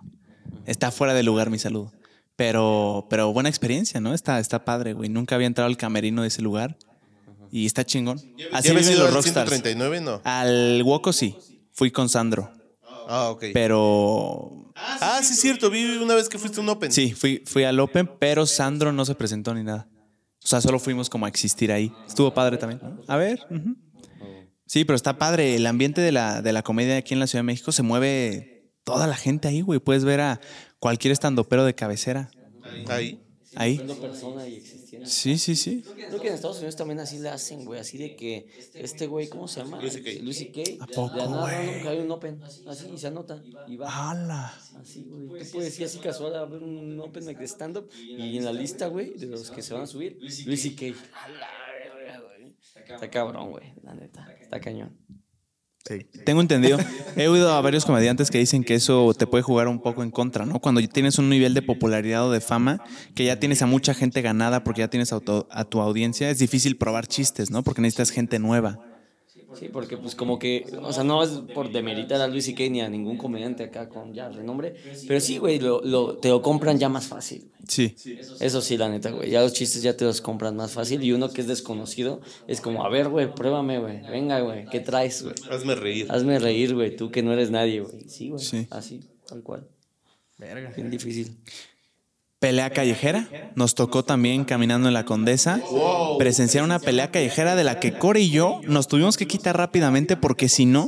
está 0.66 0.90
fuera 0.90 1.14
de 1.14 1.22
lugar 1.22 1.50
mi 1.50 1.58
saludo. 1.58 1.92
Pero, 2.36 3.06
pero 3.10 3.32
buena 3.32 3.48
experiencia, 3.48 4.00
¿no? 4.00 4.14
Está, 4.14 4.38
está 4.38 4.64
padre, 4.64 4.92
güey. 4.92 5.08
Nunca 5.08 5.34
había 5.34 5.46
entrado 5.48 5.66
al 5.68 5.76
camerino 5.76 6.22
de 6.22 6.28
ese 6.28 6.40
lugar 6.42 6.76
y 7.50 7.66
está 7.66 7.84
chingón. 7.84 8.18
Así 8.18 8.34
¿Ya 8.38 8.48
habías 8.58 8.64
viven 8.74 8.92
ido 8.92 8.98
los 9.00 9.08
al 9.08 9.14
rockstars. 9.14 9.48
139? 9.50 10.00
No. 10.00 10.20
Al 10.24 10.82
Woco 10.84 11.12
sí, 11.12 11.36
fui 11.72 11.90
con 11.90 12.08
Sandro, 12.08 12.52
Ah, 13.08 13.30
ok. 13.30 13.46
pero 13.52 14.72
Ah, 14.76 15.20
sí, 15.22 15.32
es 15.32 15.40
cierto. 15.40 15.68
Vi 15.70 15.96
una 15.96 16.14
vez 16.14 16.28
que 16.28 16.38
fuiste 16.38 16.60
a 16.60 16.62
un 16.62 16.68
Open. 16.68 16.92
sí, 16.92 17.12
fui, 17.12 17.42
fui 17.46 17.64
al 17.64 17.80
Open, 17.80 18.08
pero 18.20 18.46
Sandro 18.46 18.92
no 18.92 19.04
se 19.04 19.14
presentó 19.16 19.52
ni 19.54 19.64
nada. 19.64 19.88
O 20.44 20.46
sea, 20.46 20.60
solo 20.60 20.78
fuimos 20.78 21.10
como 21.10 21.26
a 21.26 21.28
existir 21.28 21.72
ahí. 21.72 21.92
Estuvo 22.06 22.32
padre 22.32 22.56
también. 22.56 22.80
A 23.08 23.16
ver. 23.16 23.40
Sí, 24.68 24.84
pero 24.84 24.96
está 24.96 25.18
padre. 25.18 25.56
El 25.56 25.66
ambiente 25.66 26.00
de 26.02 26.12
la, 26.12 26.42
de 26.42 26.52
la 26.52 26.62
comedia 26.62 26.98
aquí 26.98 27.14
en 27.14 27.20
la 27.20 27.26
Ciudad 27.26 27.40
de 27.40 27.46
México 27.46 27.72
se 27.72 27.82
mueve 27.82 28.70
toda 28.84 29.06
la 29.06 29.16
gente 29.16 29.48
ahí, 29.48 29.62
güey. 29.62 29.80
Puedes 29.80 30.04
ver 30.04 30.20
a 30.20 30.40
cualquier 30.78 31.10
estandopero 31.12 31.64
de 31.64 31.74
cabecera 31.74 32.30
Ahí. 32.86 33.18
ahí. 33.56 33.76
Siendo 33.76 33.98
persona 33.98 34.46
y 34.46 34.56
existiendo. 34.56 35.08
Sí, 35.08 35.38
sí, 35.38 35.56
sí. 35.56 35.82
Creo 35.82 36.20
que 36.20 36.28
en 36.28 36.34
Estados 36.34 36.58
Unidos 36.58 36.76
también 36.76 37.00
así 37.00 37.18
le 37.18 37.30
hacen, 37.30 37.64
güey. 37.64 37.80
Así 37.80 37.96
de 37.96 38.14
que 38.14 38.46
este 38.74 39.06
güey, 39.06 39.28
¿cómo 39.28 39.48
se 39.48 39.60
llama? 39.60 39.80
Luis 39.80 40.36
C.K. 40.38 40.84
¿A 40.84 40.86
poco, 40.86 41.14
güey? 41.16 41.86
hay 41.86 41.98
un 42.00 42.10
open. 42.10 42.42
Así, 42.42 42.90
y 42.92 42.98
se 42.98 43.06
anota. 43.06 43.42
Y 43.66 43.76
va. 43.76 43.88
¡Hala! 44.10 44.54
Así, 44.78 45.02
güey. 45.08 45.44
Tú 45.44 45.50
puedes 45.52 45.78
ir 45.80 45.86
así 45.86 45.98
casual 45.98 46.36
a 46.36 46.44
ver 46.44 46.62
un 46.62 47.00
open 47.00 47.24
de 47.24 47.44
stand-up. 47.48 47.88
Y 47.98 48.36
en 48.36 48.44
la 48.44 48.52
lista, 48.52 48.88
güey, 48.88 49.14
de 49.14 49.26
los 49.26 49.50
que 49.50 49.62
se 49.62 49.72
van 49.72 49.84
a 49.84 49.86
subir, 49.86 50.18
Luis 50.20 50.62
C.K. 50.62 50.86
A 51.14 51.28
la 51.30 51.48
verga, 51.72 52.20
güey. 52.20 52.52
Está 52.86 53.10
cabrón, 53.10 53.50
güey. 53.50 53.72
La 53.82 53.94
neta. 53.94 54.26
Está 54.48 54.60
cañón. 54.60 54.96
Sí. 55.86 56.06
Tengo 56.24 56.40
entendido. 56.42 56.76
He 57.16 57.28
oído 57.28 57.50
a 57.52 57.60
varios 57.60 57.84
comediantes 57.86 58.30
que 58.30 58.38
dicen 58.38 58.64
que 58.64 58.74
eso 58.74 59.14
te 59.14 59.26
puede 59.26 59.42
jugar 59.42 59.68
un 59.68 59.80
poco 59.80 60.02
en 60.02 60.10
contra, 60.10 60.44
¿no? 60.44 60.58
Cuando 60.60 60.80
tienes 60.88 61.18
un 61.18 61.28
nivel 61.28 61.54
de 61.54 61.62
popularidad 61.62 62.26
o 62.26 62.30
de 62.30 62.40
fama, 62.40 62.82
que 63.14 63.24
ya 63.24 63.38
tienes 63.38 63.62
a 63.62 63.66
mucha 63.66 63.94
gente 63.94 64.20
ganada 64.20 64.64
porque 64.64 64.80
ya 64.80 64.88
tienes 64.88 65.12
auto- 65.12 65.46
a 65.50 65.64
tu 65.64 65.80
audiencia, 65.80 66.28
es 66.30 66.38
difícil 66.38 66.76
probar 66.76 67.06
chistes, 67.06 67.50
¿no? 67.50 67.62
Porque 67.62 67.80
necesitas 67.80 68.10
gente 68.10 68.38
nueva. 68.38 68.78
Sí, 69.58 69.68
porque 69.72 69.96
pues 69.96 70.14
como 70.14 70.38
que, 70.38 70.64
o 70.82 70.92
sea, 70.92 71.04
no 71.04 71.22
es 71.22 71.30
por 71.54 71.70
demeritar 71.72 72.20
a 72.20 72.28
Luis 72.28 72.48
y 72.48 72.70
ni 72.70 72.80
a 72.80 72.88
ningún 72.88 73.16
comediante 73.16 73.64
acá 73.64 73.88
con 73.88 74.12
ya 74.14 74.28
renombre, 74.28 74.74
pero 75.06 75.20
sí, 75.20 75.38
güey, 75.38 75.58
lo, 75.58 75.80
lo- 75.82 76.16
te 76.18 76.28
lo 76.28 76.42
compran 76.42 76.78
ya 76.78 76.88
más 76.88 77.06
fácil. 77.06 77.40
güey. 77.50 77.58
Sí. 77.68 77.94
Eso 78.40 78.60
sí, 78.62 78.76
la 78.76 78.88
neta, 78.88 79.10
güey. 79.10 79.30
Ya 79.30 79.42
los 79.42 79.52
chistes 79.52 79.82
ya 79.82 79.96
te 79.96 80.04
los 80.04 80.20
compran 80.20 80.56
más 80.56 80.72
fácil 80.72 81.02
y 81.02 81.12
uno 81.12 81.30
que 81.30 81.40
es 81.42 81.46
desconocido 81.48 82.20
es 82.46 82.60
como, 82.60 82.84
a 82.84 82.88
ver, 82.88 83.08
güey, 83.08 83.34
pruébame, 83.34 83.78
güey. 83.78 84.00
Venga, 84.10 84.40
güey, 84.40 84.66
¿qué 84.66 84.80
traes, 84.80 85.22
güey? 85.22 85.34
Hazme 85.50 85.74
reír. 85.74 86.06
Hazme 86.10 86.38
reír, 86.38 86.74
güey, 86.74 86.96
tú 86.96 87.10
que 87.10 87.22
no 87.22 87.32
eres 87.32 87.50
nadie, 87.50 87.80
güey. 87.80 88.08
Sí, 88.08 88.30
güey. 88.30 88.42
Sí. 88.42 88.66
Así, 88.70 89.00
tal 89.26 89.42
cual. 89.42 89.66
Verga. 90.38 90.72
Bien 90.76 90.90
difícil. 90.90 91.36
Pelea 92.40 92.70
callejera. 92.70 93.28
Nos 93.56 93.74
tocó 93.74 94.04
también 94.04 94.44
caminando 94.44 94.86
en 94.86 94.94
la 94.94 95.04
Condesa 95.04 95.60
presenciar 96.18 96.62
una 96.62 96.78
pelea 96.78 97.10
callejera 97.10 97.56
de 97.56 97.64
la 97.64 97.80
que 97.80 97.98
Core 97.98 98.20
y 98.20 98.30
yo 98.30 98.60
nos 98.64 98.86
tuvimos 98.86 99.16
que 99.16 99.26
quitar 99.26 99.56
rápidamente 99.56 100.16
porque 100.16 100.48
si 100.48 100.64
no 100.64 100.86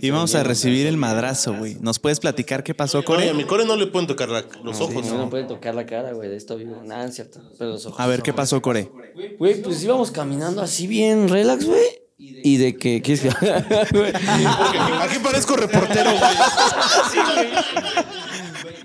íbamos 0.00 0.34
a 0.34 0.42
recibir 0.42 0.88
el 0.88 0.96
madrazo, 0.96 1.54
güey. 1.54 1.76
¿Nos 1.80 2.00
puedes 2.00 2.18
platicar 2.18 2.64
qué 2.64 2.74
pasó, 2.74 3.04
Core? 3.04 3.30
a 3.30 3.34
mi 3.34 3.44
core 3.44 3.64
no 3.64 3.76
le 3.76 3.86
pueden 3.86 4.08
tocar 4.08 4.28
la- 4.28 4.44
los 4.64 4.80
ojos, 4.80 5.04
No, 5.06 5.12
no 5.12 5.18
¿no? 5.18 5.30
pueden 5.30 5.46
tocar 5.46 5.76
la 5.76 5.86
cara, 5.86 6.12
güey, 6.14 6.28
de 6.28 6.36
esto 6.36 6.56
vivo. 6.56 6.82
Nada, 6.84 7.04
es 7.06 7.14
cierto. 7.14 7.42
Pero 7.56 7.70
los 7.72 7.86
ojos. 7.86 8.00
A 8.00 8.06
ver, 8.08 8.22
¿qué 8.22 8.32
pasó, 8.32 8.60
Core? 8.60 8.90
Güey, 9.38 9.62
pues 9.62 9.80
íbamos 9.84 10.10
caminando 10.10 10.62
así 10.62 10.88
bien 10.88 11.28
relax, 11.28 11.64
güey. 11.64 11.82
Y 12.20 12.56
de 12.56 12.76
que, 12.76 13.00
¿quieres 13.02 13.20
que 13.22 13.28
Güey, 13.96 14.12
Aquí 15.00 15.18
parezco 15.22 15.54
reportero, 15.56 16.10
güey. 16.10 16.22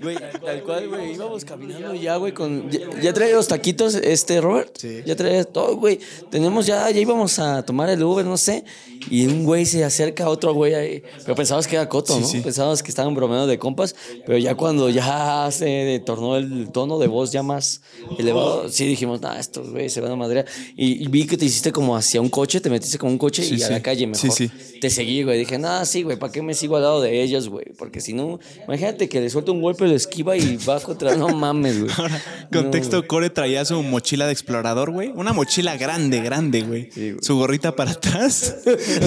Güey, 0.04 0.16
tal 0.44 0.62
cual, 0.62 0.88
güey. 0.88 1.14
Íbamos 1.14 1.44
caminando 1.44 1.94
ya, 1.94 2.16
güey, 2.16 2.32
con. 2.32 2.70
Ya, 2.70 2.80
ya 3.02 3.12
traía 3.12 3.34
los 3.34 3.48
taquitos, 3.48 3.94
este, 3.96 4.40
Robert. 4.40 4.76
Sí. 4.78 5.00
Ya 5.04 5.16
traía 5.16 5.42
todo, 5.44 5.76
güey. 5.76 5.98
Tenemos 6.30 6.66
ya, 6.66 6.88
ya 6.90 7.00
íbamos 7.00 7.38
a 7.38 7.64
tomar 7.64 7.88
el 7.90 8.02
Uber, 8.02 8.24
no 8.24 8.36
sé. 8.36 8.64
Y 9.10 9.26
un 9.26 9.44
güey 9.44 9.66
se 9.66 9.84
acerca 9.84 10.24
a 10.24 10.28
otro 10.28 10.54
güey 10.54 10.74
ahí. 10.74 11.02
Pero 11.24 11.34
pensabas 11.34 11.66
que 11.66 11.76
era 11.76 11.88
Coto, 11.88 12.14
Sí, 12.14 12.20
¿no? 12.20 12.26
sí. 12.26 12.40
Pensabas 12.40 12.82
que 12.82 12.90
estaban 12.90 13.14
bromeando 13.14 13.46
de 13.46 13.58
compas. 13.58 13.94
Pero 14.24 14.38
ya 14.38 14.54
cuando 14.54 14.88
ya 14.90 15.48
se 15.50 16.02
tornó 16.06 16.36
el 16.36 16.70
tono 16.70 16.98
de 16.98 17.06
voz 17.06 17.32
ya 17.32 17.42
más 17.42 17.82
elevado, 18.18 18.68
sí 18.68 18.86
dijimos, 18.86 19.20
nah, 19.20 19.38
estos 19.38 19.70
güeyes 19.70 19.92
se 19.92 20.00
van 20.00 20.12
a 20.12 20.16
madrear. 20.16 20.46
Y, 20.76 21.02
y 21.04 21.08
vi 21.08 21.26
que 21.26 21.36
te 21.36 21.44
hiciste 21.44 21.72
como 21.72 21.96
hacia 21.96 22.20
un 22.20 22.28
coche, 22.28 22.60
te 22.60 22.70
metiste 22.70 22.98
como 22.98 23.12
un 23.12 23.18
coche 23.18 23.42
Sí, 23.42 23.56
y 23.56 23.62
a 23.62 23.66
sí. 23.66 23.72
la 23.72 23.82
calle 23.82 24.06
mejor. 24.06 24.30
Sí, 24.32 24.50
Te 24.80 24.90
seguí, 24.90 25.22
güey. 25.22 25.38
Dije, 25.38 25.58
nah, 25.58 25.84
sí, 25.84 26.02
güey, 26.02 26.18
¿para 26.18 26.32
qué 26.32 26.42
me 26.42 26.54
sigo 26.54 26.76
al 26.76 26.82
lado 26.82 27.00
de 27.00 27.22
ellos, 27.22 27.48
güey? 27.48 27.66
Porque 27.78 28.00
si 28.00 28.12
no, 28.12 28.38
imagínate 28.66 29.08
que 29.08 29.20
le 29.20 29.30
suelta 29.30 29.52
un 29.52 29.60
golpe, 29.60 29.86
lo 29.94 29.96
esquiva 29.96 30.36
y 30.36 30.56
va 30.56 30.80
contra. 30.82 31.14
No 31.16 31.28
mames, 31.28 31.80
güey. 31.80 31.92
Ahora, 31.96 32.20
No, 32.50 32.62
contexto, 32.62 33.06
Core 33.06 33.30
traía 33.30 33.64
su 33.64 33.82
mochila 33.82 34.26
de 34.26 34.32
explorador, 34.32 34.90
güey. 34.90 35.12
Una 35.14 35.32
mochila 35.32 35.76
grande, 35.76 36.20
grande, 36.20 36.62
güey. 36.62 36.90
Sí, 36.92 37.12
güey. 37.12 37.22
Su 37.24 37.36
gorrita 37.36 37.74
para 37.76 37.92
atrás. 37.92 38.56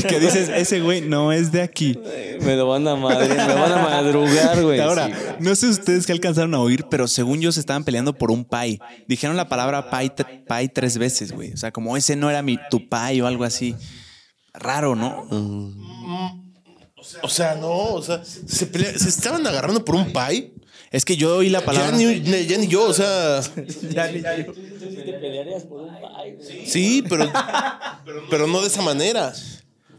que 0.07 0.19
dices, 0.19 0.49
ese 0.49 0.81
güey 0.81 1.01
no 1.01 1.31
es 1.31 1.51
de 1.51 1.61
aquí. 1.61 1.99
Me 2.41 2.55
lo 2.55 2.67
van 2.67 2.87
a 2.87 2.95
madre, 2.95 3.27
me 3.29 3.35
van 3.53 3.71
a 3.73 3.83
madrugar, 3.83 4.61
güey. 4.63 4.79
Ahora, 4.79 5.07
Sí, 5.07 5.11
güey. 5.13 5.35
no 5.39 5.55
sé 5.55 5.67
ustedes 5.67 6.05
qué 6.05 6.13
alcanzaron 6.13 6.53
a 6.55 6.59
oír, 6.59 6.85
pero 6.89 7.07
según 7.07 7.41
yo 7.41 7.51
se 7.51 7.59
estaban 7.59 7.83
peleando 7.83 8.13
por 8.13 8.31
un 8.31 8.45
pie. 8.45 8.79
Dijeron 9.07 9.35
la 9.37 9.47
palabra 9.49 9.89
pie, 9.89 10.11
pie 10.47 10.69
tres 10.69 10.97
veces, 10.97 11.31
güey. 11.31 11.51
O 11.53 11.57
sea, 11.57 11.71
como 11.71 11.97
ese 11.97 12.15
no 12.15 12.29
era 12.29 12.41
mi, 12.41 12.57
tu 12.69 12.87
pie 12.89 13.21
o 13.21 13.27
algo 13.27 13.43
así. 13.43 13.75
Raro, 14.53 14.95
¿no? 14.95 15.27
O 17.23 17.29
sea, 17.29 17.55
no, 17.55 17.69
o 17.93 18.01
sea, 18.01 18.23
se, 18.25 18.65
pelea- 18.71 18.97
se 18.97 19.07
estaban 19.09 19.45
agarrando 19.45 19.85
por 19.85 19.95
un 19.95 20.11
pie. 20.11 20.53
Es 20.91 21.03
que 21.05 21.17
yo 21.17 21.37
oí 21.37 21.49
la 21.49 21.59
Ya 21.59 21.65
palabra. 21.65 21.97
ni, 21.97 22.21
ya 22.47 22.57
ni 22.57 22.67
yo, 22.67 22.85
o 22.87 22.93
sea, 22.93 23.41
Te 23.55 25.13
pelearías 25.13 25.63
por 25.63 25.81
un 25.81 25.89
güey. 25.89 26.37
sí, 26.65 27.03
pero, 27.07 27.29
pero 28.29 28.47
no 28.47 28.61
de 28.61 28.67
esa 28.67 28.81
manera. 28.81 29.33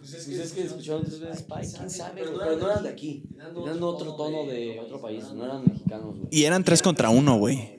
Pues 0.01 0.15
es 0.15 0.53
que 0.53 0.63
escucharon 0.63 1.05
tres 1.05 1.21
veces 1.21 1.43
pie, 1.43 1.69
quién 1.77 1.91
sabe. 1.91 2.23
Pero 2.25 2.57
no 2.57 2.71
eran 2.71 2.83
de 2.83 2.89
aquí. 2.89 3.23
Eran 3.39 3.83
otro 3.83 4.15
tono 4.15 4.47
de 4.47 4.81
otro 4.81 5.01
país, 5.01 5.25
no 5.35 5.45
eran 5.45 5.65
mexicanos, 5.67 6.17
güey. 6.17 6.29
Y 6.31 6.45
eran 6.45 6.65
tres 6.65 6.81
contra 6.83 7.11
uno, 7.11 7.37
güey. 7.37 7.77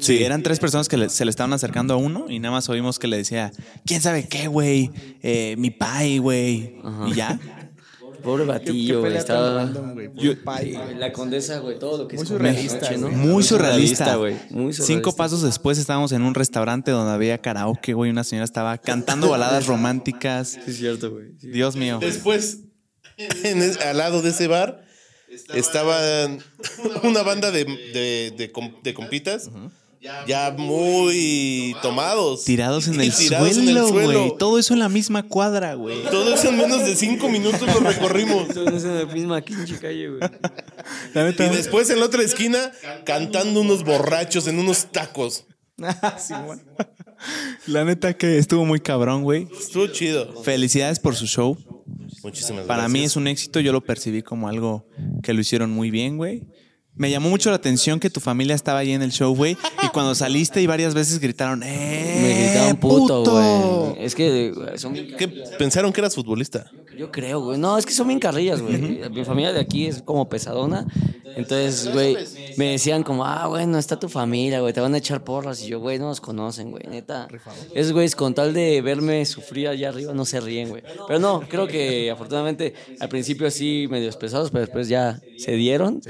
Sí, 0.00 0.22
eran 0.22 0.42
tres 0.44 0.60
personas 0.60 0.88
que 0.88 0.96
le- 0.96 1.08
se 1.08 1.24
le 1.24 1.30
estaban 1.30 1.52
acercando 1.52 1.94
a 1.94 1.96
uno 1.96 2.26
y 2.30 2.38
nada 2.38 2.52
más 2.52 2.68
oímos 2.68 2.98
que 3.00 3.08
le 3.08 3.16
decía, 3.16 3.52
¿quién 3.84 4.00
sabe 4.00 4.28
qué, 4.28 4.46
güey? 4.46 4.90
Eh, 5.22 5.56
mi 5.58 5.70
pai, 5.70 6.18
güey. 6.18 6.76
Y 7.08 7.14
ya. 7.14 7.38
Pobre 8.22 8.44
batillo, 8.44 9.00
güey. 9.00 9.16
Estaba. 9.16 9.54
random, 9.54 9.92
güey. 9.94 10.08
Puro 10.08 10.20
pie, 10.22 10.74
güey. 10.76 10.94
La 10.96 11.12
condesa, 11.12 11.58
güey, 11.58 11.78
todo 11.78 11.98
lo 11.98 12.08
que 12.08 12.16
Muy 12.16 12.22
es 12.22 12.28
surrealista, 12.28 12.80
noche, 12.80 12.98
¿no? 12.98 13.08
Muy 13.10 13.42
surrealista. 13.42 14.16
güey. 14.16 14.34
Muy 14.50 14.72
surrealista. 14.72 14.84
Cinco 14.86 15.12
pasos 15.16 15.42
después 15.42 15.78
estábamos 15.78 16.12
en 16.12 16.22
un 16.22 16.34
restaurante 16.34 16.90
donde 16.90 17.12
había 17.12 17.38
karaoke, 17.38 17.92
güey. 17.94 18.10
Una 18.10 18.24
señora 18.24 18.44
estaba 18.44 18.78
cantando 18.78 19.28
baladas 19.28 19.66
románticas. 19.66 20.50
Sí, 20.64 20.70
es 20.70 20.76
cierto, 20.78 21.10
güey. 21.10 21.32
Sí. 21.40 21.48
Dios 21.50 21.76
mío. 21.76 21.98
Después, 22.00 22.58
en 23.18 23.62
es- 23.62 23.78
al 23.80 23.98
lado 23.98 24.22
de 24.22 24.30
ese 24.30 24.46
bar, 24.48 24.84
estaban 25.54 26.38
una 27.02 27.22
banda 27.22 27.50
de, 27.50 27.64
de, 27.64 28.34
de 28.36 28.52
com- 28.52 28.74
de 28.82 28.94
compitas 28.94 29.50
ya 30.26 30.54
muy 30.56 31.76
tomados. 31.82 32.44
Tirados 32.44 32.88
en 32.88 33.00
el 33.00 33.14
Tirados 33.14 33.56
en 33.56 33.68
el 33.68 33.86
suelo, 33.86 34.24
güey. 34.24 34.38
Todo 34.38 34.58
eso 34.58 34.74
en 34.74 34.80
la 34.80 34.88
misma 34.88 35.22
cuadra, 35.22 35.74
güey. 35.74 36.02
Todo 36.10 36.34
eso 36.34 36.48
en 36.48 36.58
menos 36.58 36.84
de 36.84 36.96
cinco 36.96 37.28
minutos 37.28 37.62
lo 37.62 37.80
recorrimos. 37.80 38.48
Esto 38.48 38.64
no 38.64 38.76
es 38.76 38.84
en 38.84 38.98
la 38.98 39.06
misma 39.06 39.40
pinche 39.40 39.78
calle, 39.78 40.08
güey. 40.08 40.20
La 41.14 41.28
Y 41.28 41.56
después 41.56 41.90
en 41.90 42.00
la 42.00 42.06
otra 42.06 42.22
esquina, 42.22 42.72
cantando 43.04 43.60
unos 43.60 43.84
borrachos 43.84 44.46
en 44.46 44.58
unos 44.58 44.90
tacos. 44.90 45.46
Sí, 46.18 46.34
güey. 46.44 46.60
La 47.66 47.84
neta 47.84 48.14
que 48.14 48.38
estuvo 48.38 48.64
muy 48.64 48.80
cabrón, 48.80 49.22
güey. 49.22 49.48
Estuvo 49.58 49.86
chido. 49.88 50.42
Felicidades 50.42 51.00
por 51.00 51.16
su 51.16 51.26
show. 51.26 51.56
Muchísimas 52.22 52.66
Para 52.66 52.88
mí 52.88 53.02
es 53.04 53.16
un 53.16 53.26
éxito, 53.26 53.58
yo 53.58 53.72
lo 53.72 53.80
percibí 53.80 54.22
como 54.22 54.48
algo 54.48 54.86
que 55.22 55.32
lo 55.32 55.40
hicieron 55.40 55.70
muy 55.70 55.90
bien, 55.90 56.18
güey. 56.18 56.42
Me 56.94 57.10
llamó 57.10 57.30
mucho 57.30 57.48
la 57.48 57.56
atención 57.56 57.98
que 57.98 58.10
tu 58.10 58.20
familia 58.20 58.54
estaba 58.54 58.80
ahí 58.80 58.92
en 58.92 59.00
el 59.00 59.12
show, 59.12 59.34
güey. 59.34 59.56
Y 59.82 59.88
cuando 59.88 60.14
saliste 60.14 60.60
y 60.60 60.66
varias 60.66 60.92
veces 60.92 61.18
gritaron, 61.20 61.62
¡eh! 61.62 62.18
Me 62.22 62.44
gritaban 62.44 62.76
puto, 62.76 63.24
güey. 63.24 64.04
Es 64.04 64.14
que 64.14 64.50
güey, 64.50 64.78
son 64.78 64.92
bien 64.92 65.16
¿Qué? 65.16 65.28
Pensaron 65.58 65.92
que 65.92 66.00
eras 66.00 66.14
futbolista. 66.14 66.70
Yo 66.96 67.10
creo, 67.10 67.40
güey. 67.40 67.58
No, 67.58 67.78
es 67.78 67.86
que 67.86 67.92
son 67.92 68.08
bien 68.08 68.20
carrillas, 68.20 68.60
güey. 68.60 68.78
Mi 69.10 69.24
familia 69.24 69.52
de 69.52 69.60
aquí 69.60 69.86
es 69.86 70.02
como 70.02 70.28
pesadona. 70.28 70.86
Entonces, 71.36 71.90
güey, 71.90 72.16
me 72.58 72.72
decían 72.72 73.02
como, 73.02 73.24
ah, 73.24 73.46
bueno, 73.46 73.78
está 73.78 73.98
tu 73.98 74.10
familia, 74.10 74.60
güey, 74.60 74.74
te 74.74 74.80
van 74.80 74.94
a 74.94 74.98
echar 74.98 75.24
porras. 75.24 75.62
Y 75.62 75.68
yo, 75.68 75.80
güey, 75.80 75.98
no 75.98 76.08
nos 76.08 76.20
conocen, 76.20 76.70
güey, 76.70 76.84
neta. 76.88 77.26
Esos 77.74 77.92
güeyes 77.92 78.14
con 78.14 78.34
tal 78.34 78.52
de 78.52 78.82
verme 78.82 79.24
sufrir 79.24 79.68
allá 79.68 79.88
arriba 79.88 80.12
no 80.12 80.26
se 80.26 80.40
ríen, 80.40 80.68
güey. 80.68 80.82
Pero 81.06 81.18
no, 81.18 81.40
creo 81.48 81.66
que 81.66 82.10
afortunadamente 82.10 82.74
al 83.00 83.08
principio 83.08 83.50
sí 83.50 83.86
medio 83.90 84.12
pesados, 84.18 84.50
pero 84.50 84.60
después 84.60 84.88
ya 84.88 85.20
se 85.38 85.52
dieron. 85.52 86.02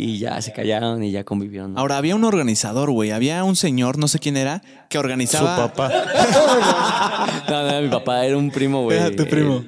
Y 0.00 0.18
ya 0.20 0.40
se 0.40 0.52
callaron 0.52 1.02
y 1.02 1.10
ya 1.10 1.24
convivieron. 1.24 1.74
¿no? 1.74 1.80
Ahora, 1.80 1.96
había 1.96 2.14
un 2.14 2.22
organizador, 2.22 2.90
güey. 2.92 3.10
Había 3.10 3.42
un 3.42 3.56
señor, 3.56 3.98
no 3.98 4.06
sé 4.06 4.20
quién 4.20 4.36
era, 4.36 4.62
que 4.88 4.96
Su 4.96 5.00
organizaba. 5.00 5.72
papá. 5.72 5.90
No, 7.48 7.68
no, 7.70 7.82
mi 7.82 7.88
papá 7.88 8.24
era 8.24 8.36
un 8.36 8.50
primo, 8.50 8.82
güey. 8.84 8.96
Era 8.98 9.10
tu 9.10 9.26
primo. 9.26 9.64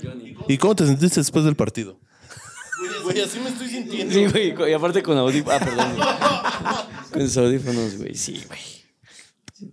¿Y 0.46 0.56
cómo 0.58 0.76
te 0.76 0.86
sentiste 0.86 1.18
después 1.18 1.44
del 1.44 1.56
partido? 1.56 1.98
Güey, 3.02 3.20
así 3.20 3.40
me 3.40 3.48
estoy 3.48 3.68
sintiendo. 3.68 4.14
Sí, 4.14 4.26
güey, 4.26 4.70
y 4.70 4.72
aparte 4.74 5.02
con 5.02 5.18
audífonos. 5.18 5.60
Ah, 5.60 5.64
perdón. 5.64 5.96
güey. 5.96 7.10
Con 7.12 7.22
sus 7.22 7.36
audífonos, 7.38 7.96
güey, 7.96 8.14
sí, 8.14 8.40
güey. 8.46 8.60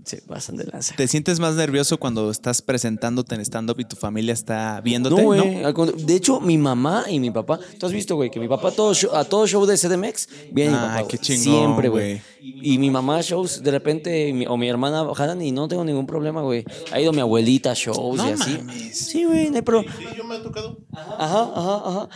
Se 0.05 0.21
pasan 0.21 0.57
de 0.57 0.65
lanza. 0.65 0.95
¿Te 0.95 1.07
sientes 1.07 1.39
más 1.39 1.55
nervioso 1.55 1.97
cuando 1.97 2.29
estás 2.31 2.61
presentándote 2.61 3.35
en 3.35 3.41
stand-up 3.41 3.79
y 3.79 3.85
tu 3.85 3.95
familia 3.95 4.33
está 4.33 4.81
viéndote? 4.81 5.15
No, 5.21 5.23
güey. 5.27 5.63
De 6.05 6.15
hecho, 6.15 6.39
mi 6.41 6.57
mamá 6.57 7.05
y 7.09 7.19
mi 7.19 7.31
papá. 7.31 7.59
Tú 7.79 7.85
has 7.85 7.91
visto, 7.91 8.15
güey, 8.15 8.29
que 8.29 8.39
mi 8.39 8.47
papá 8.47 8.71
todo 8.71 8.93
show- 8.93 9.15
a 9.15 9.23
todo 9.23 9.47
show 9.47 9.65
de 9.65 9.77
CDMX 9.77 10.27
viene 10.51 10.71
mi 10.71 10.77
Ay, 10.77 10.95
papá. 11.03 11.07
qué 11.07 11.17
chingón, 11.17 11.43
Siempre, 11.43 11.89
güey. 11.89 12.21
Y 12.41 12.77
mi 12.77 12.89
mamá 12.89 13.17
a 13.17 13.21
shows, 13.21 13.61
de 13.63 13.71
repente, 13.71 14.31
mi- 14.33 14.45
o 14.47 14.57
mi 14.57 14.67
hermana 14.69 15.05
jalan 15.15 15.41
y 15.41 15.51
no 15.51 15.67
tengo 15.67 15.83
ningún 15.83 16.05
problema, 16.05 16.41
güey. 16.41 16.63
Ha 16.91 16.99
ido 16.99 17.11
mi 17.13 17.19
abuelita 17.21 17.71
a 17.71 17.73
shows 17.73 18.17
No 18.17 18.27
y 18.29 18.31
así. 18.33 18.57
mames. 18.57 18.97
Sí, 18.97 19.23
güey, 19.25 19.49
no 19.49 19.55
hay 19.57 19.61
pro. 19.61 19.81
Sí, 19.83 19.87
yo 20.17 20.23
me 20.23 20.35
ha 20.35 20.43
tocado. 20.43 20.77
Ajá, 20.93 21.51
ajá, 21.55 21.81
ajá. 21.85 22.09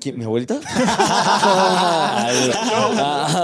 ¿Quién, 0.00 0.18
¿Mi 0.18 0.24
abuelita? 0.24 0.60
Ah, 3.06 3.38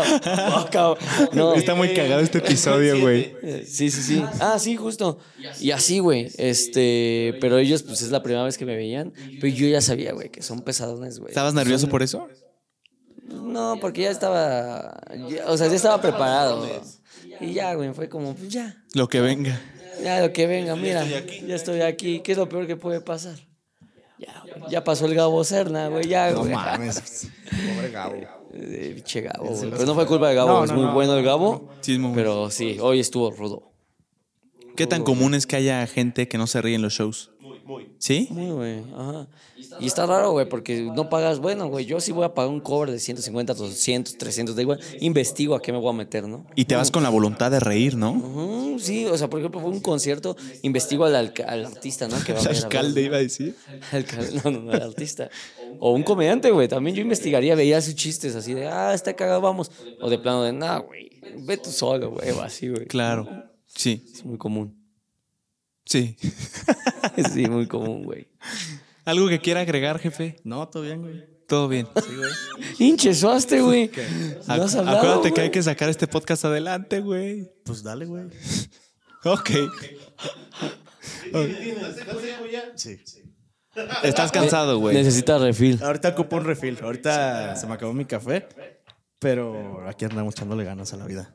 no. 1.32 1.54
Está 1.54 1.74
muy 1.74 1.92
cagado 1.94 2.20
este 2.20 2.38
episodio, 2.38 3.00
güey. 3.00 3.34
Sí, 3.66 3.90
sí, 3.90 4.02
sí. 4.02 4.24
Ah, 4.40 4.58
sí, 4.58 4.76
justo. 4.76 5.18
Y 5.60 5.70
así, 5.70 5.98
güey. 5.98 6.28
Este, 6.38 7.36
pero 7.40 7.58
ellos, 7.58 7.82
pues 7.82 8.02
es 8.02 8.10
la 8.10 8.22
primera 8.22 8.44
vez 8.44 8.58
que 8.58 8.64
me 8.66 8.76
veían. 8.76 9.12
Pero 9.40 9.48
yo 9.54 9.66
ya 9.68 9.80
sabía, 9.80 10.12
güey, 10.12 10.30
que 10.30 10.42
son 10.42 10.60
pesadones, 10.62 11.18
güey. 11.18 11.30
¿Estabas 11.30 11.54
nervioso 11.54 11.88
por 11.88 12.02
eso? 12.02 12.28
No, 13.28 13.78
porque 13.80 14.02
ya 14.02 14.10
estaba. 14.10 15.00
ya- 15.28 15.46
o 15.46 15.56
sea, 15.56 15.68
ya 15.68 15.76
estaba 15.76 16.00
preparado. 16.00 16.66
Y 17.40 17.52
ya, 17.54 17.74
güey, 17.74 17.92
fue 17.94 18.08
como, 18.08 18.34
pues 18.34 18.48
ya. 18.50 18.82
Lo 18.94 19.08
que 19.08 19.20
venga. 19.20 19.60
Ya 20.02 20.20
lo 20.20 20.32
que 20.32 20.46
venga, 20.46 20.76
mira. 20.76 21.04
Ya 21.06 21.54
estoy 21.54 21.80
aquí. 21.82 22.20
¿Qué 22.20 22.32
es 22.32 22.38
lo 22.38 22.48
peor 22.48 22.66
que 22.66 22.76
puede 22.76 23.00
pasar? 23.00 23.34
Ya, 24.20 24.42
güey, 24.58 24.70
ya 24.70 24.84
pasó 24.84 25.06
el 25.06 25.14
Gabo 25.14 25.42
Serna, 25.44 25.88
güey. 25.88 26.06
Ya, 26.06 26.30
No 26.32 26.40
güey. 26.40 26.52
mames. 26.52 27.28
Pobre 27.74 27.90
Gabo. 27.90 28.16
Eh, 28.52 28.92
pinche 28.96 29.22
Gabo, 29.22 29.46
güey. 29.46 29.70
Pero 29.70 29.86
no 29.86 29.94
fue 29.94 30.06
culpa 30.06 30.28
de 30.28 30.34
Gabo, 30.34 30.48
No, 30.50 30.64
es 30.64 30.70
no, 30.70 30.76
muy 30.76 30.86
no. 30.86 30.92
bueno 30.92 31.16
el 31.16 31.24
Gabo. 31.24 31.70
Sí, 31.80 31.94
es 31.94 31.98
muy 31.98 32.10
bueno. 32.10 32.22
Pero 32.22 32.50
sí, 32.50 32.76
hoy 32.80 33.00
estuvo 33.00 33.30
rudo. 33.30 33.72
¿Qué 34.76 34.86
tan 34.86 35.02
común 35.02 35.34
es 35.34 35.46
que 35.46 35.56
haya 35.56 35.86
gente 35.86 36.28
que 36.28 36.38
no 36.38 36.46
se 36.46 36.60
ríe 36.62 36.74
en 36.74 36.82
los 36.82 36.92
shows? 36.94 37.32
Muy. 37.70 37.88
¿Sí? 37.98 38.26
Muy, 38.30 38.50
güey. 38.50 38.82
Ajá. 38.96 39.28
Y 39.78 39.86
está 39.86 40.04
raro, 40.04 40.32
güey, 40.32 40.48
porque 40.48 40.82
no 40.82 41.08
pagas. 41.08 41.38
Bueno, 41.38 41.68
güey, 41.68 41.86
yo 41.86 42.00
sí 42.00 42.10
voy 42.10 42.24
a 42.24 42.34
pagar 42.34 42.50
un 42.50 42.58
cover 42.60 42.90
de 42.90 42.98
150, 42.98 43.54
200, 43.54 44.18
300, 44.18 44.56
da 44.56 44.62
igual. 44.62 44.80
Investigo 45.00 45.54
a 45.54 45.62
qué 45.62 45.70
me 45.70 45.78
voy 45.78 45.90
a 45.90 45.96
meter, 45.96 46.26
¿no? 46.26 46.44
Y 46.56 46.64
te 46.64 46.74
vas 46.74 46.90
con 46.90 47.04
la 47.04 47.10
voluntad 47.10 47.48
de 47.52 47.60
reír, 47.60 47.96
¿no? 47.96 48.76
Sí, 48.80 49.06
o 49.06 49.16
sea, 49.16 49.30
por 49.30 49.38
ejemplo, 49.38 49.60
fue 49.60 49.70
un 49.70 49.78
concierto, 49.78 50.36
investigo 50.62 51.04
al, 51.04 51.14
alca- 51.14 51.44
al 51.44 51.64
artista, 51.64 52.08
¿no? 52.08 52.16
Que 52.24 52.32
va 52.32 52.40
a 52.40 52.42
ver, 52.48 52.64
a 52.64 52.68
ver. 52.82 52.98
iba 52.98 53.16
a 53.18 53.20
decir. 53.20 53.54
Alcal- 53.92 54.42
No, 54.42 54.50
no, 54.50 54.60
no, 54.62 54.72
al 54.72 54.82
artista. 54.82 55.30
O 55.78 55.92
un 55.92 56.02
comediante, 56.02 56.50
güey. 56.50 56.66
También 56.66 56.96
yo 56.96 57.02
investigaría, 57.02 57.54
veía 57.54 57.80
sus 57.80 57.94
chistes 57.94 58.34
así 58.34 58.52
de, 58.52 58.66
ah, 58.66 58.92
está 58.94 59.14
cagado, 59.14 59.40
vamos. 59.40 59.70
O 60.00 60.10
de 60.10 60.18
plano 60.18 60.42
de, 60.42 60.52
nah, 60.52 60.78
güey, 60.78 61.08
ve 61.46 61.56
tú 61.56 61.70
solo, 61.70 62.10
güey, 62.10 62.30
así, 62.42 62.68
güey. 62.68 62.86
Claro. 62.86 63.28
Sí, 63.68 64.04
Es 64.12 64.24
muy 64.24 64.36
común. 64.38 64.79
Sí. 65.90 66.16
Sí, 67.34 67.46
muy 67.48 67.66
común, 67.66 68.04
güey. 68.04 68.28
¿Algo 69.04 69.28
que 69.28 69.40
quiera 69.40 69.60
agregar, 69.60 69.98
jefe? 69.98 70.36
No, 70.44 70.68
todo 70.68 70.84
bien, 70.84 71.00
güey. 71.02 71.24
Todo 71.48 71.66
bien. 71.68 71.88
Hinche, 72.78 73.12
suaste, 73.14 73.60
güey. 73.60 73.90
No 74.46 74.54
has 74.64 74.74
Ac- 74.76 74.78
hablado, 74.78 74.98
Acuérdate 74.98 75.28
que 75.28 75.34
güey. 75.34 75.44
hay 75.46 75.50
que 75.50 75.62
sacar 75.62 75.88
este 75.88 76.06
podcast 76.06 76.44
adelante, 76.44 77.00
güey. 77.00 77.50
Pues 77.64 77.82
dale, 77.82 78.06
güey. 78.06 78.24
Ok. 79.24 79.50
Sí. 82.76 83.00
Estás 84.02 84.30
cansado, 84.32 84.78
güey. 84.78 84.94
Necesita 84.96 85.38
refil. 85.38 85.82
Ahorita 85.82 86.08
ocupo 86.10 86.36
un 86.36 86.44
refill. 86.44 86.78
Ahorita 86.82 87.56
se 87.56 87.66
me 87.66 87.74
acabó 87.74 87.92
mi 87.92 88.04
café. 88.04 88.46
Pero 89.18 89.86
aquí 89.88 90.04
andamos 90.04 90.34
echándole 90.34 90.64
ganas 90.64 90.92
a 90.92 90.96
la 90.96 91.06
vida. 91.06 91.34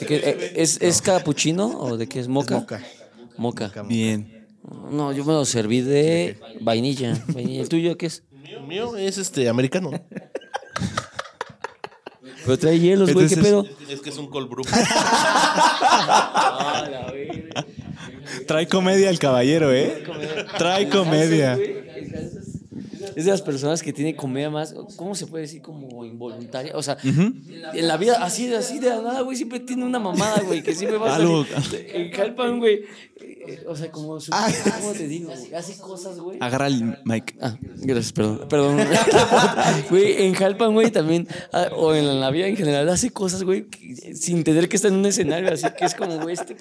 ¿De 0.00 0.06
qué- 0.06 0.16
eh, 0.16 0.52
¿Es, 0.56 0.80
¿Es 0.80 1.00
capuchino 1.02 1.66
o 1.78 1.96
de 1.96 2.08
qué 2.08 2.20
es 2.20 2.28
moca? 2.28 2.56
moca. 2.56 2.82
Moca. 3.36 3.72
Bien. 3.88 4.46
No, 4.90 5.12
yo 5.12 5.24
me 5.24 5.32
lo 5.32 5.44
serví 5.44 5.80
de 5.80 6.38
vainilla. 6.60 7.20
vainilla. 7.28 7.62
¿El 7.62 7.68
tuyo 7.68 7.96
qué 7.96 8.06
es? 8.06 8.22
El 8.44 8.62
mío 8.62 8.96
es 8.96 9.18
este 9.18 9.48
americano. 9.48 9.90
Pero 12.44 12.58
trae 12.58 12.78
hielos, 12.78 13.12
güey, 13.12 13.28
¿qué 13.28 13.36
pedo? 13.36 13.64
Es 13.88 14.00
que 14.00 14.10
es 14.10 14.18
un 14.18 14.28
cold 14.28 14.48
brew. 14.50 14.64
Trae 18.46 18.66
comedia 18.66 19.10
el 19.10 19.18
caballero, 19.18 19.72
¿eh? 19.72 20.02
Trae 20.58 20.88
comedia. 20.88 21.58
Es 23.16 23.24
de 23.24 23.30
las 23.30 23.42
personas 23.42 23.82
que 23.82 23.92
tiene 23.92 24.16
comedia 24.16 24.50
más, 24.50 24.74
¿cómo 24.96 25.14
se 25.14 25.26
puede 25.26 25.42
decir? 25.42 25.62
Como 25.62 26.04
involuntaria. 26.04 26.72
O 26.74 26.82
sea, 26.82 26.96
en 27.02 27.88
la 27.88 27.96
vida, 27.96 28.22
así, 28.22 28.52
así 28.54 28.78
de 28.78 28.90
la 28.90 29.02
nada, 29.02 29.20
güey, 29.22 29.36
siempre 29.36 29.60
tiene 29.60 29.84
una 29.84 29.98
mamada, 29.98 30.40
güey, 30.42 30.62
que 30.62 30.74
siempre 30.74 30.98
va 30.98 31.16
a 31.16 31.18
salir. 31.18 31.46
En 31.94 32.10
Calpan, 32.10 32.58
güey. 32.58 32.82
Eh, 33.46 33.64
O 33.68 33.76
sea, 33.76 33.90
como 33.90 34.20
su. 34.20 34.30
¿Cómo 34.30 34.92
te 34.92 35.06
digo? 35.08 35.30
güey? 35.30 35.54
Hace 35.54 35.76
cosas, 35.78 36.18
güey. 36.18 36.38
Agarra 36.40 36.66
el 36.68 36.96
mic. 37.04 37.34
Ah, 37.40 37.56
gracias, 37.60 38.12
perdón. 38.12 38.46
Perdón. 38.48 38.78
Güey, 39.90 40.22
en 40.26 40.34
Jalpan, 40.34 40.72
güey, 40.72 40.90
también, 40.90 41.26
ah, 41.52 41.68
o 41.76 41.94
en 41.94 42.20
la 42.20 42.30
vida 42.30 42.46
en 42.46 42.56
general, 42.56 42.88
hace 42.88 43.10
cosas, 43.10 43.42
güey, 43.42 43.64
que- 43.68 44.14
sin 44.14 44.44
tener 44.44 44.68
que 44.68 44.76
estar 44.76 44.90
en 44.90 44.98
un 44.98 45.06
escenario, 45.06 45.52
así 45.52 45.66
que 45.76 45.84
es 45.84 45.94
como, 45.94 46.18
güey, 46.20 46.34
este 46.34 46.54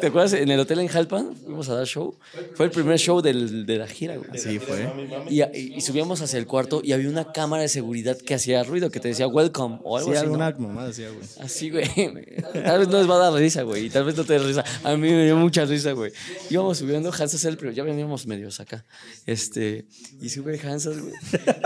¿Te 0.00 0.06
acuerdas? 0.06 0.32
En 0.34 0.50
el 0.50 0.58
hotel 0.60 0.80
en 0.80 0.88
Jalpan, 0.88 1.34
fuimos 1.36 1.68
a 1.68 1.74
dar 1.74 1.86
show. 1.86 2.16
Fue 2.54 2.66
el 2.66 2.72
primer 2.72 2.98
show 2.98 3.20
del- 3.20 3.66
de 3.66 3.76
la 3.78 3.86
gira, 3.86 4.16
güey. 4.16 4.28
Sí, 4.38 4.58
fue. 4.58 4.88
Y, 5.30 5.42
y- 5.56 5.80
subíamos 5.80 6.20
hacia 6.22 6.38
el 6.38 6.46
cuarto 6.46 6.80
y 6.82 6.92
había 6.92 7.08
una 7.08 7.32
cámara 7.32 7.62
de 7.62 7.68
seguridad 7.68 8.16
que 8.16 8.34
hacía 8.34 8.62
ruido, 8.64 8.90
que 8.90 9.00
te 9.00 9.08
decía 9.08 9.26
welcome 9.28 9.78
o 9.84 9.96
algo 9.98 10.10
Sí, 10.12 10.16
así. 10.16 10.26
¿no? 10.26 10.42
alguna 10.42 10.68
mamá 10.68 10.86
decía, 10.86 11.08
güey. 11.10 11.26
Así, 11.40 11.70
güey. 11.70 11.84
Tal 12.64 12.78
vez 12.80 12.88
no 12.88 12.98
les 12.98 13.08
va 13.10 13.14
a 13.16 13.30
dar 13.30 13.32
risa, 13.34 13.62
güey. 13.62 13.86
Y 13.86 13.90
tal 13.90 14.04
vez 14.04 14.16
no 14.16 14.24
te 14.24 14.34
dé 14.34 14.38
risa. 14.40 14.64
A 14.84 14.92
mí 14.96 15.08
me 15.10 15.24
dio 15.24 15.36
mucha 15.36 15.64
risa, 15.64 15.87
güey. 15.92 16.12
Íbamos 16.50 16.78
subiendo 16.78 17.10
Hansas 17.10 17.44
el 17.44 17.56
pero 17.56 17.72
ya 17.72 17.84
veníamos 17.84 18.26
medios 18.26 18.60
acá. 18.60 18.84
Este, 19.26 19.86
y 20.20 20.28
sube 20.28 20.58
Hansas, 20.60 21.00
güey. 21.00 21.14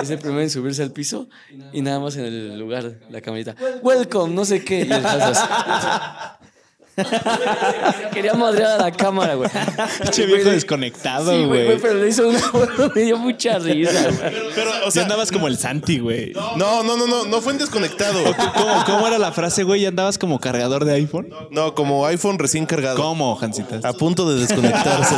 Es 0.03 0.11
el 0.11 0.19
primero 0.19 0.43
en 0.43 0.51
subirse 0.51 0.83
al 0.83 0.93
piso 0.93 1.29
y 1.73 1.83
nada 1.83 2.01
más 2.01 2.17
en 2.17 2.25
el 2.25 2.59
lugar, 2.59 3.01
la 3.11 3.21
camarita. 3.21 3.55
Welcome, 3.83 4.35
no 4.35 4.45
sé 4.45 4.65
qué. 4.65 4.81
Y 4.81 4.93
el 4.93 5.05
Hansas. 5.07 5.39
Quería 8.13 8.35
madrear 8.35 8.73
a 8.73 8.85
la 8.85 8.93
cámara, 8.93 9.35
güey. 9.35 9.49
Che 10.11 10.27
viejo 10.27 10.51
desconectado, 10.51 11.33
Sí, 11.33 11.45
güey, 11.45 11.79
pero 11.79 11.95
le 11.95 12.09
hizo 12.09 12.29
una. 12.29 12.41
Me 12.95 13.01
dio 13.03 13.17
mucha 13.19 13.59
risa, 13.59 14.03
güey. 14.11 14.33
Pero, 14.55 14.71
o 14.71 14.85
Ya 14.87 14.91
sea, 14.91 15.03
andabas 15.05 15.33
como 15.33 15.49
el 15.49 15.57
Santi, 15.59 15.99
güey. 15.99 16.33
no, 16.57 16.83
no, 16.83 16.97
no, 16.97 17.07
no, 17.07 17.25
no 17.25 17.41
fue 17.41 17.53
en 17.53 17.59
desconectado. 17.59 18.23
¿Cómo, 18.55 18.85
cómo 18.85 19.07
era 19.07 19.19
la 19.19 19.33
frase, 19.33 19.65
güey? 19.65 19.83
¿Ya 19.83 19.89
andabas 19.89 20.19
como 20.19 20.39
cargador 20.39 20.85
de 20.85 20.93
iPhone? 20.95 21.29
No, 21.51 21.75
como 21.75 22.05
iPhone 22.07 22.39
recién 22.39 22.67
cargado. 22.67 22.97
¿Cómo, 22.97 23.35
Jancitas? 23.37 23.85
A 23.85 23.93
punto 23.95 24.31
de 24.31 24.41
desconectarse. 24.41 25.15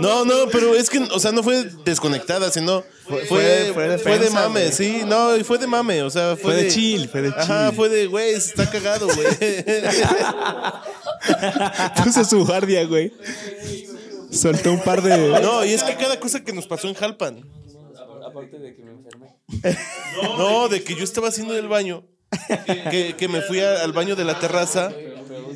No, 0.00 0.24
no, 0.24 0.34
pero 0.52 0.74
es 0.74 0.88
que, 0.90 0.98
o 0.98 1.18
sea, 1.18 1.32
no 1.32 1.42
fue 1.42 1.64
desconectada, 1.84 2.50
sino 2.50 2.84
fue, 3.10 3.24
fue, 3.26 3.70
fue 3.74 3.98
fue 3.98 4.18
de 4.18 4.30
mame, 4.30 4.60
güey. 4.62 4.72
sí, 4.72 5.02
no, 5.06 5.36
y 5.36 5.44
fue 5.44 5.58
de 5.58 5.66
mame, 5.66 6.02
o 6.02 6.10
sea, 6.10 6.36
fue, 6.36 6.54
Fue 6.54 6.62
de 6.62 6.68
chill, 6.70 7.08
fue 7.08 7.22
de 7.22 7.28
Ajá, 7.36 7.66
chill. 7.68 7.76
fue 7.76 7.88
de, 7.88 8.06
güey, 8.06 8.34
está 8.34 8.68
cagado, 8.70 9.06
güey. 9.06 9.26
Puso 12.04 12.24
su 12.24 12.46
guardia, 12.46 12.84
güey. 12.86 13.12
Soltó 14.30 14.72
un 14.72 14.80
par 14.80 15.02
de. 15.02 15.16
No, 15.42 15.64
y 15.64 15.72
es 15.72 15.82
que 15.82 15.94
cada 15.96 16.18
cosa 16.20 16.44
que 16.44 16.52
nos 16.52 16.66
pasó 16.66 16.88
en 16.88 16.94
Jalpan. 16.94 17.44
Aparte 18.26 18.58
de 18.58 18.74
que 18.76 18.82
me 18.82 18.92
enfermé. 18.92 19.36
No, 20.38 20.68
de 20.68 20.82
que 20.84 20.94
yo 20.94 21.02
estaba 21.04 21.28
haciendo 21.28 21.56
el 21.56 21.68
baño, 21.68 22.04
que, 22.90 23.14
que 23.16 23.28
me 23.28 23.40
fui 23.42 23.60
a- 23.60 23.82
al 23.82 23.92
baño 23.92 24.14
de 24.14 24.24
la 24.24 24.38
terraza, 24.38 24.90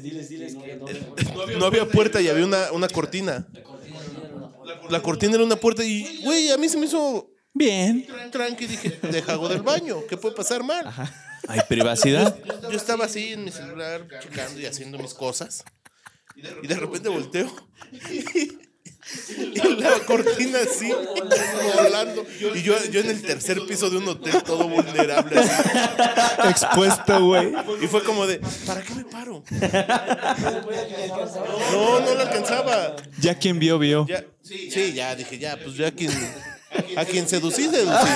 diles, 0.03 0.29
diles 0.29 0.57
que 0.57 1.57
no 1.57 1.67
había 1.67 1.87
puerta 1.89 2.21
y 2.21 2.29
había 2.29 2.45
una, 2.45 2.73
una 2.73 2.89
cortina. 2.89 3.47
La 4.91 5.01
cortina 5.01 5.35
era 5.37 5.45
una 5.45 5.57
puerta 5.57 5.85
y, 5.85 6.21
güey, 6.25 6.51
a 6.51 6.59
mí 6.59 6.69
se 6.69 6.77
me 6.77 6.87
hizo 6.87 7.31
Bien. 7.55 8.05
tranqui, 8.33 8.67
dije, 8.67 8.99
deja 9.03 9.33
hago 9.33 9.49
del 9.49 9.63
baño, 9.63 10.05
¿qué 10.09 10.17
puede 10.17 10.35
pasar 10.35 10.65
mal? 10.65 10.93
Hay 11.47 11.61
privacidad. 11.69 12.37
Yo 12.63 12.77
estaba 12.77 13.05
así 13.05 13.33
en 13.33 13.45
mi 13.45 13.53
celular, 13.53 14.07
checando 14.21 14.61
y 14.61 14.67
haciendo 14.67 14.99
mis 14.99 15.15
cosas. 15.15 15.65
Y 16.37 16.67
de 16.67 16.75
repente 16.75 17.09
volteo. 17.09 17.55
Y 19.29 19.81
la 19.81 20.01
cortina 20.01 20.59
así, 20.61 20.91
volando. 21.77 22.27
Y 22.55 22.63
yo, 22.63 22.75
yo 22.91 23.01
en 23.01 23.11
el 23.11 23.23
tercer 23.23 23.61
piso 23.67 23.91
de 23.91 23.99
un 23.99 24.09
hotel, 24.09 24.43
todo 24.43 24.67
vulnerable. 24.69 25.39
así. 25.39 26.49
Expuesto, 26.49 27.25
güey. 27.25 27.53
Y 27.83 27.87
fue 27.87 28.03
como 28.03 28.27
de, 28.27 28.41
¿para 28.67 28.83
qué 28.83 28.95
me 28.95 29.05
paro? 29.05 29.45
No, 31.71 32.01
no 32.01 32.15
lo 32.15 32.21
alcanzaba. 32.21 32.97
Ya 33.21 33.39
quien 33.39 33.59
vio, 33.59 33.79
vio. 33.79 34.07
Ya, 34.09 34.25
sí, 34.43 34.93
ya 34.95 35.15
dije, 35.15 35.39
ya, 35.39 35.57
pues 35.63 35.77
ya 35.77 35.93
quien, 35.93 36.11
a 36.97 37.05
quien 37.05 37.29
seducí, 37.29 37.65
seducí. 37.69 38.09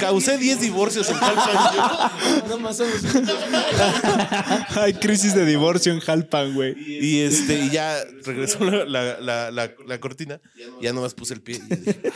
Causé 0.00 0.36
10 0.38 0.60
divorcios 0.60 1.08
en 1.08 1.16
Jalpan. 1.16 2.12
No 2.48 2.58
más 2.58 2.76
somos. 2.76 2.94
Hay 4.76 4.92
crisis 4.94 5.34
de 5.34 5.44
divorcio 5.46 5.92
en 5.92 6.00
Jalpan, 6.00 6.54
güey. 6.54 6.74
Y 6.86 7.20
este, 7.20 7.58
y 7.60 7.70
ya 7.70 7.96
regresó 8.24 8.62
la, 8.64 8.84
la, 8.84 9.20
la, 9.20 9.50
la, 9.50 9.72
la 9.86 10.00
cortina. 10.00 10.40
Y 10.80 10.84
ya 10.84 10.92
nomás 10.92 11.14
puse 11.14 11.34
el 11.34 11.40
pie. 11.42 11.56
y 11.70 11.74
dije, 11.76 12.12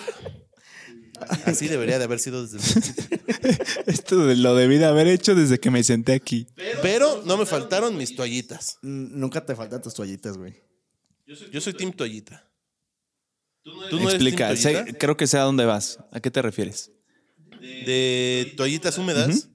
"Ah, 1.20 1.38
Así 1.46 1.68
debería 1.68 1.98
de 1.98 2.04
haber 2.04 2.20
sido 2.20 2.46
desde 2.46 2.58
el 2.58 2.62
principio. 2.82 3.18
Esto 3.86 4.26
de- 4.26 4.36
lo 4.36 4.54
debí 4.54 4.76
de 4.76 4.84
haber 4.86 5.06
hecho 5.06 5.34
desde 5.34 5.58
que 5.58 5.70
me 5.70 5.82
senté 5.82 6.12
aquí. 6.12 6.46
Pero 6.82 7.22
no 7.24 7.38
me 7.38 7.46
faltaron 7.46 7.96
mis 7.96 8.14
toallitas. 8.14 8.78
Nunca 8.82 9.44
te 9.46 9.56
faltan 9.56 9.80
tus 9.80 9.94
toallitas, 9.94 10.36
güey. 10.36 10.54
Yo 11.50 11.60
soy 11.60 11.72
Team 11.74 11.92
Toallita. 11.92 12.44
¿Tú 13.62 13.74
no 13.96 14.02
eres 14.02 14.14
Explica, 14.14 14.56
sé- 14.56 14.72
toallita? 14.72 14.98
creo 14.98 15.16
que 15.16 15.26
sé 15.26 15.38
a 15.38 15.42
dónde 15.42 15.64
vas. 15.64 15.98
¿A 16.12 16.20
qué 16.20 16.30
te 16.30 16.40
refieres? 16.42 16.90
De 17.60 18.52
toallitas 18.56 18.96
húmedas 18.98 19.48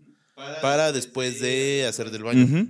para 0.62 0.92
después 0.92 1.40
de 1.40 1.86
hacer 1.88 2.12
del 2.12 2.24
baño. 2.24 2.44
Ujú. 2.46 2.68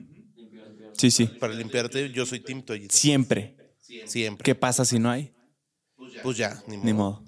Sí, 0.93 1.11
sí. 1.11 1.25
Para 1.25 1.53
limpiarte, 1.53 2.09
yo 2.11 2.25
soy 2.25 2.39
Team 2.39 2.61
Toallita. 2.63 2.95
Siempre. 2.95 3.55
Siempre. 4.05 4.43
¿Qué 4.43 4.55
pasa 4.55 4.85
si 4.85 4.97
no 4.97 5.09
hay? 5.09 5.33
Pues 6.23 6.37
ya, 6.37 6.63
ni 6.67 6.77
modo. 6.77 6.85
Ni 6.87 6.93
modo. 6.93 7.23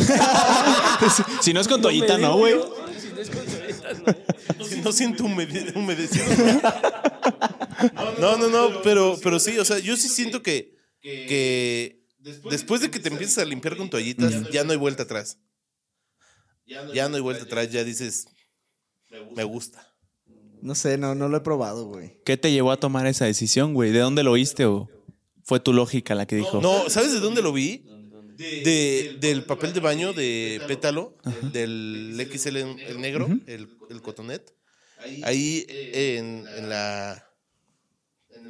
si 1.40 1.52
no 1.52 1.60
es 1.60 1.68
con 1.68 1.80
toallita, 1.80 2.18
no, 2.18 2.36
güey. 2.36 2.54
Si 4.68 4.80
no 4.80 4.90
siento 4.92 5.24
humede- 5.24 5.72
humedecido. 5.76 6.24
No, 8.20 8.36
no, 8.36 8.48
no, 8.50 8.82
pero, 8.82 9.18
pero 9.22 9.38
sí, 9.40 9.56
o 9.58 9.64
sea, 9.64 9.78
yo 9.78 9.96
sí 9.96 10.08
siento 10.08 10.42
que, 10.42 10.76
que 11.00 11.99
después 12.20 12.80
de 12.80 12.90
que 12.90 12.98
te 12.98 13.08
empiezas 13.08 13.38
a 13.38 13.44
limpiar 13.44 13.76
con 13.76 13.90
toallitas, 13.90 14.50
ya 14.50 14.64
no 14.64 14.72
hay 14.72 14.78
vuelta 14.78 15.04
atrás. 15.04 15.38
Ya 16.66 17.08
no 17.08 17.16
hay 17.16 17.22
vuelta 17.22 17.44
atrás, 17.44 17.70
ya 17.70 17.82
dices, 17.84 18.26
me 19.34 19.44
gusta. 19.44 19.86
No 20.62 20.74
sé, 20.74 20.98
no, 20.98 21.14
no 21.14 21.28
lo 21.28 21.38
he 21.38 21.40
probado, 21.40 21.86
güey. 21.86 22.20
¿Qué 22.24 22.36
te 22.36 22.52
llevó 22.52 22.70
a 22.70 22.76
tomar 22.78 23.06
esa 23.06 23.24
decisión, 23.24 23.72
güey? 23.74 23.90
¿De 23.92 24.00
dónde 24.00 24.22
lo 24.22 24.32
oíste 24.32 24.66
o 24.66 24.88
fue 25.42 25.58
tu 25.58 25.72
lógica 25.72 26.14
la 26.14 26.26
que 26.26 26.36
dijo? 26.36 26.60
No, 26.60 26.88
¿sabes 26.90 27.12
de 27.12 27.20
dónde 27.20 27.42
lo 27.42 27.52
vi? 27.52 27.84
De, 28.36 29.16
del 29.20 29.44
papel 29.44 29.72
de 29.72 29.80
baño 29.80 30.12
de 30.12 30.62
pétalo, 30.66 31.16
del 31.52 32.28
XL 32.32 32.56
el 32.56 33.00
negro, 33.00 33.28
el, 33.46 33.68
el 33.90 34.02
cotonet. 34.02 34.54
Ahí 35.22 35.66
en, 35.68 36.46
en 36.56 36.68
la 36.68 37.29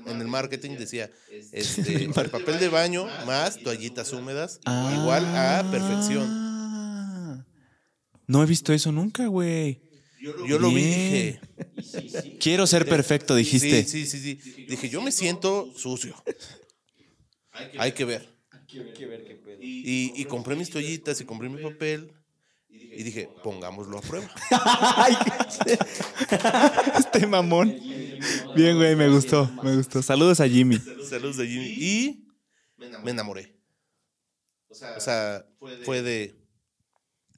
en 0.07 0.21
el 0.21 0.29
marketing 0.29 0.73
decía, 0.79 1.11
este, 1.53 2.05
el 2.17 2.31
papel 2.31 2.59
de 2.59 2.69
baño 2.69 3.07
más 3.27 3.59
toallitas 3.59 4.13
húmedas 4.13 4.61
igual 4.67 5.25
a 5.27 5.69
perfección. 5.71 6.27
Ah. 6.29 7.47
No 8.27 8.43
he 8.43 8.47
visto 8.47 8.73
eso 8.73 8.93
nunca, 8.93 9.27
güey. 9.27 9.83
Yo 10.21 10.59
lo 10.59 10.69
vi 10.69 10.85
dije, 10.85 11.41
Quiero 12.39 12.67
ser 12.67 12.87
perfecto, 12.87 13.35
dijiste. 13.35 13.85
sí, 13.85 14.07
sí, 14.07 14.21
sí, 14.21 14.39
sí. 14.43 14.67
Dije, 14.69 14.89
yo 14.91 15.01
me 15.01 15.13
siento 15.13 15.73
sucio. 15.75 16.15
Hay 17.79 17.93
que 17.93 18.05
ver. 18.05 18.29
Y, 19.61 20.13
y 20.21 20.25
compré 20.27 20.57
mis 20.57 20.71
toallitas 20.71 21.21
y 21.21 21.25
compré 21.25 21.49
mi 21.49 21.63
papel. 21.63 22.13
Y 22.73 23.03
dije, 23.03 23.29
pongámoslo 23.43 23.99
a 23.99 24.01
prueba. 24.03 24.29
Este 26.99 27.27
mamón. 27.27 27.75
Bien, 28.55 28.77
güey, 28.77 28.97
me 28.97 29.09
gustó, 29.09 29.51
me 29.63 29.77
gustó. 29.77 30.03
Saludos 30.03 30.41
a 30.41 30.49
Jimmy. 30.49 30.79
Saludos 31.09 31.37
de 31.37 31.47
Jimmy. 31.47 31.67
Y 31.79 32.25
me 33.05 33.11
enamoré. 33.11 33.57
O 34.69 35.01
sea, 35.01 35.45
fue 35.85 36.03
de. 36.03 36.37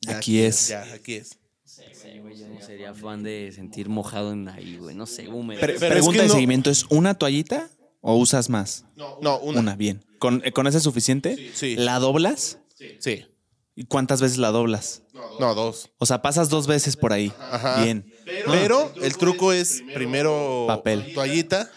Aquí 0.09 0.41
es. 0.41 0.69
Ya, 0.69 0.83
aquí 0.93 1.15
es. 1.15 1.39
Sí, 1.65 2.19
güey, 2.21 2.37
yo 2.39 2.49
no 2.49 2.61
sería 2.61 2.93
fan 2.93 3.23
de 3.23 3.51
sentir 3.55 3.89
mojado 3.89 4.33
en 4.33 4.49
ahí, 4.49 4.77
güey. 4.77 4.95
No 4.95 5.07
sé, 5.07 5.29
húmedo. 5.29 5.61
Pero 5.61 5.73
es 5.75 5.79
pregunta 5.81 6.13
que 6.19 6.23
de 6.23 6.29
no- 6.29 6.35
seguimiento: 6.35 6.71
¿es 6.71 6.85
una 6.91 7.15
toallita 7.15 7.71
o 8.01 8.17
usas 8.17 8.51
más? 8.51 8.85
No, 8.97 9.17
una. 9.19 9.61
Una, 9.61 9.77
bien. 9.77 10.05
¿Con, 10.19 10.43
eh, 10.45 10.53
¿Con 10.53 10.67
esa 10.67 10.79
es 10.79 10.85
suficiente? 10.85 11.53
Sí. 11.55 11.77
¿La 11.77 11.99
doblas? 11.99 12.59
Sí. 12.99 13.27
¿Y 13.75 13.85
cuántas 13.85 14.21
veces 14.21 14.39
la 14.39 14.51
doblas? 14.51 15.03
No, 15.41 15.55
dos. 15.55 15.91
O 15.99 16.07
sea, 16.07 16.21
pasas 16.21 16.49
dos 16.51 16.67
veces 16.67 16.97
por 16.97 17.13
ahí. 17.13 17.33
Ajá. 17.51 17.83
Bien. 17.83 18.05
Pero 18.47 18.93
el 19.01 19.17
truco 19.17 19.53
es 19.53 19.83
primero 19.95 20.65
Papel. 20.67 21.13
toallita 21.15 21.71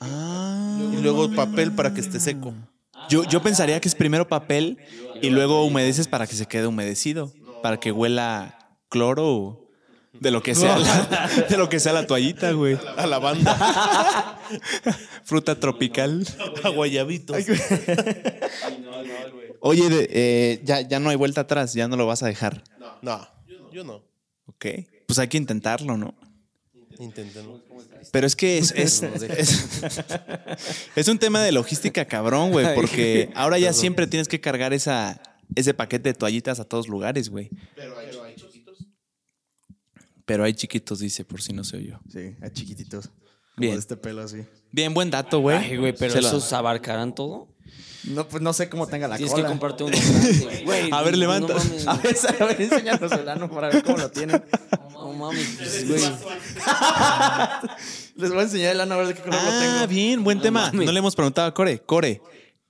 Ah. 0.00 0.78
y 0.92 0.96
luego 1.00 1.30
papel 1.34 1.72
para 1.72 1.92
que 1.94 2.00
esté 2.00 2.20
seco. 2.20 2.54
Yo, 3.08 3.24
yo 3.24 3.42
pensaría 3.42 3.80
que 3.80 3.88
es 3.88 3.94
primero 3.94 4.28
papel 4.28 4.78
y 5.22 5.30
luego 5.30 5.64
humedeces 5.64 6.06
para 6.08 6.26
que 6.26 6.34
se 6.34 6.46
quede 6.46 6.66
humedecido. 6.66 7.32
Para 7.62 7.78
que 7.80 7.90
huela 7.90 8.58
cloro 8.88 9.26
o 9.26 9.68
de 10.12 10.30
lo 10.30 10.42
que 10.42 10.54
sea 10.54 10.78
la, 10.78 11.28
de 11.48 11.56
lo 11.56 11.68
que 11.68 11.80
sea 11.80 11.92
la 11.92 12.06
toallita, 12.06 12.52
güey. 12.52 12.78
A 12.96 13.06
la 13.06 13.18
banda. 13.18 14.38
Fruta 15.24 15.58
tropical. 15.58 16.26
A 16.64 16.68
guayabitos. 16.70 17.36
Oye, 19.60 19.88
de- 19.88 20.08
eh, 20.10 20.60
ya, 20.64 20.80
ya 20.82 21.00
no 21.00 21.10
hay 21.10 21.16
vuelta 21.16 21.42
atrás, 21.42 21.74
ya 21.74 21.88
no 21.88 21.96
lo 21.96 22.06
vas 22.06 22.22
a 22.22 22.26
dejar. 22.26 22.62
No, 23.02 23.28
yo 23.72 23.84
no. 23.84 24.02
Ok. 24.46 24.66
Pues 25.06 25.18
hay 25.18 25.28
que 25.28 25.36
intentarlo, 25.38 25.96
¿no? 25.96 26.14
Inténtenlo. 26.98 27.62
Pero 28.10 28.26
es 28.26 28.34
que 28.34 28.58
es, 28.58 28.72
es, 28.72 29.02
es, 29.02 29.82
es 30.96 31.08
un 31.08 31.18
tema 31.18 31.42
de 31.42 31.52
logística 31.52 32.04
cabrón, 32.06 32.50
güey, 32.50 32.74
porque 32.74 33.30
ahora 33.34 33.58
ya 33.58 33.72
siempre 33.72 34.06
tienes 34.06 34.26
que 34.28 34.40
cargar 34.40 34.72
esa, 34.72 35.20
ese 35.54 35.74
paquete 35.74 36.08
de 36.10 36.14
toallitas 36.14 36.58
a 36.60 36.64
todos 36.64 36.88
lugares, 36.88 37.28
güey. 37.28 37.50
Pero 40.24 40.44
hay 40.44 40.52
chiquitos, 40.54 40.98
dice, 40.98 41.24
por 41.24 41.40
si 41.40 41.52
no 41.52 41.64
se 41.64 41.76
oyó. 41.78 42.00
Sí, 42.12 42.34
a 42.42 42.50
chiquititos. 42.50 43.06
Como 43.08 43.16
Bien. 43.56 43.72
de 43.74 43.80
este 43.80 43.96
pelo 43.96 44.22
así. 44.22 44.44
Bien, 44.70 44.92
buen 44.92 45.10
dato, 45.10 45.40
güey. 45.40 45.56
Ay, 45.56 45.76
güey, 45.78 45.94
pero 45.96 46.18
esos 46.18 46.52
abarcarán 46.52 47.14
todo. 47.14 47.48
No, 48.08 48.26
pues 48.26 48.42
no 48.42 48.52
sé 48.52 48.68
cómo 48.68 48.86
tenga 48.86 49.06
la 49.08 49.16
Tienes 49.16 49.32
cola. 49.32 49.44
que 49.44 49.48
comprarte 49.50 49.84
uno 49.84 49.96
grande, 50.00 50.62
güey. 50.64 50.90
A 50.92 51.02
ver, 51.02 51.12
no 51.14 51.18
levanta. 51.18 51.54
mames, 51.54 51.86
A 51.86 51.94
ver, 51.94 52.16
a 52.40 52.44
ver, 52.44 52.60
enséñanos 52.62 53.12
el 53.12 53.28
ano 53.28 53.50
para 53.50 53.68
ver 53.68 53.82
cómo 53.82 53.98
lo 53.98 54.10
tienen. 54.10 54.42
No 54.92 55.12
mames, 55.12 55.46
pues, 55.58 55.88
güey. 55.88 56.02
Les 58.16 58.30
voy 58.30 58.38
a 58.40 58.42
enseñar 58.42 58.72
el 58.72 58.80
ano 58.80 58.94
a 58.94 58.98
ver 58.98 59.06
de 59.08 59.14
qué 59.14 59.22
color 59.22 59.34
lo 59.42 59.48
Ah, 59.50 59.60
tengo. 59.78 59.86
bien, 59.88 60.24
buen 60.24 60.40
tema. 60.40 60.66
mames. 60.72 60.86
No 60.86 60.92
le 60.92 60.98
hemos 60.98 61.14
preguntado 61.14 61.46
a 61.48 61.54
Core. 61.54 61.78
Core, 61.80 62.20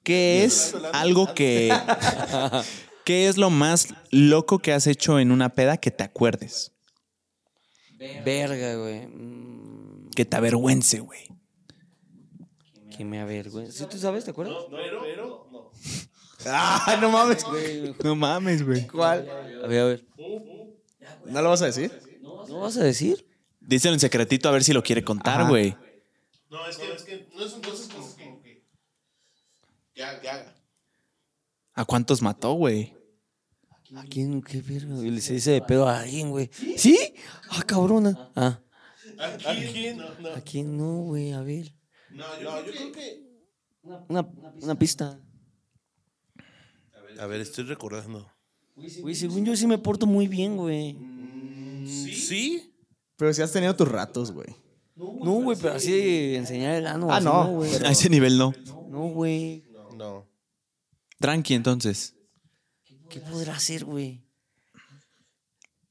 ¿qué 0.03 0.45
es 0.45 0.75
algo 0.93 1.35
que... 1.35 1.73
¿Qué 3.05 3.27
es 3.29 3.39
lo 3.39 3.49
más 3.49 3.89
loco 4.11 4.59
que 4.59 4.75
has 4.75 4.87
hecho 4.87 5.19
en 5.19 5.31
una 5.33 5.49
peda 5.55 5.79
que 5.79 5.91
te 5.91 6.05
acuerdes? 6.05 6.73
Verga, 7.99 8.75
güey. 8.75 9.07
Mm, 9.07 10.11
Que 10.15 10.27
te 10.27 10.37
avergüence, 10.37 11.01
güey. 11.01 11.21
Que 12.99 13.05
me 13.05 13.21
avergüenza. 13.21 13.73
¿Sí, 13.73 13.87
tú 13.89 13.97
sabes? 13.97 14.25
¿Te 14.25 14.33
acuerdas? 14.33 14.57
Ah, 16.47 16.97
no 17.01 17.11
mames. 17.11 17.45
No 18.05 18.15
mames, 18.15 18.65
güey. 18.65 18.87
¿Cuál? 18.87 19.29
A 19.63 19.67
ver, 19.67 19.81
a 19.81 19.85
ver. 19.87 20.07
¿No 21.25 21.43
lo 21.43 21.49
vas 21.49 21.63
a 21.63 21.67
decir? 21.67 21.93
¿No 22.23 22.61
vas 22.61 22.77
a 22.77 22.85
decir? 22.85 23.27
Díselo 23.61 23.95
en 23.95 24.01
secretito 24.01 24.49
a 24.49 24.53
ver 24.53 24.63
si 24.63 24.73
lo 24.73 24.83
quiere 24.83 25.03
contar, 25.03 25.41
Ajá. 25.41 25.49
güey. 25.51 25.77
No, 26.49 26.67
es 26.69 26.77
que, 26.77 26.93
es 26.95 27.03
que 27.03 27.29
no 27.37 27.45
es 27.45 27.53
entonces 27.55 27.89
como 27.89 28.17
que. 28.17 28.25
como 28.25 28.43
que- 28.43 28.65
que 29.95 30.03
haga- 30.05 30.21
que 30.21 30.29
haga. 30.31 30.55
¿A 31.75 31.85
cuántos 31.85 32.23
mató, 32.23 32.53
güey? 32.53 32.95
¿A 33.97 34.05
quién? 34.05 34.41
¿Qué 34.41 34.61
verga? 34.63 34.97
Y 35.05 35.11
le 35.11 35.21
se 35.21 35.35
dice 35.35 35.51
de 35.51 35.61
pedo 35.63 35.89
a 35.89 36.01
alguien, 36.01 36.31
güey. 36.31 36.51
¿Sí? 36.77 36.99
Ah, 37.51 37.63
cabrona. 37.67 38.31
Ah. 38.37 38.61
¿A 39.19 39.37
quién? 39.73 39.99
No, 39.99 40.15
no. 40.21 40.29
¿A 40.35 40.41
quién 40.41 40.77
no, 40.77 40.99
güey? 41.01 41.33
A 41.33 41.41
ver. 41.43 41.73
No, 42.19 42.41
yo, 42.41 42.67
yo 42.67 42.73
creo 42.73 42.93
que. 42.93 43.29
Una, 44.09 44.29
una 44.61 44.77
pista. 44.77 45.21
A 47.21 47.27
ver, 47.27 47.41
estoy 47.41 47.65
recordando. 47.65 48.29
Güey, 48.75 49.15
según 49.15 49.45
yo 49.45 49.57
sí 49.57 49.69
me 49.69 49.79
porto 49.79 50.05
muy 50.05 50.27
bien, 50.27 50.57
güey. 50.57 50.97
¿Sí? 51.87 52.75
Pero 53.17 53.33
si 53.33 53.43
has 53.43 53.53
tenido 53.53 53.75
tus 53.77 53.89
ratos, 53.89 54.33
güey. 54.33 54.49
No, 54.97 55.33
güey, 55.43 55.57
pero 55.61 55.75
así 55.75 55.93
de 55.93 56.37
enseñar 56.37 56.75
el 56.75 56.89
ano. 56.89 57.07
Ah, 57.09 57.19
así 57.19 57.25
no, 57.25 57.53
güey. 57.53 57.73
A 57.85 57.91
ese 57.91 58.11
nivel 58.11 58.37
no. 58.37 58.53
No, 58.89 59.09
güey. 59.11 59.65
No. 59.97 60.29
Tranqui, 61.21 61.55
entonces. 61.55 62.17
¿Qué 63.09 63.21
podrá 63.21 63.55
hacer, 63.55 63.85
güey? 63.85 64.25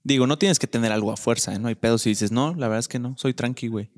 Digo, 0.04 0.28
no 0.28 0.38
tienes 0.38 0.60
que 0.60 0.68
tener 0.68 0.92
algo 0.92 1.12
a 1.12 1.18
fuerza, 1.18 1.54
¿eh? 1.54 1.60
No 1.60 1.70
hay 1.70 1.76
pedo 1.76 1.98
si 1.98 2.10
dices, 2.10 2.32
no, 2.32 2.54
la 2.54 2.68
verdad 2.68 2.80
es 2.80 2.88
que 2.90 3.00
no, 3.00 3.18
soy 3.18 3.34
tranqui, 3.34 3.70
güey. 3.70 3.90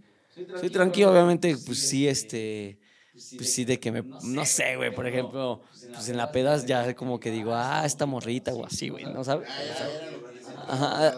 Soy 0.53 0.69
tranquilo, 0.69 1.11
obviamente, 1.11 1.57
pues 1.57 1.79
sí, 1.79 2.07
este. 2.07 2.79
Pues 3.35 3.49
sí, 3.51 3.65
de 3.65 3.79
que 3.79 3.91
me. 3.91 4.05
No 4.19 4.45
sé, 4.45 4.75
güey, 4.77 4.93
por 4.93 5.07
ejemplo, 5.07 5.61
pues 5.91 6.09
en 6.09 6.17
la 6.17 6.31
pedas 6.31 6.65
ya 6.65 6.95
como 6.95 7.19
que 7.19 7.31
digo, 7.31 7.53
ah, 7.55 7.83
esta 7.85 8.05
morrita 8.05 8.53
o 8.53 8.65
así, 8.65 8.89
güey, 8.89 9.05
¿no 9.07 9.23
sabes? 9.23 9.47
Ajá, 10.65 11.17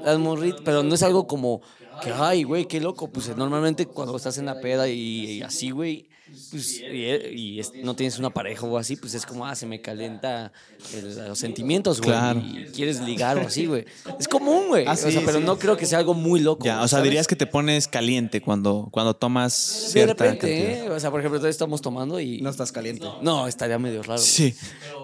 las 0.00 0.18
morritas, 0.18 0.62
pero 0.64 0.82
no 0.82 0.94
es 0.94 1.02
algo 1.02 1.26
como 1.26 1.60
que, 1.98 2.12
ay, 2.12 2.44
güey, 2.44 2.66
qué 2.66 2.80
loco. 2.80 3.12
Pues 3.12 3.34
normalmente 3.36 3.90
cuando 3.92 4.16
estás 4.16 4.38
en 4.38 4.46
la 4.46 4.60
peda 4.60 4.88
y, 4.88 4.94
y 5.38 5.42
así, 5.42 5.70
güey, 5.70 6.08
pues, 6.50 6.80
y, 6.80 7.04
y 7.34 7.60
es- 7.60 7.72
no 7.74 7.94
tienes 7.96 8.18
una 8.18 8.30
pareja 8.30 8.66
o 8.66 8.78
así, 8.78 8.96
pues 8.96 9.14
es 9.14 9.24
como, 9.26 9.46
ah, 9.46 9.54
se 9.54 9.66
me 9.66 9.80
calienta 9.80 10.52
el- 10.94 11.28
los 11.28 11.38
sentimientos, 11.38 12.00
güey. 12.00 12.10
Claro. 12.10 12.40
Y 12.40 12.66
quieres 12.72 13.00
ligar 13.00 13.36
o 13.38 13.46
así, 13.46 13.66
güey. 13.66 13.84
Es 14.18 14.28
común, 14.28 14.68
güey. 14.68 14.84
Ah, 14.86 14.92
o 14.92 14.96
sea, 14.96 15.10
sí, 15.10 15.18
pero 15.24 15.38
sí. 15.38 15.44
no 15.44 15.58
creo 15.58 15.76
que 15.76 15.86
sea 15.86 15.98
algo 15.98 16.14
muy 16.14 16.40
loco. 16.40 16.64
Ya, 16.64 16.76
o 16.78 16.88
sea, 16.88 16.98
¿sabes? 16.98 17.04
dirías 17.04 17.26
que 17.26 17.36
te 17.36 17.46
pones 17.46 17.88
caliente 17.88 18.40
cuando, 18.40 18.88
cuando 18.90 19.14
tomas 19.14 19.52
De 19.86 19.90
cierta 19.92 20.24
repente, 20.24 20.64
cantidad. 20.64 20.86
¿eh? 20.86 20.90
O 20.90 21.00
sea, 21.00 21.10
por 21.10 21.20
ejemplo, 21.20 21.38
todavía 21.38 21.50
estamos 21.50 21.80
tomando 21.82 22.20
y. 22.20 22.40
No 22.40 22.50
estás 22.50 22.72
caliente. 22.72 23.06
No, 23.22 23.46
estaría 23.48 23.78
medio 23.78 24.02
raro. 24.02 24.18
Sí. 24.20 24.54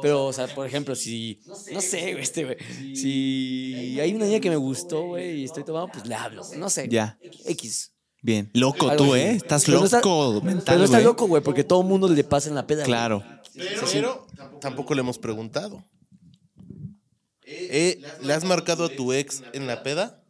Pero, 0.02 0.26
o 0.26 0.32
sea, 0.32 0.46
por 0.48 0.66
ejemplo, 0.66 0.94
si. 0.94 1.40
No 1.72 1.80
sé, 1.80 2.12
güey, 2.12 2.22
este, 2.22 2.44
güey. 2.44 2.56
Si 2.96 3.98
hay 4.00 4.12
una 4.14 4.26
niña 4.26 4.40
que 4.40 4.50
me 4.50 4.56
gustó, 4.56 5.02
güey, 5.06 5.40
y 5.40 5.44
estoy 5.44 5.64
tomando, 5.64 5.88
pues 5.92 6.06
le 6.06 6.14
hablo. 6.14 6.42
No 6.56 6.68
sé. 6.70 6.88
Ya. 6.88 7.18
X. 7.46 7.92
Bien. 8.24 8.48
Loco 8.54 8.88
Algo 8.88 9.04
tú, 9.04 9.12
así. 9.12 9.22
¿eh? 9.22 9.30
Estás 9.32 9.66
Pero 9.66 9.80
no 9.80 9.84
está- 9.84 9.98
loco 9.98 10.40
mental, 10.42 10.62
Pero 10.64 10.78
no 10.78 10.84
está 10.84 10.96
güey. 10.96 11.04
loco, 11.04 11.26
güey, 11.26 11.42
porque 11.42 11.62
todo 11.62 11.82
el 11.82 11.86
mundo 11.86 12.08
le 12.08 12.24
pasa 12.24 12.48
en 12.48 12.54
la 12.54 12.66
peda. 12.66 12.78
güey. 12.80 12.86
Claro. 12.86 13.22
Pero, 13.92 14.26
tampoco 14.62 14.94
le 14.94 15.00
hemos 15.02 15.18
preguntado. 15.18 15.84
Eh, 17.46 18.00
¿Le 18.22 18.32
has 18.32 18.44
marcado 18.44 18.84
a 18.86 18.88
tu 18.88 19.12
ex 19.12 19.42
en 19.52 19.66
la 19.66 19.82
peda? 19.82 20.22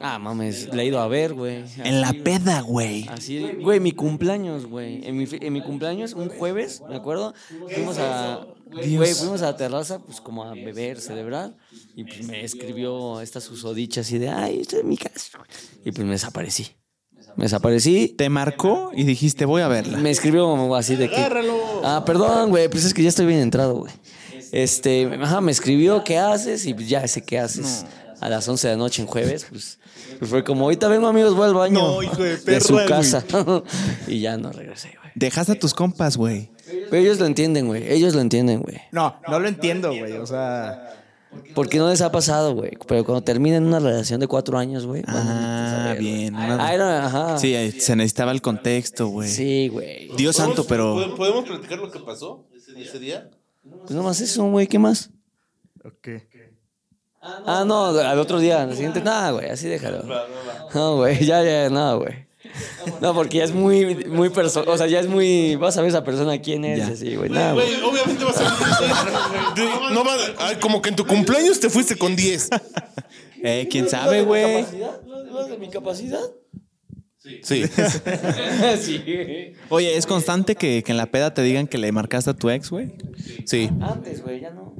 Ah, 0.00 0.18
mames, 0.18 0.74
le 0.74 0.82
he 0.82 0.86
ido 0.86 0.98
a 1.00 1.06
ver, 1.06 1.34
güey. 1.34 1.62
En 1.84 2.00
la 2.00 2.12
peda, 2.12 2.62
güey. 2.62 3.06
Así, 3.08 3.40
güey, 3.62 3.78
mi 3.78 3.92
cumpleaños, 3.92 4.66
güey. 4.66 5.06
En 5.06 5.16
mi, 5.16 5.26
en 5.30 5.52
mi 5.52 5.62
cumpleaños, 5.62 6.14
un 6.14 6.30
jueves, 6.30 6.82
me 6.88 6.96
acuerdo, 6.96 7.32
fuimos 7.72 7.96
a. 7.98 8.44
Güey, 8.72 9.14
fuimos 9.14 9.42
a 9.42 9.46
la 9.46 9.56
terraza, 9.56 10.00
pues 10.00 10.20
como 10.20 10.42
a 10.44 10.54
beber, 10.54 11.00
celebrar. 11.00 11.56
Y 11.94 12.02
pues 12.04 12.26
me 12.26 12.42
escribió 12.44 13.20
esta 13.20 13.40
susodicha 13.40 14.00
así 14.00 14.18
de, 14.18 14.30
ay, 14.30 14.60
esta 14.62 14.78
es 14.78 14.84
mi 14.84 14.96
casa. 14.96 15.38
güey". 15.38 15.48
Y 15.84 15.92
pues 15.92 16.04
me 16.04 16.12
desaparecí. 16.12 16.66
Me 17.36 17.44
desaparecí. 17.44 18.08
Te 18.08 18.28
marcó 18.28 18.90
y 18.94 19.04
dijiste, 19.04 19.44
voy 19.44 19.62
a 19.62 19.68
verla. 19.68 19.98
Me 19.98 20.10
escribió 20.10 20.74
así 20.74 20.96
de 20.96 21.08
que. 21.08 21.16
Ah, 21.84 22.02
perdón, 22.04 22.50
güey, 22.50 22.68
pues 22.68 22.84
es 22.84 22.94
que 22.94 23.02
ya 23.02 23.08
estoy 23.08 23.26
bien 23.26 23.40
entrado, 23.40 23.74
güey. 23.76 23.92
Este, 24.52 25.08
ajá, 25.20 25.40
me 25.40 25.52
escribió, 25.52 26.02
¿qué 26.04 26.18
haces? 26.18 26.66
Y 26.66 26.74
pues 26.74 26.88
ya 26.88 27.06
sé 27.06 27.22
qué 27.22 27.38
haces. 27.38 27.86
A 28.20 28.28
las 28.28 28.46
11 28.46 28.68
de 28.68 28.74
la 28.74 28.78
noche 28.78 29.00
en 29.00 29.08
jueves, 29.08 29.46
pues, 29.48 29.78
pues 30.18 30.30
fue 30.30 30.44
como, 30.44 30.64
ahorita 30.64 30.88
vengo, 30.88 31.06
amigos, 31.06 31.34
voy 31.34 31.46
al 31.46 31.54
baño. 31.54 31.78
No, 31.78 32.02
hijo 32.02 32.22
de 32.22 32.36
su 32.36 32.44
perra, 32.44 32.60
güey. 32.68 32.86
casa. 32.86 33.24
y 34.06 34.20
ya 34.20 34.36
no 34.36 34.52
regresé, 34.52 34.88
güey. 34.88 35.10
Dejaste 35.14 35.52
a 35.52 35.58
tus 35.58 35.72
compas, 35.72 36.18
güey. 36.18 36.50
Pero 36.66 36.96
ellos 37.02 37.18
lo 37.18 37.24
entienden, 37.24 37.66
güey. 37.66 37.90
Ellos 37.90 38.14
lo 38.14 38.20
entienden, 38.20 38.60
güey. 38.60 38.76
No, 38.92 39.18
no 39.26 39.40
lo 39.40 39.48
entiendo, 39.48 39.88
güey. 39.88 40.18
O 40.18 40.26
sea, 40.26 40.99
Porque 41.54 41.78
no 41.78 41.88
les 41.88 42.00
ha 42.00 42.10
pasado, 42.10 42.54
güey. 42.54 42.72
Pero 42.86 43.04
cuando 43.04 43.22
terminen 43.22 43.64
una 43.64 43.78
relación 43.78 44.20
de 44.20 44.26
cuatro 44.26 44.58
años, 44.58 44.86
güey. 44.86 45.02
Ah, 45.06 45.84
saber, 45.86 45.98
bien. 46.00 46.34
una- 46.34 46.56
Ah, 46.56 47.06
ajá. 47.06 47.38
Sí, 47.38 47.54
se 47.80 47.94
necesitaba 47.96 48.32
el 48.32 48.42
contexto, 48.42 49.08
güey. 49.08 49.28
Sí, 49.28 49.68
güey. 49.68 50.08
Dios 50.16 50.36
santo, 50.36 50.64
pero. 50.64 50.94
¿Podemos- 50.94 51.16
¿Podemos 51.18 51.44
platicar 51.44 51.78
lo 51.78 51.90
que 51.90 52.00
pasó 52.00 52.46
ese 52.76 52.98
día? 52.98 53.30
Pues 53.62 53.90
nomás 53.92 54.20
eso, 54.20 54.44
güey. 54.50 54.66
¿Qué 54.66 54.78
más? 54.78 55.10
Ok. 55.84 56.08
Ah, 57.22 57.64
no, 57.66 57.86
al 57.88 58.18
otro 58.18 58.38
día, 58.38 58.62
al 58.62 58.72
siguiente, 58.74 59.02
nada, 59.02 59.30
güey, 59.32 59.50
así 59.50 59.68
déjalo. 59.68 60.02
No, 60.74 60.96
güey, 60.96 61.22
ya, 61.24 61.42
ya, 61.44 61.68
no, 61.68 61.98
güey. 61.98 62.26
No, 63.00 63.14
porque 63.14 63.38
ya 63.38 63.44
es 63.44 63.52
muy, 63.52 64.04
muy 64.06 64.30
personal, 64.30 64.68
o 64.68 64.76
sea, 64.78 64.86
ya 64.86 65.00
es 65.00 65.08
muy, 65.08 65.56
vas 65.56 65.76
a 65.76 65.80
ver 65.82 65.90
esa 65.90 66.04
persona 66.04 66.38
quién 66.40 66.64
es, 66.64 66.78
Ya. 66.78 66.88
así, 66.88 67.16
güey, 67.16 67.30
nada, 67.30 67.52
güey. 67.54 67.66
Güey, 67.74 67.82
obviamente 67.82 68.24
va 68.24 68.30
a. 68.30 69.54
De- 69.54 69.94
No 69.94 70.04
va, 70.04 70.12
ay, 70.38 70.56
como 70.56 70.80
que 70.82 70.90
en 70.90 70.96
tu 70.96 71.06
cumpleaños 71.06 71.60
te 71.60 71.70
fuiste 71.70 71.96
con 71.96 72.16
10. 72.16 72.48
Eh, 73.42 73.68
quién 73.70 73.88
sabe, 73.88 74.22
güey. 74.22 74.64
¿Lo 75.06 75.46
de 75.46 75.56
mi 75.58 75.68
capacidad? 75.70 76.20
Sí. 77.42 77.64
sí. 78.80 79.54
Oye, 79.68 79.96
¿es 79.96 80.06
constante 80.06 80.56
que, 80.56 80.82
que 80.82 80.92
en 80.92 80.96
la 80.98 81.06
peda 81.06 81.32
te 81.34 81.42
digan 81.42 81.66
que 81.66 81.78
le 81.78 81.92
marcaste 81.92 82.30
a 82.30 82.34
tu 82.34 82.50
ex, 82.50 82.70
güey? 82.70 82.92
Sí. 83.46 83.70
Antes, 83.80 84.22
güey, 84.22 84.40
ya 84.40 84.50
no. 84.50 84.74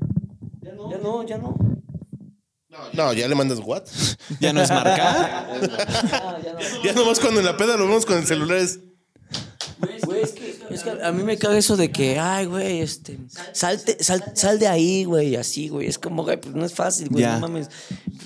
Ya 0.63 0.73
no, 0.75 0.91
ya 1.27 1.39
no. 1.39 1.57
No, 1.57 1.59
ya 3.15 3.29
le 3.29 3.35
mandas 3.35 3.59
what? 3.65 3.83
¿Ya 4.41 4.53
no 4.53 4.63
es 4.63 4.71
marcar? 4.71 5.49
Ya 5.61 6.53
no. 6.53 6.85
Ya 6.85 6.93
nomás 6.93 7.21
cuando 7.21 7.41
en 7.41 7.47
la 7.47 7.57
peda 7.57 7.77
lo 7.77 7.87
vemos 7.87 8.07
con 8.07 8.19
el 8.19 8.27
celular 8.27 8.59
es. 8.59 8.81
Güey, 10.05 10.23
es 10.23 10.33
que, 10.33 10.59
es 10.71 10.83
que 10.83 10.91
a 11.03 11.13
mí 11.13 11.23
me 11.23 11.39
caga 11.39 11.57
eso 11.57 11.77
de 11.77 11.91
que, 11.91 12.19
ay, 12.19 12.45
güey, 12.47 12.81
este, 12.81 13.19
salte, 13.53 14.03
sal, 14.03 14.23
sal 14.35 14.59
de 14.59 14.67
ahí, 14.67 15.05
güey, 15.05 15.37
así, 15.37 15.69
güey. 15.69 15.87
Es 15.87 15.99
como, 15.99 16.23
güey, 16.25 16.39
pues 16.39 16.55
no 16.55 16.65
es 16.67 16.75
fácil, 16.75 17.09
güey, 17.09 17.23
Ya. 17.23 17.35
no 17.35 17.41
mames. 17.49 17.69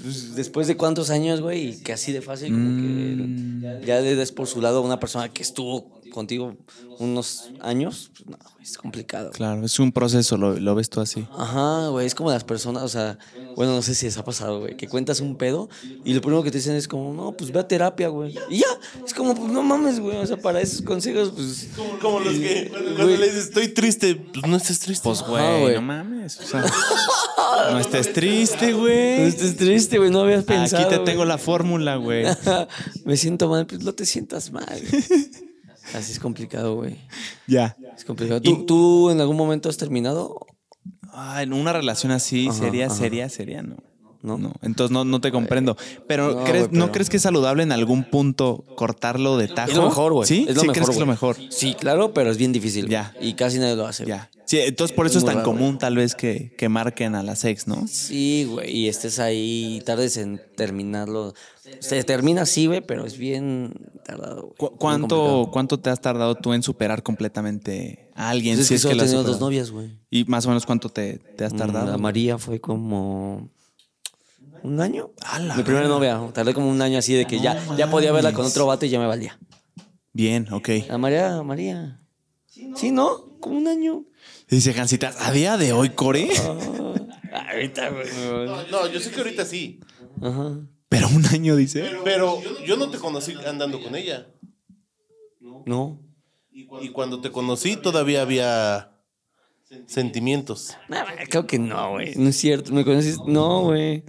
Pues, 0.02 0.34
después 0.34 0.66
de 0.66 0.76
cuántos 0.76 1.10
años, 1.10 1.40
güey, 1.40 1.68
y 1.68 1.76
que 1.82 1.92
así 1.92 2.10
de 2.12 2.22
fácil, 2.22 2.50
como 2.52 2.80
que 2.80 3.86
ya 3.86 4.00
le 4.00 4.16
des 4.16 4.32
por 4.32 4.48
su 4.48 4.60
lado 4.60 4.78
a 4.78 4.80
una 4.80 4.98
persona 4.98 5.28
que 5.28 5.42
estuvo 5.42 6.00
contigo 6.14 6.56
unos 6.98 7.50
años, 7.60 8.10
pues 8.14 8.26
no, 8.30 8.36
güey, 8.54 8.62
es 8.64 8.78
complicado. 8.78 9.24
güey. 9.26 9.36
Claro, 9.36 9.64
es 9.66 9.78
un 9.80 9.90
proceso, 9.92 10.36
lo, 10.36 10.58
lo 10.58 10.74
ves 10.76 10.88
tú 10.88 11.00
así. 11.00 11.26
Ajá, 11.36 11.88
güey, 11.88 12.06
es 12.06 12.14
como 12.14 12.30
las 12.30 12.44
personas, 12.44 12.82
o 12.84 12.88
sea, 12.88 13.18
bueno, 13.56 13.74
no 13.74 13.82
sé 13.82 13.94
si 13.94 14.06
les 14.06 14.16
ha 14.16 14.24
pasado, 14.24 14.60
güey, 14.60 14.76
que 14.76 14.86
cuentas 14.88 15.20
un 15.20 15.36
pedo 15.36 15.68
y 16.04 16.14
lo 16.14 16.20
primero 16.20 16.42
que 16.44 16.50
te 16.52 16.58
dicen 16.58 16.76
es 16.76 16.86
como, 16.86 17.12
no, 17.12 17.32
pues 17.32 17.50
ve 17.50 17.58
a 17.60 17.66
terapia, 17.68 18.08
güey. 18.08 18.34
Y 18.48 18.58
ya, 18.58 18.66
es 19.04 19.12
como, 19.12 19.34
pues 19.34 19.50
no 19.52 19.62
mames, 19.62 19.98
güey, 20.00 20.16
o 20.18 20.26
sea, 20.26 20.36
para 20.36 20.60
esos 20.60 20.82
consejos, 20.82 21.32
pues... 21.34 21.68
Como 22.00 22.20
los 22.20 22.34
que 22.34 22.70
cuando 22.70 23.06
le 23.16 23.26
dices 23.26 23.46
estoy 23.46 23.68
triste, 23.68 24.14
pues 24.14 24.46
no 24.46 24.56
estés 24.56 24.78
triste. 24.80 25.02
Pues, 25.04 25.20
Ajá, 25.22 25.30
güey, 25.30 25.60
güey. 25.62 25.74
no 25.74 25.82
mames. 25.82 26.38
O 26.38 26.44
sea, 26.44 26.64
no 27.72 27.78
estés 27.78 28.12
triste, 28.12 28.70
No 28.70 28.78
güey. 28.80 29.22
estés 29.22 29.56
triste, 29.56 29.98
güey, 29.98 30.10
no 30.10 30.20
habías 30.20 30.44
pensado. 30.44 30.82
Aquí 30.82 30.90
te 30.90 30.96
güey. 30.96 31.06
tengo 31.06 31.24
la 31.24 31.38
fórmula, 31.38 31.96
güey. 31.96 32.24
Me 33.04 33.16
siento 33.16 33.48
mal, 33.48 33.66
pues 33.66 33.82
no 33.82 33.92
te 33.94 34.06
sientas 34.06 34.52
mal. 34.52 34.80
Así 35.92 36.12
es 36.12 36.18
complicado, 36.18 36.76
güey. 36.76 36.98
Ya. 37.46 37.76
Es 37.96 38.04
complicado. 38.04 38.40
¿Tú, 38.40 38.64
tú 38.64 39.10
en 39.10 39.20
algún 39.20 39.36
momento 39.36 39.68
has 39.68 39.76
terminado? 39.76 40.46
Ah, 41.12 41.42
en 41.42 41.52
una 41.52 41.72
relación 41.72 42.12
así, 42.12 42.48
Ajá, 42.48 42.58
seria, 42.58 42.86
ajá. 42.86 42.94
seria, 42.94 43.28
seria, 43.28 43.62
no. 43.62 43.76
¿No? 44.22 44.38
No, 44.38 44.54
entonces 44.62 44.90
no, 44.90 45.04
no 45.04 45.20
te 45.20 45.30
comprendo. 45.30 45.76
Pero, 46.08 46.34
No, 46.36 46.44
¿crees, 46.44 46.72
¿no 46.72 46.90
crees 46.92 47.10
que 47.10 47.18
es 47.18 47.22
saludable 47.22 47.62
en 47.62 47.72
algún 47.72 48.04
punto 48.04 48.64
cortarlo 48.74 49.36
de 49.36 49.48
tajo? 49.48 49.70
Es 49.70 49.76
lo 49.76 49.84
mejor, 49.84 50.14
güey. 50.14 50.26
¿Sí? 50.26 50.46
Es 50.48 50.54
lo 50.54 50.62
¿Sí 50.62 50.68
mejor, 50.68 50.72
crees 50.72 50.88
que 50.88 50.94
es 50.94 51.00
lo 51.00 51.06
mejor? 51.06 51.36
Sí, 51.50 51.74
claro, 51.74 52.14
pero 52.14 52.30
es 52.30 52.38
bien 52.38 52.50
difícil. 52.50 52.88
Ya. 52.88 53.14
Y 53.20 53.34
casi 53.34 53.58
nadie 53.58 53.76
lo 53.76 53.86
hace. 53.86 54.06
Ya. 54.06 54.30
Sí, 54.46 54.60
entonces 54.60 54.96
por 54.96 55.04
eso 55.06 55.18
Es 55.18 55.26
tan 55.26 55.34
raro, 55.36 55.44
común 55.44 55.76
tal 55.76 55.96
vez 55.96 56.14
que, 56.14 56.54
que 56.56 56.70
marquen 56.70 57.14
a 57.16 57.22
las 57.22 57.44
ex, 57.44 57.68
¿no? 57.68 57.86
Sí, 57.86 58.46
güey. 58.50 58.74
Y 58.74 58.88
estés 58.88 59.18
ahí 59.18 59.76
y 59.76 59.80
tardes 59.82 60.16
en 60.16 60.40
terminarlo. 60.56 61.34
Se 61.80 62.04
termina 62.04 62.42
así, 62.42 62.66
güey, 62.66 62.80
pero 62.80 63.04
es 63.06 63.16
bien 63.16 63.72
tardado. 64.04 64.42
güey. 64.42 64.54
¿Cu- 64.56 64.66
Bien 64.68 64.78
¿Cuánto. 64.78 65.48
¿Cuánto 65.52 65.80
te 65.80 65.90
has 65.90 66.00
tardado 66.00 66.34
tú 66.34 66.52
en 66.52 66.62
superar 66.62 67.02
completamente 67.02 68.10
a 68.14 68.28
alguien? 68.30 68.56
Pues 68.56 68.62
es 68.62 68.66
si 68.68 68.74
que 68.74 68.76
es 68.76 68.82
solo 68.82 68.90
que 68.90 68.94
he 68.94 68.96
lo 68.98 69.02
has 69.04 69.10
tenido 69.10 69.24
dos 69.30 69.40
novias, 69.40 69.70
güey. 69.70 69.98
¿Y 70.10 70.24
más 70.24 70.44
o 70.46 70.48
menos 70.48 70.66
cuánto 70.66 70.88
te, 70.88 71.18
te 71.36 71.44
has 71.44 71.52
Mm, 71.54 71.56
tardado? 71.58 71.90
La 71.90 71.98
María 71.98 72.36
fue 72.38 72.60
como 72.60 73.48
un 74.62 74.80
año. 74.80 75.10
A 75.24 75.38
la 75.38 75.56
Mi 75.56 75.62
primera 75.62 75.88
novia. 75.88 76.20
Tardé 76.32 76.52
como 76.54 76.68
un 76.70 76.80
año 76.82 76.98
así 76.98 77.14
de 77.14 77.26
que 77.26 77.40
ya, 77.40 77.56
ya 77.76 77.90
podía 77.90 78.12
verla 78.12 78.32
con 78.32 78.44
otro 78.46 78.66
vato 78.66 78.84
y 78.86 78.90
ya 78.90 78.98
me 79.00 79.06
valía. 79.06 79.38
Bien, 80.12 80.52
ok. 80.52 80.68
La 80.88 80.98
María, 80.98 81.42
María. 81.42 82.00
Sí, 82.46 82.90
¿no? 82.92 83.36
Como 83.40 83.56
un 83.58 83.66
año. 83.68 84.04
Dice 84.48 84.72
Jancita, 84.72 85.12
a 85.18 85.32
día 85.32 85.56
de 85.56 85.72
hoy, 85.72 85.90
Core, 85.90 86.28
Ahorita, 87.50 87.88
güey. 87.90 88.06
No, 88.70 88.86
yo 88.88 89.00
sé 89.00 89.10
que 89.10 89.18
ahorita 89.18 89.44
sí. 89.44 89.80
Ajá. 90.22 90.60
Pero 90.96 91.08
un 91.08 91.26
año 91.26 91.56
dice. 91.56 91.90
Pero 92.04 92.40
yo 92.66 92.76
no 92.76 92.90
te 92.90 92.98
conocí 92.98 93.34
andando 93.46 93.80
con 93.82 93.94
ella. 93.96 94.26
No. 95.66 96.00
Y 96.50 96.88
cuando 96.90 97.20
te 97.20 97.30
conocí 97.30 97.76
todavía 97.76 98.22
había 98.22 98.90
sentimientos. 99.86 100.76
Nah, 100.88 101.04
creo 101.28 101.46
que 101.46 101.58
no, 101.58 101.92
güey. 101.92 102.14
No 102.16 102.28
es 102.28 102.36
cierto. 102.36 102.72
¿Me 102.72 102.84
conoces? 102.84 103.18
No, 103.26 103.62
güey. 103.62 104.04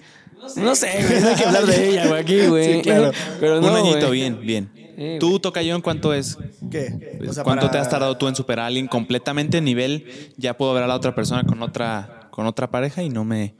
No 0.57 0.75
sé, 0.75 0.91
güey. 1.07 1.21
No 1.21 1.27
hay 1.29 1.35
que 1.35 1.43
hablar 1.43 1.65
de 1.65 1.89
ella, 1.89 2.07
güey, 2.07 2.21
aquí, 2.21 2.45
güey. 2.47 2.73
Sí, 2.75 2.81
claro. 2.81 3.11
Pero 3.39 3.61
no, 3.61 3.67
un 3.71 3.77
añito, 3.77 4.07
güey. 4.07 4.19
bien, 4.19 4.41
bien. 4.41 4.71
Sí, 4.95 5.17
¿Tú, 5.19 5.39
Tocayón, 5.39 5.81
cuánto 5.81 6.13
es? 6.13 6.37
¿Qué? 6.71 7.19
O 7.27 7.33
sea, 7.33 7.43
¿Cuánto 7.43 7.61
para- 7.67 7.71
te 7.71 7.77
has 7.79 7.89
tardado 7.89 8.17
tú 8.17 8.27
en 8.27 8.35
superar 8.35 8.65
a 8.65 8.67
alguien 8.67 8.87
completamente 8.87 9.59
nivel? 9.59 10.05
Ya 10.37 10.55
puedo 10.55 10.73
ver 10.73 10.83
a 10.83 10.87
la 10.87 10.95
otra 10.95 11.15
persona 11.15 11.43
con 11.43 11.61
otra, 11.63 12.29
con 12.31 12.45
otra 12.45 12.69
pareja 12.69 13.01
y 13.03 13.09
no 13.09 13.25
me. 13.25 13.55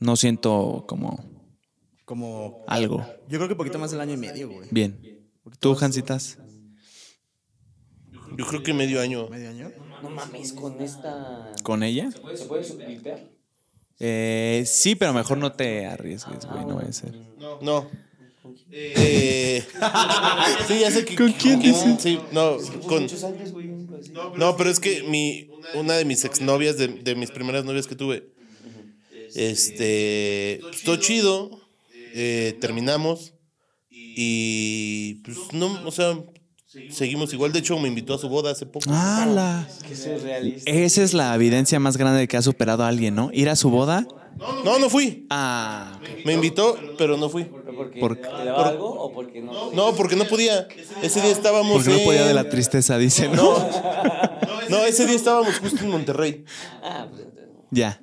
No 0.00 0.16
siento 0.16 0.84
como 0.88 1.24
Como. 2.04 2.64
algo. 2.66 3.06
Yo 3.28 3.38
creo 3.38 3.48
que 3.48 3.56
poquito 3.56 3.78
más 3.78 3.90
del 3.90 4.00
año 4.00 4.14
y 4.14 4.18
medio, 4.18 4.48
güey. 4.50 4.68
Bien. 4.70 4.98
¿Tú, 5.60 5.74
Jancitas? 5.74 6.38
Yo 8.36 8.46
creo 8.46 8.62
que 8.62 8.74
medio 8.74 9.00
año. 9.00 9.28
¿Medio 9.28 9.50
año? 9.50 9.70
No 10.02 10.10
mames, 10.10 10.52
con 10.52 10.80
esta. 10.80 11.52
¿Con 11.62 11.82
ella? 11.82 12.10
¿Se 12.10 12.46
puede 12.46 12.86
limpiar? 12.86 13.30
Eh, 14.00 14.64
sí, 14.66 14.96
pero 14.96 15.12
mejor 15.12 15.38
no 15.38 15.52
te 15.52 15.86
arriesgues, 15.86 16.46
güey. 16.46 16.64
No 16.64 16.76
vaya 16.76 16.88
a 16.88 16.92
ser. 16.92 17.14
No. 17.62 17.88
Eh, 18.70 19.64
sí, 20.68 20.80
ya 20.80 20.90
sé 20.90 21.04
que. 21.04 21.14
¿Con 21.14 21.32
quién 21.32 21.60
dices? 21.60 22.00
Sí, 22.00 22.20
no, 22.32 22.58
con. 22.86 23.04
años, 23.04 23.52
güey. 23.52 23.68
No, 24.36 24.56
pero 24.56 24.70
es 24.70 24.80
que 24.80 25.02
mi, 25.04 25.48
una 25.74 25.94
de 25.94 26.04
mis 26.04 26.24
exnovias, 26.24 26.76
de, 26.76 26.88
de 26.88 27.14
mis 27.14 27.30
primeras 27.30 27.64
novias 27.64 27.86
que 27.86 27.96
tuve, 27.96 28.32
este, 29.34 30.60
todo 30.84 30.96
chido, 30.96 31.63
eh, 32.14 32.56
terminamos 32.60 33.34
y, 33.90 35.14
pues, 35.24 35.36
no, 35.52 35.80
o 35.86 35.90
sea, 35.90 36.16
seguimos 36.90 37.32
igual. 37.32 37.52
De 37.52 37.58
hecho, 37.58 37.78
me 37.78 37.88
invitó 37.88 38.14
a 38.14 38.18
su 38.18 38.28
boda 38.28 38.50
hace 38.52 38.66
poco. 38.66 38.88
¡Hala! 38.90 39.68
Que 39.86 39.94
surrealista. 39.96 40.70
Esa 40.70 41.02
es 41.02 41.14
la 41.14 41.34
evidencia 41.34 41.78
más 41.80 41.96
grande 41.96 42.20
de 42.20 42.28
que 42.28 42.36
ha 42.36 42.42
superado 42.42 42.84
a 42.84 42.88
alguien, 42.88 43.14
¿no? 43.14 43.30
Ir 43.32 43.48
a 43.48 43.56
su 43.56 43.70
boda. 43.70 44.06
No, 44.64 44.78
no 44.78 44.90
fui. 44.90 45.26
Ah, 45.30 46.00
Me 46.24 46.32
invitó, 46.34 46.76
pero 46.98 47.16
no 47.16 47.28
fui. 47.28 47.44
¿Porque 47.44 48.00
Por- 48.00 48.16
te 48.16 48.22
daba 48.28 48.68
algo 48.68 48.88
o 48.90 49.12
porque 49.12 49.40
no? 49.42 49.70
No, 49.72 49.94
porque 49.94 50.16
no 50.16 50.24
podía. 50.26 50.66
Ese 51.02 51.20
día 51.20 51.30
estábamos 51.30 51.72
porque 51.84 51.98
no 51.98 52.04
podía 52.04 52.26
de 52.26 52.34
la 52.34 52.48
tristeza, 52.48 52.98
dice, 52.98 53.28
¿no? 53.28 53.56
No, 54.68 54.84
ese 54.84 55.06
día 55.06 55.14
estábamos 55.16 55.58
justo 55.58 55.84
en 55.84 55.90
Monterrey. 55.90 56.44
Ah, 56.82 57.06
pues. 57.10 57.26
Ya. 57.70 58.00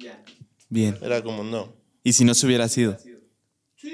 Bien. 0.70 0.98
Era 1.02 1.22
como, 1.24 1.44
no. 1.44 1.74
¿Y 2.04 2.14
si 2.14 2.24
no 2.26 2.34
se 2.34 2.46
hubiera 2.48 2.68
sido? 2.70 2.98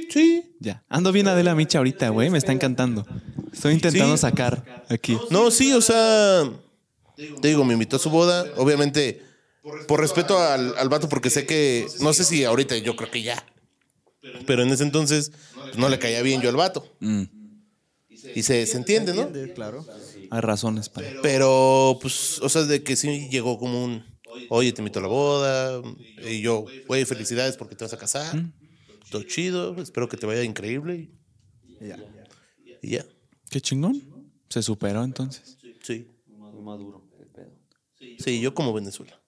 Sí. 0.10 0.56
Ya. 0.60 0.84
Ando 0.90 1.12
bien 1.12 1.28
Adela 1.28 1.56
Micha 1.56 1.78
ahorita, 1.78 2.10
güey. 2.10 2.30
Me 2.30 2.38
está 2.38 2.52
encantando. 2.52 3.06
Estoy 3.54 3.74
intentando 3.74 4.18
Sí. 4.18 4.22
sacar 4.22 4.86
aquí. 4.90 5.18
No, 5.30 5.50
sí, 5.52 5.74
o 5.74 5.82
sea, 5.82 6.44
te 7.42 7.48
digo, 7.48 7.64
me 7.66 7.74
invitó 7.74 7.96
a 7.96 8.00
su 8.00 8.10
boda. 8.10 8.46
Obviamente, 8.58 9.22
por 9.88 10.00
respeto 10.00 10.38
al, 10.40 10.78
al 10.78 10.90
vato, 10.90 11.08
porque 11.10 11.30
sé 11.30 11.46
que, 11.46 11.88
no 12.02 12.14
sé 12.14 12.24
si 12.24 12.44
ahorita, 12.44 12.78
yo 12.78 12.96
creo 12.96 13.10
que 13.12 13.22
ya. 13.22 13.44
Pero 14.46 14.64
en 14.64 14.70
ese 14.70 14.84
entonces, 14.84 15.32
pues, 15.56 15.78
no 15.78 15.88
le 15.90 16.00
caía 16.00 16.22
bien 16.22 16.42
yo 16.42 16.50
al 16.50 16.56
vato. 16.58 16.86
Mm, 17.00 17.24
Y 18.36 18.44
se, 18.44 18.66
se 18.66 18.78
entiende, 18.78 19.14
¿no? 19.14 19.30
Claro. 19.56 19.86
hay 20.30 20.42
razones 20.42 20.90
para. 20.90 21.08
Pero, 21.22 21.98
pues, 22.02 22.40
o 22.42 22.50
sea, 22.50 22.64
de 22.64 22.84
que 22.84 22.96
sí 22.98 23.30
llegó 23.32 23.58
como 23.58 23.84
un, 23.86 24.04
oye, 24.50 24.74
te 24.74 24.82
invito 24.82 25.00
a 25.00 25.04
la 25.04 25.08
boda. 25.08 25.82
Y 26.30 26.42
yo, 26.42 26.66
güey, 26.88 27.06
felicidades 27.06 27.56
porque 27.56 27.76
te 27.76 27.86
vas 27.86 27.94
a 27.94 27.98
casar. 27.98 28.36
Todo 29.12 29.24
chido, 29.24 29.80
espero 29.82 30.08
que 30.10 30.18
te 30.18 30.26
vaya 30.26 30.44
increíble. 30.44 31.10
Y 31.64 31.88
ya. 31.88 31.98
Y 32.82 32.90
ya, 32.92 33.06
Qué 33.50 33.62
chingón. 33.62 34.02
Se 34.50 34.62
superó 34.62 35.04
entonces. 35.04 35.58
sí. 35.84 36.08
Maduro 36.62 37.08
el 37.20 37.28
pedo. 37.28 37.52
Sí, 38.20 38.42
yo 38.42 38.54
como 38.54 38.74
Venezuela. 38.74 39.20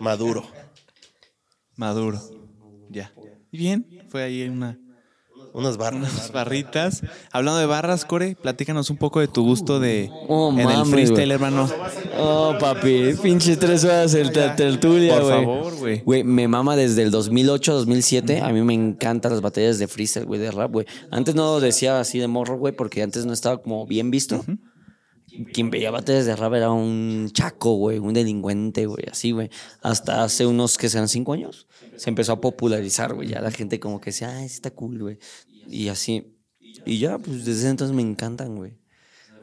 Maduro. 0.00 0.48
Maduro. 1.76 2.20
Ya. 2.90 3.12
Y 3.52 3.58
bien. 3.58 3.86
Fue 4.08 4.22
ahí 4.22 4.48
una, 4.48 4.78
Unas 5.52 5.76
barras. 5.76 6.00
Unas 6.12 6.32
barritas. 6.32 7.02
Hablando 7.32 7.58
de 7.60 7.66
barras, 7.66 8.04
Core, 8.04 8.36
platícanos 8.40 8.88
un 8.90 8.96
poco 8.96 9.20
de 9.20 9.28
tu 9.28 9.42
gusto 9.44 9.80
de 9.80 10.10
Oh, 10.28 10.52
en 10.52 10.60
el 10.70 10.86
freestyle, 10.86 11.30
hermano. 11.32 11.68
Oh, 12.18 12.54
papi, 12.60 13.14
pinche 13.22 13.56
tres 13.56 13.84
horas 13.84 14.14
el 14.14 14.30
ter- 14.32 14.54
tertulia, 14.56 15.14
Por 15.14 15.22
güey. 15.24 15.34
favor, 15.44 15.76
güey. 15.76 16.00
Güey, 16.02 16.24
me 16.24 16.46
mama 16.48 16.76
desde 16.76 17.02
el 17.02 17.10
2008, 17.10 17.74
2007. 17.74 18.40
A 18.40 18.50
mí 18.50 18.62
me 18.62 18.74
encantan 18.74 19.32
las 19.32 19.40
batallas 19.40 19.78
de 19.78 19.88
freestyle, 19.88 20.26
güey, 20.26 20.40
de 20.40 20.50
rap, 20.50 20.70
güey. 20.72 20.86
Antes 21.10 21.34
no 21.34 21.44
lo 21.54 21.60
decía 21.60 21.98
así 22.00 22.18
de 22.18 22.28
morro, 22.28 22.56
güey, 22.58 22.72
porque 22.74 23.02
antes 23.02 23.26
no 23.26 23.32
estaba 23.32 23.60
como 23.60 23.86
bien 23.86 24.10
visto. 24.10 24.44
Quien 25.52 25.70
veía 25.70 25.90
batallas 25.90 26.26
de 26.26 26.34
rap 26.36 26.54
era 26.54 26.70
un 26.70 27.30
chaco, 27.32 27.74
güey, 27.74 27.98
un 27.98 28.12
delincuente, 28.14 28.86
güey, 28.86 29.04
así, 29.10 29.30
güey. 29.32 29.50
Hasta 29.82 30.24
hace 30.24 30.46
unos, 30.46 30.76
que 30.78 30.88
sean 30.88 31.08
cinco 31.08 31.32
años, 31.32 31.66
se 31.96 32.10
empezó 32.10 32.32
a 32.32 32.40
popularizar, 32.40 33.14
güey. 33.14 33.28
Ya 33.28 33.40
la 33.40 33.50
gente 33.50 33.78
como 33.80 34.00
que 34.00 34.10
decía, 34.10 34.30
ah, 34.30 34.44
está 34.44 34.70
cool, 34.70 34.98
güey. 35.00 35.18
Y 35.68 35.88
así. 35.88 36.36
Y 36.86 36.98
ya, 36.98 37.18
pues 37.18 37.44
desde 37.44 37.68
entonces 37.68 37.94
me 37.94 38.02
encantan, 38.02 38.56
güey. 38.56 38.72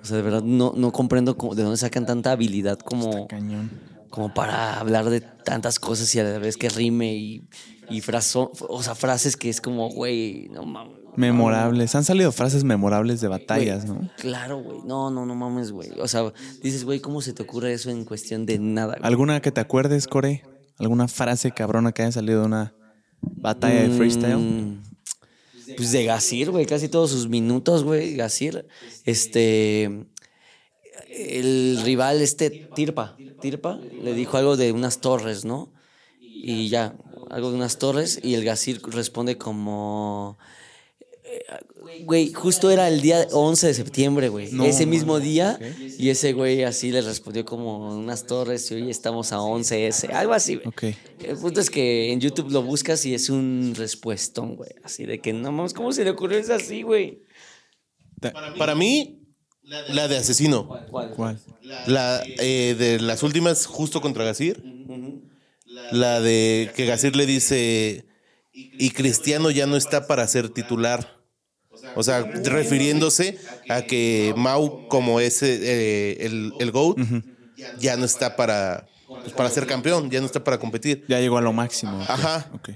O 0.01 0.05
sea, 0.05 0.17
de 0.17 0.23
verdad 0.23 0.43
no, 0.43 0.73
no 0.75 0.91
comprendo 0.91 1.37
cómo- 1.37 1.55
de 1.55 1.63
dónde 1.63 1.77
sacan 1.77 2.05
tanta 2.05 2.31
habilidad 2.31 2.79
como 2.79 3.27
como 4.09 4.33
para 4.33 4.79
hablar 4.79 5.09
de 5.09 5.21
tantas 5.21 5.79
cosas 5.79 6.13
y 6.15 6.19
a 6.19 6.23
la 6.23 6.37
vez 6.39 6.55
que 6.55 6.69
rime 6.69 7.15
y, 7.15 7.43
y 7.89 8.01
fraso- 8.01 8.51
o 8.69 8.81
sea, 8.83 8.95
frases 8.95 9.35
que 9.35 9.49
es 9.49 9.59
como, 9.59 9.89
güey, 9.89 10.47
no 10.49 10.63
mames. 10.63 10.97
Memorables. 11.17 11.95
Han 11.95 12.03
salido 12.05 12.31
frases 12.31 12.63
memorables 12.63 13.19
de 13.21 13.27
batallas, 13.27 13.85
Güey, 13.85 13.99
¿no? 13.99 14.09
Claro, 14.17 14.61
güey. 14.61 14.79
No, 14.85 15.09
no, 15.09 15.25
no 15.25 15.35
mames, 15.35 15.71
güey. 15.71 15.89
O 15.99 16.07
sea, 16.07 16.31
dices, 16.61 16.83
güey, 16.85 16.99
¿cómo 16.99 17.21
se 17.21 17.33
te 17.33 17.43
ocurre 17.43 17.73
eso 17.73 17.89
en 17.89 18.05
cuestión 18.05 18.45
de 18.45 18.59
nada? 18.59 18.95
güey? 18.97 19.07
¿Alguna 19.07 19.41
que 19.41 19.51
te 19.51 19.59
acuerdes, 19.59 20.07
Core? 20.07 20.43
¿Alguna 20.77 21.07
frase 21.07 21.51
cabrona 21.51 21.91
que 21.91 22.03
haya 22.03 22.11
salido 22.11 22.41
de 22.41 22.45
una 22.45 22.73
batalla 23.21 23.81
de 23.81 23.89
freestyle? 23.89 24.37
Mm, 24.37 24.83
Pues 25.75 25.91
de 25.91 26.05
Gasir, 26.05 26.51
güey, 26.51 26.65
casi 26.65 26.87
todos 26.87 27.09
sus 27.11 27.27
minutos, 27.27 27.83
güey, 27.83 28.15
Gasir. 28.15 28.67
Este. 29.03 30.05
El 31.09 31.79
rival, 31.83 32.21
este, 32.21 32.49
Tirpa. 32.75 33.17
Tirpa 33.41 33.79
le 34.03 34.13
dijo 34.13 34.37
algo 34.37 34.55
de 34.55 34.71
unas 34.71 34.99
torres, 35.01 35.45
¿no? 35.45 35.73
Y 36.21 36.69
ya, 36.69 36.95
algo 37.31 37.49
de 37.49 37.55
unas 37.57 37.79
torres. 37.79 38.19
Y 38.23 38.35
el 38.35 38.43
Gasir 38.45 38.81
responde 38.87 39.37
como. 39.37 40.37
Güey, 42.03 42.33
justo 42.33 42.69
era 42.69 42.87
el 42.87 43.01
día 43.01 43.27
11 43.31 43.67
de 43.67 43.73
septiembre, 43.73 44.29
güey. 44.29 44.51
No, 44.51 44.65
ese 44.65 44.85
mismo 44.85 45.19
día. 45.19 45.59
Y 45.97 46.09
ese 46.09 46.33
güey 46.33 46.63
así 46.63 46.91
le 46.91 47.01
respondió 47.01 47.45
como 47.45 47.97
unas 47.97 48.25
torres 48.25 48.69
y 48.71 48.75
hoy 48.75 48.89
estamos 48.89 49.31
a 49.33 49.37
11S. 49.37 50.11
Algo 50.13 50.33
así, 50.33 50.55
güey. 50.55 50.67
Ok. 50.67 50.83
El 51.23 51.37
punto 51.37 51.61
es 51.61 51.69
que 51.69 52.11
en 52.11 52.19
YouTube 52.19 52.51
lo 52.51 52.61
buscas 52.61 53.05
y 53.05 53.13
es 53.13 53.29
un 53.29 53.73
respuestón, 53.75 54.55
güey. 54.55 54.71
Así 54.83 55.05
de 55.05 55.19
que 55.19 55.33
no 55.33 55.51
mames, 55.51 55.73
¿cómo 55.73 55.91
se 55.91 56.03
le 56.03 56.11
ocurrió 56.11 56.37
eso 56.37 56.53
así, 56.53 56.81
güey? 56.81 57.21
Para 58.57 58.75
mí, 58.75 59.27
la 59.63 60.07
de 60.07 60.17
asesino. 60.17 60.67
¿Cuál? 60.89 61.39
La 61.85 62.23
eh, 62.25 62.75
de 62.77 62.99
las 62.99 63.23
últimas, 63.23 63.65
justo 63.65 64.01
contra 64.01 64.23
Gasir. 64.23 64.63
La 65.91 66.21
de 66.21 66.71
que 66.75 66.85
Gasir 66.85 67.15
le 67.15 67.25
dice, 67.25 68.05
y 68.53 68.91
Cristiano 68.91 69.51
ya 69.51 69.67
no 69.67 69.75
está 69.75 70.07
para 70.07 70.27
ser 70.27 70.49
titular. 70.49 71.16
O 71.95 72.03
sea, 72.03 72.23
refiriéndose 72.43 73.37
a 73.69 73.81
que 73.83 74.33
Mau, 74.37 74.87
como 74.87 75.19
es 75.19 75.41
eh, 75.43 76.25
el, 76.25 76.53
el 76.59 76.71
GOAT, 76.71 76.97
ya 77.79 77.97
no 77.97 78.05
está 78.05 78.35
para, 78.35 78.87
pues, 79.23 79.33
para 79.33 79.49
ser 79.49 79.65
campeón, 79.65 80.09
ya 80.11 80.19
no 80.19 80.25
está 80.25 80.43
para 80.43 80.59
competir. 80.59 81.05
Ya 81.07 81.19
llegó 81.19 81.37
a 81.37 81.41
lo 81.41 81.53
máximo. 81.53 82.01
Ajá. 82.07 82.49
Ok. 82.53 82.69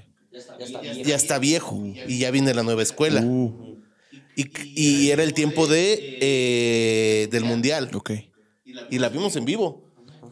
Ya 1.04 1.14
está 1.16 1.38
viejo 1.38 1.82
y 2.06 2.18
ya 2.18 2.30
viene 2.30 2.54
la 2.54 2.62
nueva 2.62 2.82
escuela. 2.82 3.22
Uh, 3.22 3.76
Y, 4.34 4.46
y 4.74 5.10
era 5.10 5.22
el 5.22 5.34
tiempo 5.34 5.66
de 5.66 6.18
eh, 6.20 7.28
del 7.30 7.44
mundial. 7.44 7.90
ok. 7.94 8.10
Y 8.90 8.98
la 8.98 9.08
vimos 9.08 9.36
en 9.36 9.44
vivo. 9.44 9.84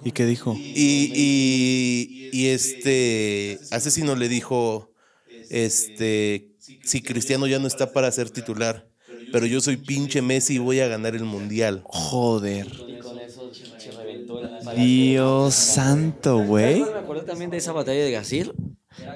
¿Y 0.04 0.12
qué 0.12 0.24
dijo? 0.24 0.56
Y, 0.58 1.12
y, 1.14 2.30
y 2.32 2.46
este 2.48 3.58
asesino 3.70 4.16
le 4.16 4.28
dijo, 4.28 4.90
este, 5.50 6.49
si 6.84 7.02
Cristiano 7.02 7.46
ya 7.46 7.58
no 7.58 7.66
está 7.66 7.92
para 7.92 8.10
ser 8.12 8.30
titular, 8.30 8.88
pero 9.32 9.46
yo 9.46 9.60
soy 9.60 9.76
pinche 9.76 10.22
Messi 10.22 10.54
y 10.54 10.58
voy 10.58 10.80
a 10.80 10.88
ganar 10.88 11.14
el 11.14 11.24
mundial. 11.24 11.82
Joder. 11.84 12.66
con 13.02 13.18
eso 13.20 13.50
se 13.78 13.90
reventó 13.92 14.40
el 14.40 14.76
Dios 14.76 15.54
santo, 15.54 16.38
güey. 16.44 16.80
Me 16.82 16.98
acuerdo 16.98 17.24
también 17.24 17.50
de 17.50 17.56
esa 17.58 17.72
batalla 17.72 18.02
de 18.04 18.10
Gasir. 18.10 18.52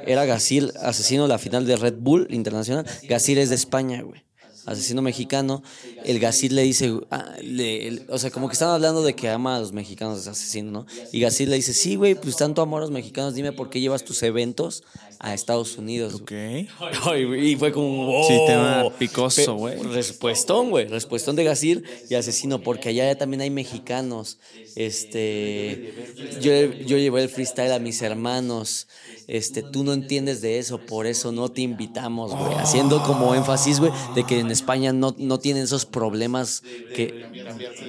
Era 0.07 0.25
Gasir, 0.25 0.73
asesino, 0.81 1.27
la 1.27 1.39
final 1.39 1.67
de 1.67 1.77
Red 1.77 1.95
Bull 1.99 2.27
Internacional. 2.31 2.87
Gasir 3.09 3.39
es 3.39 3.49
de 3.49 3.55
España, 3.57 4.03
güey. 4.03 4.23
Asesino 4.67 5.03
mexicano. 5.03 5.63
El 6.05 6.21
Gasir 6.21 6.53
le 6.53 6.63
dice, 6.63 6.91
ah, 7.11 7.35
le- 7.43 7.87
el- 7.87 8.07
o 8.09 8.19
sea, 8.19 8.31
como 8.31 8.49
que 8.49 8.55
están 8.55 8.71
hablando 8.71 9.03
de 9.03 9.15
que 9.15 9.29
ama 9.29 9.57
a 9.57 9.61
los 9.61 9.73
mexicanos, 9.73 10.21
es 10.21 10.27
asesino, 10.27 10.71
¿no? 10.71 10.87
Y 11.13 11.21
Gasir 11.21 11.49
le 11.49 11.57
dice, 11.57 11.75
sí, 11.75 11.97
güey, 11.97 12.15
pues 12.15 12.37
tanto 12.37 12.63
amor 12.63 12.79
a 12.81 12.85
los 12.87 12.91
mexicanos, 12.91 13.35
dime 13.35 13.53
por 13.53 13.69
qué 13.69 13.81
llevas 13.81 14.05
tus 14.05 14.23
eventos 14.23 14.83
a 15.25 15.33
Estados 15.35 15.79
Unidos. 15.79 16.15
Ok. 16.15 16.31
güey". 16.31 16.69
Ay, 17.05 17.25
güey, 17.25 17.53
Y 17.53 17.57
fue 17.57 17.73
como, 17.73 18.21
oh. 18.21 18.29
Sí, 18.29 18.39
tema 18.47 18.91
picoso, 18.99 19.55
güey. 19.55 19.77
Respuestón, 19.83 20.71
güey. 20.71 20.87
Respuestón 20.87 21.35
de 21.35 21.45
Gasir 21.45 21.83
y 22.11 22.15
asesino, 22.15 22.61
porque 22.61 22.91
allá 22.91 23.17
también 23.17 23.41
hay 23.41 23.51
mexicanos. 23.51 24.39
Este. 24.77 25.95
Yo, 26.41 26.53
yo 26.87 26.99
llevé 26.99 27.23
el 27.23 27.29
freestyle 27.29 27.73
a 27.73 27.79
mis 27.79 28.03
hermanos. 28.03 28.87
Este, 29.27 29.63
tú 29.63 29.85
no 29.85 29.95
entiendes 29.95 30.43
de 30.43 30.59
eso, 30.59 30.79
por 30.79 31.07
eso 31.07 31.33
no 31.33 31.49
te 31.49 31.63
invitamos, 31.63 32.35
güey. 32.37 32.55
Haciendo 32.59 33.03
como 33.05 33.35
énfasis, 33.35 33.81
güey, 33.81 33.91
de 34.15 34.25
que 34.25 34.39
en 34.41 34.51
España 34.51 34.93
no, 34.93 35.15
no 35.17 35.39
tienen 35.39 35.63
esos 35.65 35.87
problemas 35.87 36.63
que 36.95 37.07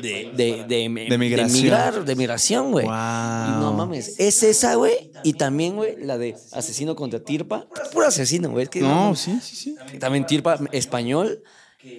de, 0.02 0.32
de, 0.34 0.64
de, 0.64 1.08
De 1.10 1.18
migración. 1.18 1.52
migrar, 1.62 2.06
de 2.06 2.16
migración, 2.16 2.72
güey. 2.72 2.86
Y 2.86 2.90
no 2.90 3.74
mames. 3.74 4.18
Es 4.18 4.44
esa, 4.44 4.76
güey. 4.76 5.12
Y 5.24 5.34
también, 5.34 5.76
güey, 5.76 5.98
la 6.02 6.18
de 6.18 6.36
asesino 6.54 6.96
contra 6.96 7.20
Tirpa. 7.26 7.68
Puro 7.92 8.08
asesino, 8.08 8.52
güey. 8.52 8.64
Es 8.64 8.70
que 8.70 8.82
No, 8.82 9.16
sí, 9.16 9.38
sí, 9.42 9.56
sí. 9.56 9.76
También 10.00 10.26
Tirpa 10.26 10.60
español, 10.72 11.44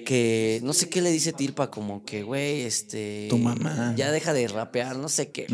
que 0.05 0.61
no 0.63 0.73
sé 0.73 0.89
qué 0.89 1.01
le 1.01 1.11
dice 1.11 1.33
Tirpa, 1.33 1.71
como 1.71 2.05
que, 2.05 2.23
güey, 2.23 2.63
este. 2.63 3.27
Tu 3.29 3.39
mamá. 3.39 3.95
Ya 3.97 4.11
deja 4.11 4.33
de 4.33 4.49
rapear, 4.49 4.97
no 4.97 5.09
sé 5.09 5.31
qué. 5.31 5.47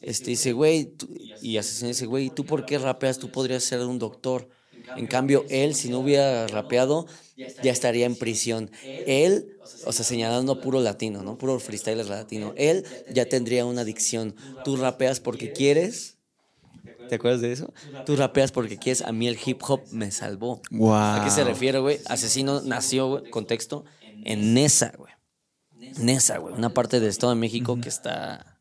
Este 0.00 0.30
dice, 0.30 0.52
güey, 0.52 0.94
y 1.40 1.58
asesino 1.58 1.88
dice, 1.88 2.06
güey, 2.06 2.30
¿tú 2.30 2.44
por 2.44 2.64
qué 2.64 2.78
rapeas? 2.78 3.18
Tú 3.18 3.30
podrías 3.30 3.62
ser 3.62 3.80
un 3.80 3.98
doctor. 3.98 4.48
En 4.96 5.06
cambio, 5.06 5.44
él, 5.48 5.74
si 5.74 5.88
no 5.88 6.00
hubiera 6.00 6.46
rapeado, 6.48 7.06
ya 7.36 7.70
estaría 7.70 8.04
en 8.06 8.16
prisión. 8.16 8.70
Él, 8.82 9.56
o 9.84 9.92
sea, 9.92 10.04
señalando 10.04 10.60
puro 10.60 10.80
latino, 10.80 11.22
¿no? 11.22 11.38
Puro 11.38 11.58
freestyler 11.60 12.06
latino. 12.06 12.52
Él 12.56 12.84
ya 13.12 13.26
tendría 13.26 13.64
una 13.64 13.82
adicción. 13.82 14.34
Tú 14.64 14.76
rapeas 14.76 15.20
porque 15.20 15.52
quieres. 15.52 16.16
¿Te 17.12 17.16
acuerdas 17.16 17.42
de 17.42 17.52
eso? 17.52 17.74
Tú 18.06 18.16
rapeas 18.16 18.52
porque 18.52 18.78
quieres. 18.78 19.02
A 19.02 19.12
mí 19.12 19.28
el 19.28 19.36
hip 19.44 19.60
hop 19.68 19.82
me 19.90 20.10
salvó. 20.10 20.62
Wow. 20.70 20.94
¿A 20.94 21.20
qué 21.22 21.30
se 21.30 21.44
refiere, 21.44 21.78
güey? 21.78 22.00
Asesino 22.06 22.62
nació, 22.62 23.06
güey, 23.06 23.30
contexto, 23.30 23.84
en 24.24 24.54
Nesa, 24.54 24.94
güey. 24.96 25.12
Nesa, 25.98 26.38
güey. 26.38 26.54
Una 26.54 26.72
parte 26.72 27.00
del 27.00 27.10
Estado 27.10 27.34
de 27.34 27.38
México 27.38 27.78
que 27.78 27.90
está 27.90 28.58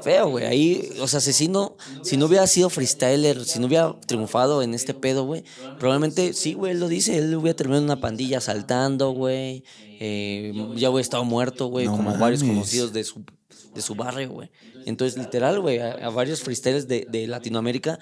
feo, 0.00 0.30
güey. 0.30 0.46
Ahí, 0.46 0.94
o 0.98 1.06
sea, 1.08 1.18
Asesino, 1.18 1.76
si 2.02 2.16
no 2.16 2.24
hubiera 2.24 2.46
sido 2.46 2.70
freestyler, 2.70 3.44
si 3.44 3.58
no 3.58 3.66
hubiera 3.66 3.94
triunfado 4.06 4.62
en 4.62 4.72
este 4.72 4.94
pedo, 4.94 5.26
güey, 5.26 5.44
probablemente, 5.78 6.32
sí, 6.32 6.54
güey, 6.54 6.72
él 6.72 6.80
lo 6.80 6.88
dice, 6.88 7.18
él 7.18 7.34
hubiera 7.34 7.54
terminado 7.54 7.82
en 7.82 7.90
una 7.90 8.00
pandilla 8.00 8.40
saltando, 8.40 9.10
güey. 9.10 9.62
Eh, 10.00 10.54
ya 10.76 10.88
hubiera 10.88 11.02
estado 11.02 11.24
muerto, 11.24 11.66
güey, 11.66 11.84
No 11.84 11.98
como 11.98 12.16
varios 12.16 12.42
conocidos 12.42 12.94
de 12.94 13.04
su, 13.04 13.26
de 13.74 13.82
su 13.82 13.94
barrio, 13.94 14.30
güey. 14.30 14.50
Entonces, 14.86 15.18
literal, 15.18 15.60
güey, 15.60 15.78
a, 15.78 15.92
a 15.92 16.10
varios 16.10 16.42
freestylers 16.42 16.88
de, 16.88 17.06
de 17.08 17.26
Latinoamérica 17.26 17.98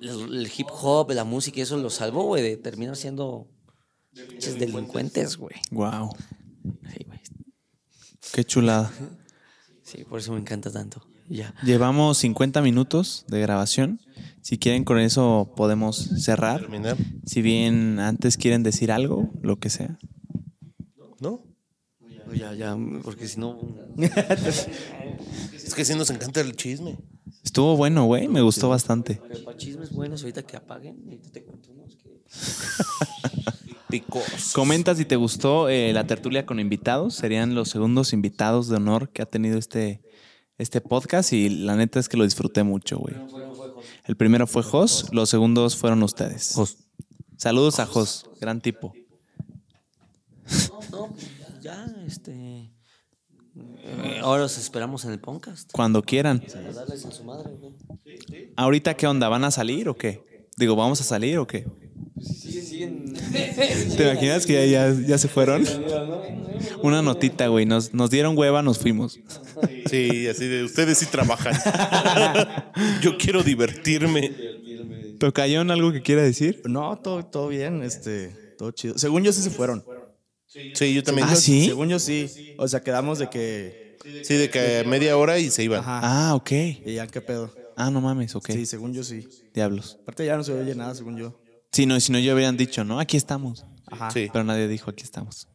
el, 0.00 0.34
el 0.34 0.52
hip 0.56 0.68
hop, 0.70 1.10
la 1.12 1.24
música, 1.24 1.58
y 1.58 1.62
eso 1.62 1.76
lo 1.76 1.90
salvó, 1.90 2.24
güey, 2.24 2.42
de 2.42 2.56
terminar 2.56 2.96
siendo 2.96 3.48
pinches 4.28 4.58
delincuentes, 4.58 5.36
güey. 5.36 5.56
Wow. 5.70 6.10
Sí, 6.92 7.04
güey. 7.06 7.20
Qué 8.32 8.44
chulada. 8.44 8.92
Sí, 9.82 10.04
por 10.04 10.20
eso 10.20 10.32
me 10.32 10.40
encanta 10.40 10.70
tanto. 10.70 11.02
Ya. 11.28 11.54
Llevamos 11.62 12.18
50 12.18 12.62
minutos 12.62 13.24
de 13.28 13.40
grabación. 13.40 14.00
Si 14.40 14.58
quieren, 14.58 14.84
con 14.84 14.98
eso 14.98 15.52
podemos 15.56 15.96
cerrar. 15.96 16.60
Terminar. 16.60 16.96
Si 17.26 17.42
bien 17.42 17.98
antes 17.98 18.36
quieren 18.36 18.62
decir 18.62 18.90
algo, 18.90 19.30
lo 19.42 19.56
que 19.56 19.68
sea. 19.68 19.98
¿No? 21.20 21.42
Ya, 22.34 22.54
ya, 22.54 22.76
porque 23.02 23.26
si 23.28 23.40
no. 23.40 23.58
Es 25.54 25.74
que 25.74 25.84
sí 25.84 25.94
nos 25.94 26.10
encanta 26.10 26.40
el 26.40 26.56
chisme. 26.56 26.96
Estuvo 27.44 27.76
bueno, 27.76 28.04
güey. 28.06 28.26
Me 28.28 28.40
gustó 28.40 28.68
bastante. 28.68 29.20
Pero 29.28 29.44
para 29.44 29.56
chismes 29.56 29.92
buenos, 29.92 30.22
ahorita 30.22 30.42
que 30.42 30.56
apaguen, 30.56 31.02
ahorita 31.04 31.30
te 31.30 31.44
cuento 31.44 31.72
unos 31.72 31.96
que. 31.96 32.22
Picos. 33.88 34.52
Comenta 34.54 34.94
si 34.94 35.04
te 35.04 35.16
gustó 35.16 35.68
eh, 35.68 35.92
la 35.92 36.06
tertulia 36.06 36.46
con 36.46 36.60
invitados. 36.60 37.14
Serían 37.14 37.54
los 37.54 37.68
segundos 37.70 38.12
invitados 38.12 38.68
de 38.68 38.76
honor 38.76 39.08
que 39.10 39.22
ha 39.22 39.26
tenido 39.26 39.58
este, 39.58 40.02
este 40.58 40.80
podcast 40.80 41.32
y 41.32 41.48
la 41.48 41.76
neta 41.76 41.98
es 41.98 42.08
que 42.08 42.16
lo 42.16 42.24
disfruté 42.24 42.62
mucho, 42.64 42.98
güey. 42.98 43.14
El 44.04 44.16
primero 44.16 44.46
fue 44.46 44.62
Jos, 44.62 45.06
los 45.12 45.30
segundos 45.30 45.76
fueron 45.76 46.02
ustedes. 46.02 46.54
Saludos 47.36 47.78
a 47.78 47.86
Jos, 47.86 48.28
gran 48.40 48.60
tipo. 48.60 48.92
Ya, 51.60 51.86
este. 52.06 52.70
eh, 53.56 54.20
ahora 54.22 54.42
los 54.42 54.58
esperamos 54.58 55.04
en 55.04 55.12
el 55.12 55.20
podcast. 55.20 55.70
Cuando 55.72 56.02
quieran. 56.02 56.42
A 56.42 56.72
en. 56.72 58.52
¿Ahorita 58.56 58.94
qué 58.94 59.06
onda? 59.06 59.28
¿Van 59.28 59.44
a 59.44 59.50
salir 59.50 59.88
o 59.88 59.96
qué? 59.96 60.46
Digo, 60.56 60.74
¿vamos 60.76 61.00
a 61.00 61.04
salir 61.04 61.38
o 61.38 61.46
qué? 61.46 61.66
Siguen, 62.20 62.64
siguen. 62.64 63.14
¿Te 63.96 64.10
imaginas 64.10 64.44
que 64.44 64.68
ya, 64.70 64.90
ya, 64.90 65.06
ya 65.06 65.18
se 65.18 65.28
fueron? 65.28 65.64
Una 66.82 67.00
notita, 67.02 67.46
güey. 67.48 67.64
Nos, 67.66 67.94
nos 67.94 68.10
dieron 68.10 68.36
hueva, 68.36 68.62
nos 68.62 68.78
fuimos. 68.78 69.20
Sí, 69.88 70.26
así 70.26 70.46
de 70.46 70.64
ustedes 70.64 70.98
sí 70.98 71.06
trabajan. 71.06 71.54
Yo 73.02 73.16
quiero 73.18 73.42
divertirme. 73.42 74.32
¿Tocayón 75.18 75.70
algo 75.70 75.92
que 75.92 76.02
quiera 76.02 76.22
decir? 76.22 76.62
No, 76.66 76.96
todo, 76.98 77.24
todo 77.24 77.48
bien, 77.48 77.82
este, 77.82 78.54
todo 78.56 78.70
chido. 78.70 78.98
Según 78.98 79.24
yo 79.24 79.32
sí 79.32 79.42
se 79.42 79.50
fueron. 79.50 79.84
Sí, 80.74 80.94
yo 80.94 81.02
también. 81.02 81.26
Ah, 81.28 81.36
¿sí? 81.36 81.66
Según 81.66 81.88
yo 81.88 81.98
sí. 81.98 82.30
O 82.56 82.66
sea, 82.68 82.82
quedamos 82.82 83.18
de 83.18 83.28
que. 83.28 83.96
Sí, 84.22 84.34
de 84.34 84.50
que 84.50 84.84
media 84.86 85.16
hora 85.16 85.38
y 85.38 85.50
se 85.50 85.62
iban. 85.64 85.80
Ajá. 85.80 86.00
Ah, 86.02 86.34
ok. 86.34 86.50
Y 86.52 86.94
ya, 86.94 87.06
¿qué 87.06 87.20
pedo? 87.20 87.52
Ah, 87.76 87.90
no 87.90 88.00
mames, 88.00 88.34
ok. 88.34 88.50
Sí, 88.50 88.66
según 88.66 88.92
yo 88.92 89.04
sí. 89.04 89.26
Diablos. 89.54 89.98
Aparte 90.02 90.26
ya 90.26 90.36
no 90.36 90.44
se 90.44 90.52
oye 90.52 90.74
nada, 90.74 90.94
según 90.94 91.16
yo. 91.16 91.40
Si 91.72 91.86
no, 91.86 91.98
si 92.00 92.12
no, 92.12 92.18
yo 92.18 92.34
hubieran 92.34 92.56
dicho, 92.56 92.84
¿no? 92.84 92.98
Aquí 93.00 93.16
estamos. 93.16 93.64
Ajá. 93.86 94.10
Sí. 94.10 94.28
Pero 94.32 94.44
nadie 94.44 94.68
dijo, 94.68 94.90
aquí 94.90 95.04
estamos. 95.04 95.48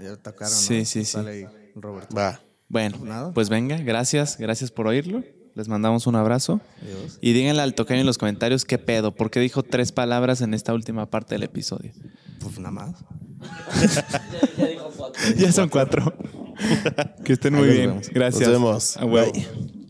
Ya 0.00 0.16
tocaron, 0.16 0.52
¿no? 0.52 0.60
Sí, 0.60 0.84
sí, 0.84 1.04
sí. 1.04 1.12
Sale 1.12 1.30
ahí, 1.30 1.46
Roberto. 1.74 2.14
Va. 2.14 2.40
Bueno, 2.68 2.98
Nada. 3.04 3.32
pues 3.32 3.50
venga, 3.50 3.76
gracias, 3.78 4.38
gracias 4.38 4.70
por 4.70 4.86
oírlo. 4.86 5.22
Les 5.54 5.68
mandamos 5.68 6.06
un 6.06 6.16
abrazo. 6.16 6.60
Adiós. 6.80 7.18
Y 7.20 7.34
díganle 7.34 7.62
al 7.62 7.74
tocayo 7.74 8.00
en 8.00 8.06
los 8.06 8.16
comentarios 8.18 8.64
qué 8.64 8.78
pedo, 8.78 9.14
por 9.14 9.30
qué 9.30 9.38
dijo 9.40 9.62
tres 9.62 9.92
palabras 9.92 10.40
en 10.40 10.54
esta 10.54 10.72
última 10.72 11.10
parte 11.10 11.34
del 11.34 11.42
episodio. 11.42 11.92
Pues 12.40 12.58
nada 12.58 12.70
más. 12.70 13.04
Ya 14.56 14.66
dijo 14.66 14.92
cuatro. 14.96 15.22
Ya 15.36 15.52
son 15.52 15.68
cuatro. 15.68 16.14
que 17.24 17.32
estén 17.34 17.54
muy 17.54 17.68
bien. 17.68 17.90
vemos. 17.90 18.08
Gracias. 18.10 18.48
Nos 18.48 18.52
vemos. 18.52 18.98
Bye. 19.32 19.81